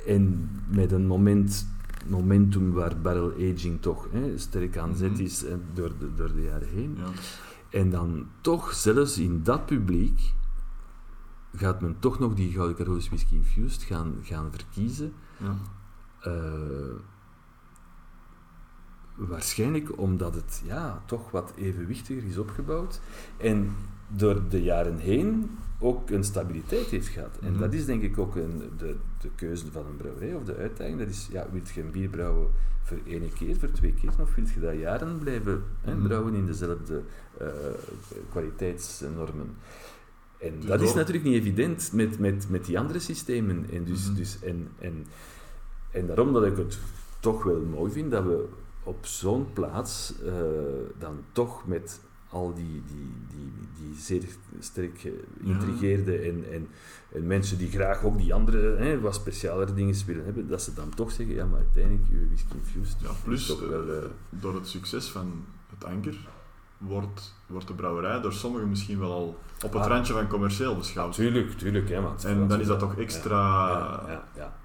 en 0.07 0.51
met 0.69 0.93
een 0.93 1.07
moment, 1.07 1.67
momentum 2.07 2.73
waar 2.73 3.01
barrel 3.01 3.33
aging 3.33 3.81
toch 3.81 4.09
hè, 4.11 4.39
sterk 4.39 4.77
aan 4.77 4.97
zet 4.97 5.11
mm-hmm. 5.11 5.25
is 5.25 5.45
door, 5.75 5.93
de, 5.99 6.15
door 6.15 6.35
de 6.35 6.43
jaren 6.43 6.69
heen. 6.69 6.97
Ja. 6.99 7.11
En 7.79 7.91
dan 7.91 8.27
toch, 8.41 8.73
zelfs 8.73 9.19
in 9.19 9.43
dat 9.43 9.67
publiek, 9.67 10.21
gaat 11.55 11.81
men 11.81 11.97
toch 11.99 12.19
nog 12.19 12.35
die 12.35 12.53
Gouden 12.53 12.77
Carolus 12.77 13.09
Whisky 13.09 13.35
Infused 13.35 13.83
gaan, 13.83 14.15
gaan 14.23 14.51
verkiezen. 14.51 15.13
Ja. 15.37 15.57
Uh, 16.27 16.95
waarschijnlijk 19.15 19.99
omdat 19.99 20.35
het 20.35 20.63
ja, 20.65 21.03
toch 21.07 21.31
wat 21.31 21.53
evenwichtiger 21.57 22.25
is 22.25 22.39
opgebouwd 22.39 23.01
en 23.37 23.75
door 24.09 24.49
de 24.49 24.63
jaren 24.63 24.99
heen 24.99 25.51
ook 25.79 26.11
een 26.11 26.25
stabiliteit 26.25 26.87
heeft 26.87 27.09
gehad. 27.09 27.39
En 27.41 27.47
mm 27.47 27.53
-hmm. 27.53 27.61
dat 27.61 27.73
is 27.73 27.85
denk 27.85 28.03
ik 28.03 28.19
ook 28.19 28.37
een, 28.37 28.63
de, 28.77 28.97
de 29.21 29.29
keuze 29.35 29.71
van 29.73 29.87
een 29.87 29.97
brouwerij 29.97 30.35
of 30.35 30.45
de 30.45 30.57
uitdaging. 30.57 30.99
Dat 30.99 31.09
is, 31.09 31.29
ja, 31.31 31.47
wil 31.53 31.63
je 31.75 31.81
een 31.81 31.91
bier 31.91 32.09
brouwen 32.09 32.49
voor 32.83 32.99
één 33.07 33.33
keer, 33.33 33.57
voor 33.57 33.71
twee 33.71 33.95
keer, 33.95 34.11
of 34.21 34.35
wil 34.35 34.45
je 34.55 34.61
dat 34.61 34.79
jaren 34.79 35.19
blijven 35.19 35.53
mm 35.53 35.63
hè, 35.81 35.95
brouwen 35.95 36.35
in 36.35 36.47
dezelfde 36.47 37.03
uh, 37.41 37.49
kwaliteitsnormen? 38.31 39.57
En 40.39 40.53
dus 40.61 40.69
dat 40.69 40.81
is 40.81 40.95
natuurlijk 40.95 41.25
niet 41.25 41.35
evident 41.35 41.91
met, 41.93 42.19
met, 42.19 42.47
met 42.49 42.65
die 42.65 42.79
andere 42.79 42.99
systemen. 42.99 43.67
En, 43.73 43.85
dus, 43.85 44.01
mm 44.01 44.07
-hmm. 44.07 44.15
dus, 44.15 44.39
en, 44.43 44.69
en, 44.79 45.07
en 45.91 46.07
daarom 46.07 46.33
dat 46.33 46.45
ik 46.45 46.57
het 46.57 46.79
toch 47.21 47.43
wel 47.43 47.61
mooi 47.61 47.93
vind 47.93 48.11
dat 48.11 48.25
we 48.25 48.49
op 48.83 49.07
zo'n 49.07 49.53
plaats 49.53 50.15
uh, 50.25 50.33
dan 50.99 51.25
toch 51.33 51.67
met 51.67 52.01
al 52.29 52.55
die, 52.55 52.83
die, 52.87 53.13
die, 53.29 53.53
die 53.79 54.01
zeer 54.01 54.23
sterk 54.59 54.99
geïntrigeerde 54.99 56.13
ja. 56.13 56.19
en, 56.19 56.45
en, 56.53 56.69
en, 57.13 57.27
mensen 57.27 57.59
die 57.59 57.71
graag 57.71 58.05
ook 58.05 58.19
die 58.19 58.35
andere, 58.35 58.77
hè, 58.77 59.01
wat 59.01 59.15
specialere 59.15 59.75
dingen 59.75 60.07
willen 60.07 60.25
hebben, 60.25 60.49
dat 60.49 60.63
ze 60.63 60.75
dan 60.75 60.95
toch 60.95 61.11
zeggen, 61.11 61.35
ja, 61.35 61.47
maar 61.47 61.59
uiteindelijk, 61.59 62.09
je 62.11 62.27
whisky 62.27 62.55
infused. 62.55 63.01
Ja, 63.01 63.11
plus, 63.25 63.47
toch 63.47 63.69
wel, 63.69 63.89
uh, 63.89 64.05
door 64.29 64.55
het 64.55 64.69
succes 64.69 65.11
van 65.11 65.45
het 65.71 65.85
anker 65.85 66.29
wordt, 66.79 67.35
wordt 67.47 67.67
de 67.67 67.75
brouwerij 67.75 68.21
door 68.21 68.33
sommigen 68.33 68.69
misschien 68.69 68.99
wel 68.99 69.13
al 69.13 69.39
op 69.65 69.73
het 69.73 69.83
ah, 69.83 69.89
randje 69.89 70.13
van 70.13 70.29
commercieel 70.29 70.77
beschouwd. 70.77 71.15
Tuurlijk, 71.15 71.51
tuurlijk. 71.51 71.89
Hè, 71.89 72.01
man. 72.01 72.17
En 72.25 72.49
dan 72.49 72.61
is 72.61 72.67
dat 72.67 72.79
toch 72.79 72.97
extra... 72.97 73.69
Ja, 73.69 74.05
ja, 74.09 74.29
ja, 74.37 74.57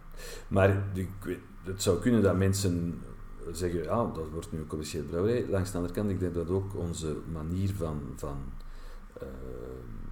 Maar 0.48 0.84
ik 0.94 1.10
weet, 1.22 1.40
het 1.64 1.84
zou 1.84 2.00
kunnen 2.00 2.22
dat 2.22 2.38
mensen 2.38 3.02
zeggen, 3.52 3.84
ja, 3.84 4.12
dat 4.14 4.30
wordt 4.32 4.52
nu 4.52 4.60
een 4.60 4.68
commerciële 4.68 5.04
brouwerij. 5.04 5.46
Langs 5.50 5.72
de 5.72 5.78
andere 5.78 5.94
kant, 5.94 6.10
ik 6.10 6.20
denk 6.20 6.34
dat 6.34 6.50
ook 6.50 6.76
onze 6.76 7.16
manier 7.32 7.70
van, 7.76 8.02
van 8.16 8.38
uh, 9.22 9.28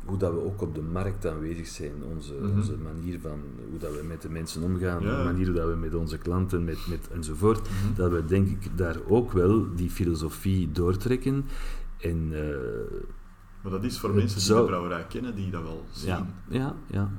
hoe 0.05 0.17
dat 0.17 0.33
we 0.33 0.43
ook 0.43 0.61
op 0.61 0.75
de 0.75 0.81
markt 0.81 1.25
aanwezig 1.25 1.67
zijn, 1.67 2.03
onze, 2.15 2.33
mm 2.33 2.47
-hmm. 2.47 2.57
onze 2.57 2.77
manier 2.77 3.19
van 3.19 3.39
hoe 3.69 3.79
dat 3.79 3.95
we 3.95 4.03
met 4.03 4.21
de 4.21 4.29
mensen 4.29 4.63
omgaan, 4.63 5.01
ja. 5.01 5.17
de 5.17 5.23
manier 5.23 5.45
hoe 5.45 5.55
dat 5.55 5.67
we 5.67 5.75
met 5.75 5.95
onze 5.95 6.17
klanten, 6.17 6.63
met, 6.63 6.87
met 6.87 7.09
enzovoort, 7.11 7.69
mm 7.69 7.75
-hmm. 7.75 7.95
dat 7.95 8.11
we 8.11 8.25
denk 8.25 8.47
ik 8.47 8.77
daar 8.77 8.97
ook 9.07 9.31
wel 9.31 9.75
die 9.75 9.89
filosofie 9.89 10.71
doortrekken. 10.71 11.45
En, 11.97 12.29
uh, 12.31 12.39
maar 13.61 13.71
dat 13.71 13.83
is 13.83 13.99
voor 13.99 14.13
mensen 14.13 14.39
die 14.39 14.55
de 14.55 14.65
brouwerij 14.65 15.05
kennen, 15.09 15.35
die 15.35 15.49
dat 15.51 15.63
wel 15.63 15.85
zien. 15.91 16.09
Ja, 16.09 16.27
ja, 16.47 16.75
ja. 16.87 17.11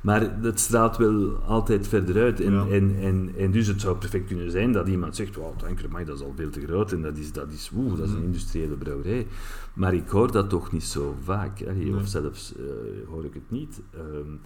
Maar 0.00 0.42
het 0.42 0.60
straalt 0.60 0.96
wel 0.96 1.36
altijd 1.46 1.88
verder 1.88 2.22
uit. 2.22 2.40
En, 2.40 2.52
ja. 2.52 2.66
en, 2.66 2.96
en, 3.00 3.30
en 3.38 3.50
dus 3.50 3.66
het 3.66 3.80
zou 3.80 3.96
perfect 3.96 4.26
kunnen 4.26 4.50
zijn 4.50 4.72
dat 4.72 4.88
iemand 4.88 5.16
zegt: 5.16 5.36
Wauw, 5.36 5.54
Tankermai, 5.56 6.04
dat 6.04 6.16
is 6.18 6.24
al 6.24 6.32
veel 6.36 6.50
te 6.50 6.60
groot 6.60 6.92
en 6.92 7.02
dat 7.02 7.16
is, 7.16 7.32
dat 7.32 7.52
is, 7.52 7.70
woe, 7.70 7.96
dat 7.96 8.08
is 8.08 8.14
een 8.14 8.22
industriële 8.22 8.74
brouwerij. 8.74 9.26
Maar 9.72 9.94
ik 9.94 10.08
hoor 10.08 10.32
dat 10.32 10.50
toch 10.50 10.72
niet 10.72 10.84
zo 10.84 11.16
vaak, 11.22 11.62
allee, 11.68 11.94
of 11.94 12.06
zelfs 12.06 12.54
uh, 12.56 12.64
hoor 13.08 13.24
ik 13.24 13.34
het 13.34 13.50
niet. 13.50 13.80
Um, 13.96 14.40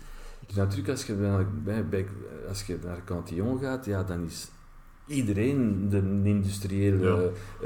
natuurlijk, 0.55 0.89
als 0.89 1.07
je, 1.07 1.45
bij, 1.65 1.89
bij, 1.89 2.07
als 2.49 2.63
je 2.63 2.79
naar 2.85 3.05
Cantillon 3.05 3.59
gaat, 3.59 3.85
ja, 3.85 4.03
dan 4.03 4.25
is 4.25 4.51
iedereen 5.07 5.89
de 5.89 6.03
industriële, 6.25 7.07
ja. 7.07 7.19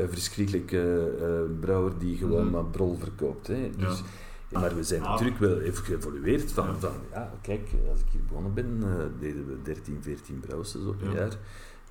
uh, 0.03 0.09
verschrikkelijke 0.09 1.13
uh, 1.21 1.59
brouwer 1.61 1.93
die 1.99 2.17
gewoon 2.17 2.45
mm. 2.45 2.51
maar 2.51 2.65
brol 2.65 2.97
verkoopt. 2.99 3.47
Hè. 3.47 3.71
Dus, 3.77 3.99
ja. 3.99 4.05
Maar 4.53 4.74
we 4.74 4.82
zijn 4.82 5.03
natuurlijk 5.03 5.38
wel 5.38 5.61
even 5.61 5.84
geëvolueerd 5.84 6.53
van, 6.53 6.66
ja. 6.66 6.74
van, 6.74 6.92
ja, 7.12 7.32
kijk, 7.42 7.68
als 7.90 8.01
ik 8.01 8.07
hier 8.12 8.20
begonnen 8.28 8.55
ben, 8.55 8.80
uh, 8.84 8.94
deden 9.20 9.46
we 9.46 9.62
13, 9.62 9.98
14 10.01 10.40
brouwers 10.40 10.76
op 10.76 11.03
een 11.03 11.11
ja. 11.11 11.16
jaar. 11.16 11.36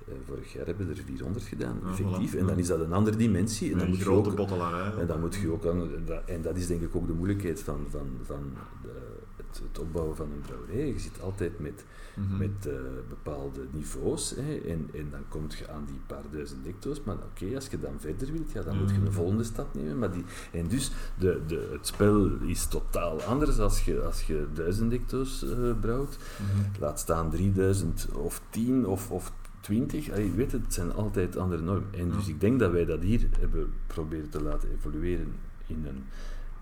Eh, 0.08 0.14
vorig 0.26 0.52
jaar 0.52 0.66
hebben 0.66 0.86
we 0.88 0.94
er 0.94 1.02
400 1.06 1.44
gedaan, 1.44 1.80
Ja, 1.84 1.90
effectief. 1.90 2.34
voilà. 2.34 2.38
En 2.38 2.46
dan 2.46 2.58
is 2.58 2.66
dat 2.66 2.80
een 2.80 2.92
andere 2.92 3.16
dimensie. 3.16 3.66
En 3.72 3.72
dan 3.72 3.82
Een 3.82 3.88
moet 3.88 3.98
je 3.98 4.04
grote 4.04 4.30
ook, 4.30 4.36
bottelarij. 4.36 4.92
en 5.00 5.06
dan 5.06 5.20
moet 5.20 5.34
je 5.34 5.50
ook 5.52 5.66
aan, 5.66 5.80
en 5.94 6.02
dat, 6.04 6.22
en 6.26 6.42
dat 6.42 6.56
is 6.56 6.66
denk 6.66 6.82
ik 6.82 6.96
ook 6.96 7.06
de 7.06 7.12
moeilijkheid 7.12 7.60
van, 7.60 7.86
van, 7.88 8.08
van 8.22 8.52
de, 8.82 8.88
het, 9.36 9.62
het 9.68 9.78
opbouwen 9.78 10.16
van 10.16 10.26
een 10.32 10.40
brouwerij. 10.46 10.86
Je 10.86 10.98
zit 10.98 11.20
altijd 11.22 11.58
met, 11.58 11.84
Mhm. 12.28 12.36
met 12.38 12.66
eh, 12.66 12.72
bepaalde 13.08 13.60
niveaus 13.70 14.34
hè, 14.36 14.54
en, 14.56 14.88
en 14.94 15.06
dan 15.10 15.20
kom 15.28 15.44
je 15.58 15.70
aan 15.70 15.84
die 15.86 16.00
paar 16.06 16.22
duizend 16.30 16.64
hecto's. 16.66 17.02
Maar 17.04 17.14
oké, 17.16 17.54
als 17.54 17.66
je 17.66 17.80
dan 17.80 17.94
verder 17.98 18.32
wilt, 18.32 18.52
ja, 18.52 18.62
dan 18.62 18.78
moet 18.78 18.90
je 18.90 18.96
Mhm. 18.96 19.06
een 19.06 19.12
volgende 19.12 19.44
stap 19.44 19.74
nemen. 19.74 19.98
Maar 19.98 20.12
die, 20.12 20.24
en 20.52 20.68
dus 20.68 20.90
de, 21.18 21.40
de, 21.46 21.68
het 21.72 21.86
spel 21.86 22.26
is 22.26 22.66
totaal 22.66 23.22
anders 23.22 23.58
als 23.58 23.84
je, 23.84 24.00
als 24.02 24.22
je 24.22 24.46
duizend 24.54 24.92
hecto's 24.92 25.42
eh, 25.50 25.72
brouwt. 25.80 26.18
Mhm. 26.40 26.80
Laat 26.80 27.00
staan 27.00 27.30
3000 27.30 28.08
of 28.12 28.42
10 28.50 28.86
of, 28.86 29.10
of 29.10 29.32
20. 29.60 30.10
Allee, 30.10 30.24
je 30.30 30.34
weet 30.36 30.52
het, 30.52 30.62
het 30.62 30.74
zijn 30.74 30.92
altijd 30.92 31.36
andere 31.36 31.62
normen. 31.62 31.88
En 31.96 32.10
dus 32.10 32.28
ik 32.28 32.40
denk 32.40 32.58
dat 32.58 32.70
wij 32.72 32.84
dat 32.84 33.02
hier 33.02 33.28
hebben 33.38 33.72
proberen 33.86 34.30
te 34.30 34.42
laten 34.42 34.68
evolueren 34.70 35.32
in 35.66 35.84
een, 35.86 36.02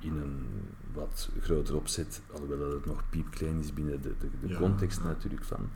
in 0.01 0.17
een 0.17 0.47
wat 0.93 1.29
groter 1.41 1.77
opzet, 1.77 2.23
alhoewel 2.33 2.59
dat 2.59 2.73
het 2.73 2.87
nog 2.87 3.03
piepklein 3.11 3.59
is 3.61 3.73
binnen 3.75 4.03
de, 4.03 4.13
de, 4.19 4.27
de 4.41 4.49
Ja, 4.49 4.59
context 4.59 5.03
natuurlijk 5.03 5.45
van. 5.45 5.69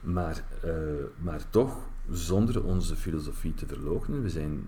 Maar, 0.00 0.44
eh, 0.62 0.72
maar 1.18 1.50
toch, 1.50 1.76
zonder 2.10 2.64
onze 2.64 2.96
filosofie 2.96 3.54
te 3.54 3.66
verloochenen, 3.66 4.22
we 4.22 4.30
zijn 4.30 4.66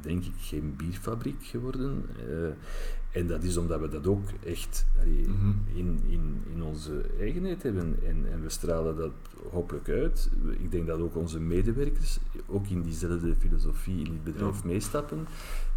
denk 0.00 0.24
ik 0.24 0.32
geen 0.36 0.74
bierfabriek 0.76 1.44
geworden. 1.44 2.04
eh, 2.28 3.20
en 3.20 3.26
dat 3.26 3.42
is 3.42 3.56
omdat 3.56 3.80
we 3.80 3.88
dat 3.88 4.06
ook 4.06 4.28
echt 4.44 4.86
allee, 5.00 5.28
Mhm. 5.28 5.50
in, 5.74 6.00
in, 6.08 6.42
in 6.54 6.62
onze 6.62 7.00
eigenheid 7.18 7.62
hebben. 7.62 7.98
En, 8.06 8.24
en 8.32 8.42
we 8.42 8.48
stralen 8.48 8.96
dat 8.96 9.12
hopelijk 9.50 9.88
uit. 9.88 10.30
Ik 10.58 10.70
denk 10.70 10.86
dat 10.86 11.00
ook 11.00 11.16
onze 11.16 11.40
medewerkers 11.40 12.18
ook 12.46 12.66
in 12.66 12.82
diezelfde 12.82 13.34
filosofie 13.38 14.04
in 14.04 14.12
het 14.12 14.24
bedrijf 14.24 14.60
Ja. 14.62 14.66
meestappen. 14.66 15.26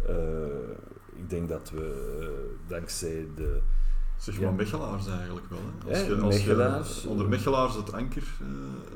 Eh, 0.06 0.14
ik 1.18 1.30
denk 1.30 1.48
dat 1.48 1.70
we 1.74 2.16
eh, 2.20 2.68
dankzij 2.68 3.26
de... 3.34 3.60
Zeg 4.18 4.34
Ja. 4.38 4.40
maar 4.40 4.54
Mechelaars 4.54 5.06
eigenlijk 5.08 5.46
wel. 5.48 5.58
Hè? 5.58 5.90
Als 5.90 6.00
Ja, 6.00 6.06
je, 6.14 6.20
als 6.20 6.34
Mechelaars. 6.34 7.02
je 7.02 7.08
onder 7.08 7.28
Mechelaars 7.28 7.74
het 7.74 7.92
anker 7.92 8.22
eh, 8.40 8.46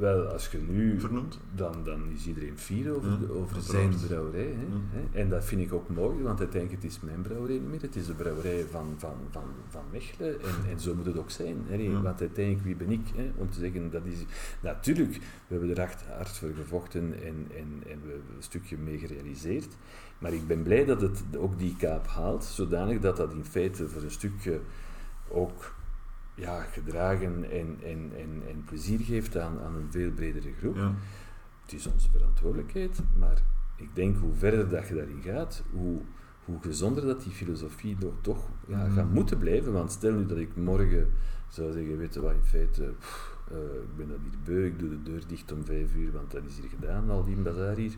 Wel, 0.01 0.27
als 0.27 0.49
je 0.49 0.59
nu... 0.59 1.01
vernoemt. 1.01 1.39
Dan, 1.55 1.85
dan 1.85 2.01
is 2.15 2.27
iedereen 2.27 2.59
fier 2.59 2.97
over, 2.97 3.11
Ja, 3.11 3.33
over 3.33 3.61
zijn 3.63 3.95
brouwerij. 4.07 4.55
Hè? 4.91 5.19
En 5.21 5.29
dat 5.29 5.45
vind 5.45 5.61
ik 5.61 5.73
ook 5.73 5.89
mooi, 5.89 6.23
want 6.23 6.39
uiteindelijk 6.39 6.83
het 6.83 6.91
is 6.93 7.01
mijn 7.01 7.23
brouwerij 7.23 7.59
niet 7.59 7.69
meer. 7.71 7.81
Het 7.81 7.97
is 7.97 8.07
de 8.07 8.13
brouwerij 8.15 8.65
van, 8.71 8.95
van, 8.97 9.15
van, 9.31 9.43
van 9.69 9.83
Mechelen. 9.93 10.41
En, 10.43 10.71
en 10.71 10.81
zo 10.81 10.95
moet 10.95 11.07
het 11.07 11.19
ook 11.19 11.31
zijn. 11.31 11.57
Hè? 11.69 12.01
Want 12.03 12.21
uiteindelijk, 12.21 12.65
wie 12.65 12.77
ben 12.77 12.91
ik 12.91 13.07
hè? 13.17 13.31
om 13.37 13.51
te 13.51 13.59
zeggen 13.59 13.91
dat 13.91 14.05
is... 14.05 14.19
Natuurlijk, 14.61 15.13
we 15.15 15.21
hebben 15.55 15.71
er 15.71 15.79
echt 15.79 16.03
hard 16.17 16.29
voor 16.39 16.51
gevochten 16.57 17.15
en, 17.23 17.47
en, 17.57 17.83
en 17.91 17.99
we 18.03 18.09
hebben 18.11 18.37
een 18.37 18.43
stukje 18.43 18.77
mee 18.79 18.99
gerealiseerd. 18.99 19.77
Maar 20.21 20.33
ik 20.33 20.47
ben 20.47 20.63
blij 20.63 20.85
dat 20.85 21.01
het 21.01 21.23
ook 21.37 21.59
die 21.59 21.77
kaap 21.77 22.07
haalt, 22.07 22.45
zodanig 22.45 23.01
dat 23.01 23.17
dat 23.17 23.33
in 23.33 23.45
feite 23.45 23.89
voor 23.89 24.03
een 24.03 24.11
stukje 24.11 24.61
ook 25.29 25.75
ja, 26.35 26.61
gedragen 26.61 27.51
en, 27.51 27.77
en, 27.83 28.11
en, 28.17 28.43
en 28.49 28.65
plezier 28.65 29.01
geeft 29.01 29.39
aan, 29.39 29.61
aan 29.61 29.75
een 29.75 29.91
veel 29.91 30.11
bredere 30.11 30.53
groep. 30.59 30.77
Ja. 30.77 30.95
Het 31.63 31.73
is 31.73 31.87
onze 31.87 32.11
verantwoordelijkheid, 32.11 33.03
maar 33.19 33.43
ik 33.77 33.95
denk 33.95 34.17
hoe 34.17 34.35
verder 34.35 34.69
dat 34.69 34.89
je 34.89 34.95
daarin 34.95 35.23
gaat, 35.23 35.63
hoe, 35.71 36.01
hoe 36.45 36.59
gezonder 36.61 37.07
dat 37.07 37.23
die 37.23 37.33
filosofie 37.33 37.97
toch, 37.99 38.15
toch 38.21 38.49
ja, 38.67 38.89
gaat 38.89 39.13
moeten 39.13 39.39
blijven. 39.39 39.73
Want 39.73 39.93
stel 39.93 40.13
nu 40.13 40.27
dat 40.27 40.39
ik 40.39 40.57
morgen 40.57 41.09
zou 41.49 41.73
zeggen, 41.73 41.99
weet 41.99 42.15
je 42.15 42.21
wat, 42.21 42.33
in 42.33 42.45
feite, 42.45 42.95
pff, 42.99 43.30
eh, 43.51 43.57
ik 43.83 43.97
ben 43.97 44.09
dat 44.09 44.19
hier 44.23 44.39
beu, 44.45 44.67
ik 44.67 44.79
doe 44.79 44.89
de 44.89 45.03
deur 45.03 45.23
dicht 45.27 45.53
om 45.53 45.65
vijf 45.65 45.95
uur, 45.95 46.13
want 46.13 46.31
dat 46.31 46.45
is 46.45 46.59
hier 46.59 46.69
gedaan, 46.69 47.11
al 47.11 47.25
die 47.25 47.37
bazaar 47.37 47.77
hier. 47.77 47.93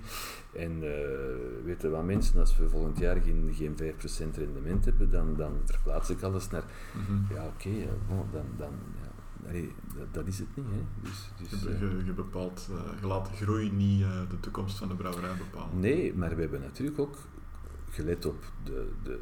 En 0.52 0.72
uh, 0.72 1.64
weet 1.64 1.82
je 1.82 1.88
wat 1.90 2.04
mensen, 2.04 2.40
als 2.40 2.56
we 2.56 2.68
volgend 2.68 2.98
jaar 2.98 3.20
geen, 3.20 3.50
geen 3.54 3.76
5% 3.76 4.34
rendement 4.36 4.84
hebben, 4.84 5.10
dan, 5.10 5.36
dan 5.36 5.52
verplaats 5.64 6.10
ik 6.10 6.22
alles 6.22 6.50
naar, 6.50 6.64
Mhm. 6.94 7.34
ja 7.34 7.46
oké, 7.46 7.70
bon, 8.08 8.24
dan, 8.32 8.44
dan 8.56 8.72
ja, 9.02 9.48
allee, 9.48 9.72
dat, 9.96 10.14
dat 10.14 10.26
is 10.26 10.38
het 10.38 10.56
niet. 10.56 10.66
Hè. 10.70 10.82
Dus, 11.02 11.30
dus, 11.50 11.60
Je, 11.62 11.68
eh, 11.68 11.80
je, 11.80 12.04
je 12.04 12.12
bepaalt, 12.12 12.68
je 13.00 13.06
laat 13.06 13.26
de 13.26 13.44
groei 13.44 13.72
niet 13.72 14.04
de 14.30 14.40
toekomst 14.40 14.78
van 14.78 14.88
de 14.88 14.94
brouwerij 14.94 15.36
bepalen. 15.36 15.80
Nee, 15.80 16.14
maar 16.14 16.34
we 16.34 16.40
hebben 16.40 16.60
natuurlijk 16.60 16.98
ook 16.98 17.16
gelet 17.90 18.26
op 18.26 18.44
de, 18.64 18.88
de, 19.02 19.20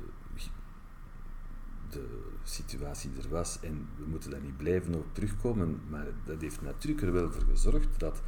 de 1.90 2.06
situatie 2.50 3.10
er 3.22 3.28
was 3.28 3.58
en 3.60 3.88
we 3.98 4.04
moeten 4.06 4.30
daar 4.30 4.40
niet 4.40 4.56
blijven 4.56 4.94
op 4.94 5.06
terugkomen, 5.12 5.80
maar 5.88 6.06
dat 6.24 6.40
heeft 6.40 6.62
natuurlijk 6.62 7.02
er 7.06 7.12
wel 7.12 7.32
voor 7.32 7.42
gezorgd 7.50 7.88
dat, 7.98 8.20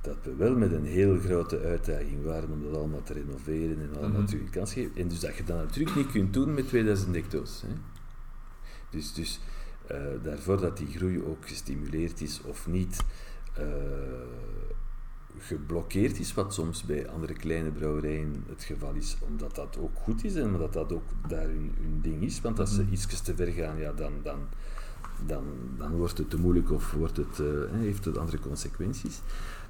dat 0.00 0.16
we 0.22 0.34
wel 0.34 0.56
met 0.56 0.72
een 0.72 0.84
heel 0.84 1.18
grote 1.18 1.60
uitdaging 1.60 2.24
waren 2.24 2.50
om 2.52 2.62
dat 2.62 2.76
allemaal 2.76 3.02
te 3.02 3.12
renoveren 3.12 3.80
en 3.80 3.96
allemaal 3.96 4.20
Mhm. 4.20 4.26
terug 4.26 4.42
in 4.42 4.50
kans 4.50 4.72
geven. 4.72 4.96
En 4.96 5.08
dus 5.08 5.20
dat 5.20 5.36
je 5.36 5.44
dat 5.44 5.56
natuurlijk 5.56 5.96
niet 5.96 6.10
kunt 6.10 6.32
doen 6.32 6.54
met 6.54 6.68
2000 6.68 7.14
hecto's. 7.14 7.62
Hè. 7.66 7.74
Dus, 8.90 9.12
dus 9.12 9.40
eh, 9.86 10.02
daarvoor 10.22 10.60
dat 10.60 10.76
die 10.76 10.86
groei 10.86 11.22
ook 11.22 11.48
gestimuleerd 11.48 12.20
is 12.20 12.40
of 12.42 12.66
niet, 12.66 13.00
eh, 13.54 13.64
geblokkeerd 15.38 16.18
is, 16.18 16.34
wat 16.34 16.54
soms 16.54 16.82
bij 16.84 17.08
andere 17.08 17.32
kleine 17.32 17.70
brouwerijen 17.70 18.44
het 18.48 18.62
geval 18.62 18.94
is, 18.94 19.16
omdat 19.20 19.54
dat 19.54 19.78
ook 19.78 19.96
goed 19.96 20.24
is 20.24 20.34
en 20.34 20.46
omdat 20.46 20.72
dat 20.72 20.92
ook 20.92 21.04
daar 21.28 21.46
hun, 21.46 21.72
hun 21.80 22.00
ding 22.02 22.22
is. 22.22 22.40
Want 22.40 22.60
als 22.60 22.74
ze 22.74 22.82
Mhm. 22.82 22.92
iets 22.92 23.20
te 23.22 23.34
ver 23.36 23.52
gaan, 23.52 23.78
ja, 23.78 23.92
dan, 23.92 24.12
dan, 24.22 24.38
dan, 25.26 25.44
dan 25.78 25.96
wordt 25.96 26.18
het 26.18 26.30
te 26.30 26.38
moeilijk 26.38 26.70
of 26.70 26.92
wordt 26.92 27.16
het, 27.16 27.40
eh, 27.40 27.46
heeft 27.70 28.04
het 28.04 28.18
andere 28.18 28.38
consequenties. 28.38 29.20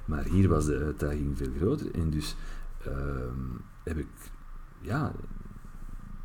Maar 0.05 0.23
hier 0.23 0.47
was 0.49 0.65
de 0.65 0.77
uitdaging 0.77 1.37
veel 1.37 1.51
groter 1.57 1.93
en 1.93 2.09
dus 2.09 2.35
ehm, 2.83 3.39
heb 3.83 3.97
ik, 3.97 4.07
ja, 4.81 5.13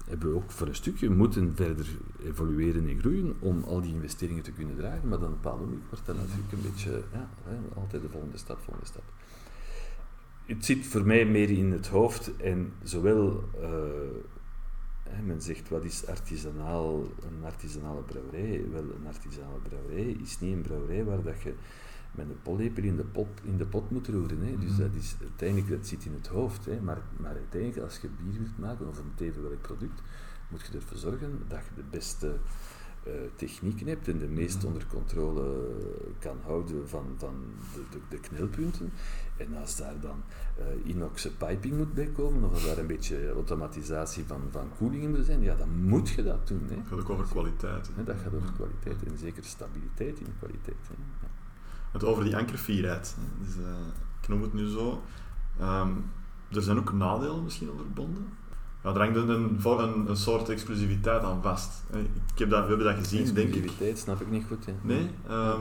hebben 0.06 0.28
we 0.30 0.36
ook 0.36 0.50
voor 0.50 0.66
een 0.66 0.74
stukje 0.74 1.10
moeten 1.10 1.52
verder 1.56 1.86
evolueren 2.24 2.88
en 2.88 2.98
groeien 2.98 3.34
om 3.38 3.62
al 3.64 3.80
die 3.80 3.94
investeringen 3.94 4.42
te 4.42 4.52
kunnen 4.52 4.76
dragen. 4.76 5.08
Maar 5.08 5.18
dan 5.18 5.28
op 5.28 5.34
een 5.34 5.40
bepaald 5.42 5.60
moment 5.60 5.82
wordt 5.90 6.06
dat 6.06 6.16
natuurlijk 6.16 6.52
een 6.52 6.62
beetje, 6.62 7.02
ja, 7.12 7.28
altijd 7.74 8.02
de 8.02 8.08
volgende 8.08 8.36
stap, 8.38 8.58
volgende 8.58 8.86
stap. 8.86 9.02
Het 10.50 10.64
zit 10.64 10.86
voor 10.86 11.06
mij 11.06 11.24
meer 11.26 11.50
in 11.50 11.72
het 11.72 11.86
hoofd 11.88 12.36
en 12.36 12.72
zowel, 12.82 13.44
eh, 13.60 13.70
hè, 15.08 15.22
men 15.22 15.40
zegt 15.42 15.68
wat 15.68 15.84
is 15.84 16.06
artisanaal, 16.06 17.02
een 17.02 17.44
artisanale 17.44 18.00
brouwerij? 18.02 18.64
Wel, 18.72 18.82
een 18.82 19.06
artisanale 19.06 19.58
brouwerij 19.68 20.16
is 20.22 20.40
niet 20.40 20.52
een 20.54 20.62
brouwerij 20.62 21.04
waar 21.04 21.22
dat 21.22 21.42
je 21.42 21.54
met 22.14 22.26
een 22.28 22.42
pollepel 22.42 22.82
in 22.84 22.96
de 22.96 23.04
pot, 23.04 23.28
in 23.44 23.56
de 23.56 23.66
pot 23.66 23.90
moet 23.90 24.08
roeren. 24.08 24.40
Hè. 24.40 24.58
Dus 24.58 24.70
Mhm. 24.70 24.80
dat, 24.80 24.94
is, 24.94 25.16
uiteindelijk, 25.20 25.68
dat 25.70 25.86
zit 25.86 26.04
in 26.04 26.12
het 26.12 26.26
hoofd. 26.26 26.64
Hè. 26.64 26.80
Maar, 26.80 27.02
maar 27.16 27.34
uiteindelijk, 27.34 27.82
als 27.82 27.98
je 28.00 28.08
bier 28.08 28.38
wilt 28.40 28.58
maken, 28.58 28.88
of 28.88 28.98
een 28.98 29.14
teven 29.14 29.42
welk 29.42 29.60
product, 29.60 30.02
moet 30.48 30.66
je 30.66 30.76
ervoor 30.78 30.96
zorgen 30.98 31.42
dat 31.48 31.58
je 31.58 31.74
de 31.82 31.88
beste 31.90 32.36
eh, 33.04 33.12
technieken 33.36 33.86
hebt 33.86 34.08
en 34.08 34.18
de 34.18 34.26
meest 34.28 34.56
Mhm. 34.58 34.66
onder 34.66 34.86
controle 34.86 35.74
kan 36.18 36.36
houden 36.44 36.88
van, 36.88 37.04
van 37.16 37.34
de, 37.74 37.82
de, 37.90 37.98
de 38.08 38.20
knelpunten. 38.20 38.92
En 39.40 39.56
als 39.60 39.76
daar 39.76 39.94
dan 40.00 40.22
uh, 40.58 40.90
inoxe 40.90 41.36
piping 41.36 41.76
moet 41.76 41.94
bij 41.94 42.06
komen, 42.06 42.44
of 42.44 42.52
als 42.52 42.64
daar 42.64 42.78
een 42.78 42.86
beetje 42.86 43.32
automatisatie 43.32 44.24
van, 44.26 44.40
van 44.50 44.68
koeling 44.78 45.02
in 45.02 45.10
moet 45.10 45.24
zijn, 45.24 45.42
ja, 45.42 45.54
dan 45.54 45.82
moet 45.82 46.08
je 46.08 46.22
dat 46.22 46.48
doen. 46.48 46.66
Hè. 46.68 46.74
Het 46.74 46.86
gaat 46.88 46.98
ook 46.98 47.10
over 47.10 47.26
kwaliteit. 47.26 47.90
hè. 47.94 48.04
Dat 48.04 48.16
gaat 48.22 48.34
over 48.34 48.52
kwaliteit 48.52 48.96
en 49.06 49.18
zeker 49.18 49.44
stabiliteit 49.44 50.18
in 50.18 50.24
de 50.24 50.30
kwaliteit. 50.38 50.88
Hè. 50.88 50.94
Ja. 51.22 51.28
Het 51.92 52.04
over 52.04 52.24
die 52.24 52.36
ankervierheid. 52.36 53.16
hè. 53.18 53.44
Dus, 53.44 53.54
eh, 53.56 53.86
ik 54.22 54.28
noem 54.28 54.42
het 54.42 54.52
nu 54.52 54.68
zo. 54.68 55.02
Ehm, 55.58 55.90
er 56.48 56.62
zijn 56.62 56.78
ook 56.78 56.92
nadelen 56.92 57.44
misschien 57.44 57.70
verbonden. 57.76 58.26
Ja, 58.82 58.90
er 58.90 58.98
hangt 58.98 59.16
een, 59.16 59.28
een, 59.28 60.08
een, 60.08 60.16
soort 60.16 60.48
exclusiviteit 60.48 61.22
aan 61.22 61.42
vast. 61.42 61.82
Ik 62.32 62.38
heb 62.38 62.50
dat, 62.50 62.62
we 62.62 62.68
hebben 62.68 62.86
dat 62.86 62.96
gezien, 62.96 63.24
denk 63.24 63.36
ik. 63.36 63.54
Exclusiviteit 63.54 63.98
snap 63.98 64.20
ik 64.20 64.30
niet 64.30 64.44
goed. 64.48 64.66
Hè. 64.66 64.72
Nee, 64.82 65.10
ehm, 65.28 65.60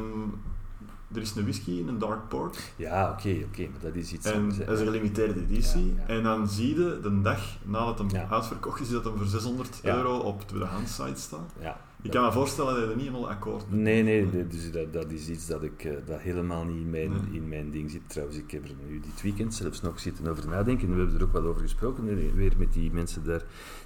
er 1.14 1.22
is 1.22 1.36
een 1.36 1.43
whisky 1.43 1.72
in 1.72 1.88
een 1.88 1.99
dark 1.99 2.28
port. 2.28 2.60
Ja, 2.76 3.12
oké, 3.12 3.38
oké, 3.45 3.62
maar 3.62 3.80
dat 3.82 3.95
is 3.95 4.14
iets 4.14 4.26
En 4.32 4.47
dat 4.49 4.57
is 4.70 4.80
een 4.80 4.86
gelimiteerde 4.86 5.39
editie. 5.41 5.86
Ja, 5.95 6.01
ja. 6.07 6.07
En 6.07 6.24
dan 6.24 6.47
zie 6.49 6.68
je 6.70 6.99
de 7.01 7.22
dag 7.22 7.41
nadat 7.64 7.97
hem 7.97 8.10
Ja. 8.10 8.28
uitverkocht 8.30 8.80
is, 8.82 8.89
dat 8.89 9.03
hem 9.03 9.18
voor 9.18 9.26
600 9.26 9.80
Ja. 9.84 9.95
euro 9.95 10.18
op 10.18 10.47
tweedehands 10.47 10.95
site 10.95 11.20
staat. 11.22 11.51
Ja, 11.60 11.78
Ik 12.02 12.12
kan 12.12 12.24
me 12.26 12.32
voorstellen 12.32 12.74
dat 12.74 12.84
je 12.84 12.89
er 12.89 12.95
niet 12.95 13.06
helemaal 13.06 13.30
akkoord 13.30 13.70
mee 13.72 13.80
Nee, 13.82 14.04
nee, 14.04 14.26
bent. 14.26 14.52
dus 14.52 14.72
dat, 14.72 14.93
dat 14.93 15.12
is 15.12 15.30
iets 15.30 15.47
dat, 15.47 15.64
ik, 15.64 15.84
eh, 15.84 15.93
dat 16.06 16.20
helemaal 16.20 16.66
niet 16.66 16.78
in 16.82 16.89
mijn, 16.89 17.10
Nee. 17.12 17.20
in 17.41 17.47
mijn 17.47 17.72
ding 17.72 17.91
zit. 17.91 18.02
Trouwens, 18.10 18.38
ik 18.38 18.52
heb 18.52 18.64
er 18.64 18.76
nu 18.88 19.00
dit 19.00 19.22
weekend 19.22 19.54
zelfs 19.54 19.82
nog 19.82 20.00
zitten 20.00 20.28
over 20.28 20.47
nadenken. 20.47 20.89
We 20.93 20.97
hebben 20.97 21.16
er 21.16 21.24
ook 21.24 21.32
wat 21.32 21.43
over 21.43 21.62
gesproken, 21.62 22.36
weer 22.36 22.54
met 22.58 22.74
die 22.74 22.91
mensen 22.91 23.24
daar 23.24 23.43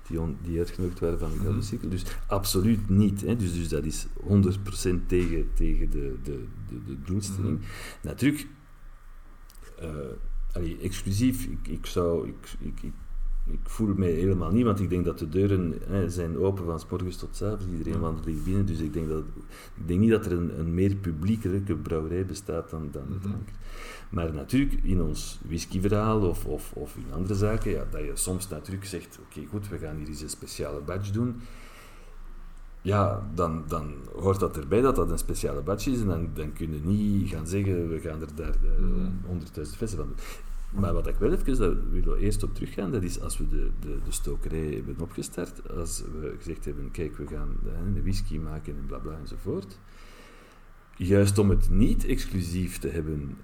die, 0.08 0.20
on- 0.22 0.38
die 0.42 0.60
uitgenodigd 0.60 1.00
waren 1.00 1.20
van 1.20 1.30
de 1.30 1.36
Gouden 1.36 1.56
Mhm. 1.58 1.66
Cirkel. 1.66 1.90
Dus 1.90 2.04
absoluut 2.28 2.90
niet. 2.90 3.22
Hè. 3.22 3.36
Dus, 3.36 3.54
dus 3.54 3.70
dat 3.70 3.84
is 3.84 4.08
100% 4.24 5.08
tegen, 5.10 5.50
tegen 5.54 5.90
de, 5.90 6.16
de, 6.24 6.44
de, 6.70 6.84
de 6.86 6.98
doelstelling. 7.06 7.58
Mhm. 7.60 7.68
Natuurlijk, 8.08 8.48
eh, 9.80 9.90
allee, 10.52 10.78
exclusief, 10.82 11.46
ik, 11.46 11.68
ik 11.68 11.86
zou... 11.86 12.28
Ik, 12.28 12.36
ik, 12.60 12.82
ik, 12.82 12.94
ik 13.46 13.60
voel 13.64 13.94
mij 13.96 14.12
helemaal 14.12 14.52
niet, 14.52 14.66
want 14.66 14.80
ik 14.80 14.90
denk 14.90 15.06
dat 15.06 15.20
de 15.20 15.30
deuren 15.30 15.74
hè, 15.88 16.10
zijn 16.10 16.38
open 16.38 16.66
van 16.66 16.80
s 16.80 16.86
morgens 16.90 17.18
tot 17.18 17.42
avonds. 17.44 17.66
Iedereen 17.78 18.00
wandelt 18.00 18.26
hier 18.26 18.44
binnen, 18.44 18.66
dus 18.66 18.80
ik 18.80 18.94
denk, 18.94 19.10
dat, 19.10 19.24
ik 19.76 19.88
denk 19.88 20.00
niet 20.00 20.10
dat 20.12 20.26
er 20.26 20.32
een, 20.32 20.60
een 20.60 20.74
meer 20.74 20.96
publiekelijke 20.96 21.76
brouwerij 21.76 22.26
bestaat 22.26 22.70
dan, 22.70 22.88
dan 22.92 23.04
Mhm. 23.10 23.20
drank. 23.22 23.48
Maar 24.10 24.34
natuurlijk, 24.34 24.84
in 24.84 25.02
ons 25.02 25.40
whiskyverhaal 25.48 26.22
of, 26.22 26.46
of, 26.46 26.72
of 26.74 26.96
in 26.96 27.14
andere 27.14 27.36
zaken, 27.36 27.72
ja, 27.72 27.86
dat 27.92 28.02
je 28.02 28.12
soms 28.14 28.48
natuurlijk 28.48 28.86
zegt, 28.86 29.20
oké 29.26 29.46
goed, 29.50 29.70
we 29.70 29.78
gaan 29.78 29.96
hier 29.98 30.08
eens 30.08 30.22
een 30.22 30.30
speciale 30.30 30.80
badge 30.82 31.12
doen. 31.12 31.36
Ja, 32.82 33.30
dan, 33.36 33.64
dan 33.68 33.94
hoort 34.16 34.40
dat 34.40 34.58
erbij 34.58 34.82
dat 34.82 34.96
dat 34.96 35.10
een 35.10 35.18
speciale 35.18 35.62
badge 35.62 35.92
is 35.92 36.00
en 36.02 36.08
dan, 36.08 36.30
dan 36.34 36.54
kun 36.54 36.72
je 36.74 36.80
niet 36.84 37.30
gaan 37.30 37.48
zeggen, 37.48 37.90
we 37.90 38.00
gaan 38.00 38.22
er 38.22 38.36
daar 38.36 38.56
Mhm. 38.80 39.10
100.000 39.26 39.76
flessen 39.78 39.98
van 40.00 40.08
doen. 40.08 40.18
Maar 40.74 40.94
wat 40.94 41.08
ik 41.08 41.16
wel 41.16 41.32
even 41.32 41.58
daar 41.58 41.90
wil 41.90 42.16
eerst 42.16 42.44
op 42.44 42.54
teruggaan, 42.54 42.92
dat 42.92 43.04
is 43.04 43.22
als 43.22 43.38
we 43.38 43.48
de, 43.48 43.70
de, 43.80 43.98
de 44.04 44.12
stokerij 44.12 44.74
hebben 44.74 45.00
opgestart, 45.00 45.70
als 45.70 46.04
we 46.22 46.36
gezegd 46.38 46.66
hebben, 46.66 46.92
kijk, 46.92 47.18
we 47.18 47.28
gaan 47.28 47.56
eh, 47.66 47.94
de 47.94 48.02
whisky 48.02 48.38
maken 48.38 48.76
en 48.78 48.86
bla 48.86 48.98
bla 48.98 49.18
enzovoort. 49.20 49.80
Juist 50.98 51.38
om 51.38 51.50
het 51.50 51.70
niet 51.70 52.06
exclusief 52.06 52.80
te 52.80 52.88
hebben, 52.88 53.38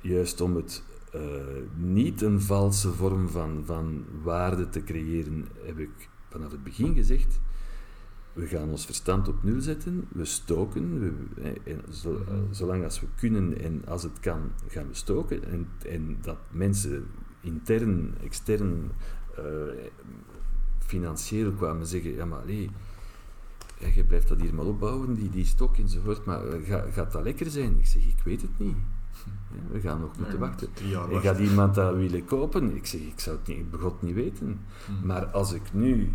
juist 0.00 0.40
om 0.40 0.56
het 0.56 0.82
eh, 1.12 1.20
niet 1.76 2.22
een 2.22 2.40
valse 2.40 2.92
vorm 2.92 3.28
van, 3.28 3.62
van 3.64 4.04
waarde 4.22 4.68
te 4.68 4.84
creëren, 4.84 5.48
heb 5.62 5.78
ik 5.78 6.08
vanaf 6.28 6.50
het 6.50 6.62
begin 6.62 6.94
gezegd, 6.94 7.40
we 8.32 8.46
gaan 8.46 8.70
ons 8.70 8.84
verstand 8.86 9.28
op 9.28 9.42
nul 9.42 9.60
zetten, 9.60 10.06
we 10.08 10.24
stoken, 10.24 11.00
we, 11.00 11.12
eh, 11.42 11.72
en 11.72 11.92
zo, 11.92 12.24
eh, 12.28 12.34
zolang 12.50 12.84
als 12.84 13.00
we 13.00 13.06
kunnen 13.16 13.60
en 13.60 13.82
als 13.86 14.02
het 14.02 14.20
kan, 14.20 14.40
gaan 14.68 14.88
we 14.88 14.94
stoken. 14.94 15.44
En, 15.44 15.68
en 15.88 16.18
dat 16.20 16.38
mensen 16.50 17.06
intern, 17.40 18.14
extern, 18.22 18.90
eh, 19.36 19.44
financieel 20.78 21.52
kwamen 21.52 21.86
zeggen, 21.86 22.14
ja 22.14 22.24
maar 22.24 22.40
allee, 22.40 22.70
ja, 23.78 23.88
je 23.94 24.04
blijft 24.04 24.28
dat 24.28 24.40
hier 24.40 24.54
maar 24.54 24.64
opbouwen, 24.64 25.14
die, 25.14 25.30
die 25.30 25.44
stok 25.44 25.76
enzovoort, 25.76 26.24
maar 26.24 26.40
ga, 26.62 26.84
gaat 26.90 27.12
dat 27.12 27.22
lekker 27.22 27.50
zijn? 27.50 27.78
Ik 27.78 27.86
zeg, 27.86 28.06
ik 28.06 28.20
weet 28.24 28.42
het 28.42 28.58
niet. 28.58 28.76
Ja, 29.54 29.72
we 29.72 29.80
gaan 29.80 30.00
nog 30.00 30.18
moeten 30.18 30.38
wachten. 30.38 30.68
Jaar 30.84 31.10
En 31.10 31.20
gaat 31.20 31.38
iemand 31.38 31.74
dat 31.74 31.94
willen 31.94 32.24
kopen? 32.24 32.76
Ik 32.76 32.86
zeg, 32.86 33.00
ik 33.00 33.20
zou 33.20 33.36
het 33.36 33.46
niet, 33.46 33.70
begot 33.70 34.02
niet 34.02 34.14
weten. 34.14 34.60
Mhm. 34.88 35.06
Maar 35.06 35.26
als 35.26 35.52
ik 35.52 35.72
nu 35.72 36.12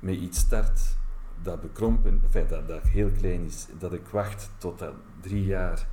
met 0.00 0.16
iets 0.16 0.38
start 0.38 0.96
dat 1.42 1.60
bekrompen, 1.60 2.20
enfin, 2.24 2.46
dat, 2.48 2.68
dat 2.68 2.82
heel 2.82 3.10
klein 3.18 3.44
is, 3.44 3.66
dat 3.78 3.92
ik 3.92 4.06
wacht 4.06 4.50
tot 4.58 4.78
dat 4.78 4.94
drie 5.20 5.44
jaar, 5.44 5.88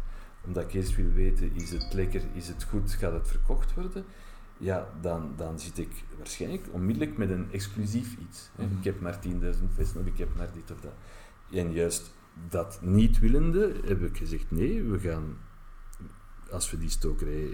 omdat 0.46 0.64
ik 0.64 0.74
eerst 0.74 0.96
wil 0.96 1.12
weten, 1.12 1.52
is 1.54 1.72
het 1.72 1.94
lekker, 1.94 2.22
is 2.34 2.48
het 2.48 2.64
goed, 2.64 2.92
gaat 2.92 3.14
het 3.14 3.28
verkocht 3.28 3.74
worden? 3.74 4.06
Ja, 4.58 4.88
dan, 5.02 5.34
dan 5.36 5.60
zit 5.60 5.78
ik 5.78 6.04
waarschijnlijk 6.18 6.68
onmiddellijk 6.72 7.18
met 7.18 7.30
een 7.30 7.52
exclusief 7.52 8.18
iets. 8.18 8.50
Mhm. 8.56 8.78
Ik 8.78 8.84
heb 8.84 9.02
maar 9.02 9.20
10.000 9.28 9.30
flessen 9.74 10.02
of 10.02 10.06
ik 10.06 10.18
heb 10.18 10.36
maar 10.36 10.50
dit 10.54 10.72
of 10.72 10.80
dat. 10.80 10.94
En 11.52 11.72
juist 11.72 12.14
dat 12.50 12.80
niet 12.82 13.20
willende 13.20 13.76
heb 13.86 14.02
ik 14.02 14.18
gezegd, 14.18 14.52
nee, 14.52 14.84
we 14.84 15.00
gaan, 15.00 15.38
als 16.52 16.72
we 16.72 16.78
die 16.78 16.90
stokerij 16.90 17.54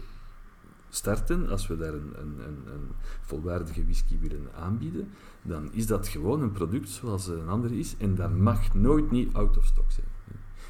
starten, 0.89 1.49
als 1.49 1.67
we 1.67 1.77
daar 1.77 1.93
een, 1.93 2.13
een, 2.19 2.35
een, 2.47 2.73
een 2.73 2.87
volwaardige 3.21 3.83
whisky 3.83 4.19
willen 4.19 4.47
aanbieden, 4.55 5.09
dan 5.41 5.69
is 5.73 5.87
dat 5.87 6.07
gewoon 6.07 6.41
een 6.41 6.51
product 6.51 6.89
zoals 6.89 7.27
een 7.27 7.47
andere 7.49 7.77
is 7.79 7.95
en 7.97 8.15
dat 8.15 8.35
mag 8.37 8.73
nooit 8.73 9.11
niet 9.11 9.33
out 9.33 9.57
of 9.57 9.65
stock 9.65 9.91
zijn. 9.91 10.07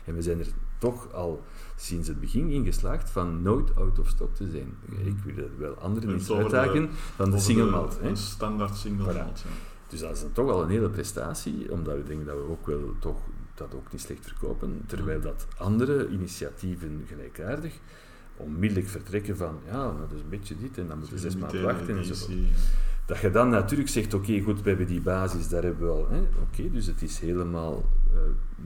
En 0.05 0.15
we 0.15 0.21
zijn 0.21 0.39
er 0.39 0.47
toch 0.77 1.13
al 1.13 1.43
sinds 1.75 2.07
het 2.07 2.19
begin 2.19 2.49
in 2.49 2.65
geslaagd 2.65 3.09
van 3.09 3.41
nooit 3.41 3.75
out 3.75 3.99
of 3.99 4.07
stock 4.07 4.35
te 4.35 4.49
zijn. 4.49 4.73
Ik 5.03 5.17
wil 5.35 5.49
wel 5.57 5.73
anderen 5.75 6.17
de- 6.25 6.35
uitdagen 6.35 6.89
van 6.91 7.31
de 7.31 7.39
single 7.39 7.69
malt. 7.69 7.99
Een 8.01 8.17
standaard 8.17 8.75
single 8.75 9.13
Voilà. 9.13 9.17
malt, 9.17 9.39
ja. 9.39 9.49
Dus 9.87 9.99
dat 9.99 10.11
is 10.15 10.21
dan 10.21 10.31
toch 10.31 10.49
al 10.51 10.63
een 10.63 10.69
hele 10.69 10.89
prestatie, 10.89 11.71
omdat 11.71 11.95
we 11.95 12.03
denken 12.03 12.25
dat 12.25 12.35
we 12.35 12.49
ook 12.49 12.67
wel 12.67 12.93
toch 12.99 13.17
dat 13.53 13.75
ook 13.75 13.91
niet 13.91 14.01
slecht 14.01 14.25
verkopen, 14.25 14.81
terwijl 14.85 15.21
dat 15.21 15.47
andere 15.57 16.09
initiatieven 16.09 17.03
gelijkaardig 17.07 17.73
onmiddellijk 18.39 18.87
vertrekken 18.87 19.37
van 19.37 19.59
ja, 19.65 19.83
dat 19.83 20.11
is 20.15 20.21
een 20.21 20.29
beetje 20.29 20.55
dit 20.57 20.77
en 20.77 20.87
dan 20.87 20.97
moeten 20.97 21.15
we 21.15 21.21
zes 21.21 21.35
maanden 21.35 21.63
wachten 21.63 21.97
enzovoort. 21.97 22.31
ja. 22.31 22.37
Dat 23.05 23.19
je 23.19 23.31
dan 23.31 23.49
natuurlijk 23.49 23.89
zegt, 23.89 24.13
oké, 24.13 24.39
goed, 24.39 24.61
we 24.61 24.69
hebben 24.69 24.87
die 24.87 25.01
basis, 25.01 25.49
daar 25.49 25.63
hebben 25.63 25.87
we 25.87 25.91
al, 25.91 26.07
oké, 26.41 26.71
dus 26.71 26.85
het 26.85 27.01
is 27.01 27.19
helemaal 27.19 27.83
eh, 28.13 28.19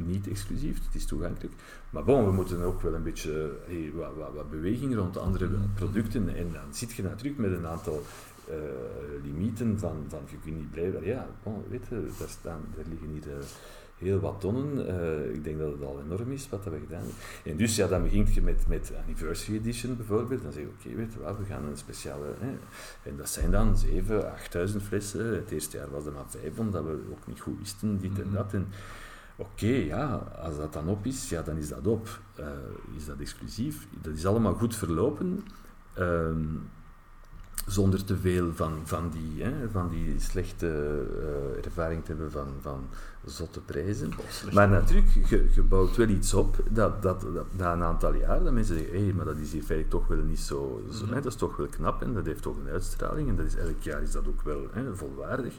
niet 0.07 0.28
exclusief, 0.28 0.86
het 0.86 0.95
is 0.95 1.05
toegankelijk. 1.05 1.53
Maar 1.89 2.03
bon, 2.03 2.26
we 2.26 2.32
moeten 2.32 2.61
ook 2.61 2.82
wel 2.82 2.93
een 2.93 3.03
beetje 3.03 3.51
hey, 3.65 3.91
wat, 3.95 4.15
wat, 4.17 4.34
wat 4.34 4.49
beweging 4.49 4.95
rond 4.95 5.17
andere 5.17 5.49
producten 5.76 6.36
en 6.36 6.47
dan 6.51 6.74
zit 6.74 6.93
je 6.93 7.03
natuurlijk 7.03 7.38
met 7.38 7.51
een 7.51 7.67
aantal 7.67 8.03
eh, 8.49 8.55
limieten 9.24 9.80
van, 9.80 10.05
van, 10.07 10.19
je 10.30 10.38
kunt 10.43 10.57
niet 10.57 10.71
blijven, 10.71 11.05
ja, 11.05 11.28
bon, 11.43 11.63
weet 11.69 11.86
je, 11.89 12.07
daar, 12.19 12.30
staan, 12.30 12.61
daar 12.76 12.86
liggen 12.89 13.09
hier 13.09 13.38
eh, 13.38 13.45
heel 14.04 14.20
wat 14.20 14.39
tonnen, 14.39 14.88
Eh, 14.88 15.34
ik 15.34 15.43
denk 15.43 15.60
dat 15.60 15.72
het 15.72 15.82
al 15.84 16.01
enorm 16.06 16.32
is 16.32 16.49
wat 16.49 16.64
we 16.64 16.70
gedaan 16.80 16.97
hebben. 16.99 17.14
En 17.45 17.58
dus 17.58 17.76
ja, 17.76 17.88
dan 17.88 18.04
begint 18.04 18.34
je 18.34 18.41
met, 18.41 18.66
met 18.68 18.93
Anniversary 19.01 19.58
Edition 19.58 19.95
bijvoorbeeld, 19.97 20.41
dan 20.43 20.51
zeg 20.51 20.62
je, 20.64 20.70
oké, 20.70 20.95
weet 20.95 21.14
je 21.14 21.20
wat, 21.20 21.38
we 21.38 21.45
gaan 21.45 21.66
een 21.66 21.78
speciale, 21.78 22.26
hè, 22.39 22.51
en 23.10 23.18
dat 23.18 23.30
zijn 23.30 23.51
dan 23.51 23.78
7, 23.78 24.32
8000 24.32 24.84
flessen. 24.84 25.26
Het 25.36 25.51
eerste 25.51 25.78
jaar 25.78 25.89
was 25.91 26.06
er 26.06 26.12
maar 26.12 26.24
5, 26.28 26.60
omdat 26.60 26.84
we 26.84 26.99
ook 27.12 27.28
niet 27.28 27.39
goed 27.41 27.60
wisten, 27.60 27.99
dit 28.01 28.20
en 28.20 28.26
Mhm. 28.28 28.36
dat. 28.36 28.54
En 28.54 28.68
oké, 29.36 29.68
ja, 29.68 30.14
als 30.41 30.58
dat 30.58 30.74
dan 30.74 30.88
op 30.89 31.06
is, 31.06 31.30
ja, 31.30 31.41
dan 31.41 31.58
is 31.58 31.70
dat 31.70 31.88
op. 31.88 32.20
Eh, 32.36 32.45
is 32.97 33.06
dat 33.06 33.20
exclusief? 33.20 33.88
Dat 34.01 34.14
is 34.14 34.26
allemaal 34.26 34.54
goed 34.54 34.76
verlopen. 34.76 35.43
Ehm, 35.93 36.43
zonder 37.66 38.03
te 38.03 38.18
veel 38.18 38.53
van, 38.53 38.74
van, 38.84 39.09
die, 39.09 39.43
hè, 39.43 39.70
van 39.72 39.89
die 39.89 40.16
slechte 40.20 40.68
eh, 41.57 41.66
ervaring 41.66 42.03
te 42.05 42.11
hebben 42.11 42.32
van, 42.32 42.47
van 42.61 42.88
zotte 43.26 43.59
prijzen. 43.59 44.11
Maar 44.53 44.70
natuurlijk, 44.70 45.09
je, 45.30 45.49
je 45.55 45.61
bouwt 45.61 45.95
wel 45.95 46.07
iets 46.07 46.34
op 46.34 46.64
dat, 46.72 47.01
dat, 47.01 47.22
dat 47.34 47.45
na 47.57 47.74
een 47.74 47.84
aantal 47.84 48.14
jaar, 48.14 48.43
dat 48.43 48.53
mensen 48.53 48.78
zeggen, 48.78 49.05
hé, 49.05 49.14
maar 49.14 49.26
dat 49.26 49.38
is 49.38 49.51
hier 49.51 49.64
feitelijk 49.64 49.89
toch 49.89 50.07
wel 50.07 50.26
niet 50.26 50.39
zo, 50.39 50.84
zo 50.91 51.03
Mhm. 51.05 51.14
hè, 51.14 51.22
dat 51.22 51.32
is 51.32 51.38
toch 51.38 51.55
wel 51.55 51.68
knap 51.68 52.01
en 52.01 52.14
dat 52.14 52.26
heeft 52.26 52.41
toch 52.41 52.57
een 52.57 52.70
uitstraling 52.72 53.30
en 53.30 53.36
dat 53.36 53.45
is, 53.45 53.55
elk 53.55 53.82
jaar 53.82 54.01
is 54.01 54.11
dat 54.11 54.28
ook 54.28 54.41
wel 54.41 54.68
hè, 54.72 54.95
volwaardig. 54.95 55.53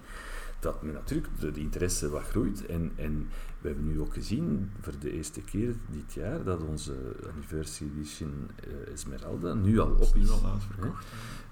Dat 0.61 0.83
men 0.83 0.93
natuurlijk 0.93 1.29
de, 1.41 1.51
de 1.51 1.61
interesse 1.61 2.09
wat 2.11 2.23
groeit 2.23 2.67
en, 2.67 2.93
en 2.97 3.29
we 3.61 3.69
hebben 3.69 3.87
nu 3.87 4.01
ook 4.01 4.15
gezien, 4.15 4.71
voor 4.81 4.93
de 5.01 5.13
eerste 5.13 5.41
keer 5.41 5.75
dit 5.91 6.13
jaar, 6.13 6.45
dat 6.45 6.63
onze 6.63 6.93
anniversary 7.33 7.91
edition 7.97 8.51
eh, 8.87 8.93
Esmeralda 8.93 9.55
nu 9.55 9.79
al 9.79 9.89
Dat 9.97 10.01
is 10.01 10.09
op 10.09 10.15
nu 10.15 10.23
is. 10.23 10.31
al 10.31 10.51
uitverkocht. 10.53 11.05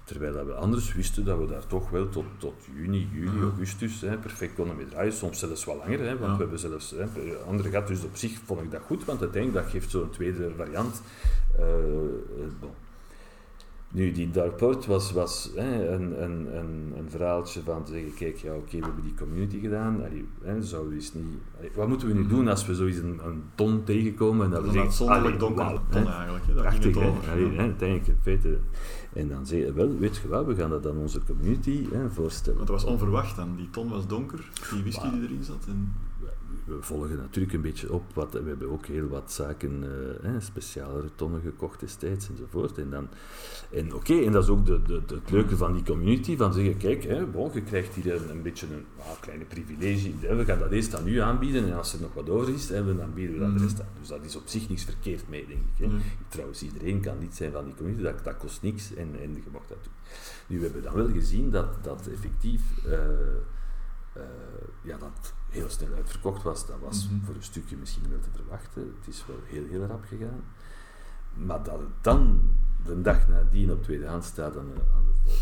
Terwijl 0.03 0.33
dat 0.33 0.45
we 0.45 0.53
anders 0.53 0.93
wisten 0.93 1.25
dat 1.25 1.37
we 1.39 1.47
daar 1.47 1.67
toch 1.67 1.89
wel 1.89 2.09
tot, 2.09 2.25
tot 2.37 2.53
juni, 2.75 3.07
juli, 3.11 3.41
augustus 3.41 4.01
hè, 4.01 4.17
perfect 4.17 4.55
konden 4.55 4.75
mee 4.75 4.85
draaien. 4.85 5.13
Soms 5.13 5.39
zelfs 5.39 5.65
wat 5.65 5.75
langer, 5.77 5.99
hè, 5.99 6.17
want 6.17 6.31
Ja. 6.31 6.35
we 6.37 6.41
hebben 6.41 6.59
zelfs 6.59 6.91
hè, 6.91 7.05
andere 7.47 7.69
gehad. 7.69 7.87
Dus 7.87 8.03
op 8.03 8.15
zich 8.15 8.39
vond 8.45 8.61
ik 8.61 8.71
dat 8.71 8.81
goed, 8.85 9.05
want 9.05 9.21
uiteindelijk 9.21 9.63
dat 9.63 9.73
geeft 9.73 9.89
zo'n 9.91 10.09
tweede 10.09 10.51
variant. 10.57 11.01
Eh, 11.57 11.63
eh, 11.63 12.51
bon. 12.59 12.69
Nu, 13.89 14.11
die 14.11 14.31
Dark 14.31 14.55
Port 14.57 14.85
was, 14.85 15.11
was 15.11 15.51
hè, 15.55 15.87
een, 15.93 16.23
een, 16.23 16.57
een, 16.57 16.93
een 16.97 17.09
verhaaltje 17.09 17.61
van 17.65 17.83
te 17.83 17.91
zeggen, 17.91 18.13
kijk, 18.13 18.37
ja 18.37 18.53
oké, 18.53 18.77
we 18.77 18.83
hebben 18.85 19.03
die 19.03 19.13
community 19.13 19.59
gedaan. 19.59 19.95
Allee, 19.95 20.27
hè, 20.43 20.61
zouden 20.63 20.89
we 20.89 20.95
eens 20.95 21.13
niet... 21.13 21.25
allee, 21.57 21.71
wat 21.75 21.87
moeten 21.87 22.07
we 22.07 22.13
nu 22.13 22.27
doen 22.27 22.47
als 22.47 22.65
we 22.65 22.75
zoiets 22.75 22.97
een, 22.97 23.19
een 23.25 23.43
ton 23.55 23.83
tegenkomen 23.83 24.45
en 24.45 24.51
dat 24.51 24.65
is 24.65 24.73
een 24.73 24.79
uitzonderlijk 24.79 25.27
allee, 25.27 25.39
donker 25.39 25.65
wauw, 25.65 25.81
ton 25.89 26.07
eigenlijk. 26.07 26.45
Hè. 26.45 26.53
Prachtig, 26.53 26.95
hè, 26.95 27.11
uiteindelijk 27.57 28.07
in 28.07 28.17
feite. 28.21 28.57
En 29.13 29.27
dan 29.27 29.45
zeg 29.45 29.59
je 29.59 29.73
wel, 29.73 29.97
weet 29.97 30.17
je 30.17 30.27
wat, 30.27 30.45
we 30.45 30.55
gaan 30.55 30.69
dat 30.69 30.87
aan 30.87 30.97
onze 30.97 31.19
community 31.25 31.87
hè, 31.91 32.09
voorstellen. 32.09 32.57
Want 32.57 32.69
dat 32.69 32.81
was 32.81 32.91
onverwacht 32.91 33.35
dan. 33.35 33.55
Die 33.55 33.69
ton 33.69 33.89
was 33.89 34.07
donker, 34.07 34.49
die 34.71 34.81
whisky 34.81 35.09
die 35.09 35.21
erin 35.21 35.43
zat. 35.43 35.65
En 35.67 35.93
We 36.65 36.77
volgen 36.81 37.15
natuurlijk 37.17 37.53
een 37.53 37.61
beetje 37.61 37.93
op, 37.93 38.03
wat, 38.13 38.33
we 38.33 38.47
hebben 38.47 38.69
ook 38.71 38.85
heel 38.85 39.07
wat 39.07 39.31
zaken, 39.31 39.83
eh, 40.23 40.31
specialere 40.39 41.09
tonnen 41.15 41.41
gekocht 41.41 41.79
destijds 41.79 42.29
enzovoort. 42.29 42.77
En, 42.77 42.89
dan, 42.89 43.07
en 43.71 43.93
oké, 43.93 44.13
en 44.21 44.31
dat 44.31 44.43
is 44.43 44.49
ook 44.49 44.65
de, 44.65 44.81
de, 44.81 45.01
de- 45.05 45.15
het 45.15 45.31
leuke 45.31 45.57
van 45.57 45.73
die 45.73 45.83
community, 45.83 46.37
van 46.37 46.53
zeggen, 46.53 46.77
kijk, 46.77 47.03
hè, 47.03 47.25
bon, 47.25 47.49
je 47.53 47.61
krijgt 47.61 47.95
hier 47.95 48.15
een, 48.15 48.29
een 48.29 48.41
beetje 48.41 48.67
een 48.73 48.85
ah, 48.99 49.21
kleine 49.21 49.45
privilegie, 49.45 50.15
hè, 50.19 50.35
we 50.35 50.45
gaan 50.45 50.59
dat 50.59 50.71
eerst 50.71 50.95
aan 50.95 51.07
u 51.07 51.17
aanbieden 51.19 51.63
en 51.65 51.73
als 51.77 51.93
er 51.93 52.01
nog 52.01 52.13
wat 52.13 52.29
over 52.29 52.53
is, 52.53 52.69
hè, 52.69 52.95
dan 52.95 53.13
bieden 53.13 53.33
we 53.35 53.39
dat 53.41 53.49
de 53.49 53.53
Mhm. 53.55 53.63
rest 53.63 53.81
aan. 53.81 53.87
Dus 53.99 54.07
dat 54.07 54.25
is 54.25 54.35
op 54.35 54.47
zich 54.47 54.69
niks 54.69 54.83
verkeerd 54.83 55.29
mee, 55.29 55.45
denk 55.47 55.59
ik. 55.59 55.77
Hè. 55.77 55.85
Ja. 55.85 55.91
Trouwens, 56.27 56.63
iedereen 56.63 57.01
kan 57.01 57.19
lid 57.19 57.35
zijn 57.35 57.51
van 57.51 57.65
die 57.65 57.75
community, 57.75 58.03
dat, 58.03 58.23
dat 58.23 58.37
kost 58.37 58.61
niks 58.61 58.93
en, 58.95 59.07
en 59.21 59.33
je 59.33 59.41
mag 59.51 59.61
dat 59.67 59.77
doen. 59.83 59.93
Nu, 60.47 60.57
we 60.57 60.63
hebben 60.63 60.81
dan 60.83 60.93
wel 60.93 61.09
gezien 61.09 61.49
dat, 61.51 61.83
dat 61.83 62.07
effectief 62.07 62.61
eh, 62.85 62.93
eh, 64.13 64.21
ja, 64.83 64.97
dat 64.97 65.33
heel 65.53 65.69
snel 65.69 65.93
uitverkocht 65.95 66.43
was. 66.43 66.67
Dat 66.67 66.79
was 66.79 67.09
Mhm. 67.09 67.25
voor 67.25 67.35
een 67.35 67.43
stukje 67.43 67.75
misschien 67.77 68.09
wel 68.09 68.19
te 68.19 68.29
verwachten. 68.35 68.93
Het 68.99 69.07
is 69.13 69.23
wel 69.27 69.39
heel, 69.43 69.65
heel 69.69 69.85
rap 69.85 70.03
gegaan. 70.07 70.43
Maar 71.33 71.63
dat 71.63 71.79
het 71.79 71.89
dan 72.01 72.41
de 72.85 73.01
dag 73.01 73.27
nadien 73.27 73.71
op 73.71 73.83
tweedehands 73.83 74.27
staat 74.27 74.57
aan, 74.57 74.67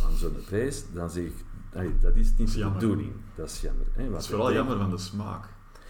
aan, 0.05 0.15
zo'n 0.17 0.35
prijs, 0.45 0.83
dan 0.93 1.09
zeg 1.09 1.23
ik, 1.23 1.35
allee, 1.73 1.97
dat 1.97 2.15
is 2.15 2.33
niet 2.37 2.51
de 2.53 2.59
jammer. 2.59 2.79
bedoeling. 2.79 3.11
Dat 3.35 3.49
is 3.49 3.61
jammer. 3.61 3.85
Hè, 3.93 4.03
Het 4.03 4.21
is 4.21 4.27
vooral 4.27 4.45
denk- 4.45 4.57
jammer 4.57 4.77
van 4.77 4.89
de 4.89 4.97
smaak. 4.97 5.45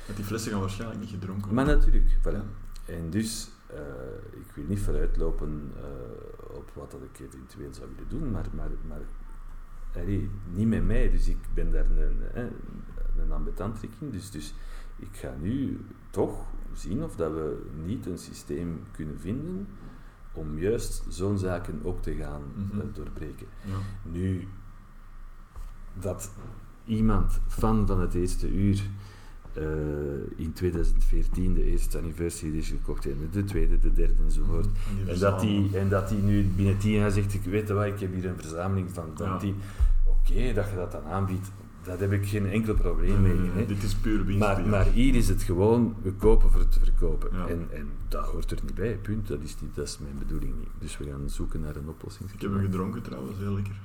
Want 0.06 0.18
die 0.18 0.26
flessen 0.26 0.52
gaan 0.52 0.60
waarschijnlijk 0.60 1.00
niet 1.00 1.10
gedronken 1.10 1.54
Maar 1.54 1.66
worden. 1.66 1.84
natuurlijk, 1.84 2.12
voilà. 2.24 2.32
Ja. 2.86 2.94
En 2.94 3.10
dus, 3.10 3.50
eh, 3.68 3.80
ik 4.32 4.52
wil 4.56 4.66
niet 4.68 4.80
vooruitlopen 4.80 5.72
eh, 5.76 6.56
op 6.56 6.72
wat 6.74 6.92
dat 6.92 7.00
ik 7.14 7.20
eventueel 7.20 7.74
zou 7.74 7.90
willen 7.96 8.10
doen, 8.10 8.32
maar, 8.32 8.46
maar, 8.56 8.70
maar 8.88 9.02
allee, 9.96 10.30
niet 10.54 10.68
met 10.68 10.86
mij, 10.86 11.10
dus 11.12 11.28
ik 11.28 11.38
ben 11.54 11.72
daar 11.72 11.86
een, 11.86 12.18
een 12.34 12.52
ambetantric 13.30 13.90
in. 14.00 14.10
Dus, 14.10 14.32
dus 14.32 14.54
ik 14.98 15.08
ga 15.12 15.34
nu 15.42 15.80
toch 16.10 16.44
zien 16.74 17.04
of 17.04 17.16
dat 17.16 17.32
we 17.32 17.62
niet 17.86 18.06
een 18.06 18.18
systeem 18.18 18.80
kunnen 18.92 19.20
vinden 19.20 19.68
om 20.34 20.60
juist 20.60 21.04
zo'n 21.10 21.38
zaken 21.38 21.80
ook 21.84 22.02
te 22.02 22.16
gaan 22.16 22.42
Mhm. 22.56 22.80
eh, 22.80 22.86
doorbreken. 22.94 23.48
Ja. 23.66 23.78
Nu, 24.12 24.48
dat 25.94 26.32
iemand 26.86 27.40
fan 27.48 27.88
van 27.88 28.00
het 28.00 28.14
eerste 28.14 28.52
uur 28.52 28.82
eh, 29.54 29.64
in 30.36 30.54
2014 30.54 31.54
de 31.54 31.64
eerste 31.64 31.98
anniversary 31.98 32.52
edition 32.52 32.78
gekocht 32.78 33.06
en 33.06 33.30
de 33.32 33.44
tweede, 33.44 33.80
de 33.80 33.94
derde 33.94 34.24
enzovoort. 34.24 34.66
En 34.66 34.72
die 35.06 35.14
En 35.14 35.20
dat, 35.20 35.40
die, 35.40 35.78
en 35.78 35.90
dat 35.90 36.10
die 36.10 36.18
nu 36.22 36.44
binnen 36.56 36.78
tien 36.78 36.92
jaar 36.92 37.12
zegt, 37.12 37.34
ik 37.34 37.44
weet 37.44 37.70
wat, 37.70 37.86
ik 37.86 38.00
heb 38.00 38.14
hier 38.14 38.26
een 38.26 38.38
verzameling 38.40 38.92
van 38.92 39.06
dat 39.16 39.28
Ja. 39.28 39.38
die. 39.40 39.56
Oké, 40.06 40.54
dat 40.54 40.70
je 40.70 40.76
dat 40.76 40.92
dan 40.92 41.04
aanbiedt, 41.06 41.52
daar 41.84 42.00
heb 42.00 42.12
ik 42.12 42.28
geen 42.28 42.46
enkel 42.50 42.74
probleem 42.74 43.22
mee. 43.22 43.34
nee, 43.34 43.50
hè. 43.52 43.66
dit 43.66 43.84
is 43.84 43.96
puur 43.96 44.26
winst. 44.26 44.40
Maar, 44.40 44.68
maar 44.68 44.86
hier 44.86 45.16
is 45.16 45.28
het 45.28 45.44
gewoon, 45.44 45.96
we 46.02 46.14
kopen 46.14 46.52
voor 46.52 46.60
het 46.60 46.72
te 46.72 46.80
verkopen. 46.80 47.30
Ja. 47.34 47.48
En, 47.48 47.68
en 47.72 47.88
dat 48.08 48.26
hoort 48.26 48.52
er 48.52 48.60
niet 48.64 48.76
bij, 48.76 48.98
punt. 48.98 49.28
Dat 49.28 49.42
is, 49.42 49.56
niet, 49.62 49.76
dat 49.76 49.88
is 49.88 49.98
mijn 50.00 50.18
bedoeling 50.20 50.54
niet. 50.60 50.70
Dus 50.80 50.98
we 50.98 51.06
gaan 51.06 51.30
zoeken 51.30 51.62
naar 51.62 51.76
een 51.76 51.88
oplossing. 51.90 52.32
Ik 52.32 52.42
heb 52.42 52.52
hem 52.52 52.62
gedronken 52.62 53.02
trouwens, 53.02 53.38
heel 53.38 53.54
lekker. 53.54 53.80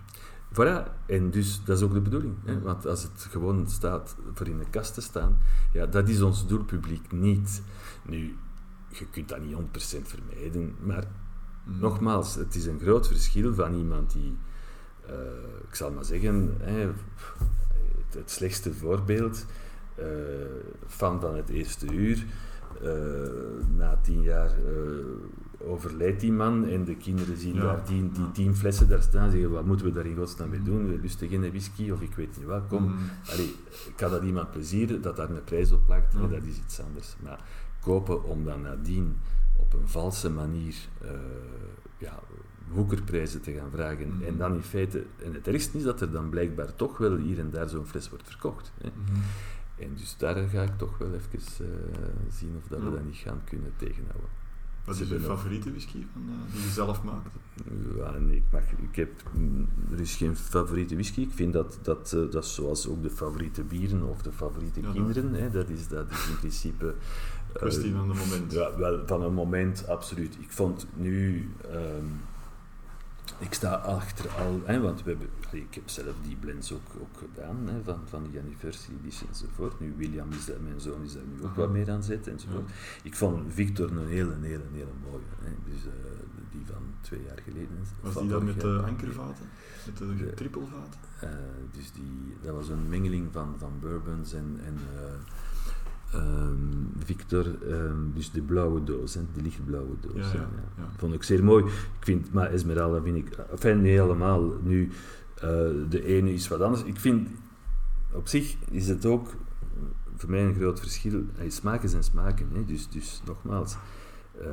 Voilà, 0.53 1.07
en 1.07 1.31
dus 1.31 1.65
dat 1.65 1.77
is 1.79 1.85
ook 1.85 1.93
de 1.93 2.01
bedoeling. 2.01 2.35
Hè? 2.45 2.61
Want 2.61 2.87
als 2.87 3.03
het 3.03 3.27
gewoon 3.31 3.69
staat 3.69 4.17
voor 4.35 4.47
in 4.49 4.59
de 4.59 4.65
kast 4.71 4.95
te 4.95 5.01
staan, 5.01 5.39
ja, 5.73 5.87
dat 5.87 6.09
is 6.09 6.21
ons 6.23 6.47
doelpubliek 6.47 7.13
niet. 7.13 7.63
Nu, 8.09 8.37
je 8.89 9.07
kunt 9.11 9.29
dat 9.29 9.41
niet 9.41 9.55
100% 9.55 10.09
vermijden, 10.09 10.75
maar 10.83 11.05
Mhm. 11.65 11.81
nogmaals, 11.81 12.35
het 12.35 12.55
is 12.55 12.67
een 12.67 12.81
groot 12.81 13.07
verschil 13.07 13.55
van 13.55 13.75
iemand 13.75 14.13
die, 14.13 14.37
eh, 15.07 15.15
ik 15.69 15.75
zal 15.75 15.91
maar 15.93 16.05
zeggen, 16.05 16.55
hè, 16.61 16.91
het, 18.17 18.31
slechtste 18.31 18.75
voorbeeld, 18.75 19.47
eh, 19.95 20.07
fan 20.87 21.21
van 21.21 21.37
het 21.37 21.49
eerste 21.49 21.93
uur, 21.93 22.25
eh, 22.83 22.89
na 23.77 23.99
tien 24.03 24.23
jaar 24.23 24.51
eh, 24.51 25.69
overlijdt 25.69 26.21
die 26.21 26.33
man 26.33 26.69
en 26.69 26.85
de 26.85 26.97
kinderen 26.97 27.37
zien 27.37 27.55
Ja. 27.55 27.63
daar 27.63 27.87
die, 27.87 28.11
die 28.13 28.31
tien 28.33 28.57
flessen 28.57 28.89
daar 28.89 29.03
staan 29.03 29.31
zeggen, 29.31 29.51
wat 29.51 29.65
moeten 29.65 29.87
we 29.87 29.93
daar 29.93 30.07
in 30.07 30.17
godsnaam 30.17 30.49
mee 30.49 30.63
doen? 30.63 30.89
We 30.89 30.99
lusten 30.99 31.29
geen 31.29 31.41
whisky 31.51 31.91
of 31.91 32.01
ik 32.01 32.15
weet 32.15 32.37
niet 32.37 32.47
wat, 32.47 32.63
kom. 32.69 32.83
Mhm. 32.83 32.95
Allee, 33.33 33.55
kan 33.97 34.11
dat 34.11 34.23
iemand 34.23 34.51
plezieren 34.51 35.03
dat 35.03 35.17
daar 35.17 35.31
een 35.31 35.45
prijs 35.45 35.73
op 35.73 35.85
plakt? 35.87 36.13
Ja. 36.13 36.27
Dat 36.27 36.43
is 36.43 36.59
iets 36.59 36.81
anders. 36.81 37.17
Maar 37.23 37.41
kopen 37.81 38.25
om 38.25 38.45
dan 38.45 38.63
nadien 38.63 39.17
op 39.57 39.73
een 39.73 39.89
valse 39.89 40.31
manier 40.31 40.75
eh 41.01 41.11
ja, 41.99 42.19
woekerprijzen 42.69 43.41
te 43.43 43.53
gaan 43.53 43.71
vragen 43.71 44.09
Mhm. 44.09 44.23
en 44.25 44.37
dan 44.37 44.55
in 44.55 44.63
feite, 44.63 45.05
en 45.25 45.35
het 45.35 45.49
ergste 45.49 45.79
is 45.79 45.85
dat 45.85 46.01
er 46.01 46.11
dan 46.11 46.29
blijkbaar 46.29 46.75
toch 46.75 46.99
wel 46.99 47.17
hier 47.17 47.39
en 47.39 47.51
daar 47.51 47.69
zo'n 47.69 47.87
fles 47.87 48.09
wordt 48.09 48.29
verkocht. 48.29 48.73
Hè. 48.81 48.89
Mhm. 48.89 49.21
En 49.79 49.95
dus 49.97 50.17
daar 50.17 50.49
ga 50.49 50.63
ik 50.63 50.77
toch 50.79 50.99
wel 50.99 51.13
even 51.15 51.67
eh, 51.67 51.69
zien 52.31 52.55
of 52.63 52.69
dat 52.69 52.79
we 52.83 52.91
dat 52.91 53.05
niet 53.05 53.17
gaan 53.17 53.41
kunnen 53.45 53.73
tegenhouden. 53.77 54.31
Wat 54.85 55.01
is 55.01 55.09
je 55.09 55.21
favoriete 55.21 55.71
whisky 55.71 56.05
van, 56.13 56.23
eh, 56.29 56.53
die 56.55 56.63
je 56.63 56.69
zelf 56.69 57.03
maakt? 57.03 57.29
Ja, 57.97 58.19
nee, 58.19 58.37
ik, 58.37 58.43
mag, 58.53 58.63
ik 58.91 58.97
heb, 58.97 59.11
mm, 59.35 59.69
er 59.93 60.01
is 60.01 60.17
geen 60.17 60.37
favoriete 60.37 60.95
whisky. 60.95 61.21
Ik 61.21 61.31
vind 61.35 61.53
dat, 61.53 61.79
dat, 61.83 62.13
eh, 62.13 62.31
dat 62.31 62.45
is 62.45 62.55
zoals 62.55 62.89
ook 62.89 63.03
de 63.03 63.11
favoriete 63.11 63.63
bieren 63.63 64.03
of 64.03 64.23
de 64.23 64.33
favoriete 64.33 64.81
Ja, 64.81 64.87
dat- 64.87 64.95
kinderen. 64.95 65.35
Hè, 65.35 65.51
dat, 65.51 65.69
is, 65.69 65.89
dat 65.89 66.11
is 66.11 66.29
in 66.29 66.39
principe... 66.39 66.95
Kwestie 67.53 67.93
van 67.93 68.09
de 68.09 68.15
moment. 68.15 68.53
Ja, 68.53 68.77
wel, 68.79 69.07
van 69.07 69.23
een 69.23 69.35
moment, 69.35 69.89
absoluut. 69.89 70.37
Ik 70.41 70.51
vond 70.51 70.87
nu... 70.95 71.49
ehm, 71.71 72.05
ik 73.39 73.53
sta 73.55 73.75
achter 73.75 74.31
al... 74.31 74.61
Hè, 74.65 74.81
want 74.81 75.03
we 75.03 75.11
hebben, 75.11 75.29
ik 75.51 75.75
heb 75.75 75.89
zelf 75.89 76.15
die 76.23 76.37
blends 76.37 76.73
ook, 76.73 76.89
ook 77.01 77.19
gedaan, 77.19 77.57
hè, 77.69 77.83
van, 77.85 78.01
van 78.05 78.23
die 78.31 78.41
anniversary 78.41 78.95
edition 79.03 79.29
enzovoort. 79.29 79.81
Nu, 79.81 79.95
William 79.97 80.31
is 80.33 80.45
daar, 80.47 80.61
mijn 80.61 80.81
zoon 80.81 81.03
is 81.03 81.13
daar 81.13 81.23
nu 81.35 81.39
ook 81.43 81.47
Aha. 81.47 81.55
wat 81.61 81.71
meer 81.71 81.91
aan 81.91 82.03
zet 82.03 82.27
enzovoort. 82.27 82.71
Ik 83.03 83.15
vond 83.15 83.53
Victor 83.53 83.91
een 83.91 84.07
hele, 84.09 84.35
hele, 84.41 84.65
hele 84.73 84.93
mooie. 85.11 85.25
Hè. 85.43 85.51
Dus 85.71 85.85
eh, 85.85 85.93
die 86.51 86.63
van 86.67 86.83
twee 87.01 87.23
jaar 87.27 87.39
geleden. 87.45 87.79
Was 88.01 88.15
die 88.15 88.29
dan 88.29 88.45
met 88.45 88.61
de 88.61 88.83
ankervaten? 88.87 89.45
Met 89.87 89.97
de 89.99 90.17
De- 90.17 90.35
trippelvaten? 90.35 91.01
Eh, 91.21 91.29
dus 91.73 91.93
die, 91.93 92.37
dat 92.43 92.55
was 92.55 92.69
een 92.69 92.89
mengeling 92.89 93.29
van, 93.33 93.55
van 93.59 93.73
bourbons 93.81 94.33
en, 94.33 94.61
en 94.65 94.77
eh, 94.95 95.03
ehm, 96.17 97.05
Victor, 97.05 97.63
ehm, 97.63 98.13
dus 98.15 98.31
de 98.31 98.43
blauwe 98.43 98.85
doos, 98.85 99.15
hè, 99.15 99.21
de 99.35 99.43
lichtblauwe 99.43 99.95
doos. 100.01 100.33
Ja, 100.33 100.39
ja, 100.39 100.49
ja. 100.77 100.89
Vond 100.97 101.15
ik 101.15 101.23
zeer 101.23 101.45
mooi. 101.45 101.65
Ik 101.65 102.05
vind, 102.05 102.33
maar 102.33 102.51
Esmeralda 102.51 103.03
vind 103.03 103.17
ik, 103.17 103.37
enfin 103.51 103.83
niet 103.83 103.93
helemaal. 103.93 104.53
Nu, 104.63 104.91
eh, 105.35 105.41
de 105.89 106.05
ene 106.05 106.33
is 106.33 106.49
wat 106.49 106.61
anders. 106.61 106.83
Ik 106.85 107.01
vind, 107.01 107.29
op 108.13 108.29
zich 108.29 108.57
is 108.71 108.89
het 108.89 109.07
ook 109.07 109.35
voor 110.17 110.31
mij 110.31 110.45
een 110.45 110.55
groot 110.55 110.81
verschil. 110.81 111.25
Hey, 111.35 111.51
smaken 111.51 111.89
zijn 111.89 112.03
smaken. 112.03 112.49
Hè. 112.53 112.65
Dus, 112.65 112.89
dus 112.89 113.23
nogmaals, 113.27 113.77
eh, 114.41 114.49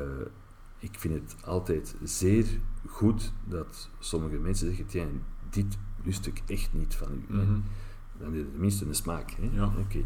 ik 0.79 0.99
vind 0.99 1.13
het 1.13 1.35
altijd 1.45 1.95
zeer 2.03 2.45
goed 2.87 3.31
dat 3.45 3.89
sommige 3.99 4.37
mensen 4.37 4.67
zeggen, 4.67 4.85
"Tja, 4.85 5.05
dit 5.49 5.77
lust 6.03 6.25
ik 6.25 6.41
echt 6.45 6.73
niet 6.73 6.95
van 6.95 7.07
u. 7.11 7.35
hè." 7.35 7.43
Mhm. 7.43 7.59
Dan 8.19 8.33
is 8.33 8.39
het 8.39 8.51
tenminste 8.51 8.85
een 8.85 8.95
smaak. 8.95 9.31
Hè? 9.31 9.49
Ja. 9.53 9.65
Oké. 9.65 10.03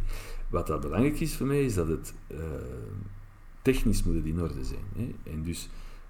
Wat 0.49 0.67
dat 0.67 0.81
belangrijk 0.81 1.19
is 1.19 1.35
voor 1.35 1.47
mij, 1.47 1.65
is 1.65 1.73
dat 1.73 1.87
het 1.87 2.13
eh, 2.27 2.37
technisch 3.61 4.03
moet 4.03 4.15
het 4.15 4.25
in 4.25 4.41
orde 4.41 4.63
zijn. 4.63 4.83
Hè? 4.95 5.31
En 5.31 5.43
dus 5.43 5.69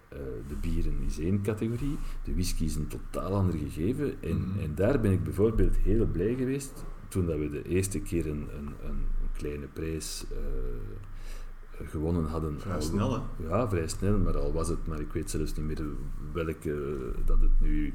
eh, 0.10 0.18
de 0.48 0.56
bieren 0.62 0.94
is 1.08 1.20
één 1.20 1.42
categorie, 1.42 1.98
de 2.24 2.34
whisky 2.34 2.64
is 2.64 2.76
een 2.76 2.88
totaal 2.88 3.34
ander 3.34 3.58
gegeven. 3.60 4.22
En, 4.22 4.38
Mhm. 4.38 4.60
en 4.60 4.76
daar 4.76 5.00
ben 5.00 5.12
ik 5.12 5.24
bijvoorbeeld 5.24 5.76
heel 5.78 6.06
blij 6.06 6.36
geweest 6.36 6.84
toen 7.08 7.26
dat 7.26 7.38
we 7.38 7.50
de 7.50 7.64
eerste 7.68 8.00
keer 8.00 8.28
een, 8.28 8.48
een, 8.58 8.68
een 8.90 9.06
kleine 9.38 9.66
prijs 9.74 10.26
eh, 10.32 11.88
gewonnen 11.90 12.26
hadden. 12.26 12.60
Vrij 12.60 12.76
Al- 12.76 12.82
snel, 12.82 13.14
hè? 13.14 13.48
Ja, 13.48 13.70
vrij 13.70 13.88
snel, 13.88 14.18
maar 14.18 14.38
al 14.38 14.54
was 14.54 14.68
het, 14.70 14.88
maar 14.88 15.00
ik 15.00 15.12
weet 15.14 15.30
zelfs 15.30 15.54
niet 15.56 15.66
meer 15.66 15.86
welke, 16.34 16.98
dat 17.26 17.42
het 17.42 17.62
nu 17.62 17.94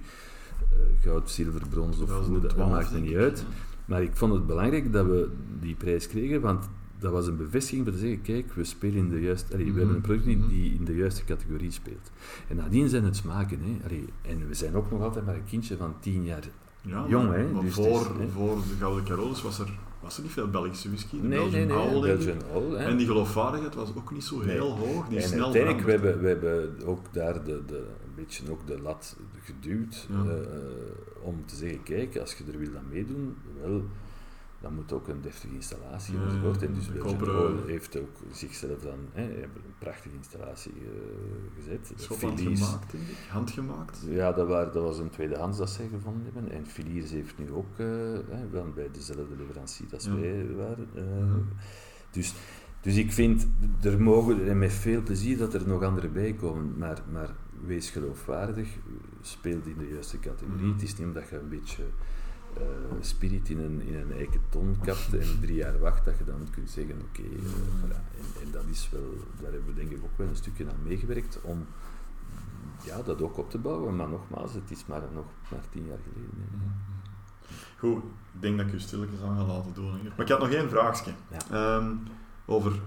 goud, 1.01 1.31
zilver, 1.31 1.69
brons 1.69 1.98
of 2.01 2.10
hoe, 2.27 2.40
dat 2.40 2.51
2012, 2.51 2.70
maakt 2.70 2.90
denk 2.93 3.05
niet 3.05 3.16
uit. 3.16 3.44
Maar 3.84 4.02
ik 4.02 4.16
vond 4.16 4.32
het 4.32 4.46
belangrijk 4.46 4.92
dat 4.92 5.06
we 5.06 5.28
die 5.60 5.74
prijs 5.74 6.09
kregen, 6.09 6.40
want 6.40 6.68
dat 6.98 7.12
was 7.12 7.26
een 7.26 7.36
bevestiging 7.36 7.86
om 7.86 7.92
te 7.92 7.98
zeggen, 7.98 8.22
kijk, 8.22 8.52
we 8.52 8.64
spelen 8.64 8.96
in 8.96 9.09
de 9.09 9.20
juiste... 9.20 9.52
Allee, 9.52 9.64
we 9.64 9.70
Mhm. 9.70 9.78
hebben 9.78 9.96
een 9.96 10.02
product 10.02 10.24
die, 10.24 10.36
Mhm. 10.36 10.78
in 10.78 10.84
de 10.84 10.96
juiste 10.96 11.24
categorie 11.24 11.70
speelt. 11.70 12.10
En 12.48 12.56
nadien 12.56 12.88
zijn 12.88 13.04
het 13.04 13.16
smaken. 13.16 13.59
Hè. 13.62 13.84
Allee, 13.84 14.04
en 14.22 14.48
we 14.48 14.54
zijn 14.54 14.74
ook 14.74 14.90
nog 14.90 15.00
altijd 15.00 15.24
maar 15.26 15.34
een 15.34 15.44
kindje 15.48 15.76
van 15.76 15.94
tien 16.00 16.24
jaar. 16.24 16.44
Ja, 16.82 17.04
Jong, 17.09 17.28
maar, 17.28 17.38
hè? 17.38 17.48
maar 17.52 17.62
Dus 17.62 17.74
voor, 17.74 17.86
is, 18.20 18.32
voor 18.32 18.56
de 18.56 18.74
Gouden 18.78 19.04
Carolus 19.04 19.42
was 19.42 19.59
er, 19.59 19.78
was 20.02 20.16
er 20.16 20.22
niet 20.22 20.32
veel 20.32 20.50
Belgische 20.50 20.88
whisky. 20.88 21.20
De 21.20 21.26
Nee, 21.26 21.38
Belgian 21.38 21.66
nee, 21.66 21.76
nee. 21.76 21.86
Owl, 21.86 22.00
denk 22.00 22.20
ik. 22.20 22.24
Belgian 22.26 22.50
Owl, 22.62 22.70
hè. 22.78 22.84
En 22.84 22.96
die 22.96 23.06
geloofwaardigheid 23.06 23.74
was 23.74 23.88
ook 23.96 24.12
niet 24.12 24.24
zo 24.24 24.38
Nee. 24.38 24.48
heel 24.48 24.76
hoog. 24.76 25.08
Die 25.08 25.18
en 25.18 25.28
snel 25.28 25.44
uiteindelijk, 25.44 25.84
we 25.84 25.90
hebben, 25.90 26.20
we 26.20 26.28
hebben 26.28 26.76
ook 26.86 27.12
daar 27.12 27.44
de, 27.44 27.62
de, 27.66 27.76
een 27.76 28.14
beetje 28.14 28.50
ook 28.50 28.66
de 28.66 28.80
lat 28.82 29.16
geduwd 29.42 30.06
Ja. 30.10 30.30
eh, 30.30 30.36
om 31.22 31.46
te 31.46 31.56
zeggen, 31.56 31.82
kijk, 31.82 32.16
als 32.16 32.34
je 32.34 32.44
er 32.52 32.58
wil 32.58 32.76
aan 32.76 32.88
meedoen, 32.90 33.36
wel, 33.60 33.82
dan 34.62 34.74
moet 34.74 34.93
ook 34.93 35.09
een 35.09 35.20
deftige 35.20 35.55
installatie 35.55 36.14
Ja, 36.18 36.22
enzovoort. 36.24 36.60
ja, 36.60 36.66
En 36.66 36.74
dus 36.74 36.89
Oil 37.28 37.66
heeft 37.66 37.97
ook 37.98 38.16
zichzelf 38.32 38.80
dan 38.80 38.98
hè, 39.12 39.43
een 39.43 39.48
prachtige 39.78 40.14
installatie 40.16 40.72
eh, 40.72 41.55
gezet. 41.56 41.93
Schotland 41.97 42.39
Filiers- 42.39 42.60
gemaakt, 42.62 42.90
denk 42.93 43.05
ik. 43.09 43.16
Handgemaakt. 43.30 43.98
Ja, 44.09 44.32
dat, 44.32 44.48
waren, 44.48 44.72
dat 44.72 44.82
was 44.82 44.98
een 44.98 45.10
tweedehands 45.10 45.59
dat 45.59 45.70
zij 45.70 45.89
gevonden 45.89 46.24
hebben. 46.32 46.52
En 46.52 46.66
Filiers 46.66 47.10
heeft 47.10 47.39
nu 47.39 47.51
ook 47.52 47.78
eh, 47.78 47.86
hè, 48.28 48.48
wel 48.51 48.66
bij 48.74 48.89
dezelfde 48.93 49.36
leverancier 49.39 49.86
als 49.93 50.05
Ja. 50.05 50.14
wij 50.14 50.47
waren. 50.56 50.89
eh, 50.94 51.34
dus, 52.10 52.34
dus 52.80 52.97
ik 52.97 53.12
vind, 53.12 53.47
er 53.82 54.01
mogen, 54.02 54.48
en 54.48 54.59
met 54.59 54.72
veel 54.72 55.02
plezier, 55.02 55.39
dat 55.39 55.55
er 55.55 55.66
nog 55.68 55.82
andere 55.82 56.09
bij 56.09 56.32
komen. 56.32 56.74
Maar, 56.78 57.02
maar 57.12 57.30
wees 57.66 57.90
geloofwaardig, 57.90 58.68
speelt 59.20 59.66
in 59.66 59.76
de 59.78 59.89
juiste 59.89 60.18
categorie. 60.18 60.62
Mhm. 60.66 60.72
Het 60.72 60.82
is 60.82 60.97
niet 60.97 61.06
omdat 61.06 61.28
je 61.28 61.36
een 61.39 61.48
beetje 61.48 61.82
eh, 62.56 62.64
spirit 63.00 63.48
in 63.48 63.58
een, 63.58 63.80
in 63.80 63.94
een 63.94 64.12
eiken 64.12 64.40
ton 64.48 64.76
kapt 64.84 65.14
en 65.14 65.40
drie 65.40 65.56
jaar 65.56 65.78
wacht, 65.78 66.04
dat 66.04 66.18
je 66.18 66.24
dan 66.24 66.46
kunt 66.50 66.70
zeggen, 66.70 67.02
oké, 67.08 67.22
eh, 67.22 67.52
voilà. 67.80 68.16
en, 68.18 68.42
en 68.42 68.50
dat 68.50 68.64
is 68.70 68.88
wel, 68.92 69.14
daar 69.40 69.52
hebben 69.52 69.74
we 69.74 69.80
denk 69.80 69.90
ik 69.90 70.04
ook 70.04 70.16
wel 70.16 70.28
een 70.28 70.36
stukje 70.36 70.64
aan 70.68 70.82
meegewerkt 70.82 71.38
om 71.42 71.66
ja, 72.84 73.02
dat 73.02 73.22
ook 73.22 73.38
op 73.38 73.50
te 73.50 73.58
bouwen. 73.58 73.96
Maar 73.96 74.08
nogmaals, 74.08 74.52
het 74.52 74.70
is 74.70 74.86
maar 74.86 75.02
nog 75.12 75.26
maar 75.50 75.60
tien 75.70 75.86
jaar 75.86 75.98
geleden. 76.12 76.30
hè. 76.36 76.90
Goed, 77.78 78.02
ik 78.34 78.40
denk 78.40 78.56
dat 78.56 78.66
ik 78.66 78.72
u 78.72 78.80
stilletjes 78.80 79.20
aan 79.20 79.36
ga 79.36 79.44
laten 79.44 79.74
doen. 79.74 79.90
Maar 79.92 80.20
ik 80.20 80.28
had 80.28 80.38
nog 80.40 80.50
één 80.50 80.68
vraagje. 80.68 81.12
Ja. 81.30 81.38
Ehm, 81.50 81.94
over 82.44 82.80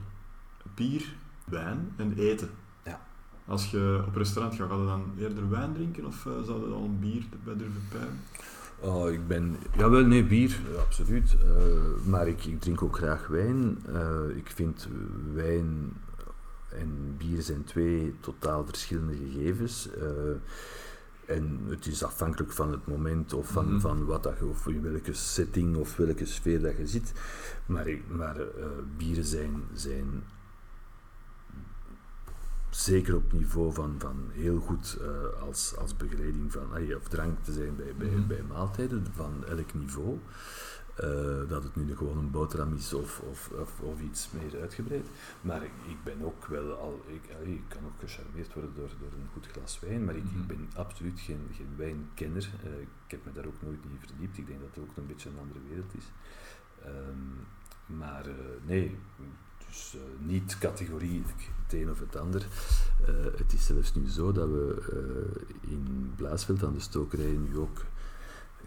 bier, 0.76 1.16
wijn 1.46 1.94
en 1.96 2.14
eten. 2.18 2.50
Ja. 2.84 3.02
Als 3.46 3.72
je 3.72 4.04
op 4.08 4.16
restaurant 4.16 4.56
gaat, 4.56 4.70
ga 4.70 4.76
je 4.76 4.86
dan 4.86 5.14
eerder 5.18 5.50
wijn 5.50 5.74
drinken 5.74 6.06
of 6.06 6.26
eh, 6.26 6.42
zou 6.42 6.68
je 6.68 6.74
al 6.74 6.84
een 6.84 7.00
bier 7.00 7.26
erbij 7.32 7.56
durven 7.56 7.88
pijpen? 7.90 8.20
Oh, 8.80 9.12
ik 9.12 9.28
ben... 9.28 9.56
Jawel, 9.78 10.06
nee, 10.06 10.24
bier, 10.26 10.50
ja, 10.74 10.80
absoluut. 10.80 11.36
Eh, 11.44 12.08
maar 12.08 12.28
ik, 12.28 12.46
ik 12.46 12.62
drink 12.62 12.82
ook 12.82 12.98
graag 12.98 13.28
wijn. 13.28 13.78
Eh, 13.94 14.20
ik 14.36 14.52
vind 14.56 14.88
wijn 15.34 15.94
en 16.70 17.16
bier 17.18 17.42
zijn 17.42 17.64
twee 17.64 18.14
totaal 18.20 18.66
verschillende 18.66 19.14
gegevens. 19.16 19.90
Eh, 19.94 20.08
En 21.28 21.60
het 21.70 21.86
is 21.86 22.04
afhankelijk 22.04 22.52
van 22.52 22.72
het 22.72 22.88
moment 22.88 23.34
of 23.34 23.48
van, 23.50 23.66
Mhm. 23.72 23.80
van 23.80 24.06
wat 24.06 24.24
dat 24.24 24.42
of 24.42 24.68
in 24.68 24.82
welke 24.82 25.14
setting 25.14 25.76
of 25.76 25.96
welke 25.96 26.26
sfeer 26.26 26.62
dat 26.62 26.78
je 26.78 26.88
zit. 26.88 27.12
Maar, 27.66 27.88
maar 28.08 28.36
eh, 28.40 28.66
bieren 28.98 29.24
zijn, 29.26 29.64
zijn 29.74 30.24
zeker 32.76 33.16
op 33.16 33.32
niveau 33.32 33.74
van, 33.74 33.96
van 33.98 34.30
heel 34.32 34.60
goed 34.60 34.98
eh, 35.02 35.42
als, 35.42 35.76
als 35.78 35.98
begeleiding 35.98 36.52
van, 36.52 36.74
ah, 36.74 36.96
of 36.96 37.08
drank 37.08 37.44
te 37.44 37.54
zijn 37.54 37.76
bij, 37.76 37.94
bij, 37.98 38.08
Mhm. 38.10 38.28
bij 38.28 38.42
maaltijden 38.44 39.06
van 39.14 39.46
elk 39.46 39.74
niveau. 39.74 40.20
Eh, 40.96 41.50
dat 41.50 41.64
het 41.64 41.76
nu 41.76 41.96
gewoon 41.96 42.18
een 42.18 42.32
boterham 42.32 42.74
is 42.76 42.94
of, 42.94 43.20
of, 43.20 43.50
of, 43.60 43.80
of 43.80 44.02
iets 44.02 44.30
meer 44.32 44.62
uitgebreid. 44.62 45.08
Maar 45.42 45.64
ik, 45.64 45.72
ik 45.88 46.04
ben 46.04 46.22
ook 46.24 46.46
wel 46.46 46.74
al, 46.74 47.02
ik, 47.08 47.22
allee, 47.42 47.54
ik 47.54 47.64
kan 47.68 47.86
ook 47.86 48.00
gecharmeerd 48.00 48.54
worden 48.54 48.74
door, 48.76 48.90
door 49.00 49.12
een 49.20 49.28
goed 49.34 49.48
glas 49.48 49.80
wijn, 49.80 50.06
maar 50.06 50.16
ik, 50.16 50.24
Mhm. 50.24 50.40
ik 50.40 50.48
ben 50.48 50.70
absoluut 50.76 51.20
geen, 51.20 51.48
geen 51.56 51.74
wijnkenner. 51.78 52.50
Eh, 52.64 52.80
ik 52.82 52.88
heb 53.12 53.26
me 53.26 53.32
daar 53.32 53.46
ook 53.46 53.62
nooit 53.62 53.84
in 53.84 53.98
verdiept. 54.00 54.38
Ik 54.38 54.48
denk 54.48 54.60
dat 54.60 54.70
het 54.74 54.84
ook 54.84 54.98
een 54.98 55.08
beetje 55.08 55.30
een 55.30 55.40
andere 55.40 55.60
wereld 55.70 55.94
is. 55.98 56.06
Ehm, 56.84 57.98
maar 58.00 58.26
nee, 58.66 58.98
dus 59.76 59.96
eh, 59.96 60.28
niet 60.28 60.58
categoriek 60.58 61.50
het 61.64 61.74
een 61.74 61.90
of 61.90 62.00
het 62.00 62.16
ander. 62.16 62.48
Eh, 63.06 63.14
het 63.38 63.54
is 63.54 63.66
zelfs 63.66 63.96
nu 63.96 64.10
zo 64.10 64.32
dat 64.32 64.48
we 64.48 64.76
eh, 64.92 65.72
in 65.72 66.14
Blaasveld 66.16 66.64
aan 66.64 66.74
de 66.74 66.80
stokerij 66.80 67.38
nu 67.50 67.58
ook 67.58 67.84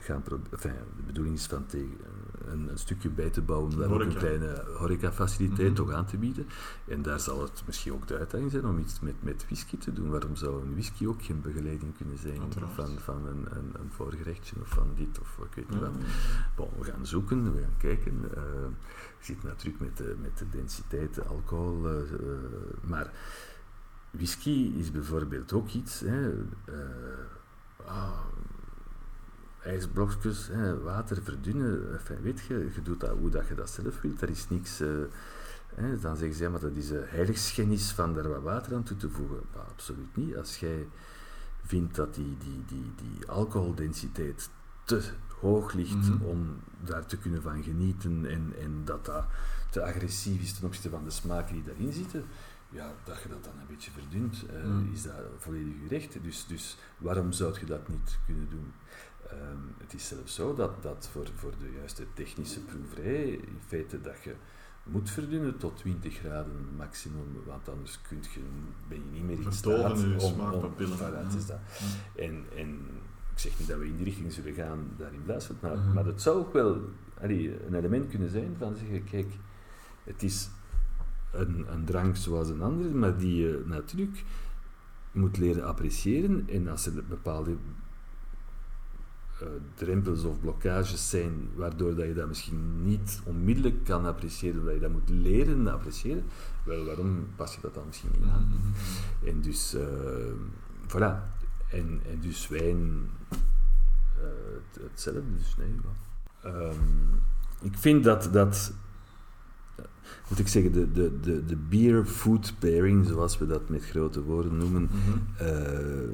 gaan 0.00 0.22
proberen. 0.22 0.52
Enfin, 0.52 0.72
de 0.96 1.02
bedoeling 1.02 1.34
is 1.36 1.46
van 1.46 1.66
tegen, 1.66 1.96
een, 2.46 2.68
een 2.70 2.78
stukje 2.78 3.08
bij 3.08 3.30
te 3.30 3.42
bouwen, 3.42 3.78
daar 3.78 3.90
ook 3.90 4.00
een 4.00 4.14
kleine 4.16 4.64
horecafaciliteit 4.78 5.66
Mhm. 5.68 5.76
toch 5.76 5.90
aan 5.92 6.06
te 6.06 6.16
bieden. 6.16 6.46
En 6.86 7.02
daar 7.02 7.20
zal 7.20 7.42
het 7.42 7.62
misschien 7.66 7.92
ook 7.92 8.06
de 8.06 8.16
uitdaging 8.18 8.50
zijn 8.50 8.66
om 8.66 8.78
iets 8.78 9.00
met, 9.00 9.14
met 9.22 9.44
whisky 9.46 9.78
te 9.78 9.92
doen. 9.92 10.10
Waarom 10.10 10.36
zou 10.36 10.62
een 10.62 10.72
whisky 10.72 11.06
ook 11.06 11.22
geen 11.22 11.40
begeleiding 11.40 11.96
kunnen 11.96 12.18
zijn 12.18 12.40
Uiteraard. 12.40 12.72
van, 12.74 12.88
van 12.98 13.26
een, 13.26 13.46
een, 13.50 13.70
een 13.80 13.90
voorgerechtje 13.90 14.56
of 14.60 14.68
van 14.68 14.88
dit 14.96 15.20
of 15.20 15.38
ik 15.50 15.54
weet 15.54 15.70
niet 15.70 15.80
wat. 15.80 15.92
Bon, 16.56 16.68
we 16.78 16.84
gaan 16.84 17.06
zoeken, 17.06 17.54
we 17.54 17.60
gaan 17.62 17.76
kijken. 17.78 18.24
eh 18.34 18.42
je 19.18 19.24
zit 19.24 19.42
natuurlijk 19.42 19.80
met 19.80 19.96
de, 19.96 20.16
met 20.22 20.38
de 20.38 20.48
densiteit, 20.48 21.14
de 21.14 21.24
alcohol. 21.24 21.86
eh, 21.88 22.00
eh, 22.00 22.08
maar 22.82 23.12
whisky 24.10 24.72
is 24.76 24.90
bijvoorbeeld 24.90 25.52
ook 25.52 25.68
iets. 25.70 26.00
Hè, 26.00 26.30
eh, 26.64 26.74
ah, 27.86 28.10
ijsblokjes, 29.62 30.48
hè, 30.52 30.80
water 30.82 31.22
verdunnen. 31.22 31.93
Enfin, 31.93 32.20
weet 32.22 32.40
je, 32.48 32.70
je 32.74 32.82
doet 32.82 33.01
dat 33.01 33.10
hoe 33.18 33.30
dat 33.30 33.48
je 33.48 33.55
dat 33.55 33.70
zelf 33.70 34.01
wilt. 34.01 34.22
Er 34.22 34.30
is 34.30 34.48
niks. 34.48 34.80
eh, 34.80 34.89
hè, 35.74 35.98
dan 35.98 36.16
zeggen 36.16 36.36
ze, 36.36 36.43
ja, 36.43 36.51
maar 36.51 36.60
dat 36.60 36.76
is 36.76 36.90
een 36.90 37.05
heiligschennis 37.06 37.90
van 37.93 38.14
daar 38.14 38.28
wat 38.28 38.43
water 38.43 38.74
aan 38.74 38.82
toe 38.82 38.97
te 38.97 39.10
voegen. 39.10 39.40
Maar 39.55 39.64
absoluut 39.64 40.16
niet. 40.16 40.36
Als 40.36 40.56
jij 40.59 40.89
vindt 41.64 41.94
dat 41.94 42.14
die, 42.14 42.36
die, 42.39 42.64
die, 42.66 42.93
die 42.97 43.28
alcoholdensiteit 43.28 44.48
te 44.85 45.02
hoog 45.40 45.72
ligt 45.72 45.94
Mhm. 46.10 46.22
om 46.24 46.56
daar 46.85 47.06
te 47.06 47.16
kunnen 47.16 47.43
van 47.43 47.62
genieten 47.62 48.26
en, 48.26 48.52
en 48.60 48.80
dat 48.85 49.05
dat 49.05 49.24
te 49.70 49.82
agressief 49.85 50.43
is 50.43 50.52
ten 50.52 50.66
opzichte 50.66 50.90
van 50.90 51.05
de 51.05 51.10
smaken 51.10 51.55
die 51.55 51.62
daarin 51.64 51.93
zitten, 51.93 52.24
ja, 52.70 52.93
dat 53.05 53.22
je 53.22 53.28
dat 53.28 53.44
dan 53.44 53.52
een 53.60 53.66
beetje 53.68 53.90
verdunt, 53.90 54.44
eh, 54.51 54.64
Mhm. 54.64 54.93
is 54.93 55.02
dat 55.02 55.14
volledig 55.39 55.72
je 55.82 55.89
recht. 55.89 56.16
Dus, 56.22 56.47
dus 56.47 56.76
waarom 56.98 57.32
zou 57.32 57.59
je 57.60 57.66
dat 57.66 57.89
niet 57.89 58.18
kunnen 58.26 58.47
doen? 58.51 58.72
Ehm, 59.30 59.59
het 59.78 59.94
is 59.94 60.09
zelfs 60.09 60.34
zo 60.34 60.55
dat, 60.55 60.82
dat 60.82 61.09
voor, 61.12 61.26
voor 61.34 61.52
de 61.60 61.72
juiste 61.78 62.05
technische 62.14 62.60
proeverij 62.60 63.28
in 63.30 63.59
feite 63.66 64.00
dat 64.00 64.22
je 64.22 64.34
moet 64.82 65.10
verdunnen 65.10 65.56
tot 65.59 65.76
20 65.76 66.14
graden 66.16 66.52
maximum, 66.76 67.42
want 67.46 67.68
anders 67.68 68.00
kunt 68.09 68.26
je, 68.26 68.40
ben 68.88 68.98
je 68.98 69.10
niet 69.12 69.24
meer 69.24 69.40
in 69.40 69.52
staat 69.52 69.92
om, 70.05 70.20
smaakpapillen. 70.20 70.98
voilà, 70.98 71.24
het 71.24 71.34
is 71.34 71.46
dat. 71.46 71.59
Ja. 71.78 72.22
En, 72.22 72.44
en 72.56 72.78
ik 73.32 73.38
zeg 73.38 73.59
niet 73.59 73.68
dat 73.68 73.78
we 73.78 73.86
in 73.86 73.96
die 73.96 74.05
richting 74.05 74.32
zullen 74.32 74.55
gaan 74.55 74.88
daar 74.96 75.12
in 75.12 75.22
maar, 75.60 75.76
Mhm. 75.76 75.92
maar 75.92 76.05
het 76.06 76.22
zou 76.22 76.38
ook 76.38 76.52
wel 76.52 76.80
allee, 77.20 77.64
een 77.66 77.74
element 77.74 78.09
kunnen 78.10 78.30
zijn 78.30 78.55
van 78.59 78.76
zeggen, 78.76 79.05
kijk, 79.05 79.32
het 80.05 80.22
is 80.22 80.48
een, 81.32 81.66
een 81.72 81.84
drank 81.84 82.16
zoals 82.16 82.48
een 82.48 82.62
andere, 82.62 82.94
maar 82.94 83.18
die 83.18 83.36
je 83.36 83.62
natuurlijk 83.66 84.24
moet 85.12 85.38
leren 85.38 85.64
appreciëren. 85.64 86.48
En 86.48 86.68
als 86.68 86.86
er 86.86 87.05
bepaalde 87.09 87.56
eh, 89.40 89.47
drempels 89.74 90.24
of 90.24 90.40
blokkages 90.40 91.10
zijn, 91.10 91.32
waardoor 91.55 91.94
dat 91.94 92.06
je 92.06 92.15
dat 92.15 92.28
misschien 92.28 92.85
niet 92.85 93.20
onmiddellijk 93.24 93.85
kan 93.85 94.06
appreciëren, 94.06 94.65
dat 94.65 94.74
je 94.74 94.81
dat 94.81 94.90
moet 94.93 95.09
leren 95.10 95.66
appreciëren, 95.69 96.23
wel, 96.65 96.85
waarom 96.85 97.27
pas 97.36 97.55
je 97.55 97.60
dat 97.60 97.74
dan 97.74 97.86
misschien 97.86 98.10
niet 98.20 98.31
aan? 98.31 98.48
Mhm. 98.48 99.28
En 99.28 99.40
dus, 99.40 99.74
eh, 99.74 99.82
voilà. 100.86 101.36
En, 101.70 102.01
en 102.10 102.19
dus 102.20 102.48
wijn, 102.48 103.10
eh, 104.16 104.24
het- 104.73 104.82
hetzelfde. 104.90 105.23
Dus 105.36 105.56
nee. 105.56 105.74
Ehm, 106.43 106.74
ik 107.62 107.77
vind 107.78 108.05
dat, 108.05 108.28
dat 108.32 108.73
moet 110.28 110.39
ik 110.39 110.48
zeggen, 110.48 110.73
de, 110.73 110.93
de, 110.93 111.20
de, 111.20 111.44
de 111.44 111.56
beer-food 111.56 112.55
pairing, 112.59 113.06
zoals 113.06 113.39
we 113.39 113.47
dat 113.47 113.69
met 113.69 113.85
grote 113.85 114.23
woorden 114.23 114.56
noemen, 114.56 114.82
Mhm. 114.82 115.19
eh, 115.48 116.09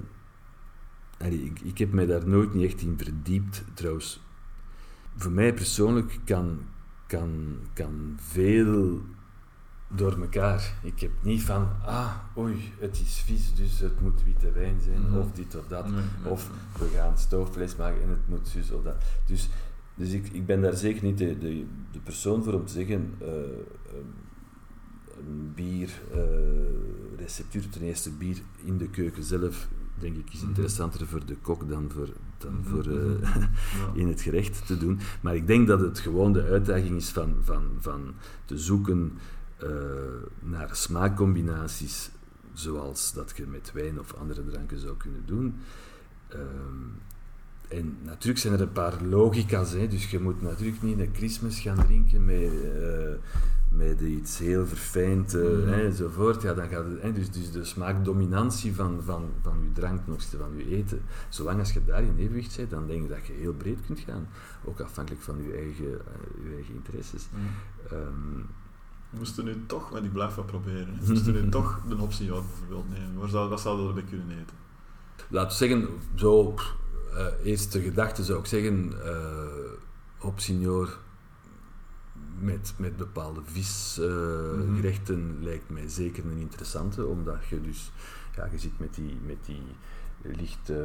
allee, 1.24 1.44
ik, 1.44 1.60
ik 1.60 1.78
heb 1.78 1.92
mij 1.92 2.06
daar 2.06 2.28
nooit 2.28 2.54
niet 2.54 2.64
echt 2.72 2.80
in 2.80 2.94
verdiept. 2.98 3.64
Trouwens, 3.74 4.20
voor 5.16 5.32
mij 5.32 5.54
persoonlijk 5.54 6.18
kan, 6.24 6.58
kan, 7.06 7.56
kan 7.72 8.16
veel 8.16 9.02
door 9.88 10.20
elkaar. 10.20 10.74
Ik 10.82 11.00
heb 11.00 11.10
niet 11.22 11.42
van, 11.42 11.68
ah, 11.84 12.14
oei, 12.38 12.72
het 12.78 13.00
is 13.00 13.22
vies, 13.26 13.54
dus 13.54 13.78
het 13.80 14.00
moet 14.00 14.24
witte 14.24 14.52
wijn 14.52 14.80
zijn, 14.80 15.00
Mhm. 15.00 15.16
of 15.16 15.32
dit 15.32 15.54
of 15.56 15.66
dat. 15.66 15.90
Nee, 15.90 16.02
Of 16.24 16.50
we 16.78 16.88
gaan 16.94 17.18
stoofvlees 17.18 17.76
maken 17.76 18.02
en 18.02 18.08
het 18.08 18.28
moet 18.28 18.48
zus 18.48 18.70
of 18.70 18.82
dat. 18.82 19.04
Dus, 19.26 19.48
dus 19.94 20.10
ik, 20.12 20.28
ik 20.28 20.46
ben 20.46 20.60
daar 20.62 20.76
zeker 20.76 21.02
niet 21.04 21.18
de, 21.18 21.38
de, 21.38 21.64
de 21.92 21.98
persoon 21.98 22.42
voor 22.44 22.52
om 22.52 22.64
te 22.66 22.72
zeggen, 22.72 23.14
eh, 23.20 23.26
een- 23.28 24.14
een 25.18 25.52
bier, 25.54 25.90
eh, 26.12 26.18
receptuur, 27.18 27.68
ten 27.68 27.82
eerste 27.82 28.10
bier 28.10 28.36
in 28.64 28.78
de 28.78 28.88
keuken 28.90 29.22
zelf, 29.22 29.68
denk 29.98 30.16
ik, 30.16 30.32
is 30.32 30.42
interessanter 30.42 31.06
voor 31.06 31.26
de 31.26 31.36
kok 31.36 31.68
dan 31.68 31.90
voor, 31.90 32.08
dan 32.38 32.54
Mhm, 32.54 32.68
voor 32.70 32.84
eh, 32.84 33.30
mhm. 33.34 33.98
In 34.00 34.08
het 34.08 34.20
gerecht 34.20 34.66
te 34.66 34.78
doen. 34.78 34.98
Maar 35.20 35.34
ik 35.34 35.46
denk 35.46 35.66
dat 35.66 35.80
het 35.80 35.98
gewoon 35.98 36.32
de 36.32 36.42
uitdaging 36.42 36.96
is 36.96 37.10
van, 37.10 37.34
van, 37.42 37.62
van 37.78 38.14
te 38.44 38.58
zoeken 38.58 39.12
eh, 39.56 39.68
naar 40.40 40.68
smaakcombinaties 40.72 42.10
zoals 42.52 43.12
dat 43.12 43.32
je 43.36 43.46
met 43.46 43.72
wijn 43.72 44.00
of 44.00 44.14
andere 44.14 44.44
dranken 44.44 44.78
zou 44.78 44.96
kunnen 44.96 45.22
doen. 45.26 45.54
Ehm, 46.28 46.40
en 47.68 47.96
natuurlijk 48.02 48.38
zijn 48.38 48.54
er 48.54 48.60
een 48.60 48.72
paar 48.72 49.02
logica's, 49.02 49.72
hè, 49.72 49.88
dus 49.88 50.10
je 50.10 50.20
moet 50.20 50.42
natuurlijk 50.42 50.82
niet 50.82 50.98
een 50.98 51.14
Christmas 51.14 51.60
gaan 51.60 51.86
drinken 51.86 52.24
met, 52.24 52.52
eh, 52.62 53.14
met 53.76 54.00
iets 54.00 54.38
heel 54.38 54.66
verfijnd 54.66 55.34
eh, 55.34 55.42
hè, 55.42 55.84
enzovoort. 55.84 56.42
Ja, 56.42 56.54
dan 56.54 56.68
gaat 56.68 56.84
het, 56.84 57.02
hè, 57.02 57.12
dus, 57.12 57.30
dus 57.30 57.52
de 57.52 57.64
smaakdominantie 57.64 58.74
van, 58.74 59.02
van, 59.02 59.30
van 59.42 59.56
je 59.62 59.72
drank 59.72 60.04
ten 60.04 60.12
opzichte 60.12 60.36
van 60.36 60.56
je 60.56 60.76
eten. 60.76 61.02
Zolang 61.28 61.58
als 61.58 61.72
je 61.72 61.84
daar 61.84 62.02
in 62.02 62.16
evenwicht 62.18 62.56
bent, 62.56 62.70
dan 62.70 62.86
denk 62.86 63.02
ik 63.02 63.08
dat 63.08 63.26
je 63.26 63.32
heel 63.32 63.52
breed 63.52 63.78
kunt 63.86 63.98
gaan. 63.98 64.28
Ook 64.64 64.80
afhankelijk 64.80 65.22
van 65.22 65.42
je 65.42 65.52
eigen, 65.52 65.84
je 66.44 66.54
eigen 66.54 66.74
interesses. 66.74 67.28
Ja. 67.32 67.96
Ehm, 67.96 68.36
We 69.10 69.18
moesten 69.20 69.44
nu 69.44 69.62
toch, 69.66 69.88
want 69.88 70.04
ik 70.04 70.12
blijf 70.12 70.34
wat 70.34 70.46
proberen, 70.46 70.98
we 71.00 71.12
moesten 71.12 71.32
nu 71.32 71.48
toch 71.48 71.80
de 71.88 71.96
optie 71.96 72.32
out 72.32 72.44
bijvoorbeeld 72.46 72.98
nemen. 72.98 73.18
Waar 73.18 73.28
zou, 73.28 73.48
wat 73.48 73.60
zouden 73.60 73.84
we 73.84 73.90
erbij 73.90 74.10
kunnen 74.10 74.30
eten? 74.30 74.62
laten 75.28 75.48
we 75.48 75.66
zeggen, 75.66 75.88
zo, 76.14 76.54
eh, 77.14 77.26
eerste 77.42 77.80
gedachte 77.80 78.24
zou 78.24 78.38
ik 78.38 78.46
zeggen, 78.46 78.92
eh 79.04 79.54
op 80.24 80.40
senior 80.40 80.98
met, 82.38 82.74
met 82.76 82.96
bepaalde 82.96 83.40
visgerechten 83.44 85.36
lijkt 85.40 85.70
mij 85.70 85.88
zeker 85.88 86.24
een 86.24 86.38
interessante, 86.38 87.06
omdat 87.06 87.46
je 87.48 87.60
dus, 87.60 87.92
ja, 88.36 88.48
je 88.50 88.58
zit 88.58 88.78
met 88.78 88.94
die, 88.94 89.18
met 89.26 89.44
die 89.44 89.62
licht, 90.22 90.70
eh, 90.70 90.76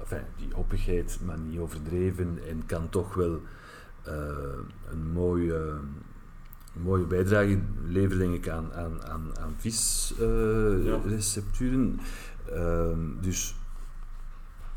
enfin, 0.00 0.22
die 0.36 0.48
hoppigheid, 0.52 1.18
maar 1.24 1.38
niet 1.38 1.58
overdreven 1.58 2.38
en 2.48 2.66
kan 2.66 2.88
toch 2.88 3.14
wel 3.14 3.40
eh, 4.02 4.12
een 4.90 5.12
mooie, 5.12 5.74
mooie 6.72 7.04
bijdrage 7.04 7.58
leveren, 7.86 8.18
denk 8.18 8.34
ik, 8.34 8.48
aan, 8.48 8.72
aan, 8.72 9.02
aan, 9.38 9.54
visrecepturen. 9.56 12.00
Ehm, 12.50 12.98
dus 13.20 13.54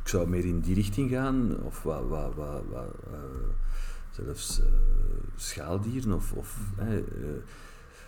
ik 0.02 0.08
zou 0.08 0.30
meer 0.30 0.46
in 0.46 0.60
die 0.60 0.76
richting 0.76 1.12
gaan, 1.12 1.58
of 1.64 1.84
wat, 1.84 2.08
wat, 2.08 2.36
wat, 2.36 2.62
wat, 2.72 2.96
eh, 3.12 3.20
zelfs 4.24 4.60
eh, 4.60 4.66
schaaldieren, 5.36 6.14
of, 6.14 6.32
of 6.34 6.58
eh, 6.78 6.98
eh, 6.98 7.04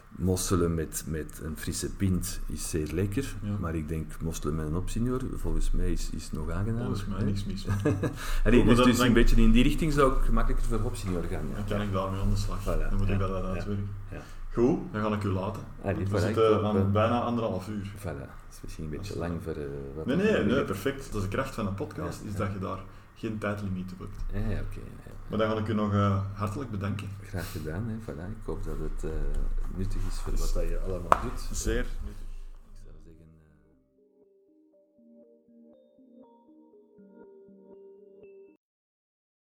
Mosselen 0.10 0.74
met, 0.76 1.04
met 1.08 1.40
een 1.44 1.58
frisse 1.58 1.90
pint 1.96 2.40
is 2.48 2.70
zeer 2.70 2.88
lekker, 2.94 3.36
Ja. 3.42 3.56
maar 3.60 3.76
ik 3.76 3.88
denk 3.88 4.22
mosselen 4.22 4.56
met 4.56 4.66
een 4.66 4.76
opsenior, 4.76 5.22
volgens 5.36 5.72
mij 5.72 5.92
is, 5.92 6.10
is 6.10 6.32
nog 6.32 6.50
aangenaam. 6.50 6.86
Volgens 6.86 7.06
mij 7.06 7.24
niks 7.24 7.46
mis. 7.46 7.66
Allee, 8.44 8.64
dus, 8.66 8.76
dat- 8.78 8.86
dus 8.86 9.00
een 9.00 9.14
beetje 9.14 9.36
in 9.36 9.52
die 9.52 9.64
richting 9.64 9.94
zou 9.94 10.18
ik 10.18 10.24
gemakkelijker 10.24 10.66
voor 10.68 10.80
opsenior 10.84 11.24
gaan. 11.24 11.46
Dan 11.56 11.66
kan 11.66 11.82
ik 11.82 11.92
daarmee 11.92 12.20
aan 12.22 12.30
de 12.30 12.36
slag. 12.36 12.62
Voilà, 12.62 12.90
Dan 12.90 12.98
moet 12.98 13.10
ik 13.10 13.20
ja, 13.20 13.28
dat 13.28 13.30
ja, 13.44 13.50
uitwerken. 13.50 13.90
ja. 14.12 14.22
Goed, 14.54 14.80
dan 14.92 15.02
ga 15.02 15.16
ik 15.16 15.24
u 15.24 15.28
laten. 15.30 15.62
Allee, 15.82 15.96
We 15.96 16.10
voilà, 16.10 16.14
ik 16.14 16.20
zitten 16.20 16.54
hoop, 16.54 16.64
aan 16.64 16.78
eh, 16.78 16.92
bijna 16.92 17.22
anderhalf 17.22 17.68
uur. 17.68 17.92
Voilà, 18.00 18.04
dat 18.04 18.52
is 18.52 18.60
misschien 18.64 18.84
een 18.84 18.90
Dat 18.92 19.00
beetje 19.00 19.20
lang 19.20 19.34
voor... 19.44 19.56
wat 19.96 20.06
Nee, 20.06 20.16
nee, 20.16 20.44
nee, 20.44 20.64
perfect. 20.64 21.12
Dat 21.12 21.22
is 21.24 21.30
de 21.30 21.36
kracht 21.36 21.54
van 21.54 21.68
een 21.68 21.74
podcast, 21.76 22.22
is 22.24 22.36
dat 22.36 22.52
je 22.54 22.60
daar 22.60 22.80
geen 23.16 23.38
tijdlimiet 23.38 23.92
op 23.94 24.00
hebt. 24.00 24.46
Ja, 24.50 24.60
oké. 24.60 24.80
Maar 25.28 25.38
dan 25.38 25.50
ga 25.50 25.58
ik 25.58 25.68
u 25.68 25.74
nog 25.74 25.94
eh, 25.94 26.22
hartelijk 26.34 26.72
bedanken. 26.72 27.10
Graag 27.22 27.52
gedaan, 27.52 27.84
hè. 27.88 27.96
Voilà, 27.96 28.30
ik 28.30 28.46
hoop 28.46 28.64
dat 28.64 28.76
het 28.80 29.12
eh, 29.12 29.18
nuttig 29.76 30.02
is 30.10 30.20
voor 30.20 30.36
wat 30.38 30.54
dat 30.54 30.64
je 30.64 30.80
allemaal 30.80 31.22
doet. 31.22 31.50
Zeer 31.52 31.86